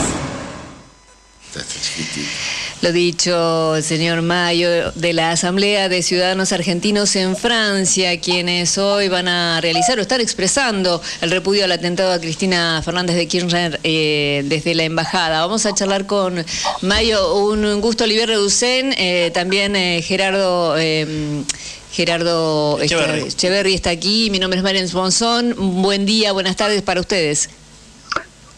Lo 2.81 2.91
dicho, 2.91 3.75
el 3.75 3.83
señor 3.83 4.21
Mayo 4.21 4.91
de 4.91 5.13
la 5.13 5.31
Asamblea 5.31 5.89
de 5.89 6.03
Ciudadanos 6.03 6.51
Argentinos 6.51 7.15
en 7.15 7.35
Francia, 7.35 8.19
quienes 8.19 8.77
hoy 8.77 9.07
van 9.07 9.27
a 9.27 9.59
realizar 9.61 9.97
o 9.97 10.01
están 10.01 10.21
expresando 10.21 11.01
el 11.21 11.31
repudio 11.31 11.65
al 11.65 11.71
atentado 11.71 12.11
a 12.11 12.19
Cristina 12.19 12.81
Fernández 12.83 13.15
de 13.15 13.27
Kirchner 13.27 13.79
eh, 13.83 14.43
desde 14.45 14.75
la 14.75 14.83
embajada. 14.83 15.39
Vamos 15.41 15.65
a 15.65 15.73
charlar 15.73 16.05
con 16.05 16.45
Mayo, 16.81 17.35
un 17.35 17.81
gusto, 17.81 18.03
Olivier 18.03 18.29
Reducén, 18.29 18.93
eh, 18.97 19.31
también 19.33 19.75
eh, 19.75 20.01
Gerardo. 20.03 20.77
eh, 20.77 21.43
Gerardo 21.91 22.77
Echeverri. 22.81 23.21
Echeverri 23.21 23.73
está 23.73 23.89
aquí, 23.89 24.29
mi 24.29 24.37
nombre 24.37 24.57
es 24.57 24.63
Marian 24.63 24.85
Sponson. 24.85 25.81
Buen 25.81 26.05
día, 26.05 26.33
buenas 26.33 26.57
tardes 26.57 26.81
para 26.81 26.99
ustedes. 26.99 27.49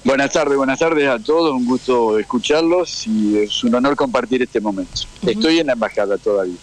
Buenas 0.04 0.32
tardes, 0.32 0.58
buenas 0.58 0.80
tardes 0.80 1.08
a 1.08 1.20
todos, 1.20 1.52
un 1.54 1.66
gusto 1.66 2.18
escucharlos 2.18 3.08
y 3.08 3.40
es 3.40 3.64
un 3.64 3.76
honor 3.76 3.96
compartir 3.96 4.42
este 4.42 4.62
momento. 4.62 5.02
Estoy 5.26 5.60
en 5.60 5.68
la 5.68 5.74
embajada 5.74 6.18
todavía. 6.18 6.56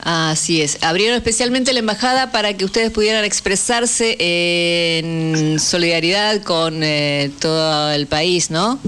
Así 0.00 0.62
es. 0.62 0.82
Abrieron 0.82 1.16
especialmente 1.16 1.72
la 1.72 1.80
embajada 1.80 2.30
para 2.30 2.56
que 2.56 2.64
ustedes 2.64 2.90
pudieran 2.90 3.24
expresarse 3.24 4.16
en 4.18 5.58
solidaridad 5.58 6.42
con 6.42 6.82
eh, 6.82 7.30
todo 7.40 7.90
el 7.90 8.06
país, 8.06 8.50
¿no? 8.50 8.78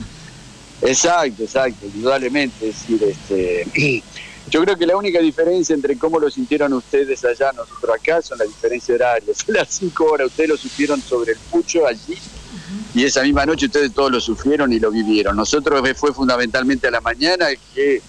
Exacto, 0.82 1.42
exacto, 1.42 1.86
indudablemente. 1.86 2.68
Es 2.68 2.78
decir, 2.78 3.02
este, 3.02 4.02
yo 4.50 4.62
creo 4.62 4.76
que 4.76 4.86
la 4.86 4.96
única 4.96 5.18
diferencia 5.18 5.74
entre 5.74 5.98
cómo 5.98 6.20
lo 6.20 6.30
sintieron 6.30 6.72
ustedes 6.72 7.24
allá, 7.24 7.52
nosotros 7.52 7.96
acá, 7.96 8.22
son 8.22 8.38
la 8.38 8.44
diferencia 8.44 8.94
horaria. 8.94 9.34
Las 9.48 9.68
cinco 9.70 10.04
horas, 10.04 10.28
ustedes 10.28 10.50
lo 10.50 10.56
sufrieron 10.56 11.02
sobre 11.02 11.32
el 11.32 11.38
pucho 11.50 11.86
allí 11.86 12.16
y 12.94 13.04
esa 13.04 13.22
misma 13.22 13.46
noche 13.46 13.66
ustedes 13.66 13.92
todos 13.92 14.10
lo 14.10 14.20
sufrieron 14.20 14.72
y 14.72 14.80
lo 14.80 14.90
vivieron. 14.90 15.36
Nosotros 15.36 15.82
fue 15.96 16.12
fundamentalmente 16.12 16.88
a 16.88 16.90
la 16.90 17.00
mañana 17.00 17.46
que 17.74 18.00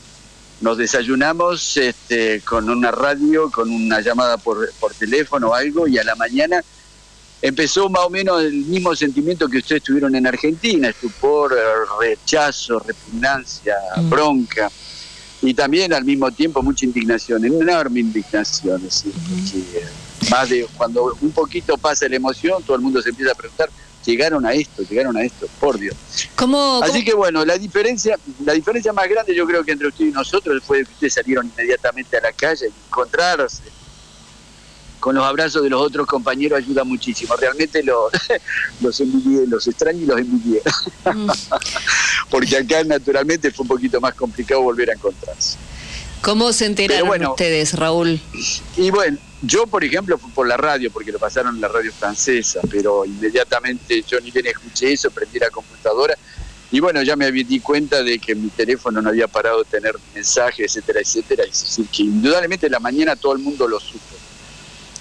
nos 0.61 0.77
desayunamos 0.77 1.77
este, 1.77 2.41
con 2.41 2.69
una 2.69 2.91
radio, 2.91 3.49
con 3.49 3.69
una 3.69 4.01
llamada 4.01 4.37
por, 4.37 4.71
por 4.79 4.93
teléfono 4.93 5.49
o 5.49 5.53
algo, 5.53 5.87
y 5.87 5.97
a 5.97 6.03
la 6.03 6.15
mañana 6.15 6.61
empezó 7.41 7.89
más 7.89 8.05
o 8.05 8.09
menos 8.09 8.43
el 8.43 8.53
mismo 8.53 8.95
sentimiento 8.95 9.47
que 9.47 9.59
ustedes 9.59 9.83
tuvieron 9.83 10.15
en 10.15 10.27
Argentina, 10.27 10.89
estupor, 10.89 11.53
eh, 11.53 11.61
rechazo, 11.99 12.79
repugnancia, 12.79 13.75
bronca, 14.03 14.69
y 15.41 15.53
también 15.53 15.93
al 15.93 16.03
mismo 16.03 16.31
tiempo 16.31 16.61
mucha 16.61 16.85
indignación, 16.85 17.45
enorme 17.45 18.01
indignación. 18.01 18.77
es 18.85 19.03
decir, 19.03 19.13
porque, 19.13 19.79
eh, 19.79 19.87
más 20.29 20.49
de 20.49 20.67
cuando 20.75 21.15
un 21.21 21.31
poquito 21.31 21.77
pasa 21.77 22.09
la 22.09 22.17
emoción, 22.17 22.61
todo 22.63 22.75
el 22.75 22.81
mundo 22.81 23.01
se 23.01 23.09
empieza 23.09 23.31
a 23.31 23.35
preguntar, 23.35 23.69
llegaron 24.09 24.45
a 24.45 24.53
esto, 24.53 24.83
llegaron 24.83 25.15
a 25.17 25.23
esto, 25.23 25.47
por 25.59 25.77
Dios. 25.77 25.95
¿Cómo, 26.35 26.81
Así 26.83 27.03
que 27.03 27.13
bueno, 27.13 27.45
la 27.45 27.57
diferencia, 27.57 28.17
la 28.43 28.53
diferencia 28.53 28.91
más 28.91 29.07
grande 29.07 29.35
yo 29.35 29.45
creo 29.45 29.63
que 29.63 29.71
entre 29.71 29.87
usted 29.87 30.05
y 30.05 30.11
nosotros 30.11 30.63
fue 30.65 30.83
que 30.83 30.91
ustedes 30.91 31.13
salieron 31.13 31.47
inmediatamente 31.47 32.17
a 32.17 32.21
la 32.21 32.31
calle 32.31 32.67
y 32.67 32.87
encontrarse 32.87 33.63
con 34.99 35.15
los 35.15 35.23
abrazos 35.23 35.63
de 35.63 35.69
los 35.69 35.81
otros 35.81 36.05
compañeros 36.07 36.59
ayuda 36.59 36.83
muchísimo. 36.83 37.35
Realmente 37.35 37.83
los, 37.83 38.11
los 38.81 38.99
envidié, 38.99 39.47
los 39.47 39.65
extraño 39.67 39.99
y 39.99 40.05
los 40.05 40.19
envidié. 40.19 40.61
Porque 42.29 42.57
acá 42.57 42.83
naturalmente 42.83 43.51
fue 43.51 43.63
un 43.63 43.69
poquito 43.69 44.01
más 44.01 44.13
complicado 44.15 44.61
volver 44.61 44.89
a 44.89 44.93
encontrarse. 44.93 45.57
¿Cómo 46.21 46.51
se 46.51 46.65
enteraron 46.65 47.07
bueno. 47.07 47.29
ustedes, 47.31 47.73
Raúl? 47.73 48.19
Y 48.75 48.91
bueno, 48.91 49.17
yo 49.41 49.67
por 49.67 49.83
ejemplo 49.83 50.17
fue 50.17 50.29
por 50.31 50.47
la 50.47 50.57
radio, 50.57 50.91
porque 50.91 51.11
lo 51.11 51.19
pasaron 51.19 51.55
en 51.55 51.61
la 51.61 51.67
radio 51.67 51.91
francesa, 51.93 52.59
pero 52.69 53.05
inmediatamente 53.05 54.03
yo 54.03 54.19
ni 54.19 54.31
bien 54.31 54.47
escuché 54.47 54.93
eso, 54.93 55.11
prendí 55.11 55.39
la 55.39 55.49
computadora 55.49 56.15
y 56.71 56.79
bueno, 56.79 57.01
ya 57.01 57.15
me 57.15 57.31
di 57.31 57.59
cuenta 57.59 58.03
de 58.03 58.19
que 58.19 58.35
mi 58.35 58.49
teléfono 58.49 59.01
no 59.01 59.09
había 59.09 59.27
parado 59.27 59.59
de 59.59 59.65
tener 59.65 59.95
mensajes, 60.13 60.65
etcétera, 60.65 60.99
etcétera. 60.99 61.43
Es 61.43 61.61
decir, 61.61 61.87
que 61.87 62.03
indudablemente 62.03 62.67
en 62.67 62.73
la 62.73 62.79
mañana 62.79 63.15
todo 63.15 63.33
el 63.33 63.39
mundo 63.39 63.67
lo 63.67 63.79
supo. 63.79 64.15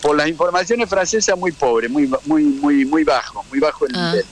Por 0.00 0.16
las 0.16 0.28
informaciones 0.28 0.88
francesas 0.88 1.36
muy 1.36 1.52
pobre, 1.52 1.88
muy, 1.88 2.10
muy, 2.24 2.44
muy, 2.44 2.84
muy 2.86 3.04
bajo, 3.04 3.44
muy 3.50 3.58
bajo 3.58 3.86
el 3.86 3.92
nivel. 3.92 4.24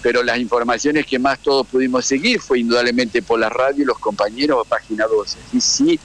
Pero 0.00 0.22
las 0.22 0.38
informaciones 0.38 1.04
que 1.04 1.18
más 1.18 1.38
todos 1.40 1.66
pudimos 1.66 2.06
seguir 2.06 2.40
fue 2.40 2.60
indudablemente 2.60 3.20
por 3.20 3.38
la 3.38 3.50
radio 3.50 3.82
y 3.82 3.86
los 3.86 3.98
compañeros 3.98 4.66
página 4.66 5.06
12. 5.06 5.38
Y 5.52 5.60
sí, 5.60 6.00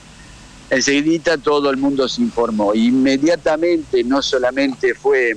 enseguida 0.70 1.38
todo 1.38 1.70
el 1.70 1.76
mundo 1.76 2.08
se 2.08 2.22
informó. 2.22 2.74
Inmediatamente 2.74 4.02
no 4.04 4.22
solamente 4.22 4.94
fue 4.94 5.36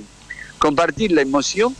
compartir 0.58 1.12
la 1.12 1.22
emoción, 1.22 1.74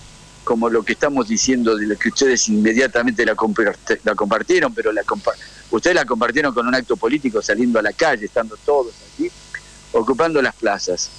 como 0.44 0.68
lo 0.68 0.82
que 0.82 0.94
estamos 0.94 1.28
diciendo 1.28 1.76
de 1.76 1.86
lo 1.86 1.96
que 1.96 2.08
ustedes 2.08 2.48
inmediatamente 2.48 3.24
la, 3.24 3.34
compart- 3.34 4.00
la 4.02 4.14
compartieron, 4.14 4.74
pero 4.74 4.90
la 4.92 5.02
compa- 5.02 5.34
ustedes 5.70 5.94
la 5.94 6.04
compartieron 6.04 6.52
con 6.52 6.66
un 6.66 6.74
acto 6.74 6.96
político 6.96 7.42
saliendo 7.42 7.78
a 7.78 7.82
la 7.82 7.92
calle, 7.92 8.24
estando 8.26 8.56
todos 8.64 8.94
allí, 9.16 9.30
ocupando 9.92 10.40
las 10.40 10.54
plazas. 10.54 11.10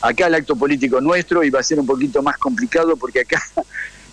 Acá 0.00 0.26
el 0.26 0.34
acto 0.34 0.54
político 0.56 1.00
nuestro 1.00 1.42
iba 1.42 1.60
a 1.60 1.62
ser 1.62 1.80
un 1.80 1.86
poquito 1.86 2.22
más 2.22 2.36
complicado 2.38 2.96
porque 2.96 3.20
acá 3.20 3.42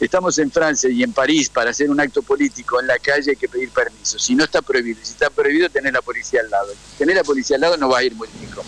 estamos 0.05 0.37
en 0.39 0.51
Francia 0.51 0.89
y 0.89 1.03
en 1.03 1.13
París 1.13 1.49
para 1.49 1.69
hacer 1.71 1.89
un 1.89 1.99
acto 1.99 2.21
político 2.21 2.79
en 2.81 2.87
la 2.87 2.97
calle 2.99 3.31
hay 3.31 3.35
que 3.37 3.47
pedir 3.47 3.69
permiso. 3.69 4.17
Si 4.19 4.35
no 4.35 4.43
está 4.43 4.61
prohibido, 4.61 4.99
si 5.03 5.11
está 5.13 5.29
prohibido 5.29 5.69
tener 5.69 5.93
la 5.93 6.01
policía 6.01 6.41
al 6.41 6.49
lado. 6.49 6.73
Tener 6.97 7.15
la 7.15 7.23
policía 7.23 7.55
al 7.55 7.61
lado 7.61 7.77
no 7.77 7.89
va 7.89 7.99
a 7.99 8.03
ir 8.03 8.15
muy 8.15 8.27
lejos. 8.41 8.65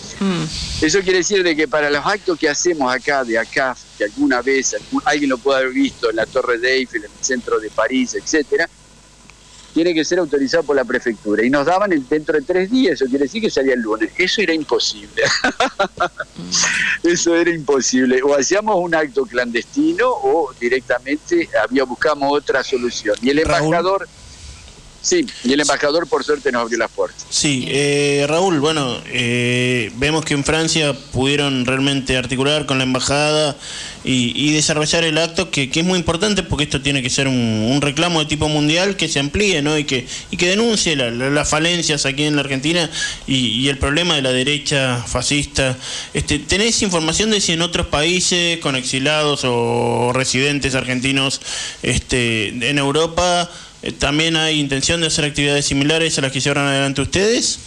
Eso 0.82 1.00
quiere 1.02 1.20
decir 1.20 1.44
de 1.44 1.56
que 1.56 1.68
para 1.68 1.90
los 1.90 2.06
actos 2.06 2.38
que 2.38 2.50
hacemos 2.50 2.94
acá, 2.94 3.24
de 3.24 3.38
acá, 3.38 3.76
que 3.98 4.04
alguna 4.06 4.42
vez 4.42 4.74
algún- 4.74 5.02
alguien 5.06 5.30
lo 5.30 5.38
pueda 5.38 5.60
haber 5.60 5.72
visto 5.72 6.10
en 6.10 6.16
la 6.18 6.26
Torre 6.26 6.58
de 6.58 6.74
Eiffel, 6.74 7.04
en 7.06 7.12
el 7.12 7.24
centro 7.26 7.60
de 7.60 7.70
París, 7.70 8.14
etcétera, 8.16 8.70
tiene 9.74 9.94
que 9.94 10.06
ser 10.06 10.20
autorizado 10.20 10.64
por 10.64 10.76
la 10.76 10.86
prefectura. 10.86 11.44
Y 11.44 11.50
nos 11.50 11.66
daban 11.66 11.92
el- 11.92 12.08
dentro 12.08 12.38
de 12.38 12.44
tres 12.46 12.70
días, 12.70 12.94
eso 12.96 13.06
quiere 13.06 13.26
decir 13.26 13.42
que 13.42 13.50
salía 13.50 13.74
el 13.74 13.82
lunes. 13.82 14.12
Eso 14.18 14.42
era 14.42 14.54
imposible. 14.54 15.24
eso 17.04 17.36
era 17.36 17.50
imposible. 17.50 18.22
O 18.24 18.36
hacíamos 18.36 18.76
un 18.80 18.96
acto 18.96 19.26
clandestino 19.26 20.08
o 20.10 20.54
directamente 20.60 21.50
había 21.64 21.84
buscamos 21.84 22.32
otra 22.32 22.64
solución. 22.64 23.16
Y 23.22 23.30
el 23.30 23.40
embajador, 23.40 24.08
sí, 25.04 25.24
y 25.44 25.54
el 25.54 25.60
embajador 25.60 26.08
por 26.08 26.24
suerte 26.24 26.52
nos 26.52 26.64
abrió 26.64 26.80
las 26.80 26.90
puertas. 26.90 27.24
Sí, 27.30 27.66
eh, 27.68 28.26
Raúl, 28.28 28.60
bueno, 28.60 28.98
eh, 29.08 29.92
vemos 29.98 30.26
que 30.26 30.34
en 30.34 30.44
Francia 30.44 30.94
pudieron 31.12 31.66
realmente 31.68 32.18
articular 32.18 32.66
con 32.66 32.80
la 32.80 32.86
embajada 32.86 33.56
y, 34.06 34.52
desarrollar 34.52 35.06
el 35.06 35.18
acto, 35.18 35.50
que, 35.50 35.70
es 35.74 35.84
muy 35.86 35.98
importante 35.98 36.44
porque 36.44 36.66
esto 36.66 36.82
tiene 36.82 37.02
que 37.02 37.10
ser 37.10 37.28
un, 37.30 37.36
un 37.72 37.82
reclamo 37.82 38.20
de 38.20 38.26
tipo 38.26 38.50
mundial 38.50 38.98
que 38.98 39.08
se 39.08 39.20
amplíe 39.20 39.62
¿no? 39.62 39.78
y, 39.78 39.86
que, 39.86 40.06
y 40.30 40.36
que 40.36 40.50
denuncie 40.50 40.96
la- 40.98 41.10
la- 41.10 41.30
las 41.30 41.48
falencias 41.50 42.06
aquí 42.06 42.24
en 42.24 42.36
la 42.36 42.42
Argentina 42.42 42.90
y, 43.28 43.48
y 43.62 43.70
el 43.70 43.78
problema 43.78 44.16
de 44.16 44.22
la 44.22 44.32
derecha 44.34 45.02
fascista. 45.08 45.78
Este, 46.14 46.40
¿Tenés 46.40 46.82
información 46.82 47.32
de 47.32 47.40
si 47.40 47.54
en 47.54 47.62
otros 47.62 47.88
países 47.88 48.60
con 48.60 48.76
exilados 48.76 49.42
o 49.46 50.12
residentes 50.14 50.76
argentinos 50.76 51.40
este, 51.82 52.50
en 52.50 52.78
Europa 52.78 53.50
también 53.92 54.36
hay 54.36 54.60
intención 54.60 55.02
de 55.02 55.08
hacer 55.08 55.26
actividades 55.26 55.66
similares 55.66 56.18
a 56.18 56.22
las 56.22 56.32
que 56.32 56.40
llevaron 56.40 56.68
adelante 56.68 57.02
ustedes? 57.02 57.60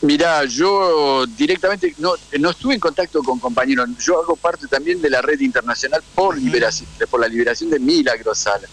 Mirá, 0.00 0.44
yo 0.44 1.26
directamente 1.36 1.92
no, 1.98 2.12
no 2.38 2.50
estuve 2.50 2.74
en 2.74 2.80
contacto 2.80 3.20
con 3.22 3.40
compañeros. 3.40 3.88
Yo 3.98 4.22
hago 4.22 4.36
parte 4.36 4.68
también 4.68 5.02
de 5.02 5.10
la 5.10 5.20
red 5.20 5.40
internacional 5.40 6.02
por 6.14 6.38
liberación, 6.38 6.88
por 7.10 7.20
la 7.20 7.26
liberación 7.26 7.70
de 7.70 7.80
Milagros 7.80 8.38
Sala. 8.38 8.68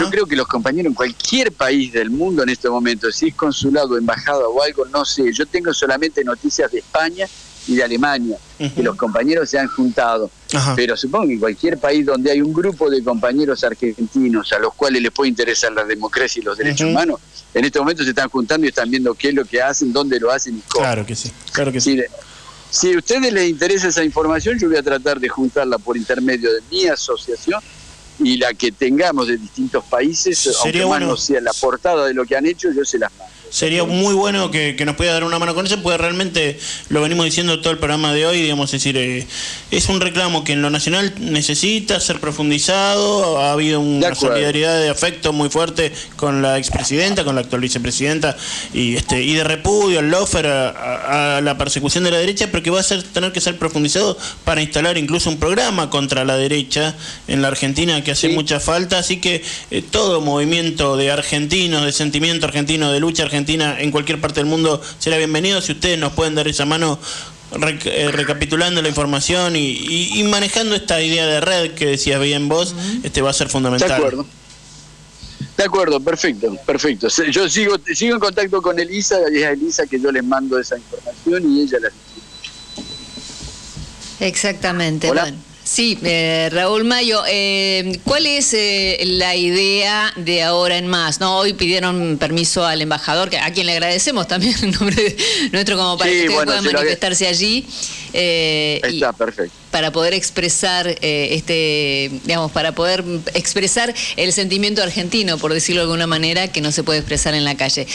Yo 0.00 0.10
creo 0.10 0.26
que 0.26 0.34
los 0.34 0.48
compañeros 0.48 0.90
en 0.90 0.94
cualquier 0.94 1.52
país 1.52 1.92
del 1.92 2.10
mundo 2.10 2.42
en 2.42 2.48
este 2.48 2.68
momento, 2.68 3.10
si 3.12 3.28
es 3.28 3.34
consulado, 3.34 3.96
embajada 3.96 4.48
o 4.48 4.62
algo, 4.62 4.84
no 4.86 5.04
sé. 5.04 5.32
Yo 5.32 5.46
tengo 5.46 5.72
solamente 5.72 6.24
noticias 6.24 6.70
de 6.72 6.78
España 6.78 7.26
y 7.66 7.76
de 7.76 7.84
Alemania, 7.84 8.36
que 8.58 8.82
los 8.82 8.96
compañeros 8.96 9.48
se 9.48 9.58
han 9.58 9.68
juntado. 9.68 10.30
Pero 10.76 10.96
supongo 10.96 11.28
que 11.28 11.38
cualquier 11.38 11.78
país 11.78 12.04
donde 12.04 12.30
hay 12.30 12.40
un 12.40 12.52
grupo 12.52 12.90
de 12.90 13.02
compañeros 13.02 13.62
argentinos 13.64 14.52
a 14.52 14.58
los 14.58 14.74
cuales 14.74 15.02
les 15.02 15.12
puede 15.12 15.30
interesar 15.30 15.72
la 15.72 15.84
democracia 15.84 16.40
y 16.40 16.44
los 16.44 16.58
derechos 16.58 16.88
humanos, 16.88 17.20
en 17.54 17.64
este 17.64 17.78
momento 17.78 18.02
se 18.02 18.10
están 18.10 18.28
juntando 18.28 18.66
y 18.66 18.70
están 18.70 18.90
viendo 18.90 19.14
qué 19.14 19.28
es 19.28 19.34
lo 19.34 19.44
que 19.44 19.60
hacen, 19.60 19.92
dónde 19.92 20.18
lo 20.20 20.30
hacen 20.30 20.56
y 20.58 20.60
cómo. 20.60 20.84
Claro 20.84 21.06
que 21.06 21.14
sí, 21.14 21.30
claro 21.52 21.72
que 21.72 21.80
sí. 21.80 22.00
Si 22.70 22.92
a 22.92 22.98
ustedes 22.98 23.32
les 23.32 23.50
interesa 23.50 23.88
esa 23.88 24.04
información, 24.04 24.56
yo 24.58 24.68
voy 24.68 24.76
a 24.76 24.82
tratar 24.82 25.18
de 25.18 25.28
juntarla 25.28 25.78
por 25.78 25.96
intermedio 25.96 26.52
de 26.52 26.60
mi 26.70 26.86
asociación 26.86 27.60
y 28.20 28.36
la 28.36 28.54
que 28.54 28.70
tengamos 28.70 29.26
de 29.26 29.36
distintos 29.38 29.84
países, 29.84 30.38
Sería 30.38 30.60
aunque 30.62 30.84
bueno. 30.84 31.06
más 31.06 31.10
no 31.10 31.16
sea 31.16 31.40
la 31.40 31.52
portada 31.52 32.06
de 32.06 32.14
lo 32.14 32.24
que 32.24 32.36
han 32.36 32.46
hecho, 32.46 32.70
yo 32.70 32.84
se 32.84 32.98
las 32.98 33.10
mando. 33.18 33.29
Sería 33.50 33.84
muy 33.84 34.14
bueno 34.14 34.50
que, 34.50 34.80
nos 34.86 34.96
pueda 34.96 35.12
dar 35.12 35.24
una 35.24 35.38
mano 35.38 35.54
con 35.54 35.66
eso, 35.66 35.82
porque 35.82 35.98
realmente 35.98 36.58
lo 36.88 37.02
venimos 37.02 37.24
diciendo 37.24 37.60
todo 37.60 37.72
el 37.72 37.78
programa 37.78 38.12
de 38.12 38.24
hoy, 38.24 38.40
digamos, 38.40 38.72
es 38.72 38.82
decir, 38.82 38.96
eh, 38.96 39.26
es 39.72 39.88
un 39.88 40.00
reclamo 40.00 40.44
que 40.44 40.52
en 40.52 40.62
lo 40.62 40.70
nacional 40.70 41.12
necesita 41.18 41.98
ser 42.00 42.20
profundizado, 42.20 43.38
ha 43.40 43.52
habido 43.52 43.80
una 43.80 44.14
solidaridad 44.14 44.80
de 44.80 44.88
afecto 44.88 45.32
muy 45.32 45.48
fuerte 45.50 45.92
con 46.16 46.42
la 46.42 46.58
expresidenta, 46.58 47.24
con 47.24 47.34
la 47.34 47.40
actual 47.40 47.60
vicepresidenta, 47.60 48.36
y 48.72 48.96
este 48.96 49.22
y 49.22 49.34
de 49.34 49.44
repudio 49.44 49.98
al 49.98 50.10
lofer 50.10 50.46
a, 50.46 51.40
la 51.42 51.58
persecución 51.58 52.04
de 52.04 52.12
la 52.12 52.18
derecha, 52.18 52.48
pero 52.50 52.62
que 52.62 52.70
va 52.70 52.80
a 52.80 52.84
ser, 52.84 53.02
tener 53.02 53.32
que 53.32 53.40
ser 53.40 53.58
profundizado 53.58 54.16
para 54.44 54.62
instalar 54.62 54.96
incluso 54.96 55.28
un 55.28 55.38
programa 55.38 55.90
contra 55.90 56.24
la 56.24 56.36
derecha 56.36 56.94
en 57.26 57.42
la 57.42 57.48
Argentina 57.48 58.02
que 58.04 58.12
hace 58.12 58.28
mucha 58.28 58.60
falta, 58.60 58.98
así 58.98 59.18
que 59.18 59.42
eh, 59.70 59.82
todo 59.82 60.20
movimiento 60.20 60.96
de 60.96 61.10
argentinos, 61.10 61.84
de 61.84 61.92
sentimiento 61.92 62.46
argentino, 62.46 62.92
de 62.92 63.00
lucha 63.00 63.24
argentina, 63.24 63.39
en 63.48 63.90
cualquier 63.90 64.20
parte 64.20 64.40
del 64.40 64.46
mundo 64.46 64.80
será 64.98 65.16
bienvenido. 65.16 65.60
Si 65.60 65.72
ustedes 65.72 65.98
nos 65.98 66.12
pueden 66.12 66.34
dar 66.34 66.48
esa 66.48 66.64
mano 66.64 66.98
eh, 67.84 68.10
recapitulando 68.12 68.80
la 68.80 68.88
información 68.88 69.54
y, 69.56 70.22
manejando 70.24 70.74
esta 70.74 71.02
idea 71.02 71.26
de 71.26 71.40
red 71.40 71.74
que 71.74 71.86
decías 71.86 72.20
bien 72.20 72.48
vos, 72.48 72.74
este 73.02 73.22
va 73.22 73.30
a 73.30 73.34
ser 73.34 73.48
fundamental. 73.48 73.88
De 73.88 73.94
acuerdo. 73.94 74.26
De 75.56 75.64
acuerdo, 75.64 76.00
perfecto, 76.00 76.56
perfecto. 76.64 77.08
Yo 77.30 77.48
sigo, 77.48 77.76
sigo 77.94 78.14
en 78.14 78.20
contacto 78.20 78.62
con 78.62 78.78
Elisa, 78.78 79.18
y 79.32 79.38
es 79.38 79.44
a 79.44 79.50
Elisa 79.50 79.86
que 79.86 80.00
yo 80.00 80.10
les 80.10 80.24
mando 80.24 80.58
esa 80.58 80.76
información 80.76 81.54
y 81.54 81.62
ella 81.62 81.78
la 81.80 81.90
Exactamente. 84.26 85.08
Bueno. 85.08 85.49
Sí, 85.70 85.96
eh, 86.02 86.48
Raúl 86.50 86.82
Mayo, 86.82 87.22
eh, 87.28 88.00
¿cuál 88.02 88.26
es 88.26 88.52
eh, 88.54 88.98
la 89.06 89.36
idea 89.36 90.12
de 90.16 90.42
ahora 90.42 90.76
en 90.76 90.88
más? 90.88 91.20
No, 91.20 91.38
hoy 91.38 91.52
pidieron 91.52 92.18
permiso 92.18 92.66
al 92.66 92.82
embajador, 92.82 93.30
a 93.40 93.52
quien 93.52 93.66
le 93.66 93.74
agradecemos 93.74 94.26
también 94.26 94.56
en 94.62 94.72
nombre 94.72 95.16
nuestro 95.52 95.76
como 95.76 95.96
para 95.96 96.10
que 96.10 96.28
puedan 96.28 96.64
manifestarse 96.64 97.28
allí. 97.28 97.64
Está 98.12 99.12
perfecto. 99.12 99.59
Para 99.70 99.92
poder 99.92 100.14
expresar 100.14 100.88
este, 101.00 102.10
digamos, 102.24 102.50
para 102.52 102.72
poder 102.72 103.04
expresar 103.34 103.94
el 104.16 104.32
sentimiento 104.32 104.82
argentino, 104.82 105.38
por 105.38 105.52
decirlo 105.52 105.82
de 105.82 105.84
alguna 105.84 106.06
manera, 106.06 106.48
que 106.48 106.60
no 106.60 106.72
se 106.72 106.82
puede 106.82 106.98
expresar 106.98 107.34
en 107.34 107.44
la 107.44 107.56
calle. 107.56 107.86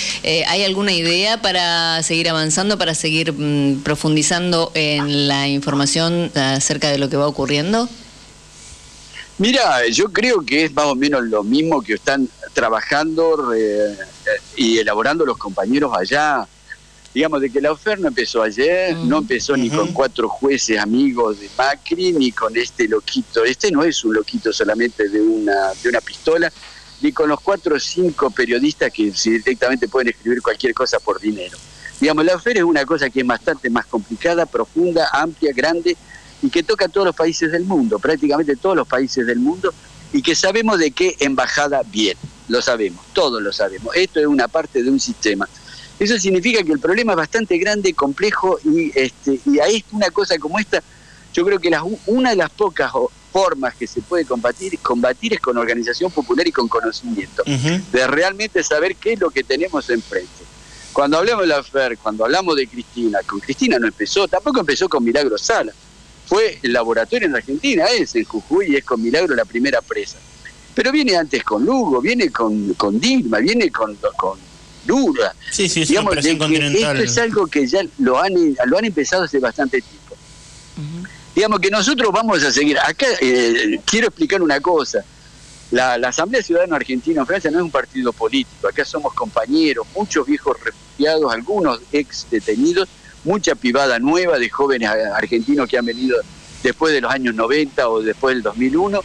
¿Hay 0.48 0.64
alguna 0.64 0.94
idea 0.94 1.42
para 1.42 2.02
seguir 2.04 2.30
avanzando, 2.30 2.78
para 2.78 2.96
seguir 2.96 3.34
mm, 3.34 3.84
profundizando 3.84 4.72
en 4.74 5.28
la 5.28 5.48
información 5.48 6.32
acerca 6.36 6.90
de 6.92 6.98
lo 6.98 7.10
que 7.10 7.18
va 7.18 7.28
ocurriendo? 7.28 7.90
Mira, 9.38 9.86
yo 9.92 10.06
creo 10.14 10.46
que 10.46 10.66
es 10.66 10.74
más 10.74 10.86
o 10.86 10.96
menos 10.96 11.24
lo 11.24 11.44
mismo 11.44 11.82
que 11.82 11.96
están 11.96 12.30
trabajando 12.54 13.54
eh, 13.54 13.98
y 14.56 14.78
elaborando 14.78 15.26
los 15.26 15.38
compañeros 15.38 15.92
allá. 15.94 16.48
Digamos, 17.16 17.40
de 17.40 17.50
que 17.50 17.62
la 17.62 17.72
oferta 17.72 18.02
no 18.02 18.10
empezó 18.10 18.44
ayer, 18.44 18.94
no 18.94 19.20
empezó 19.20 19.56
ni 19.56 19.70
con 19.70 19.94
cuatro 19.94 20.28
jueces 20.28 20.78
amigos 20.78 21.40
de 21.40 21.50
Macri, 21.58 22.12
ni 22.12 22.34
con 22.34 22.58
este 22.58 22.90
loquito. 22.90 23.46
Este 23.46 23.72
no 23.72 23.86
es 23.86 24.04
un 24.04 24.16
loquito 24.16 24.52
solamente 24.52 25.08
de 25.08 25.22
una, 25.22 25.74
de 25.82 25.88
una 25.88 26.02
pistola, 26.02 26.52
ni 27.00 27.14
con 27.14 27.30
los 27.30 27.40
cuatro 27.40 27.78
o 27.78 27.80
cinco 27.80 28.30
periodistas 28.32 28.92
que 28.92 29.12
directamente 29.12 29.88
pueden 29.88 30.10
escribir 30.10 30.42
cualquier 30.42 30.74
cosa 30.74 31.00
por 31.00 31.22
dinero. 31.22 31.58
Digamos, 32.02 32.26
la 32.26 32.36
oferta 32.36 32.60
es 32.60 32.66
una 32.66 32.86
cosa 32.86 33.10
que 33.10 33.22
es 33.22 33.26
bastante 33.26 33.70
más 33.70 33.86
complicada, 33.86 34.46
profunda, 34.46 35.08
amplia, 35.14 35.54
grande, 35.56 35.96
y 36.42 36.50
que 36.50 36.64
toca 36.64 36.88
a 36.88 36.90
todos 36.90 37.08
los 37.08 37.16
países 37.16 37.50
del 37.50 37.64
mundo, 37.64 37.98
prácticamente 37.98 38.58
todos 38.58 38.76
los 38.76 38.90
países 38.90 39.26
del 39.26 39.40
mundo, 39.40 39.74
y 40.12 40.22
que 40.22 40.36
sabemos 40.36 40.80
de 40.80 40.92
qué 40.92 41.16
embajada 41.22 41.82
viene, 41.86 42.20
lo 42.50 42.62
sabemos, 42.62 43.06
todos 43.14 43.42
lo 43.42 43.54
sabemos. 43.54 43.96
Esto 43.96 44.20
es 44.20 44.26
una 44.26 44.50
parte 44.50 44.84
de 44.84 44.90
un 44.90 45.00
sistema. 45.00 45.48
Eso 46.00 46.20
significa 46.20 46.64
que 46.64 46.72
el 46.72 46.80
problema 46.80 47.14
es 47.14 47.18
bastante 47.18 47.58
grande, 47.58 47.94
complejo, 47.94 48.60
y, 48.64 48.92
este, 48.96 49.40
y 49.46 49.60
a 49.60 49.66
una 49.92 50.10
cosa 50.10 50.38
como 50.38 50.60
esta, 50.60 50.84
yo 51.34 51.46
creo 51.46 51.60
que 51.60 51.72
una 52.08 52.32
de 52.32 52.36
las 52.36 52.50
pocas 52.50 52.92
formas 53.32 53.76
que 53.76 53.88
se 53.88 54.02
puede 54.02 54.26
combatir, 54.26 54.78
combatir 54.80 55.34
es 55.34 55.40
con 55.40 55.58
organización 55.58 56.12
popular 56.12 56.48
y 56.48 56.52
con 56.52 56.68
conocimiento, 56.68 57.44
de 57.46 58.08
realmente 58.08 58.64
saber 58.64 58.96
qué 58.96 59.14
es 59.14 59.20
lo 59.20 59.30
que 59.30 59.44
tenemos 59.44 59.90
enfrente. 59.90 60.30
Cuando 60.94 61.18
hablamos 61.18 61.44
de 61.44 61.48
la 61.48 61.64
FER, 61.64 61.98
cuando 61.98 62.24
hablamos 62.24 62.56
de 62.56 62.68
Cristina, 62.68 63.20
con 63.26 63.40
Cristina 63.40 63.78
no 63.80 63.88
empezó, 63.88 64.28
tampoco 64.28 64.62
empezó 64.62 64.88
con 64.88 65.04
Milagro 65.04 65.38
Sala 65.38 65.74
fue 66.26 66.60
el 66.64 66.74
laboratorio 66.74 67.28
en 67.28 67.36
Argentina, 67.36 67.86
es 67.86 68.16
en 68.16 68.26
Jujuy 68.26 68.72
y 68.72 68.76
es 68.76 68.84
con 68.84 69.02
Milagro 69.02 69.36
la 69.36 69.46
primera 69.46 69.82
presa. 69.82 70.18
Pero 70.74 70.92
viene 70.92 71.16
antes 71.16 71.44
con 71.44 71.64
Lugo, 71.64 72.02
viene 72.02 72.32
con, 72.32 72.74
con 72.74 73.00
Dilma, 73.00 73.40
viene 73.40 73.72
con, 73.72 73.96
con 74.18 74.38
Sí, 75.52 75.68
sí, 75.68 75.86
Digamos, 75.86 76.16
Esto 76.18 76.94
es 76.94 77.18
algo 77.18 77.48
que 77.48 77.68
ya 77.68 77.82
lo 78.00 78.22
han, 78.22 78.34
lo 78.66 78.78
han 78.78 78.86
empezado 78.86 79.24
hace 79.24 79.40
bastante 79.40 79.82
tiempo. 79.82 80.16
Digamos 81.36 81.60
que 81.60 81.70
nosotros 81.70 82.12
vamos 82.14 82.44
a 82.44 82.52
seguir. 82.52 82.78
Acá 82.80 83.08
eh, 83.22 83.80
quiero 83.86 84.08
explicar 84.08 84.42
una 84.42 84.60
cosa. 84.62 85.04
La, 85.72 85.98
la 85.98 86.10
Asamblea 86.10 86.42
Ciudadana 86.44 86.76
Argentina 86.76 87.22
en 87.22 87.28
Francia 87.28 87.52
no 87.52 87.58
es 87.58 87.64
un 87.64 87.72
partido 87.72 88.14
político. 88.14 88.68
Acá 88.68 88.86
somos 88.86 89.14
compañeros, 89.14 89.86
muchos 89.96 90.26
viejos 90.26 90.56
refugiados, 90.64 91.34
algunos 91.34 91.82
ex 91.92 92.28
detenidos 92.30 92.88
mucha 93.26 93.56
privada 93.56 94.00
nueva 94.00 94.38
de 94.38 94.50
jóvenes 94.50 94.90
argentinos 94.90 95.68
que 95.68 95.78
han 95.78 95.86
venido 95.86 96.18
después 96.64 96.94
de 96.94 97.02
los 97.02 97.12
años 97.12 97.36
90 97.36 97.90
o 97.90 98.02
después 98.02 98.36
del 98.36 98.44
2001, 98.44 99.04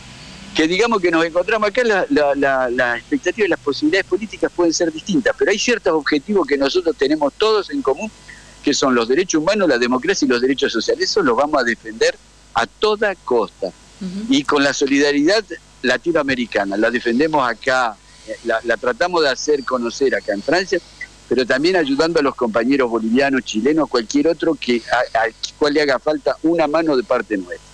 que 0.54 0.66
digamos 0.66 1.00
que 1.00 1.10
nos 1.10 1.24
encontramos 1.24 1.68
acá, 1.68 1.82
la, 1.84 2.34
la, 2.70 2.96
expectativa 2.96 3.46
y 3.46 3.50
las 3.50 3.60
posibilidades 3.60 4.06
políticas 4.06 4.50
pueden 4.54 4.72
ser 4.72 4.92
distintas, 4.92 5.34
pero 5.38 5.50
hay 5.50 5.58
ciertos 5.58 5.92
objetivos 5.92 6.46
que 6.46 6.56
nosotros 6.56 6.96
tenemos 6.96 7.32
todos 7.34 7.70
en 7.70 7.82
común, 7.82 8.10
que 8.62 8.74
son 8.74 8.94
los 8.94 9.08
derechos 9.08 9.40
humanos, 9.40 9.68
la 9.68 9.78
democracia 9.78 10.26
y 10.26 10.28
los 10.28 10.40
derechos 10.40 10.72
sociales. 10.72 11.10
Eso 11.10 11.22
los 11.22 11.36
vamos 11.36 11.60
a 11.60 11.64
defender 11.64 12.16
a 12.54 12.66
toda 12.66 13.14
costa. 13.14 13.72
Y 14.30 14.44
con 14.44 14.62
la 14.64 14.72
solidaridad 14.72 15.44
latinoamericana, 15.82 16.78
la 16.78 16.90
defendemos 16.90 17.46
acá, 17.46 17.96
eh, 18.26 18.36
la 18.64 18.76
tratamos 18.78 19.22
de 19.22 19.28
hacer 19.28 19.62
conocer 19.62 20.14
acá 20.14 20.32
en 20.32 20.42
Francia, 20.42 20.80
pero 21.30 21.46
también 21.46 21.76
ayudando 21.76 22.18
a 22.18 22.24
los 22.24 22.34
compañeros 22.34 22.90
bolivianos, 22.90 23.44
chilenos, 23.44 23.88
cualquier 23.88 24.26
otro 24.26 24.56
que 24.56 24.82
al 25.14 25.32
cual 25.56 25.74
le 25.74 25.82
haga 25.82 26.00
falta 26.00 26.36
una 26.42 26.66
mano 26.66 26.96
de 26.96 27.04
parte 27.04 27.36
nuestra. 27.36 27.69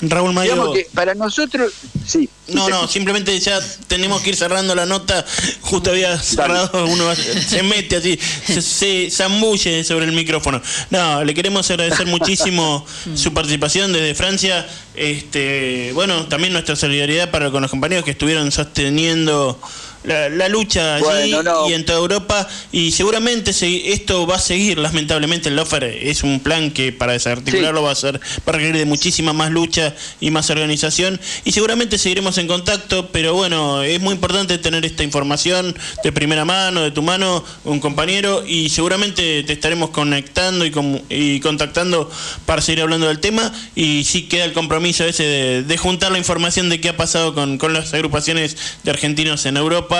Raúl 0.00 0.32
Mayo. 0.32 0.72
que 0.72 0.88
para 0.92 1.14
nosotros, 1.14 1.72
sí. 2.06 2.28
No, 2.48 2.68
no, 2.68 2.88
simplemente 2.88 3.38
ya 3.38 3.60
tenemos 3.86 4.20
que 4.20 4.30
ir 4.30 4.36
cerrando 4.36 4.74
la 4.74 4.84
nota. 4.84 5.24
Justo 5.62 5.90
había 5.90 6.18
cerrado, 6.18 6.86
uno 6.86 7.14
se 7.14 7.62
mete 7.62 7.96
así, 7.96 8.18
se, 8.18 9.10
zambulle 9.10 9.84
sobre 9.84 10.06
el 10.06 10.12
micrófono. 10.12 10.60
No, 10.90 11.24
le 11.24 11.34
queremos 11.34 11.70
agradecer 11.70 12.06
muchísimo 12.06 12.84
su 13.14 13.32
participación 13.32 13.92
desde 13.92 14.14
Francia. 14.14 14.66
Este, 14.94 15.92
bueno, 15.94 16.26
también 16.26 16.52
nuestra 16.52 16.76
solidaridad 16.76 17.30
para 17.30 17.50
con 17.50 17.62
los 17.62 17.70
compañeros 17.70 18.04
que 18.04 18.12
estuvieron 18.12 18.52
sosteniendo 18.52 19.58
la, 20.04 20.48
lucha 20.48 20.96
allí 20.96 21.34
y 21.68 21.72
en 21.72 21.84
toda 21.84 21.98
Europa 21.98 22.46
y 22.72 22.92
seguramente 22.92 23.52
esto 23.92 24.26
va 24.26 24.36
a 24.36 24.38
seguir 24.38 24.78
lamentablemente 24.78 25.48
el 25.48 25.56
Lofer 25.56 25.84
es 25.84 26.22
un 26.22 26.40
plan 26.40 26.70
que 26.70 26.92
para 26.92 27.12
desarticularlo 27.12 27.82
va 27.82 27.90
a 27.90 27.94
ser 27.94 28.20
va 28.20 28.20
a 28.46 28.52
requerir 28.52 28.76
de 28.76 28.84
muchísima 28.84 29.32
más 29.32 29.50
lucha 29.50 29.94
y 30.20 30.30
más 30.30 30.50
organización 30.50 31.20
y 31.44 31.52
seguramente 31.52 31.98
seguiremos 31.98 32.38
en 32.38 32.46
contacto 32.46 33.10
pero 33.12 33.34
bueno 33.34 33.82
es 33.82 34.00
muy 34.00 34.14
importante 34.14 34.58
tener 34.58 34.84
esta 34.84 35.02
información 35.02 35.74
de 36.02 36.12
primera 36.12 36.44
mano 36.44 36.82
de 36.82 36.90
tu 36.90 37.02
mano 37.02 37.42
un 37.64 37.80
compañero 37.80 38.44
y 38.46 38.68
seguramente 38.68 39.42
te 39.42 39.52
estaremos 39.52 39.90
conectando 39.90 40.66
y, 40.66 40.72
y 41.08 41.40
contactando 41.40 42.10
para 42.44 42.60
seguir 42.60 42.82
hablando 42.82 43.06
del 43.08 43.20
tema 43.20 43.52
y 43.74 44.04
sí 44.04 44.24
queda 44.28 44.44
el 44.44 44.52
compromiso 44.52 45.04
ese 45.04 45.62
de, 45.62 45.76
juntar 45.78 46.12
la 46.12 46.18
información 46.18 46.68
de 46.68 46.80
qué 46.80 46.90
ha 46.90 46.96
pasado 46.96 47.34
con, 47.34 47.58
con 47.58 47.72
las 47.72 47.92
agrupaciones 47.94 48.56
de 48.84 48.90
argentinos 48.90 49.44
en 49.46 49.56
Europa 49.56 49.93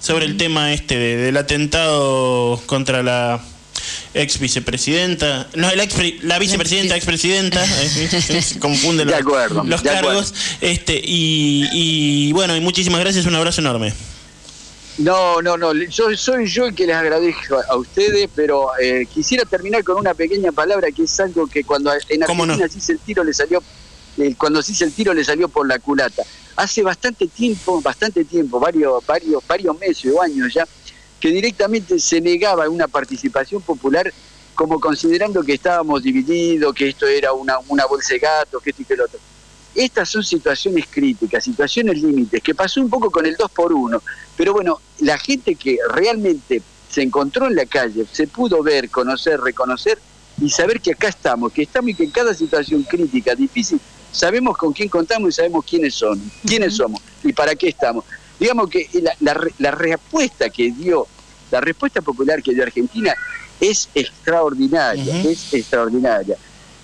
sobre 0.00 0.26
el 0.26 0.36
tema 0.36 0.72
este 0.72 0.96
del 0.98 1.36
atentado 1.36 2.60
contra 2.66 3.02
la 3.02 3.40
ex 4.14 4.38
vicepresidenta, 4.38 5.48
no, 5.54 5.72
la, 5.74 5.86
la 6.22 6.38
vicepresidenta, 6.38 6.96
expresidenta, 6.96 7.64
eh, 7.64 8.42
se 8.42 8.58
confunden 8.58 9.08
los, 9.08 9.82
cargos, 9.82 10.34
este 10.60 11.00
y, 11.02 11.68
y 11.72 12.32
bueno, 12.32 12.56
y 12.56 12.60
muchísimas 12.60 13.00
gracias, 13.00 13.26
un 13.26 13.34
abrazo 13.34 13.60
enorme. 13.60 13.92
No, 15.00 15.40
no, 15.40 15.56
no. 15.56 15.72
Yo, 15.72 16.14
soy 16.16 16.46
yo 16.46 16.66
el 16.66 16.74
que 16.74 16.86
les 16.86 16.94
agradezco 16.94 17.58
a 17.68 17.76
ustedes, 17.76 18.28
pero 18.34 18.70
eh, 18.78 19.06
quisiera 19.12 19.44
terminar 19.44 19.82
con 19.82 19.96
una 19.96 20.12
pequeña 20.12 20.52
palabra 20.52 20.88
que 20.90 21.04
es 21.04 21.20
algo 21.20 21.46
que 21.46 21.64
cuando 21.64 21.90
en 22.08 22.22
Argentina 22.22 22.68
se 22.68 22.78
hizo 22.78 22.92
el 22.92 22.98
tiro 22.98 23.24
le 23.24 23.32
salió, 23.32 23.62
eh, 24.18 24.34
cuando 24.36 24.60
se 24.62 24.72
hizo 24.72 24.84
el 24.84 24.92
tiro 24.92 25.14
le 25.14 25.24
salió 25.24 25.48
por 25.48 25.66
la 25.66 25.78
culata. 25.78 26.22
Hace 26.56 26.82
bastante 26.82 27.26
tiempo, 27.26 27.80
bastante 27.80 28.24
tiempo, 28.24 28.60
varios, 28.60 29.04
varios, 29.06 29.46
varios 29.46 29.78
meses 29.78 30.12
o 30.12 30.20
años 30.20 30.52
ya, 30.52 30.66
que 31.18 31.28
directamente 31.28 31.98
se 31.98 32.20
negaba 32.20 32.68
una 32.68 32.88
participación 32.88 33.62
popular 33.62 34.12
como 34.54 34.78
considerando 34.78 35.42
que 35.42 35.54
estábamos 35.54 36.02
divididos, 36.02 36.74
que 36.74 36.88
esto 36.88 37.06
era 37.06 37.32
una, 37.32 37.56
bolsa 37.88 38.12
de 38.12 38.18
gato, 38.18 38.60
que 38.60 38.70
esto 38.70 38.82
y 38.82 38.84
que 38.84 38.96
lo 38.96 39.04
otro. 39.04 39.18
Estas 39.74 40.08
son 40.08 40.22
situaciones 40.22 40.86
críticas, 40.90 41.44
situaciones 41.44 42.02
límites, 42.02 42.42
que 42.42 42.54
pasó 42.54 42.80
un 42.80 42.90
poco 42.90 43.10
con 43.10 43.24
el 43.24 43.36
2 43.36 43.50
por 43.52 43.72
1 43.72 44.02
pero 44.36 44.52
bueno, 44.52 44.80
la 45.00 45.18
gente 45.18 45.54
que 45.54 45.78
realmente 45.90 46.62
se 46.90 47.02
encontró 47.02 47.46
en 47.46 47.54
la 47.54 47.66
calle, 47.66 48.06
se 48.10 48.26
pudo 48.26 48.62
ver, 48.62 48.90
conocer, 48.90 49.40
reconocer 49.40 49.98
y 50.40 50.50
saber 50.50 50.80
que 50.80 50.92
acá 50.92 51.08
estamos, 51.08 51.52
que 51.52 51.62
estamos 51.62 51.90
y 51.90 51.94
que 51.94 52.04
en 52.04 52.10
cada 52.10 52.34
situación 52.34 52.82
crítica, 52.84 53.34
difícil, 53.34 53.80
sabemos 54.12 54.56
con 54.56 54.72
quién 54.72 54.88
contamos 54.88 55.30
y 55.30 55.32
sabemos 55.32 55.64
quiénes 55.64 55.94
son, 55.94 56.20
quiénes 56.46 56.76
somos 56.76 57.00
y 57.22 57.32
para 57.32 57.54
qué 57.54 57.68
estamos. 57.68 58.04
Digamos 58.38 58.70
que 58.70 58.88
la, 59.20 59.34
la 59.58 59.70
respuesta 59.70 60.48
que 60.48 60.72
dio, 60.72 61.06
la 61.50 61.60
respuesta 61.60 62.00
popular 62.00 62.42
que 62.42 62.54
dio 62.54 62.62
Argentina 62.62 63.14
es 63.60 63.88
extraordinaria, 63.94 65.22
es 65.22 65.52
extraordinaria 65.52 66.36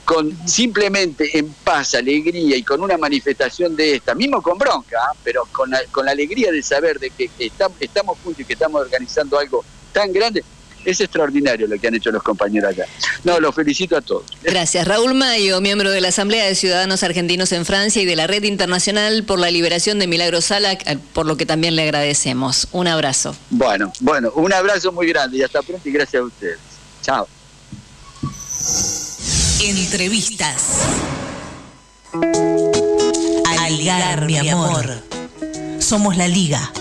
con 0.06 0.32
simplemente 0.46 1.36
en 1.36 1.52
paz, 1.52 1.96
alegría 1.96 2.56
y 2.56 2.62
con 2.62 2.80
una 2.80 2.96
manifestación 2.96 3.74
de 3.74 3.96
esta, 3.96 4.14
mismo 4.14 4.40
con 4.40 4.56
bronca, 4.56 4.96
¿ah? 5.02 5.16
pero 5.24 5.42
con 5.50 5.68
la, 5.68 5.80
con 5.90 6.06
la 6.06 6.12
alegría 6.12 6.52
de 6.52 6.62
saber 6.62 7.00
de 7.00 7.10
que 7.10 7.28
estamos 7.40 8.16
juntos 8.22 8.40
y 8.40 8.44
que 8.44 8.52
estamos 8.52 8.80
organizando 8.80 9.36
algo 9.36 9.64
tan 9.92 10.12
grande, 10.12 10.44
es 10.86 11.00
extraordinario 11.00 11.66
lo 11.66 11.78
que 11.78 11.88
han 11.88 11.94
hecho 11.94 12.10
los 12.10 12.22
compañeros 12.22 12.70
allá. 12.70 12.86
No, 13.24 13.38
los 13.40 13.54
felicito 13.54 13.96
a 13.96 14.00
todos. 14.00 14.24
Gracias. 14.42 14.86
Raúl 14.86 15.14
Mayo, 15.14 15.60
miembro 15.60 15.90
de 15.90 16.00
la 16.00 16.08
Asamblea 16.08 16.46
de 16.46 16.54
Ciudadanos 16.54 17.02
Argentinos 17.02 17.52
en 17.52 17.66
Francia 17.66 18.00
y 18.00 18.04
de 18.04 18.16
la 18.16 18.26
Red 18.26 18.44
Internacional 18.44 19.24
por 19.24 19.38
la 19.38 19.50
Liberación 19.50 19.98
de 19.98 20.06
Milagro 20.06 20.40
Sala, 20.40 20.72
eh, 20.72 20.98
por 21.12 21.26
lo 21.26 21.36
que 21.36 21.44
también 21.44 21.74
le 21.74 21.82
agradecemos. 21.82 22.68
Un 22.70 22.86
abrazo. 22.86 23.36
Bueno, 23.50 23.92
bueno, 24.00 24.30
un 24.36 24.52
abrazo 24.52 24.92
muy 24.92 25.08
grande 25.08 25.38
y 25.38 25.42
hasta 25.42 25.60
pronto 25.62 25.88
y 25.88 25.92
gracias 25.92 26.22
a 26.22 26.24
ustedes. 26.24 26.58
Chao. 27.02 27.26
Entrevistas. 29.60 30.82
Algar, 33.58 34.26
mi 34.26 34.38
amor. 34.38 35.02
Somos 35.80 36.16
la 36.16 36.28
liga. 36.28 36.72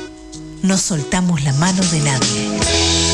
No 0.61 0.77
soltamos 0.77 1.43
la 1.43 1.53
mano 1.53 1.83
de 1.91 1.99
nadie. 1.99 3.04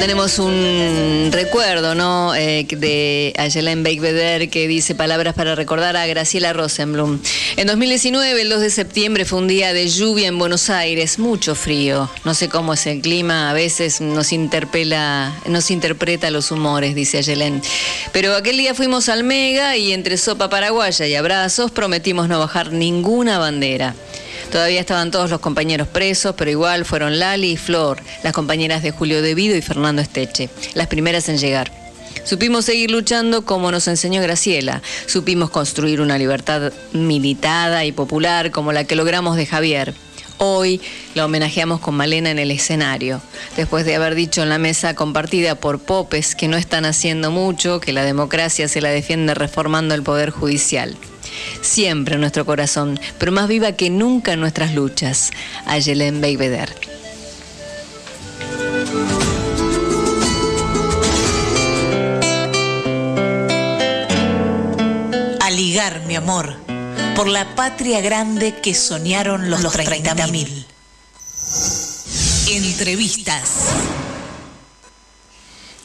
Tenemos 0.00 0.38
un 0.38 1.28
recuerdo, 1.30 1.94
¿no? 1.94 2.34
Eh, 2.34 2.66
de 2.70 3.34
Ayelen 3.36 3.82
Beikbeder 3.82 4.48
que 4.48 4.66
dice 4.66 4.94
palabras 4.94 5.34
para 5.34 5.54
recordar 5.54 5.94
a 5.94 6.06
Graciela 6.06 6.54
Rosenblum. 6.54 7.20
En 7.58 7.66
2019, 7.66 8.40
el 8.40 8.48
2 8.48 8.60
de 8.62 8.70
septiembre, 8.70 9.26
fue 9.26 9.38
un 9.40 9.46
día 9.46 9.74
de 9.74 9.86
lluvia 9.88 10.28
en 10.28 10.38
Buenos 10.38 10.70
Aires, 10.70 11.18
mucho 11.18 11.54
frío. 11.54 12.08
No 12.24 12.32
sé 12.32 12.48
cómo 12.48 12.72
es 12.72 12.86
el 12.86 13.02
clima, 13.02 13.50
a 13.50 13.52
veces 13.52 14.00
nos 14.00 14.32
interpela, 14.32 15.38
nos 15.44 15.70
interpreta 15.70 16.30
los 16.30 16.50
humores, 16.50 16.94
dice 16.94 17.18
Ayelen. 17.18 17.60
Pero 18.10 18.34
aquel 18.34 18.56
día 18.56 18.74
fuimos 18.74 19.10
al 19.10 19.22
Mega 19.22 19.76
y 19.76 19.92
entre 19.92 20.16
sopa 20.16 20.48
paraguaya 20.48 21.06
y 21.06 21.14
abrazos 21.14 21.70
prometimos 21.72 22.26
no 22.26 22.38
bajar 22.38 22.72
ninguna 22.72 23.38
bandera. 23.38 23.94
Todavía 24.50 24.80
estaban 24.80 25.12
todos 25.12 25.30
los 25.30 25.40
compañeros 25.40 25.86
presos, 25.86 26.34
pero 26.36 26.50
igual 26.50 26.84
fueron 26.84 27.20
Lali 27.20 27.52
y 27.52 27.56
Flor, 27.56 28.02
las 28.24 28.32
compañeras 28.32 28.82
de 28.82 28.90
Julio 28.90 29.22
Devido 29.22 29.56
y 29.56 29.62
Fernando 29.62 30.02
Esteche, 30.02 30.50
las 30.74 30.88
primeras 30.88 31.28
en 31.28 31.38
llegar. 31.38 31.70
Supimos 32.24 32.64
seguir 32.64 32.90
luchando 32.90 33.44
como 33.44 33.70
nos 33.70 33.86
enseñó 33.86 34.20
Graciela. 34.20 34.82
Supimos 35.06 35.50
construir 35.50 36.00
una 36.00 36.18
libertad 36.18 36.72
militada 36.92 37.84
y 37.84 37.92
popular 37.92 38.50
como 38.50 38.72
la 38.72 38.84
que 38.84 38.96
logramos 38.96 39.36
de 39.36 39.46
Javier. 39.46 39.94
Hoy 40.38 40.80
la 41.14 41.26
homenajeamos 41.26 41.80
con 41.80 41.94
Malena 41.94 42.30
en 42.30 42.38
el 42.38 42.50
escenario, 42.50 43.20
después 43.56 43.84
de 43.84 43.94
haber 43.94 44.14
dicho 44.14 44.42
en 44.42 44.48
la 44.48 44.58
mesa 44.58 44.94
compartida 44.94 45.54
por 45.54 45.78
Popes 45.80 46.34
que 46.34 46.48
no 46.48 46.56
están 46.56 46.86
haciendo 46.86 47.30
mucho, 47.30 47.78
que 47.78 47.92
la 47.92 48.04
democracia 48.04 48.66
se 48.66 48.80
la 48.80 48.88
defiende 48.88 49.34
reformando 49.34 49.94
el 49.94 50.02
Poder 50.02 50.30
Judicial 50.30 50.96
siempre 51.60 52.14
en 52.14 52.20
nuestro 52.20 52.44
corazón, 52.44 52.98
pero 53.18 53.32
más 53.32 53.48
viva 53.48 53.72
que 53.72 53.90
nunca 53.90 54.32
en 54.32 54.40
nuestras 54.40 54.74
luchas. 54.74 55.30
Ayelen 55.66 56.20
Beibeder. 56.20 56.74
A 65.40 65.50
ligar, 65.50 66.02
mi 66.06 66.16
amor, 66.16 66.54
por 67.16 67.28
la 67.28 67.54
patria 67.54 68.00
grande 68.00 68.54
que 68.62 68.74
soñaron 68.74 69.50
los, 69.50 69.62
los 69.62 69.74
30.000. 69.74 70.66
Entrevistas. 72.48 73.99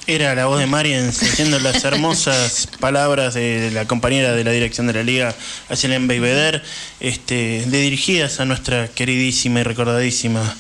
Era 0.08 0.36
la 0.36 0.46
voz 0.46 0.60
de 0.60 0.68
Marian 0.68 1.08
diciendo 1.08 1.58
las 1.58 1.84
hermosas 1.84 2.70
palabras 2.80 3.34
de 3.34 3.72
la 3.72 3.88
compañera 3.88 4.34
de 4.34 4.44
la 4.44 4.52
dirección 4.52 4.86
de 4.86 4.94
la 4.94 5.02
liga, 5.02 5.34
Ayelen 5.68 6.08
Beibeder, 6.08 6.62
este, 7.00 7.66
dirigidas 7.66 8.40
a 8.40 8.46
nuestra 8.46 8.88
queridísima 8.88 9.62
y 9.62 9.64
recordadísima 9.64 10.56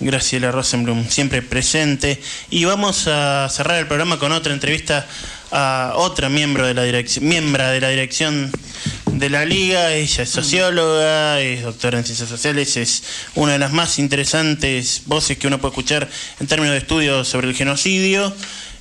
Graciela 0.00 0.50
Rosenblum, 0.50 1.06
siempre 1.10 1.42
presente. 1.42 2.18
Y 2.48 2.64
vamos 2.64 3.06
a 3.06 3.46
cerrar 3.50 3.78
el 3.80 3.86
programa 3.86 4.18
con 4.18 4.32
otra 4.32 4.54
entrevista 4.54 5.06
a 5.50 5.92
otra 5.96 6.30
miembro 6.30 6.66
de 6.66 6.72
la 6.72 6.84
dirección, 6.84 7.28
miembra 7.28 7.70
de 7.72 7.82
la 7.82 7.90
dirección 7.90 8.50
de 9.12 9.30
la 9.30 9.44
liga, 9.44 9.92
ella 9.92 10.22
es 10.22 10.30
socióloga, 10.30 11.40
es 11.40 11.62
doctora 11.62 11.98
en 11.98 12.04
ciencias 12.04 12.28
sociales, 12.28 12.76
es 12.76 13.02
una 13.34 13.52
de 13.52 13.58
las 13.58 13.72
más 13.72 13.98
interesantes 13.98 15.02
voces 15.06 15.38
que 15.38 15.46
uno 15.46 15.58
puede 15.58 15.72
escuchar 15.72 16.08
en 16.40 16.46
términos 16.46 16.72
de 16.72 16.78
estudios 16.78 17.28
sobre 17.28 17.48
el 17.48 17.54
genocidio 17.54 18.34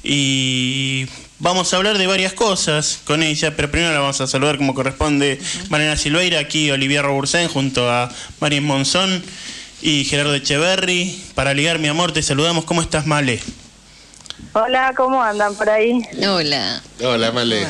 y 0.05 1.07
vamos 1.39 1.73
a 1.73 1.77
hablar 1.77 1.97
de 1.97 2.05
varias 2.05 2.33
cosas 2.33 2.99
con 3.05 3.23
ella, 3.23 3.55
pero 3.55 3.71
primero 3.71 3.91
la 3.91 3.99
vamos 3.99 4.21
a 4.21 4.27
saludar 4.27 4.57
como 4.57 4.75
corresponde 4.75 5.39
Mariana 5.69 5.97
Silveira, 5.97 6.39
aquí 6.39 6.69
Olivier 6.69 7.03
Robursén 7.03 7.47
junto 7.47 7.89
a 7.89 8.09
Marín 8.39 8.65
Monzón 8.65 9.23
y 9.81 10.05
Gerardo 10.05 10.35
Echeverry. 10.35 11.23
Para 11.33 11.53
ligar 11.53 11.79
mi 11.79 11.87
amor, 11.87 12.11
te 12.11 12.21
saludamos. 12.21 12.65
¿Cómo 12.65 12.81
estás, 12.81 13.07
Male? 13.07 13.41
Hola, 14.53 14.93
¿cómo 14.95 15.21
andan 15.21 15.55
por 15.55 15.69
ahí? 15.69 16.01
Hola. 16.27 16.81
Hola, 17.01 17.31
Male. 17.31 17.67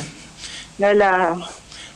Hola. 0.79 1.37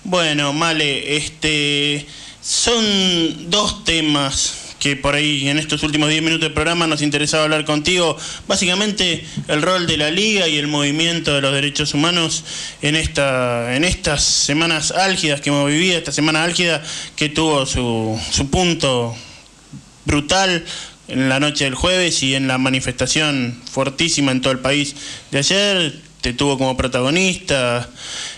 Bueno, 0.06 0.54
Male, 0.54 1.18
este 1.18 2.08
son 2.42 3.50
dos 3.50 3.84
temas 3.84 4.59
que 4.80 4.96
por 4.96 5.16
ahí 5.16 5.50
en 5.50 5.60
estos 5.60 5.84
últimos 5.84 6.10
10 6.10 6.22
minutos 6.22 6.42
del 6.42 6.54
programa 6.54 6.88
nos 6.88 7.02
interesaba 7.02 7.44
hablar 7.44 7.66
contigo. 7.66 8.18
Básicamente 8.48 9.26
el 9.48 9.62
rol 9.62 9.88
de 9.88 9.98
la 9.98 10.10
liga 10.10 10.48
y 10.48 10.58
el 10.58 10.68
movimiento 10.68 11.36
de 11.36 11.42
los 11.42 11.54
derechos 11.54 11.94
humanos 11.94 12.44
en 12.82 12.96
esta 12.96 13.76
en 13.76 13.84
estas 13.84 14.24
semanas 14.24 14.92
álgidas 14.92 15.42
que 15.42 15.50
hemos 15.50 15.68
vivido, 15.70 15.98
esta 15.98 16.12
semana 16.12 16.44
álgida 16.44 16.82
que 17.16 17.30
tuvo 17.30 17.66
su, 17.66 18.20
su 18.32 18.50
punto 18.50 19.16
brutal 20.06 20.66
en 21.08 21.28
la 21.28 21.40
noche 21.40 21.66
del 21.66 21.76
jueves 21.76 22.24
y 22.24 22.36
en 22.36 22.48
la 22.48 22.58
manifestación 22.58 23.60
fortísima 23.72 24.32
en 24.32 24.42
todo 24.42 24.54
el 24.54 24.60
país 24.60 24.96
de 25.32 25.40
ayer 25.40 26.09
te 26.22 26.34
tuvo 26.34 26.58
como 26.58 26.76
protagonista, 26.76 27.90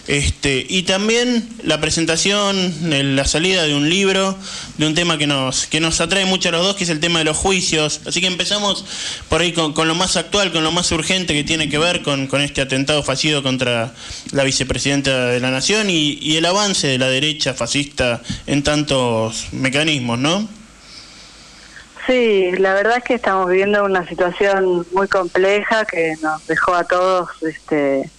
este, 0.07 0.65
y 0.67 0.83
también 0.83 1.47
la 1.63 1.79
presentación, 1.79 2.73
la 3.15 3.25
salida 3.25 3.63
de 3.63 3.75
un 3.75 3.89
libro, 3.89 4.37
de 4.77 4.87
un 4.87 4.95
tema 4.95 5.17
que 5.17 5.27
nos, 5.27 5.67
que 5.67 5.79
nos 5.79 6.01
atrae 6.01 6.25
mucho 6.25 6.49
a 6.49 6.51
los 6.51 6.65
dos, 6.65 6.75
que 6.75 6.83
es 6.83 6.89
el 6.89 6.99
tema 6.99 7.19
de 7.19 7.25
los 7.25 7.37
juicios. 7.37 8.01
Así 8.05 8.19
que 8.19 8.27
empezamos 8.27 8.83
por 9.29 9.41
ahí 9.41 9.53
con, 9.53 9.73
lo 9.87 9.95
más 9.95 10.17
actual, 10.17 10.51
con 10.51 10.63
lo 10.63 10.71
más 10.71 10.91
urgente 10.91 11.33
que 11.33 11.43
tiene 11.43 11.69
que 11.69 11.77
ver 11.77 12.01
con, 12.01 12.29
este 12.41 12.61
atentado 12.61 13.03
fallido 13.03 13.43
contra 13.43 13.93
la 14.31 14.43
vicepresidenta 14.43 15.27
de 15.27 15.39
la 15.39 15.51
Nación 15.51 15.89
y, 15.89 16.17
y 16.21 16.37
el 16.37 16.45
avance 16.45 16.87
de 16.87 16.97
la 16.97 17.07
derecha 17.07 17.53
fascista 17.53 18.21
en 18.47 18.63
tantos 18.63 19.47
mecanismos, 19.51 20.19
¿no? 20.19 20.60
Sí, 22.07 22.51
la 22.57 22.73
verdad 22.73 22.97
es 22.97 23.03
que 23.03 23.13
estamos 23.13 23.49
viviendo 23.49 23.83
una 23.83 24.07
situación 24.07 24.85
muy 24.91 25.07
compleja 25.07 25.85
que 25.85 26.15
nos 26.21 26.45
dejó 26.47 26.73
a 26.73 26.83
todos, 26.83 27.29
este, 27.43 28.09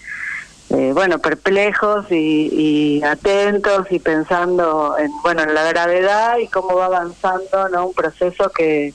eh, 0.71 0.93
bueno, 0.95 1.19
perplejos 1.19 2.07
y, 2.11 2.49
y 2.53 3.03
atentos 3.03 3.87
y 3.91 3.99
pensando 3.99 4.97
en, 4.99 5.11
bueno, 5.23 5.43
en 5.43 5.55
la 5.55 5.65
gravedad 5.65 6.39
y 6.39 6.47
cómo 6.49 6.77
va 6.77 6.87
avanzando, 6.87 7.69
¿no? 7.71 7.89
Un 7.89 7.95
proceso 7.95 8.51
que, 8.51 8.95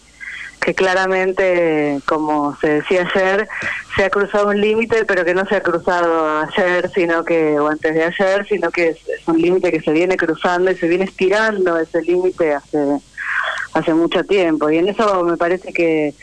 que 0.61 0.73
claramente, 0.73 1.99
como 2.05 2.55
se 2.57 2.81
decía 2.81 3.07
ayer, 3.13 3.47
se 3.95 4.05
ha 4.05 4.09
cruzado 4.09 4.47
un 4.47 4.61
límite, 4.61 5.05
pero 5.05 5.25
que 5.25 5.33
no 5.33 5.45
se 5.45 5.57
ha 5.57 5.61
cruzado 5.61 6.39
ayer, 6.39 6.89
sino 6.95 7.25
que, 7.25 7.59
o 7.59 7.67
antes 7.67 7.93
de 7.93 8.03
ayer, 8.03 8.47
sino 8.47 8.71
que 8.71 8.89
es, 8.89 8.97
es 9.09 9.27
un 9.27 9.41
límite 9.41 9.71
que 9.71 9.81
se 9.81 9.91
viene 9.91 10.17
cruzando 10.17 10.71
y 10.71 10.75
se 10.77 10.87
viene 10.87 11.05
estirando 11.05 11.77
ese 11.77 12.01
límite 12.01 12.53
hace, 12.53 12.99
hace 13.77 13.93
mucho 13.93 14.23
tiempo. 14.23 14.69
Y 14.69 14.77
en 14.77 14.89
eso 14.89 15.23
me 15.23 15.37
parece 15.37 15.71
que, 15.73 16.13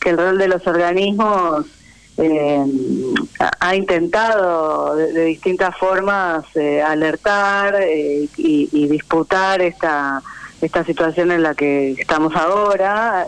que 0.00 0.10
el 0.10 0.18
rol 0.18 0.38
de 0.38 0.48
los 0.48 0.66
organismos 0.66 1.66
eh, 2.16 2.64
ha- 3.60 3.74
intentado 3.74 4.94
de, 4.96 5.24
distintas 5.24 5.76
formas 5.78 6.44
eh, 6.54 6.80
alertar 6.82 7.74
eh, 7.80 8.28
y, 8.36 8.68
y 8.72 8.88
disputar 8.88 9.60
esta 9.62 10.22
esta 10.60 10.82
situación 10.84 11.30
en 11.30 11.42
la 11.42 11.54
que 11.54 11.92
estamos 11.92 12.34
ahora. 12.34 13.26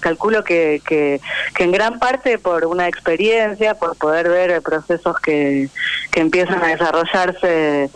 Calculo 0.00 0.44
que, 0.44 0.82
que, 0.86 1.20
en 1.58 1.72
gran 1.72 1.98
parte 1.98 2.38
por 2.38 2.66
una 2.66 2.88
experiencia, 2.88 3.74
por 3.74 3.96
poder 3.96 4.28
ver 4.28 4.62
procesos 4.62 5.18
que, 5.20 5.68
que 6.10 6.20
empiezan 6.20 6.62
a 6.62 6.68
desarrollarse 6.68 7.90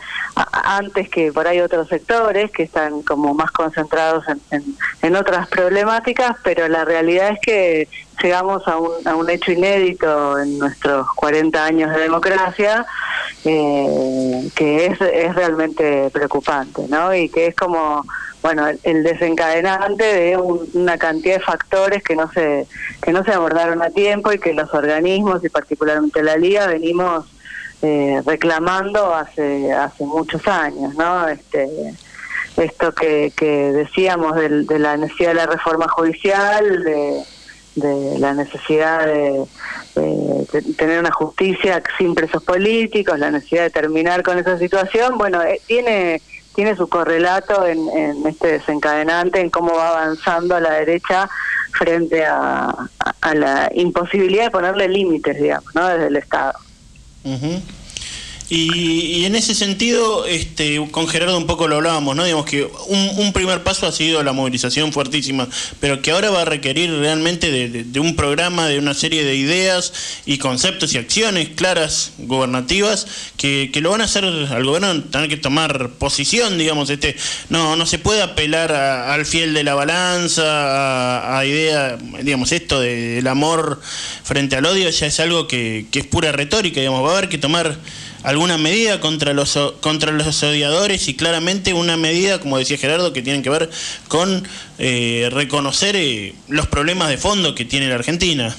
antes 0.52 1.08
que 1.08 1.32
por 1.32 1.46
ahí 1.46 1.60
otros 1.60 1.88
sectores 1.88 2.50
que 2.50 2.62
están 2.62 3.02
como 3.02 3.34
más 3.34 3.50
concentrados 3.50 4.24
en, 4.28 4.40
en, 4.50 4.64
en 5.02 5.16
otras 5.16 5.48
problemáticas, 5.48 6.36
pero 6.42 6.68
la 6.68 6.84
realidad 6.84 7.30
es 7.30 7.38
que 7.40 7.88
llegamos 8.22 8.66
a 8.68 8.76
un, 8.76 9.06
a 9.06 9.16
un 9.16 9.28
hecho 9.30 9.52
inédito 9.52 10.38
en 10.38 10.58
nuestros 10.58 11.06
40 11.16 11.64
años 11.64 11.90
de 11.94 12.00
democracia, 12.00 12.86
eh, 13.44 14.50
que 14.54 14.86
es, 14.86 15.00
es 15.00 15.34
realmente 15.34 16.10
preocupante, 16.10 16.86
¿no? 16.88 17.14
Y 17.14 17.28
que 17.28 17.46
es 17.46 17.56
como, 17.56 18.04
bueno, 18.42 18.66
el, 18.82 19.02
desencadenante 19.02 20.04
de 20.04 20.36
un- 20.36 20.68
una 20.74 20.96
cantidad 20.98 21.36
de 21.36 21.44
factores 21.44 22.02
que 22.02 22.16
no 22.16 22.30
se 22.32 22.66
que 23.02 23.12
no 23.12 23.22
se 23.24 23.32
abordaron 23.32 23.82
a 23.82 23.90
tiempo 23.90 24.32
y 24.32 24.38
que 24.38 24.52
los 24.54 24.72
organismos 24.72 25.44
y 25.44 25.48
particularmente 25.50 26.22
la 26.22 26.36
Liga 26.36 26.66
venimos 26.66 27.26
eh, 27.82 28.20
reclamando 28.26 29.14
hace 29.14 29.72
hace 29.72 30.04
muchos 30.04 30.46
años, 30.46 30.94
¿no? 30.94 31.28
Este 31.28 31.68
esto 32.56 32.92
que, 32.92 33.32
que 33.36 33.72
decíamos 33.72 34.34
del- 34.36 34.66
de, 34.66 34.78
la 34.78 34.96
necesidad 34.96 35.28
de 35.30 35.34
la 35.34 35.46
reforma 35.46 35.86
judicial, 35.88 36.82
de, 36.84 37.24
de 37.74 38.18
la 38.18 38.34
necesidad 38.34 39.06
de, 39.06 39.44
de- 39.94 40.46
de 40.52 40.74
tener 40.76 40.98
una 41.00 41.12
justicia 41.12 41.82
sin 41.96 42.14
presos 42.14 42.42
políticos, 42.42 43.18
la 43.18 43.30
necesidad 43.30 43.62
de 43.62 43.70
terminar 43.70 44.22
con 44.22 44.38
esa 44.38 44.58
situación, 44.58 45.16
bueno, 45.16 45.42
eh, 45.42 45.62
tiene 45.66 46.20
tiene 46.54 46.76
su 46.76 46.88
correlato 46.88 47.66
en, 47.66 47.88
en 47.90 48.26
este 48.26 48.58
desencadenante, 48.58 49.40
en 49.40 49.50
cómo 49.50 49.74
va 49.74 49.90
avanzando 49.90 50.58
la 50.60 50.72
derecha 50.74 51.28
frente 51.72 52.24
a, 52.26 52.64
a- 52.66 53.14
a 53.20 53.34
la 53.34 53.70
imposibilidad 53.74 54.44
de 54.44 54.50
ponerle 54.50 54.88
límites, 54.88 55.40
digamos, 55.40 55.72
¿no? 55.74 55.86
desde 55.88 56.06
el 56.08 56.16
Estado. 56.16 56.52
Ujú. 57.24 57.62
Y, 58.52 59.18
y 59.20 59.24
en 59.26 59.36
ese 59.36 59.54
sentido, 59.54 60.26
este, 60.26 60.84
con 60.90 61.06
Gerardo 61.06 61.38
un 61.38 61.46
poco 61.46 61.68
lo 61.68 61.76
hablábamos, 61.76 62.16
¿no? 62.16 62.24
Digamos 62.24 62.46
que 62.46 62.64
un, 62.88 63.32
primer 63.32 63.62
paso 63.62 63.86
ha 63.86 63.92
sido 63.92 64.24
la 64.24 64.32
movilización 64.32 64.92
fuertísima, 64.92 65.48
pero 65.78 66.02
que 66.02 66.10
ahora 66.10 66.30
va 66.30 66.42
a 66.42 66.44
requerir 66.44 66.90
realmente 66.90 67.48
de 67.52 68.00
un 68.00 68.16
programa, 68.16 68.66
de 68.66 68.80
una 68.80 68.92
serie 68.94 69.22
de 69.24 69.36
ideas 69.36 69.92
y 70.26 70.38
conceptos 70.38 70.92
y 70.94 70.98
acciones 70.98 71.50
claras, 71.50 72.10
gubernativas, 72.18 73.06
que, 73.36 73.70
que 73.72 73.80
lo 73.80 73.90
van 73.92 74.00
a 74.00 74.04
hacer 74.06 74.24
al 74.24 74.64
gobierno 74.64 75.00
tener 75.04 75.28
que 75.28 75.36
tomar 75.36 75.90
posición, 75.90 76.58
digamos, 76.58 76.90
este, 76.90 77.14
no, 77.50 77.76
no 77.76 77.86
se 77.86 78.00
puede 78.00 78.20
apelar 78.20 78.72
a- 78.72 79.14
al 79.14 79.26
fiel 79.26 79.54
de 79.54 79.62
la 79.62 79.74
balanza, 79.76 80.42
a, 80.42 81.38
a 81.38 81.46
idea, 81.46 81.96
digamos, 82.24 82.50
esto 82.50 82.80
de- 82.80 82.96
del 83.14 83.28
amor 83.28 83.80
frente 84.24 84.56
al 84.56 84.66
odio 84.66 84.90
ya 84.90 85.06
es 85.06 85.20
algo 85.20 85.46
que, 85.46 85.86
que 85.92 86.00
es 86.00 86.06
pura 86.06 86.32
retórica, 86.32 86.80
digamos, 86.80 87.04
va 87.04 87.10
a 87.14 87.18
haber 87.18 87.28
que 87.28 87.38
tomar 87.38 87.78
alguna 88.22 88.58
medida 88.58 89.00
contra 89.00 89.32
los 89.32 89.56
contra 89.80 90.12
los 90.12 90.42
odiadores 90.42 91.08
y 91.08 91.14
claramente 91.16 91.72
una 91.74 91.96
medida, 91.96 92.38
como 92.40 92.58
decía 92.58 92.76
Gerardo, 92.78 93.12
que 93.12 93.22
tienen 93.22 93.42
que 93.42 93.50
ver 93.50 93.70
con 94.08 94.46
eh, 94.78 95.28
reconocer 95.32 95.96
eh, 95.96 96.34
los 96.48 96.66
problemas 96.66 97.08
de 97.08 97.16
fondo 97.18 97.54
que 97.54 97.64
tiene 97.64 97.88
la 97.88 97.94
Argentina. 97.96 98.54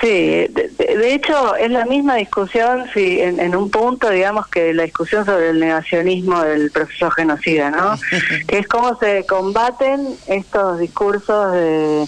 Sí, 0.00 0.06
de, 0.08 0.70
de- 0.78 0.96
de 0.96 1.14
hecho 1.14 1.56
es 1.56 1.70
la 1.70 1.84
misma 1.84 2.16
discusión, 2.16 2.84
si 2.94 3.20
en, 3.20 3.40
en 3.40 3.56
un 3.56 3.70
punto, 3.70 4.08
digamos 4.10 4.46
que 4.48 4.72
la 4.72 4.84
discusión 4.84 5.24
sobre 5.26 5.50
el 5.50 5.58
negacionismo 5.60 6.42
del 6.42 6.70
proceso 6.70 7.10
genocida, 7.10 7.70
¿no? 7.70 7.98
que 8.46 8.58
es 8.58 8.68
cómo 8.68 8.96
se 8.98 9.24
combaten 9.26 10.16
estos 10.26 10.78
discursos 10.78 11.52
de 11.52 12.06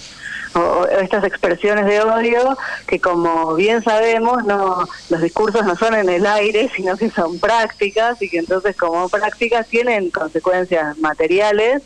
o, 0.55 0.85
estas 0.87 1.23
expresiones 1.23 1.85
de 1.85 2.01
odio 2.01 2.57
que 2.87 2.99
como 2.99 3.55
bien 3.55 3.83
sabemos 3.83 4.43
no 4.45 4.87
los 5.09 5.21
discursos 5.21 5.65
no 5.65 5.75
son 5.75 5.95
en 5.95 6.09
el 6.09 6.25
aire 6.25 6.69
sino 6.75 6.97
que 6.97 7.09
son 7.09 7.39
prácticas 7.39 8.21
y 8.21 8.29
que 8.29 8.39
entonces 8.39 8.75
como 8.75 9.09
prácticas 9.09 9.67
tienen 9.67 10.09
consecuencias 10.09 10.97
materiales 10.99 11.81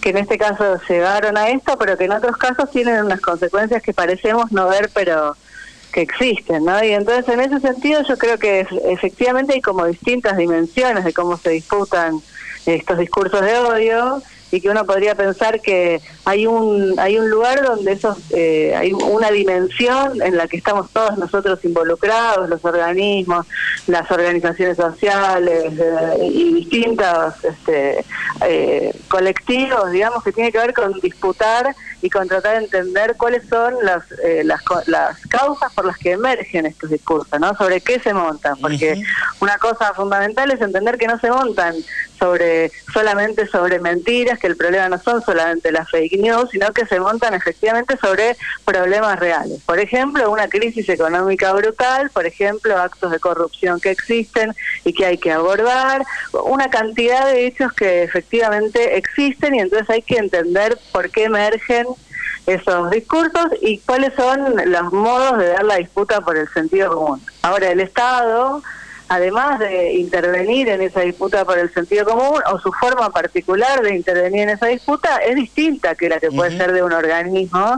que 0.00 0.10
en 0.10 0.18
este 0.18 0.38
caso 0.38 0.80
llegaron 0.88 1.36
a 1.36 1.48
esto, 1.48 1.76
pero 1.78 1.96
que 1.96 2.04
en 2.04 2.12
otros 2.12 2.36
casos 2.36 2.70
tienen 2.70 3.04
unas 3.04 3.20
consecuencias 3.20 3.82
que 3.82 3.94
parecemos 3.94 4.50
no 4.52 4.68
ver, 4.68 4.90
pero 4.92 5.36
que 5.92 6.02
existen, 6.02 6.64
¿no? 6.64 6.82
Y 6.84 6.90
entonces 6.90 7.28
en 7.28 7.40
ese 7.40 7.60
sentido 7.60 8.02
yo 8.08 8.16
creo 8.16 8.38
que 8.38 8.66
efectivamente 8.84 9.54
hay 9.54 9.60
como 9.60 9.86
distintas 9.86 10.36
dimensiones 10.36 11.04
de 11.04 11.12
cómo 11.12 11.36
se 11.36 11.50
disputan 11.50 12.20
estos 12.66 12.98
discursos 12.98 13.40
de 13.40 13.58
odio 13.58 14.22
y 14.52 14.60
que 14.60 14.68
uno 14.68 14.84
podría 14.84 15.14
pensar 15.14 15.60
que 15.60 16.00
hay 16.24 16.46
un 16.46 16.98
hay 16.98 17.18
un 17.18 17.30
lugar 17.30 17.62
donde 17.62 17.92
esos 17.92 18.18
eh, 18.30 18.74
hay 18.76 18.92
una 18.92 19.30
dimensión 19.30 20.20
en 20.22 20.36
la 20.36 20.48
que 20.48 20.56
estamos 20.56 20.90
todos 20.90 21.18
nosotros 21.18 21.64
involucrados 21.64 22.48
los 22.48 22.64
organismos 22.64 23.46
las 23.86 24.10
organizaciones 24.10 24.76
sociales 24.76 25.72
eh, 25.78 26.18
y 26.22 26.54
distintos 26.54 27.34
este, 27.44 28.04
eh, 28.46 28.92
colectivos 29.08 29.90
digamos 29.92 30.22
que 30.24 30.32
tiene 30.32 30.50
que 30.50 30.58
ver 30.58 30.74
con 30.74 30.92
disputar 31.00 31.74
y 32.02 32.08
con 32.08 32.26
tratar 32.28 32.58
de 32.58 32.64
entender 32.64 33.16
cuáles 33.16 33.46
son 33.48 33.74
las 33.82 34.02
eh, 34.24 34.42
las, 34.44 34.60
las 34.86 35.18
causas 35.28 35.72
por 35.74 35.84
las 35.84 35.98
que 35.98 36.12
emergen 36.12 36.66
estos 36.66 36.90
discursos 36.90 37.38
no 37.38 37.54
sobre 37.54 37.80
qué 37.80 38.00
se 38.00 38.14
montan 38.14 38.56
porque 38.60 39.00
una 39.40 39.58
cosa 39.58 39.92
fundamental 39.94 40.50
es 40.50 40.60
entender 40.60 40.98
que 40.98 41.06
no 41.06 41.18
se 41.18 41.30
montan 41.30 41.74
sobre 42.20 42.70
solamente 42.92 43.48
sobre 43.48 43.80
mentiras, 43.80 44.38
que 44.38 44.46
el 44.46 44.56
problema 44.56 44.88
no 44.88 45.00
son 45.00 45.22
solamente 45.22 45.72
las 45.72 45.90
fake 45.90 46.20
news, 46.20 46.50
sino 46.50 46.70
que 46.72 46.86
se 46.86 47.00
montan 47.00 47.34
efectivamente 47.34 47.96
sobre 47.96 48.36
problemas 48.64 49.18
reales. 49.18 49.60
Por 49.64 49.80
ejemplo, 49.80 50.30
una 50.30 50.48
crisis 50.48 50.88
económica 50.88 51.52
brutal, 51.52 52.10
por 52.10 52.26
ejemplo, 52.26 52.78
actos 52.78 53.10
de 53.10 53.18
corrupción 53.18 53.80
que 53.80 53.90
existen 53.90 54.54
y 54.84 54.92
que 54.92 55.06
hay 55.06 55.18
que 55.18 55.32
abordar, 55.32 56.04
una 56.44 56.68
cantidad 56.68 57.26
de 57.26 57.46
hechos 57.46 57.72
que 57.72 58.02
efectivamente 58.02 58.96
existen 58.96 59.54
y 59.54 59.60
entonces 59.60 59.88
hay 59.88 60.02
que 60.02 60.18
entender 60.18 60.78
por 60.92 61.10
qué 61.10 61.24
emergen 61.24 61.86
esos 62.46 62.90
discursos 62.90 63.46
y 63.60 63.78
cuáles 63.78 64.14
son 64.14 64.54
los 64.66 64.92
modos 64.92 65.38
de 65.38 65.48
dar 65.48 65.64
la 65.64 65.76
disputa 65.76 66.20
por 66.20 66.36
el 66.36 66.48
sentido 66.48 66.94
común. 66.94 67.22
Ahora, 67.42 67.70
el 67.70 67.80
Estado, 67.80 68.62
además 69.10 69.58
de 69.58 69.94
intervenir 69.94 70.68
en 70.68 70.82
esa 70.82 71.00
disputa 71.00 71.44
por 71.44 71.58
el 71.58 71.74
sentido 71.74 72.04
común, 72.04 72.40
o 72.52 72.60
su 72.60 72.70
forma 72.72 73.10
particular 73.10 73.82
de 73.82 73.96
intervenir 73.96 74.42
en 74.42 74.50
esa 74.50 74.66
disputa, 74.66 75.16
es 75.16 75.34
distinta 75.34 75.96
que 75.96 76.08
la 76.08 76.20
que 76.20 76.30
puede 76.30 76.56
ser 76.56 76.70
de 76.72 76.84
un 76.84 76.92
organismo 76.92 77.76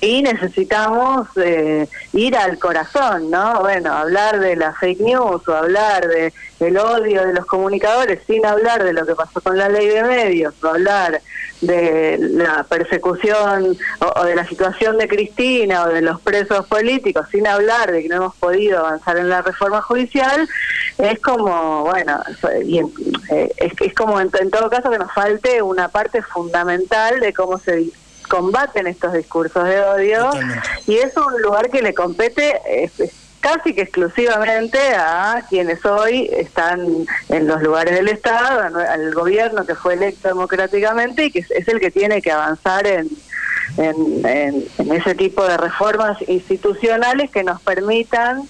y 0.00 0.22
necesitamos 0.22 1.28
eh, 1.36 1.86
ir 2.14 2.34
al 2.34 2.58
corazón, 2.58 3.30
¿no? 3.30 3.60
Bueno, 3.60 3.92
hablar 3.92 4.40
de 4.40 4.56
la 4.56 4.72
fake 4.72 5.00
news 5.00 5.46
o 5.46 5.54
hablar 5.54 6.08
de 6.08 6.32
el 6.60 6.76
odio 6.76 7.26
de 7.26 7.32
los 7.32 7.46
comunicadores 7.46 8.20
sin 8.26 8.44
hablar 8.46 8.84
de 8.84 8.92
lo 8.92 9.06
que 9.06 9.14
pasó 9.14 9.40
con 9.40 9.56
la 9.56 9.68
ley 9.68 9.88
de 9.88 10.02
medios, 10.02 10.54
o 10.62 10.68
hablar 10.68 11.20
de 11.60 12.16
la 12.18 12.64
persecución 12.64 13.76
o, 14.00 14.20
o 14.20 14.24
de 14.24 14.34
la 14.34 14.46
situación 14.46 14.96
de 14.96 15.08
Cristina 15.08 15.84
o 15.84 15.88
de 15.88 16.00
los 16.02 16.20
presos 16.20 16.66
políticos, 16.66 17.26
sin 17.30 17.46
hablar 17.46 17.92
de 17.92 18.02
que 18.02 18.08
no 18.08 18.16
hemos 18.16 18.36
podido 18.36 18.78
avanzar 18.78 19.18
en 19.18 19.28
la 19.28 19.42
reforma 19.42 19.82
judicial, 19.82 20.48
es 20.98 21.18
como, 21.20 21.84
bueno, 21.84 22.20
eh, 22.52 23.52
es, 23.56 23.72
es 23.80 23.94
como 23.94 24.20
en, 24.20 24.30
en 24.38 24.50
todo 24.50 24.70
caso 24.70 24.90
que 24.90 24.98
nos 24.98 25.12
falte 25.12 25.62
una 25.62 25.88
parte 25.88 26.22
fundamental 26.22 27.20
de 27.20 27.32
cómo 27.32 27.58
se 27.58 27.90
combaten 28.28 28.86
estos 28.86 29.12
discursos 29.12 29.64
de 29.64 29.80
odio 29.80 30.30
y 30.86 30.96
es 30.96 31.16
un 31.16 31.42
lugar 31.42 31.68
que 31.68 31.82
le 31.82 31.92
compete 31.92 32.60
eh, 32.64 32.90
casi 33.40 33.74
que 33.74 33.82
exclusivamente 33.82 34.78
a 34.96 35.44
quienes 35.48 35.84
hoy 35.84 36.28
están 36.32 36.86
en 37.28 37.46
los 37.46 37.62
lugares 37.62 37.94
del 37.94 38.08
Estado, 38.08 38.60
al 38.76 39.14
gobierno 39.14 39.64
que 39.64 39.74
fue 39.74 39.94
electo 39.94 40.28
democráticamente 40.28 41.24
y 41.26 41.30
que 41.30 41.38
es 41.40 41.68
el 41.68 41.80
que 41.80 41.90
tiene 41.90 42.20
que 42.22 42.30
avanzar 42.32 42.86
en, 42.86 43.08
en, 43.78 44.26
en- 44.26 44.64
en 44.78 44.92
ese 44.92 45.14
tipo 45.14 45.44
de 45.46 45.56
reformas 45.56 46.18
institucionales 46.28 47.30
que 47.30 47.42
nos 47.44 47.60
permitan 47.62 48.42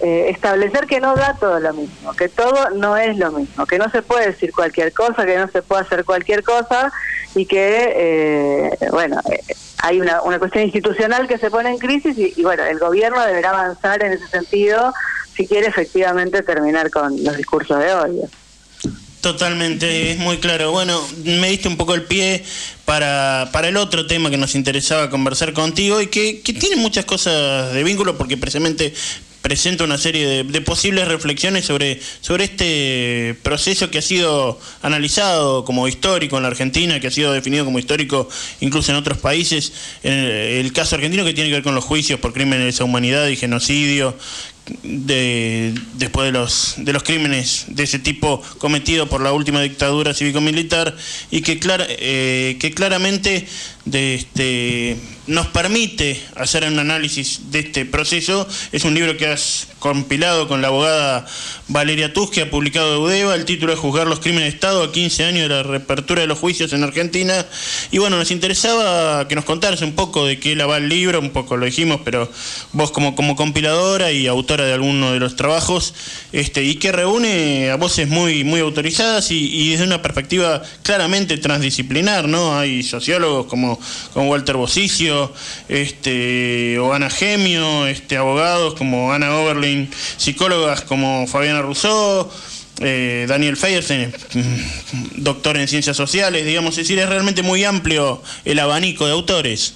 eh, 0.00 0.26
establecer 0.30 0.86
que 0.86 1.00
no 1.00 1.14
da 1.16 1.34
todo 1.40 1.58
lo 1.58 1.72
mismo, 1.72 2.12
que 2.14 2.28
todo 2.28 2.70
no 2.70 2.96
es 2.98 3.16
lo 3.16 3.32
mismo, 3.32 3.64
que 3.66 3.78
no 3.78 3.90
se 3.90 4.02
puede 4.02 4.26
decir 4.32 4.52
cualquier 4.52 4.92
cosa, 4.92 5.24
que 5.24 5.38
no 5.38 5.48
se 5.48 5.62
puede 5.62 5.82
hacer 5.82 6.04
cualquier 6.04 6.42
cosa 6.44 6.92
y 7.36 7.46
que, 7.46 7.92
eh, 7.94 8.88
bueno, 8.90 9.20
eh, 9.30 9.42
hay 9.78 10.00
una, 10.00 10.22
una 10.22 10.38
cuestión 10.38 10.64
institucional 10.64 11.28
que 11.28 11.38
se 11.38 11.50
pone 11.50 11.70
en 11.70 11.78
crisis 11.78 12.16
y, 12.18 12.32
y, 12.36 12.42
bueno, 12.42 12.64
el 12.64 12.78
gobierno 12.78 13.24
deberá 13.24 13.50
avanzar 13.50 14.02
en 14.02 14.12
ese 14.12 14.26
sentido 14.28 14.92
si 15.36 15.46
quiere 15.46 15.66
efectivamente 15.66 16.42
terminar 16.42 16.90
con 16.90 17.22
los 17.22 17.36
discursos 17.36 17.78
de 17.78 17.92
odio. 17.92 18.28
Totalmente, 19.20 20.12
es 20.12 20.18
muy 20.18 20.38
claro. 20.38 20.70
Bueno, 20.70 21.04
me 21.24 21.50
diste 21.50 21.66
un 21.66 21.76
poco 21.76 21.94
el 21.94 22.04
pie 22.04 22.44
para, 22.84 23.48
para 23.52 23.68
el 23.68 23.76
otro 23.76 24.06
tema 24.06 24.30
que 24.30 24.36
nos 24.36 24.54
interesaba 24.54 25.10
conversar 25.10 25.52
contigo 25.52 26.00
y 26.00 26.06
que, 26.06 26.42
que 26.42 26.52
tiene 26.52 26.76
muchas 26.76 27.04
cosas 27.04 27.74
de 27.74 27.82
vínculo 27.82 28.16
porque 28.16 28.36
precisamente 28.36 28.94
presenta 29.46 29.84
una 29.84 29.96
serie 29.96 30.42
de, 30.42 30.60
posibles 30.60 31.06
reflexiones 31.06 31.64
sobre, 31.64 32.00
sobre 32.20 32.42
este 32.42 33.36
proceso 33.44 33.92
que 33.92 33.98
ha 33.98 34.02
sido 34.02 34.58
analizado 34.82 35.64
como 35.64 35.86
histórico 35.86 36.36
en 36.36 36.42
la 36.42 36.48
Argentina, 36.48 36.98
que 36.98 37.06
ha 37.06 37.10
sido 37.12 37.32
definido 37.32 37.64
como 37.64 37.78
histórico 37.78 38.28
incluso 38.58 38.90
en 38.90 38.98
otros 38.98 39.18
países. 39.18 39.72
En 40.02 40.14
el, 40.14 40.72
caso 40.72 40.96
argentino 40.96 41.24
que 41.24 41.32
tiene 41.32 41.48
que 41.50 41.54
ver 41.54 41.62
con 41.62 41.76
los 41.76 41.84
juicios 41.84 42.18
por 42.18 42.32
crímenes 42.32 42.76
de 42.76 42.82
humanidad 42.82 43.28
y 43.28 43.36
genocidio, 43.36 44.16
de, 44.82 45.74
después 45.94 46.26
de 46.26 46.32
los, 46.32 46.74
de 46.78 46.92
los 46.92 47.02
crímenes 47.02 47.66
de 47.68 47.84
ese 47.84 47.98
tipo 47.98 48.42
cometidos 48.58 49.08
por 49.08 49.20
la 49.20 49.32
última 49.32 49.60
dictadura 49.60 50.14
cívico-militar 50.14 50.96
y 51.30 51.42
que, 51.42 51.58
clara- 51.58 51.86
eh, 51.88 52.56
que 52.60 52.72
claramente 52.72 53.46
este, 53.92 54.96
nos 55.26 55.46
permite 55.48 56.20
hacer 56.36 56.64
un 56.64 56.78
análisis 56.78 57.50
de 57.50 57.60
este 57.60 57.84
proceso. 57.84 58.46
Es 58.72 58.84
un 58.84 58.94
libro 58.94 59.16
que 59.16 59.26
has 59.26 59.68
compilado 59.78 60.48
con 60.48 60.62
la 60.62 60.68
abogada 60.68 61.26
Valeria 61.68 62.12
Tus, 62.12 62.30
que 62.30 62.42
ha 62.42 62.50
publicado 62.50 62.92
de 62.92 62.98
UDEVA. 62.98 63.34
El 63.34 63.44
título 63.44 63.72
es 63.72 63.78
Juzgar 63.78 64.06
los 64.06 64.20
crímenes 64.20 64.44
de 64.50 64.54
Estado 64.56 64.82
a 64.82 64.92
15 64.92 65.24
años 65.24 65.48
de 65.48 65.54
la 65.54 65.62
reapertura 65.62 66.20
de 66.22 66.26
los 66.26 66.38
juicios 66.38 66.72
en 66.72 66.82
Argentina. 66.82 67.46
Y 67.90 67.98
bueno, 67.98 68.16
nos 68.16 68.30
interesaba 68.30 69.26
que 69.28 69.34
nos 69.34 69.44
contaras 69.44 69.82
un 69.82 69.92
poco 69.94 70.24
de 70.26 70.38
qué 70.40 70.56
la 70.56 70.66
va 70.66 70.78
el 70.78 70.88
libro, 70.88 71.20
un 71.20 71.30
poco 71.30 71.56
lo 71.56 71.66
dijimos, 71.66 72.00
pero 72.04 72.30
vos 72.72 72.90
como, 72.90 73.14
como 73.16 73.36
compiladora 73.36 74.12
y 74.12 74.26
autora 74.26 74.55
de 74.64 74.72
alguno 74.72 75.12
de 75.12 75.20
los 75.20 75.36
trabajos, 75.36 75.94
este, 76.32 76.64
y 76.64 76.76
que 76.76 76.92
reúne 76.92 77.70
a 77.70 77.76
voces 77.76 78.08
muy, 78.08 78.44
muy 78.44 78.60
autorizadas 78.60 79.30
y, 79.30 79.70
desde 79.70 79.84
una 79.84 80.02
perspectiva 80.02 80.62
claramente 80.82 81.38
transdisciplinar, 81.38 82.28
¿no? 82.28 82.58
Hay 82.58 82.82
sociólogos 82.82 83.46
como, 83.46 83.78
Walter 84.14 84.56
Bosicio, 84.56 85.32
este, 85.68 86.78
o 86.78 86.92
Ana 86.92 87.10
Gemio, 87.10 87.86
este, 87.86 88.16
abogados 88.16 88.74
como 88.74 89.12
Ana 89.12 89.36
Oberlin, 89.36 89.90
psicólogas 90.16 90.82
como 90.82 91.26
Fabiana 91.26 91.62
Rousseau, 91.62 92.30
eh, 92.80 93.24
Daniel 93.28 93.56
Feierstein, 93.56 94.12
doctor 95.16 95.56
en 95.56 95.66
ciencias 95.66 95.96
sociales, 95.96 96.44
digamos, 96.44 96.72
es 96.72 96.84
decir, 96.84 96.98
es 96.98 97.08
realmente 97.08 97.42
muy 97.42 97.64
amplio 97.64 98.22
el 98.44 98.58
abanico 98.58 99.06
de 99.06 99.12
autores. 99.12 99.74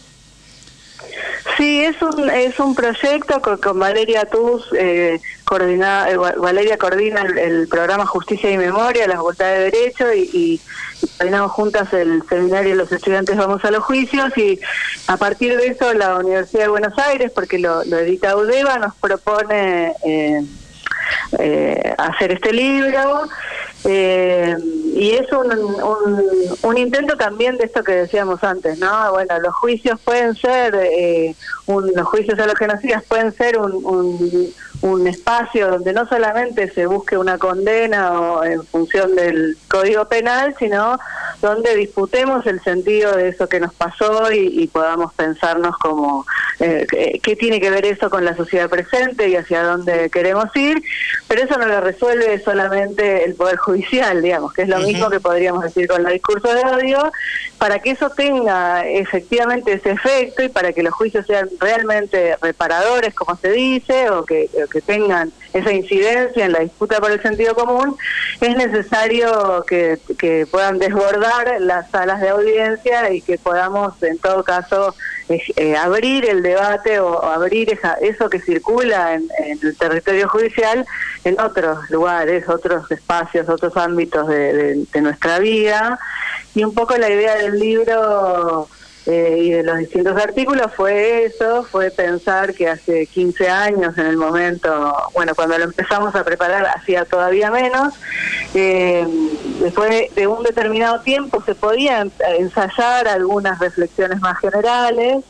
Sí, 1.56 1.82
es 1.84 2.01
un, 2.02 2.30
es 2.30 2.59
un 2.59 2.74
proyecto 2.74 3.40
con, 3.40 3.59
con 3.59 3.78
Valeria 3.78 4.24
Tuz, 4.24 4.62
eh, 4.78 5.20
coordina, 5.44 6.09
eh, 6.10 6.16
Va- 6.16 6.34
Valeria 6.38 6.76
coordina 6.78 7.22
el, 7.22 7.38
el 7.38 7.68
programa 7.68 8.06
Justicia 8.06 8.51
y 8.51 8.59
Memoria, 8.59 9.06
la 9.06 9.16
Facultad 9.16 9.47
de 9.52 9.70
Derecho, 9.70 10.12
y, 10.12 10.30
y 10.32 10.62
coordinamos 11.18 11.52
juntas 11.52 11.92
el 11.92 12.22
seminario 12.28 12.74
Los 12.76 12.90
Estudiantes 12.92 13.36
Vamos 13.36 13.64
a 13.64 13.70
los 13.70 13.84
Juicios, 13.84 14.30
y 14.36 14.59
a 15.06 15.16
partir 15.18 15.56
de 15.56 15.66
eso 15.68 15.92
la 15.94 16.16
Universidad 16.18 16.64
de 16.64 16.68
Buenos 16.68 16.98
Aires, 16.98 17.30
porque 17.34 17.59
lo, 17.59 17.84
lo 17.84 17.98
edita 17.98 18.36
UDEVA, 18.36 18.78
nos 18.78 18.94
propone 19.01 19.94
eh, 20.05 20.40
eh, 21.39 21.94
hacer 21.98 22.32
este 22.32 22.52
libro. 22.52 23.22
Eh, 23.85 24.56
y 24.94 25.12
es 25.12 25.32
un, 25.32 25.51
un, 25.52 26.24
un 26.62 26.77
intento 26.78 27.16
también 27.16 27.56
de 27.56 27.64
esto 27.64 27.82
que 27.82 27.93
decíamos 27.93 28.44
antes, 28.44 28.78
¿no? 28.78 29.12
Bueno, 29.12 29.39
los 29.40 29.55
juicios 29.55 29.98
pueden 30.05 30.35
ser, 30.35 30.74
eh, 30.74 31.35
un- 31.66 31.90
los 31.97 32.06
juicios 32.06 32.39
a 32.39 32.47
los 32.47 32.56
genocidas 32.56 33.02
pueden 33.05 33.32
ser 33.32 33.59
un, 33.59 33.72
un, 33.82 34.52
un 34.82 35.06
espacio 35.06 35.68
donde 35.68 35.94
no 35.94 36.06
solamente 36.09 36.70
se 36.72 36.85
busque 36.85 37.16
una 37.16 37.39
condena 37.39 38.20
o 38.20 38.44
en 38.44 38.62
función 38.66 39.14
del 39.16 39.56
Código 39.68 40.05
Penal, 40.06 40.55
sino 40.59 40.98
donde 41.41 41.75
disputemos 41.77 42.47
el 42.47 42.61
sentido 42.62 43.12
de 43.17 43.29
eso 43.29 43.49
que 43.49 43.61
nos 43.61 43.75
pasó 43.75 44.31
y, 44.33 44.62
y 44.62 44.67
podamos 44.69 45.15
pensarnos 45.15 45.77
como 45.79 46.27
eh, 46.59 46.87
qué- 47.23 47.37
tiene 47.37 47.61
que 47.61 47.71
ver 47.71 47.87
eso 47.87 48.11
con 48.11 48.25
la 48.25 48.37
sociedad 48.37 48.69
presente 48.69 49.29
y 49.29 49.37
hacia 49.37 49.62
dónde 49.62 50.11
queremos 50.11 50.55
ir, 50.57 50.83
pero 51.27 51.43
eso 51.43 51.59
no 51.59 51.67
lo 51.67 51.81
resuelve 51.81 52.43
solamente 52.45 53.25
el 53.25 53.35
Poder 53.35 53.57
Judicial, 53.57 54.21
digamos, 54.21 54.53
que 54.53 54.62
es 54.62 54.69
lo 54.69 54.79
mismo 54.81 55.09
que 55.11 55.21
podríamos 55.21 55.65
decir 55.65 55.87
con 55.89 56.07
el 56.07 56.12
discurso 56.12 56.53
de 56.53 56.61
odio, 56.62 57.11
para 57.59 57.79
que 57.79 57.93
eso 57.93 58.11
tenga 58.11 58.87
efectivamente 58.87 59.73
ese 59.73 59.93
efecto 59.93 60.43
y 60.43 60.49
para 60.49 60.73
que 60.73 60.83
los 60.83 60.93
juicios 60.93 61.27
sean 61.27 61.49
realmente 61.59 62.37
reparadores, 62.43 63.15
como 63.15 63.39
se 63.39 63.51
dice, 63.53 64.11
o 64.11 64.25
que, 64.25 64.51
o 64.62 64.69
que 64.69 64.81
tengan 64.83 65.33
esa 65.52 65.72
incidencia 65.72 66.44
en 66.47 66.52
la 66.52 66.60
disputa 66.60 67.01
por 67.01 67.10
el 67.10 67.20
sentido 67.22 67.55
común, 67.55 67.97
es 68.40 68.56
necesario 68.56 69.64
que, 69.66 69.98
puedan 70.51 70.78
desbordar 70.78 71.60
las 71.60 71.90
salas 71.90 72.20
de 72.20 72.28
audiencia 72.28 73.10
y 73.12 73.20
que 73.22 73.39
podamos, 73.39 74.01
en 74.02 74.18
todo 74.18 74.44
caso, 74.44 74.94
eh, 75.28 75.40
eh, 75.56 75.77
abrir 75.77 76.28
el 76.28 76.43
debate 76.43 77.01
o, 77.01 77.22
abrir 77.24 77.72
esa- 77.72 77.94
eso 78.01 78.28
que 78.28 78.40
circula 78.40 79.14
en, 79.14 79.28
el 79.62 79.77
territorio 79.77 80.28
judicial 80.28 80.85
en 81.24 81.40
otros 81.40 81.89
lugares, 81.90 82.48
otros 82.48 82.90
espacios, 82.90 83.48
otros 83.48 83.77
ámbitos 83.77 84.27
de 84.28 84.86
nuestra 85.01 85.39
vida. 85.39 85.98
Y 86.55 86.64
un 86.64 86.74
poco 86.74 86.97
la 86.97 87.09
idea 87.10 87.36
del 87.36 87.59
libro 87.59 88.68
eh, 89.12 89.39
y 89.43 89.51
de 89.51 89.65
los 89.65 89.77
distintos 89.78 90.16
artículos 90.16 90.73
fue 90.73 91.24
eso, 91.24 91.65
fue 91.65 91.91
pensar 91.91 92.55
que 92.55 92.69
hace 92.69 93.09
15 93.09 93.49
años 93.49 93.99
en 93.99 94.07
el 94.07 94.16
momento, 94.16 94.95
bueno, 95.15 95.35
cuando 95.35 95.59
lo 95.59 95.65
empezamos 95.65 96.15
a 96.15 96.23
preparar 96.23 96.65
hacía 96.69 97.05
todavía 97.05 97.51
menos, 97.51 97.93
eh, 98.55 99.05
después 99.61 100.15
de, 100.15 100.27
un 100.28 100.45
determinado 100.45 101.01
tiempo 101.01 101.43
se 101.45 101.57
podían 101.57 102.12
ensayar 102.39 103.09
algunas 103.09 103.59
reflexiones 103.59 104.20
más 104.20 104.39
generales, 104.39 105.24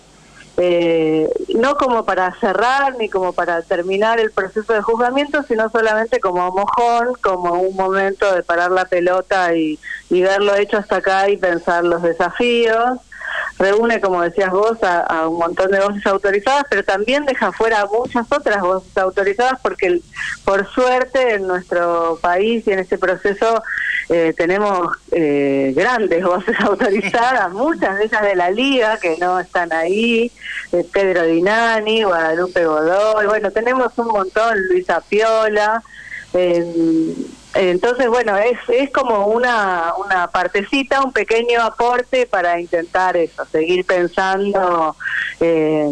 eh, 0.59 1.27
no 1.55 1.77
como 1.77 2.05
para 2.05 2.39
cerrar 2.39 2.97
ni 2.99 3.09
como 3.09 3.33
para 3.33 3.63
terminar 3.63 4.21
el 4.21 4.31
proceso 4.31 4.75
de 4.75 4.83
juzgamiento, 4.83 5.43
sino 5.45 5.71
solamente 5.71 6.21
como 6.21 6.53
mojón, 6.53 7.15
como 7.23 7.55
un 7.55 7.75
momento 7.75 8.35
de 8.35 8.43
parar 8.43 8.73
la 8.73 8.85
pelota 8.85 9.55
y, 9.55 9.79
y 10.11 10.21
verlo 10.21 10.55
hecho 10.55 10.77
hasta 10.77 10.97
acá 10.97 11.31
y 11.31 11.39
pensar 11.39 11.85
los 11.85 12.03
desafíos. 12.03 12.99
Reúne, 13.59 14.01
como 14.01 14.23
decías 14.23 14.51
vos, 14.51 14.79
a, 14.83 15.29
un 15.29 15.39
montón 15.39 15.71
de 15.71 15.81
voces 15.81 16.07
autorizadas, 16.07 16.65
pero 16.71 16.85
también 16.85 17.27
deja 17.27 17.53
fuera 17.53 17.83
a 17.83 17.87
muchas 17.87 18.27
otras 18.31 18.61
voces 18.61 18.97
autorizadas 18.97 19.61
porque, 19.63 20.01
por 20.45 20.67
suerte, 20.73 21.35
en 21.35 21.47
nuestro 21.47 22.19
país 22.23 22.67
y 22.67 22.73
en 22.73 22.79
este 22.79 22.99
proceso 22.99 23.63
eh, 24.09 24.35
tenemos 24.37 24.97
eh, 25.13 25.73
grandes 25.77 26.25
voces 26.25 26.59
autorizadas, 26.61 27.53
muchas 27.53 27.99
de 27.99 28.05
ellas 28.05 28.23
de 28.23 28.35
la 28.35 28.51
Liga 28.51 28.99
que 28.99 29.17
no 29.19 29.39
están 29.39 29.73
ahí, 29.73 30.33
Pedro 30.93 31.25
Dinani, 31.25 32.05
Guadalupe 32.05 32.65
Godoy, 32.65 33.27
bueno, 33.27 33.51
tenemos 33.51 33.93
un 33.99 34.09
montón, 34.09 34.57
Luisa 34.69 35.03
Piola. 35.09 35.83
eh, 36.33 37.15
entonces, 37.55 38.07
bueno, 38.09 38.37
es, 38.37 38.59
es 38.69 38.91
como 38.91 39.27
una, 39.27 39.93
una 40.05 40.29
partecita, 40.29 41.03
un 41.03 41.13
pequeño 41.13 41.61
aporte 41.63 42.27
para 42.27 42.61
intentar 42.61 43.17
eso, 43.17 43.45
seguir 43.47 43.85
pensando 43.85 44.95
eh, 45.41 45.91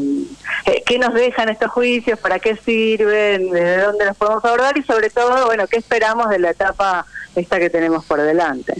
eh, 0.67 0.83
qué 0.87 0.99
nos 0.99 1.15
dejan 1.15 1.49
estos 1.49 1.71
juicios, 1.73 2.19
para 2.19 2.39
qué 2.39 2.57
sirven, 2.57 3.51
desde 3.51 3.83
dónde 3.83 4.05
los 4.05 4.17
podemos 4.17 4.45
abordar 4.45 4.79
y 4.79 4.83
sobre 4.85 5.11
todo, 5.11 5.47
bueno, 5.47 5.67
qué 5.67 5.79
esperamos 5.79 6.29
de 6.31 6.39
la 6.39 6.51
etapa 6.51 7.05
esta 7.35 7.59
que 7.59 7.71
tenemos 7.71 8.05
por 8.05 8.21
delante. 8.21 8.75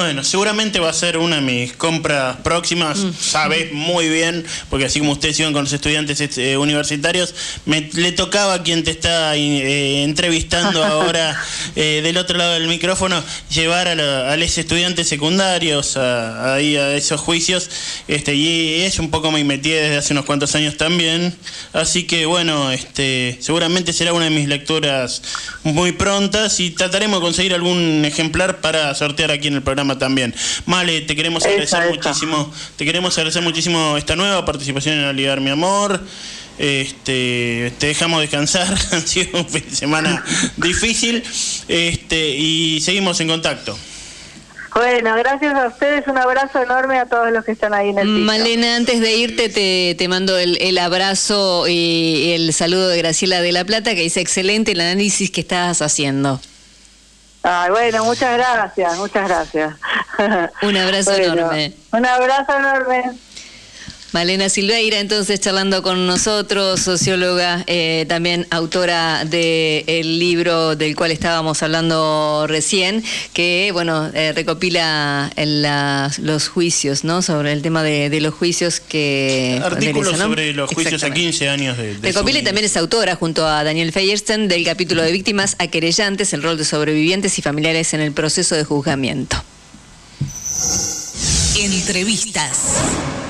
Bueno, 0.00 0.24
seguramente 0.24 0.80
va 0.80 0.88
a 0.88 0.94
ser 0.94 1.18
una 1.18 1.36
de 1.36 1.42
mis 1.42 1.74
compras 1.74 2.38
próximas, 2.42 2.98
sabes 3.20 3.70
muy 3.74 4.08
bien, 4.08 4.46
porque 4.70 4.86
así 4.86 4.98
como 4.98 5.12
ustedes 5.12 5.38
iban 5.40 5.52
con 5.52 5.64
los 5.64 5.72
estudiantes 5.74 6.22
este, 6.22 6.56
universitarios, 6.56 7.34
me, 7.66 7.82
le 7.92 8.10
tocaba 8.12 8.54
a 8.54 8.62
quien 8.62 8.82
te 8.82 8.92
está 8.92 9.36
eh, 9.36 10.02
entrevistando 10.02 10.82
ahora 10.86 11.38
eh, 11.76 12.00
del 12.02 12.16
otro 12.16 12.38
lado 12.38 12.54
del 12.54 12.66
micrófono, 12.66 13.22
llevar 13.54 13.88
a, 13.88 13.94
la- 13.94 14.32
a 14.32 14.36
los 14.38 14.56
estudiantes 14.56 15.06
secundarios 15.06 15.98
a, 15.98 16.54
a 16.54 16.60
esos 16.62 17.20
juicios, 17.20 17.68
este, 18.08 18.34
y 18.34 18.80
es 18.80 18.98
un 19.00 19.10
poco 19.10 19.30
me 19.30 19.44
metí 19.44 19.68
desde 19.68 19.98
hace 19.98 20.14
unos 20.14 20.24
cuantos 20.24 20.54
años 20.54 20.78
también, 20.78 21.36
así 21.74 22.04
que 22.04 22.24
bueno, 22.24 22.72
este, 22.72 23.36
seguramente 23.42 23.92
será 23.92 24.14
una 24.14 24.24
de 24.24 24.30
mis 24.30 24.48
lecturas 24.48 25.20
muy 25.62 25.92
prontas 25.92 26.58
y 26.58 26.70
trataremos 26.70 27.20
de 27.20 27.22
conseguir 27.22 27.52
algún 27.52 28.02
ejemplar 28.06 28.62
para 28.62 28.94
sortear 28.94 29.30
aquí 29.30 29.48
en 29.48 29.56
el 29.56 29.62
programa 29.62 29.89
programa 29.90 29.98
también. 29.98 30.34
Male, 30.66 31.00
te 31.02 31.16
queremos 31.16 31.44
agradecer 31.44 31.88
muchísimo, 31.88 32.52
te 32.76 32.84
queremos 32.84 33.16
agradecer 33.16 33.42
muchísimo 33.42 33.96
esta 33.96 34.16
nueva 34.16 34.44
participación 34.44 34.98
en 34.98 35.04
Aligar 35.04 35.40
Mi 35.40 35.50
Amor. 35.50 36.00
Este, 36.58 37.72
te 37.78 37.86
dejamos 37.86 38.20
descansar, 38.20 38.68
ha 38.92 39.00
sido 39.00 39.38
un 39.38 39.48
fin 39.48 39.64
de 39.68 39.74
semana 39.74 40.22
difícil 40.56 41.22
este, 41.68 42.30
y 42.30 42.80
seguimos 42.82 43.18
en 43.20 43.28
contacto. 43.28 43.78
Bueno, 44.74 45.16
gracias 45.16 45.52
a 45.54 45.66
ustedes, 45.66 46.06
un 46.06 46.16
abrazo 46.16 46.62
enorme 46.62 46.98
a 46.98 47.06
todos 47.06 47.32
los 47.32 47.44
que 47.44 47.52
están 47.52 47.74
ahí 47.74 47.88
en 47.88 47.98
el 47.98 48.06
piso. 48.06 48.18
Malena, 48.18 48.76
antes 48.76 49.00
de 49.00 49.16
irte 49.16 49.48
te, 49.48 49.96
te 49.96 50.08
mando 50.08 50.38
el, 50.38 50.58
el 50.60 50.78
abrazo 50.78 51.66
y 51.66 52.32
el 52.34 52.52
saludo 52.52 52.88
de 52.88 52.98
Graciela 52.98 53.40
de 53.40 53.50
la 53.50 53.64
Plata 53.64 53.94
que 53.96 54.02
dice 54.02 54.20
excelente 54.20 54.72
el 54.72 54.80
análisis 54.80 55.30
que 55.30 55.40
estás 55.40 55.82
haciendo. 55.82 56.40
Ay, 57.42 57.70
bueno, 57.70 58.04
muchas 58.04 58.36
gracias, 58.36 58.98
muchas 58.98 59.28
gracias. 59.28 59.74
Un 60.62 60.76
abrazo 60.76 61.10
Bueno, 61.16 61.32
enorme. 61.32 61.74
Un 61.92 62.06
abrazo 62.06 62.58
enorme. 62.58 63.18
Malena 64.12 64.48
Silveira, 64.48 64.98
entonces 64.98 65.38
charlando 65.38 65.82
con 65.82 66.06
nosotros, 66.06 66.80
socióloga, 66.80 67.62
eh, 67.68 68.06
también 68.08 68.46
autora 68.50 69.24
del 69.24 70.18
libro 70.18 70.74
del 70.74 70.96
cual 70.96 71.12
estábamos 71.12 71.62
hablando 71.62 72.46
recién, 72.48 73.04
que 73.32 73.70
bueno 73.72 74.10
eh, 74.12 74.32
recopila 74.32 75.30
en 75.36 75.62
los 76.26 76.48
juicios, 76.48 77.04
¿no? 77.04 77.22
Sobre 77.22 77.52
el 77.52 77.62
tema 77.62 77.84
de, 77.84 78.10
de 78.10 78.20
los 78.20 78.34
juicios 78.34 78.80
que 78.80 79.60
Artículos 79.62 80.18
sobre 80.18 80.54
los 80.54 80.70
juicios 80.70 81.04
a 81.04 81.06
Exactamente. 81.06 81.30
15 81.38 81.48
años 81.48 81.76
de, 81.76 81.94
de 81.94 82.08
Recopila 82.08 82.40
y 82.40 82.42
también 82.42 82.64
es 82.64 82.76
autora 82.76 83.14
junto 83.14 83.46
a 83.46 83.62
Daniel 83.62 83.92
Feiersten 83.92 84.48
del 84.48 84.64
capítulo 84.64 85.02
de 85.02 85.12
víctimas 85.12 85.54
a 85.58 85.68
querellantes, 85.68 86.32
el 86.32 86.42
rol 86.42 86.58
de 86.58 86.64
sobrevivientes 86.64 87.38
y 87.38 87.42
familiares 87.42 87.94
en 87.94 88.00
el 88.00 88.12
proceso 88.12 88.56
de 88.56 88.64
juzgamiento. 88.64 89.36
Entrevistas. 91.56 93.29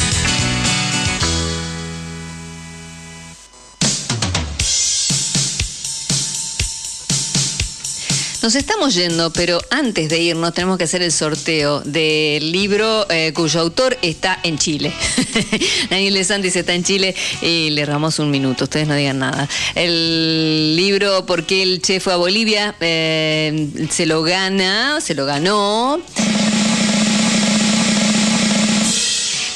Nos 8.41 8.55
estamos 8.55 8.95
yendo, 8.95 9.31
pero 9.31 9.59
antes 9.69 10.09
de 10.09 10.19
irnos 10.19 10.51
tenemos 10.55 10.79
que 10.79 10.85
hacer 10.85 11.03
el 11.03 11.11
sorteo 11.11 11.81
del 11.81 12.51
libro 12.51 13.05
eh, 13.11 13.33
cuyo 13.35 13.59
autor 13.59 13.95
está 14.01 14.39
en 14.41 14.57
Chile. 14.57 14.91
Daniel 15.91 16.15
De 16.15 16.23
Santis 16.23 16.55
está 16.55 16.73
en 16.73 16.83
Chile 16.83 17.13
y 17.43 17.69
le 17.69 17.85
damos 17.85 18.17
un 18.17 18.31
minuto, 18.31 18.63
ustedes 18.63 18.87
no 18.87 18.95
digan 18.95 19.19
nada. 19.19 19.47
El 19.75 20.75
libro 20.75 21.23
¿Por 21.27 21.45
qué 21.45 21.61
el 21.61 21.83
Che 21.83 21.99
fue 21.99 22.13
a 22.13 22.15
Bolivia? 22.15 22.75
eh, 22.79 23.69
se 23.91 24.07
lo 24.07 24.23
gana, 24.23 25.01
se 25.01 25.13
lo 25.13 25.27
ganó. 25.27 26.01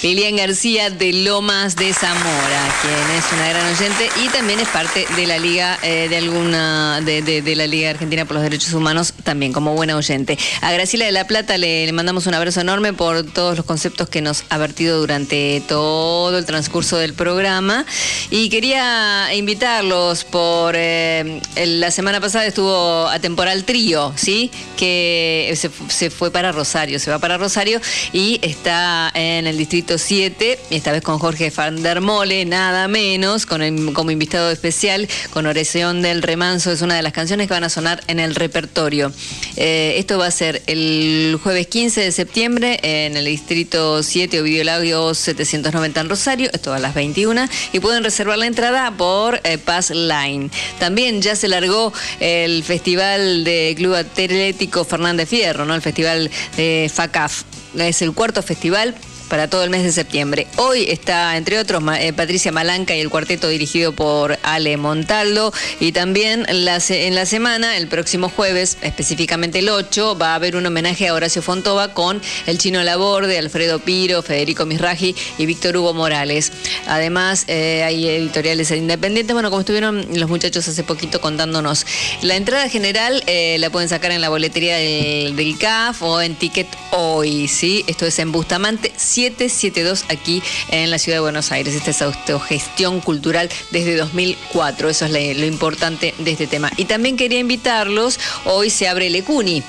Lilian 0.04 0.36
García 0.36 0.90
de 0.90 1.14
Lomas 1.14 1.76
de 1.76 1.94
Zamora, 1.94 2.76
quien 2.82 3.18
es 3.18 3.26
una 3.34 3.50
gran 3.50 3.74
oyente 3.74 4.10
y 4.24 4.30
también 4.30 4.60
es 4.60 4.68
parte 4.68 5.08
de 5.16 5.26
la 5.26 5.40
Liga 5.40 5.80
eh, 5.82 6.08
de 6.10 6.18
alguna 6.18 7.02
de, 7.02 7.56
la 7.56 7.66
Liga 7.66 7.90
Argentina 7.90 8.26
por 8.26 8.36
los 8.36 8.44
Derechos 8.44 8.74
Humanos, 8.74 9.14
también 9.24 9.54
como 9.54 9.74
buena 9.74 9.96
oyente. 9.96 10.38
A 10.62 10.72
Graciela 10.72 11.06
de 11.06 11.12
la 11.12 11.26
Plata 11.26 11.58
le, 11.58 11.92
mandamos 11.92 12.28
un 12.28 12.34
abrazo 12.34 12.62
enorme 12.62 12.94
por 12.94 13.24
todos 13.24 13.58
los 13.58 13.66
conceptos 13.66 14.10
que 14.10 14.22
nos 14.22 14.44
ha 14.50 14.58
vertido 14.58 15.00
durante 15.00 15.64
todo 15.68 16.38
el 16.38 16.46
transcurso 16.46 16.98
del 16.98 17.14
programa. 17.14 17.86
Y 18.30 18.50
quería 18.50 19.34
invitarlos 19.34 20.24
por 20.24 20.76
eh, 20.78 21.42
la 21.56 21.90
semana 21.90 22.22
pasada 22.22 22.46
estuvo 22.46 23.08
a 23.08 23.20
temporal 23.20 23.64
trío, 23.64 24.14
¿sí? 24.16 24.52
Que 24.78 25.58
se 25.90 26.10
fue 26.10 26.32
para 26.32 26.52
Rosario, 26.52 27.00
se 27.00 27.10
va 27.10 27.20
para 27.20 27.38
Rosario 27.38 27.82
y 28.14 28.40
está 28.44 29.12
en 29.16 29.48
el 29.48 29.58
distrito 29.58 29.95
7, 29.98 30.60
esta 30.70 30.92
vez 30.92 31.02
con 31.02 31.20
Jorge 31.20 31.52
Van 31.56 32.04
Mole, 32.04 32.46
nada 32.46 32.88
menos, 32.88 33.46
con 33.46 33.94
como 33.94 34.12
invitado 34.12 34.52
especial, 34.52 35.08
con 35.32 35.46
Oración 35.46 36.02
del 36.02 36.22
Remanso, 36.22 36.72
es 36.72 36.82
una 36.82 36.96
de 36.96 37.02
las 37.02 37.14
canciones 37.14 37.48
que 37.48 37.54
van 37.54 37.64
a 37.64 37.70
sonar 37.70 38.02
en 38.08 38.20
el 38.20 38.36
repertorio. 38.36 39.12
Eh, 39.56 39.96
esto 39.98 40.18
va 40.18 40.28
a 40.28 40.32
ser 40.32 40.62
el 40.68 41.40
jueves 41.42 41.68
15 41.68 42.02
de 42.02 42.12
septiembre 42.12 42.80
en 42.84 43.18
el 43.18 43.26
distrito 43.26 44.04
7, 44.04 44.42
Ovidio 44.42 44.64
Lagos 44.64 45.18
790 45.20 46.02
en 46.02 46.10
Rosario, 46.10 46.50
esto 46.54 46.74
a 46.74 46.80
las 46.80 46.94
21, 46.94 47.48
y 47.74 47.80
pueden 47.80 48.04
reservar 48.04 48.38
la 48.38 48.48
entrada 48.48 48.92
por 48.92 49.40
eh, 49.44 49.58
Pass 49.58 49.92
Line. 49.92 50.50
También 50.80 51.22
ya 51.22 51.36
se 51.36 51.48
largó 51.48 51.94
el 52.20 52.64
Festival 52.64 53.44
de 53.44 53.74
Club 53.78 53.96
Atlético 53.96 54.84
Fernández 54.84 55.30
Fierro, 55.30 55.66
¿no? 55.66 55.76
el 55.76 55.82
Festival 55.82 56.30
de 56.58 56.92
FACAF. 56.94 57.44
Es 57.78 58.02
el 58.02 58.14
cuarto 58.14 58.42
festival 58.42 58.96
para 59.30 59.50
todo 59.50 59.64
el 59.64 59.70
mes 59.70 59.84
de 59.84 59.92
septiembre. 59.92 60.48
Hoy 60.58 60.86
está, 60.90 61.38
entre 61.38 61.60
otros, 61.60 61.84
eh, 62.00 62.14
Patricia 62.14 62.52
Malanca 62.52 62.96
y 62.96 63.02
el 63.02 63.10
cuarteto 63.10 63.48
dirigido 63.48 63.92
por 63.92 64.40
Ale 64.44 64.78
Montaldo. 64.78 65.54
Y 65.80 65.92
también 65.92 66.46
en 66.48 66.66
la 66.66 67.26
semana, 67.26 67.78
el 67.78 67.88
próximo 67.88 68.30
jueves, 68.30 68.78
específicamente 68.82 69.60
el 69.60 69.70
8, 69.70 70.18
va 70.18 70.32
a 70.32 70.36
haber 70.36 70.56
un 70.56 70.66
homenaje 70.66 71.08
a 71.08 71.14
Horacio 71.14 71.42
Fontova 71.42 71.94
con 71.94 72.22
el 72.46 72.58
Chino 72.58 72.84
Laborde, 72.84 73.38
Alfredo 73.38 73.80
Piro, 73.80 74.22
Federico 74.22 74.66
Misraji 74.66 75.16
y 75.38 75.46
Víctor 75.46 75.78
Hugo 75.78 75.94
Morales. 75.94 76.52
Además, 76.88 77.46
eh, 77.48 77.84
hay 77.84 78.08
editoriales 78.08 78.72
independientes, 78.72 79.34
bueno, 79.34 79.50
como 79.50 79.62
estuvieron 79.62 80.06
los 80.14 80.30
muchachos 80.30 80.68
hace 80.68 80.84
poquito 80.84 81.22
contándonos. 81.22 81.86
La 82.22 82.36
entrada 82.36 82.70
general 82.70 83.24
eh, 83.28 83.58
la 83.60 83.70
pueden 83.70 83.90
sacar 83.90 84.12
en 84.12 84.22
la 84.22 84.30
boletería 84.30 84.78
del, 84.78 85.36
del 85.36 85.58
CAF 85.58 86.02
o 86.02 86.22
en 86.22 86.36
Ticket 86.36 86.68
Hoy, 86.92 87.48
¿sí? 87.48 87.84
Esto 87.88 88.06
es 88.06 88.20
en 88.20 88.32
Bustamante 88.32 88.94
772 89.16 90.06
aquí 90.10 90.44
en 90.70 90.92
la 90.92 91.00
ciudad 91.00 91.18
de 91.18 91.22
Buenos 91.22 91.52
Aires. 91.54 91.74
Esta 91.74 91.92
es 91.92 92.02
autogestión 92.02 93.00
cultural 93.00 93.50
desde 93.72 93.96
2004. 93.96 94.90
Eso 94.90 95.06
es 95.06 95.38
lo 95.38 95.46
importante 95.46 96.14
de 96.18 96.32
este 96.32 96.48
tema. 96.48 96.70
Y 96.76 96.86
también 96.86 97.16
quería 97.16 97.40
invitarlos, 97.40 98.20
hoy 98.44 98.70
se 98.70 98.90
abre 98.90 99.08
el 99.08 99.16
ECUNI. 99.16 99.64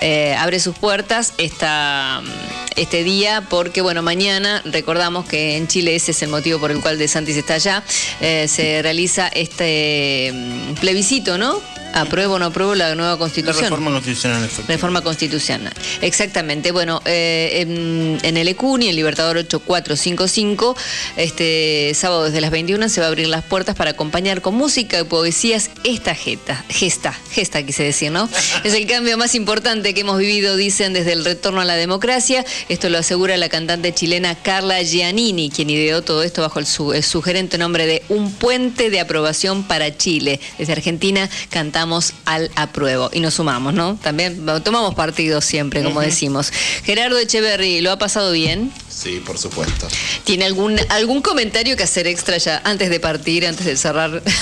Eh, 0.00 0.34
abre 0.38 0.60
sus 0.60 0.78
puertas 0.78 1.34
esta, 1.38 2.22
este 2.76 3.02
día 3.02 3.44
porque, 3.50 3.80
bueno, 3.82 4.00
mañana 4.00 4.62
recordamos 4.64 5.26
que 5.26 5.56
en 5.56 5.66
Chile 5.66 5.96
ese 5.96 6.12
es 6.12 6.22
el 6.22 6.28
motivo 6.28 6.60
por 6.60 6.70
el 6.70 6.80
cual 6.80 6.98
De 6.98 7.08
Santis 7.08 7.36
está 7.36 7.54
allá. 7.54 7.82
eh, 8.20 8.46
se 8.48 8.80
realiza 8.80 9.26
este 9.28 10.30
mm, 10.32 10.74
plebiscito, 10.74 11.36
¿no? 11.36 11.60
¿Apruebo 11.94 12.34
o 12.34 12.38
no 12.38 12.46
apruebo 12.46 12.74
la 12.74 12.94
nueva 12.94 13.12
La 13.12 13.18
constitución? 13.18 13.64
reforma 13.64 13.90
constitucional, 13.90 14.38
efectivamente. 14.44 14.72
Reforma 14.72 15.00
constitucional. 15.02 15.72
Exactamente. 16.02 16.70
Bueno, 16.70 17.00
eh, 17.04 17.50
en, 17.62 18.18
en 18.22 18.36
el 18.36 18.48
ECUNI, 18.48 18.88
el 18.90 18.96
Libertador 18.96 19.36
8455, 19.38 20.76
este 21.16 21.92
sábado 21.94 22.24
desde 22.24 22.40
las 22.40 22.50
21 22.50 22.88
se 22.88 23.00
va 23.00 23.06
a 23.06 23.08
abrir 23.08 23.26
las 23.28 23.44
puertas 23.44 23.74
para 23.74 23.90
acompañar 23.90 24.40
con 24.42 24.54
música 24.54 25.00
y 25.00 25.04
poesías 25.04 25.70
esta 25.84 26.14
gesta, 26.14 26.64
gesta, 26.68 27.12
gesta 27.32 27.62
quise 27.64 27.82
decir, 27.84 28.10
¿no? 28.12 28.28
Es 28.64 28.74
el 28.74 28.86
cambio 28.86 29.16
más 29.18 29.34
importante 29.34 29.94
que 29.94 30.00
hemos 30.02 30.18
vivido, 30.18 30.56
dicen, 30.56 30.92
desde 30.92 31.12
el 31.12 31.24
retorno 31.24 31.60
a 31.60 31.64
la 31.64 31.76
democracia. 31.76 32.44
Esto 32.68 32.88
lo 32.90 32.98
asegura 32.98 33.36
la 33.36 33.48
cantante 33.48 33.92
chilena 33.92 34.34
Carla 34.36 34.82
Giannini, 34.82 35.50
quien 35.50 35.70
ideó 35.70 36.02
todo 36.02 36.22
esto 36.22 36.42
bajo 36.42 36.58
el, 36.58 36.66
su- 36.66 36.92
el 36.92 37.02
sugerente 37.02 37.58
nombre 37.58 37.86
de 37.86 38.02
Un 38.08 38.32
puente 38.32 38.90
de 38.90 39.00
aprobación 39.00 39.64
para 39.64 39.96
Chile. 39.96 40.40
Desde 40.58 40.72
Argentina 40.72 41.28
cantamos 41.78 42.12
al 42.24 42.50
apruebo 42.56 43.08
y 43.12 43.20
nos 43.20 43.34
sumamos, 43.34 43.72
¿no? 43.72 43.96
También 44.02 44.44
tomamos 44.64 44.96
partido 44.96 45.40
siempre, 45.40 45.84
como 45.84 46.00
decimos. 46.00 46.52
Gerardo 46.82 47.16
Echeverry, 47.20 47.82
¿lo 47.82 47.92
ha 47.92 47.98
pasado 47.98 48.32
bien? 48.32 48.72
Sí, 48.98 49.22
por 49.24 49.38
supuesto. 49.38 49.86
¿Tiene 50.24 50.44
algún, 50.44 50.76
algún 50.88 51.22
comentario 51.22 51.76
que 51.76 51.84
hacer 51.84 52.08
extra 52.08 52.36
ya 52.38 52.60
antes 52.64 52.90
de 52.90 52.98
partir, 52.98 53.46
antes 53.46 53.64
de 53.64 53.76
cerrar? 53.76 54.22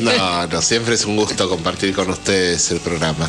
No, 0.00 0.46
no, 0.46 0.62
siempre 0.62 0.94
es 0.94 1.04
un 1.04 1.16
gusto 1.16 1.48
compartir 1.48 1.94
con 1.94 2.08
ustedes 2.10 2.70
el 2.70 2.78
programa. 2.78 3.28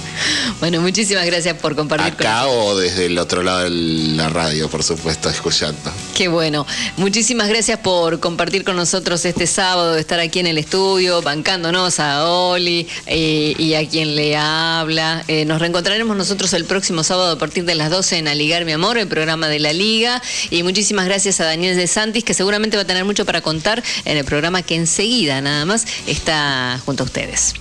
bueno, 0.59 0.81
muchísimas 0.81 1.25
gracias 1.25 1.57
por 1.57 1.75
compartir 1.75 2.15
con 2.15 2.27
Acá 2.27 2.47
o 2.47 2.77
desde 2.77 3.07
el 3.07 3.17
otro 3.17 3.41
lado 3.41 3.63
de 3.63 3.69
la 3.69 4.29
radio, 4.29 4.69
por 4.69 4.83
supuesto, 4.83 5.29
escuchando. 5.29 5.91
Qué 6.15 6.27
bueno. 6.27 6.67
Muchísimas 6.97 7.47
gracias 7.49 7.79
por 7.79 8.19
compartir 8.19 8.63
con 8.63 8.75
nosotros 8.75 9.25
este 9.25 9.47
sábado, 9.47 9.97
estar 9.97 10.19
aquí 10.19 10.39
en 10.39 10.47
el 10.47 10.57
estudio, 10.57 11.21
bancándonos 11.21 11.99
a 11.99 12.25
Oli 12.29 12.87
eh, 13.07 13.55
y 13.57 13.73
a 13.73 13.87
quien 13.87 14.15
le 14.15 14.35
habla. 14.37 15.23
Eh, 15.27 15.45
nos 15.45 15.59
reencontraremos 15.59 16.15
nosotros 16.15 16.53
el 16.53 16.65
próximo 16.65 17.03
sábado 17.03 17.31
a 17.31 17.37
partir 17.37 17.65
de 17.65 17.75
las 17.75 17.89
12 17.89 18.19
en 18.19 18.27
Aligar 18.27 18.65
Mi 18.65 18.73
Amor, 18.73 18.97
el 18.97 19.07
programa 19.07 19.47
de 19.47 19.59
la 19.59 19.73
Liga. 19.73 20.21
Y 20.59 20.63
muchísimas 20.63 21.05
gracias 21.05 21.39
a 21.39 21.45
Daniel 21.45 21.77
de 21.77 21.87
Santis, 21.87 22.25
que 22.25 22.33
seguramente 22.33 22.75
va 22.75 22.83
a 22.83 22.85
tener 22.85 23.05
mucho 23.05 23.23
para 23.25 23.39
contar 23.39 23.81
en 24.03 24.17
el 24.17 24.25
programa 24.25 24.61
que 24.61 24.75
enseguida 24.75 25.39
nada 25.39 25.63
más 25.63 25.87
está 26.05 26.81
junto 26.85 27.03
a 27.03 27.05
ustedes. 27.05 27.53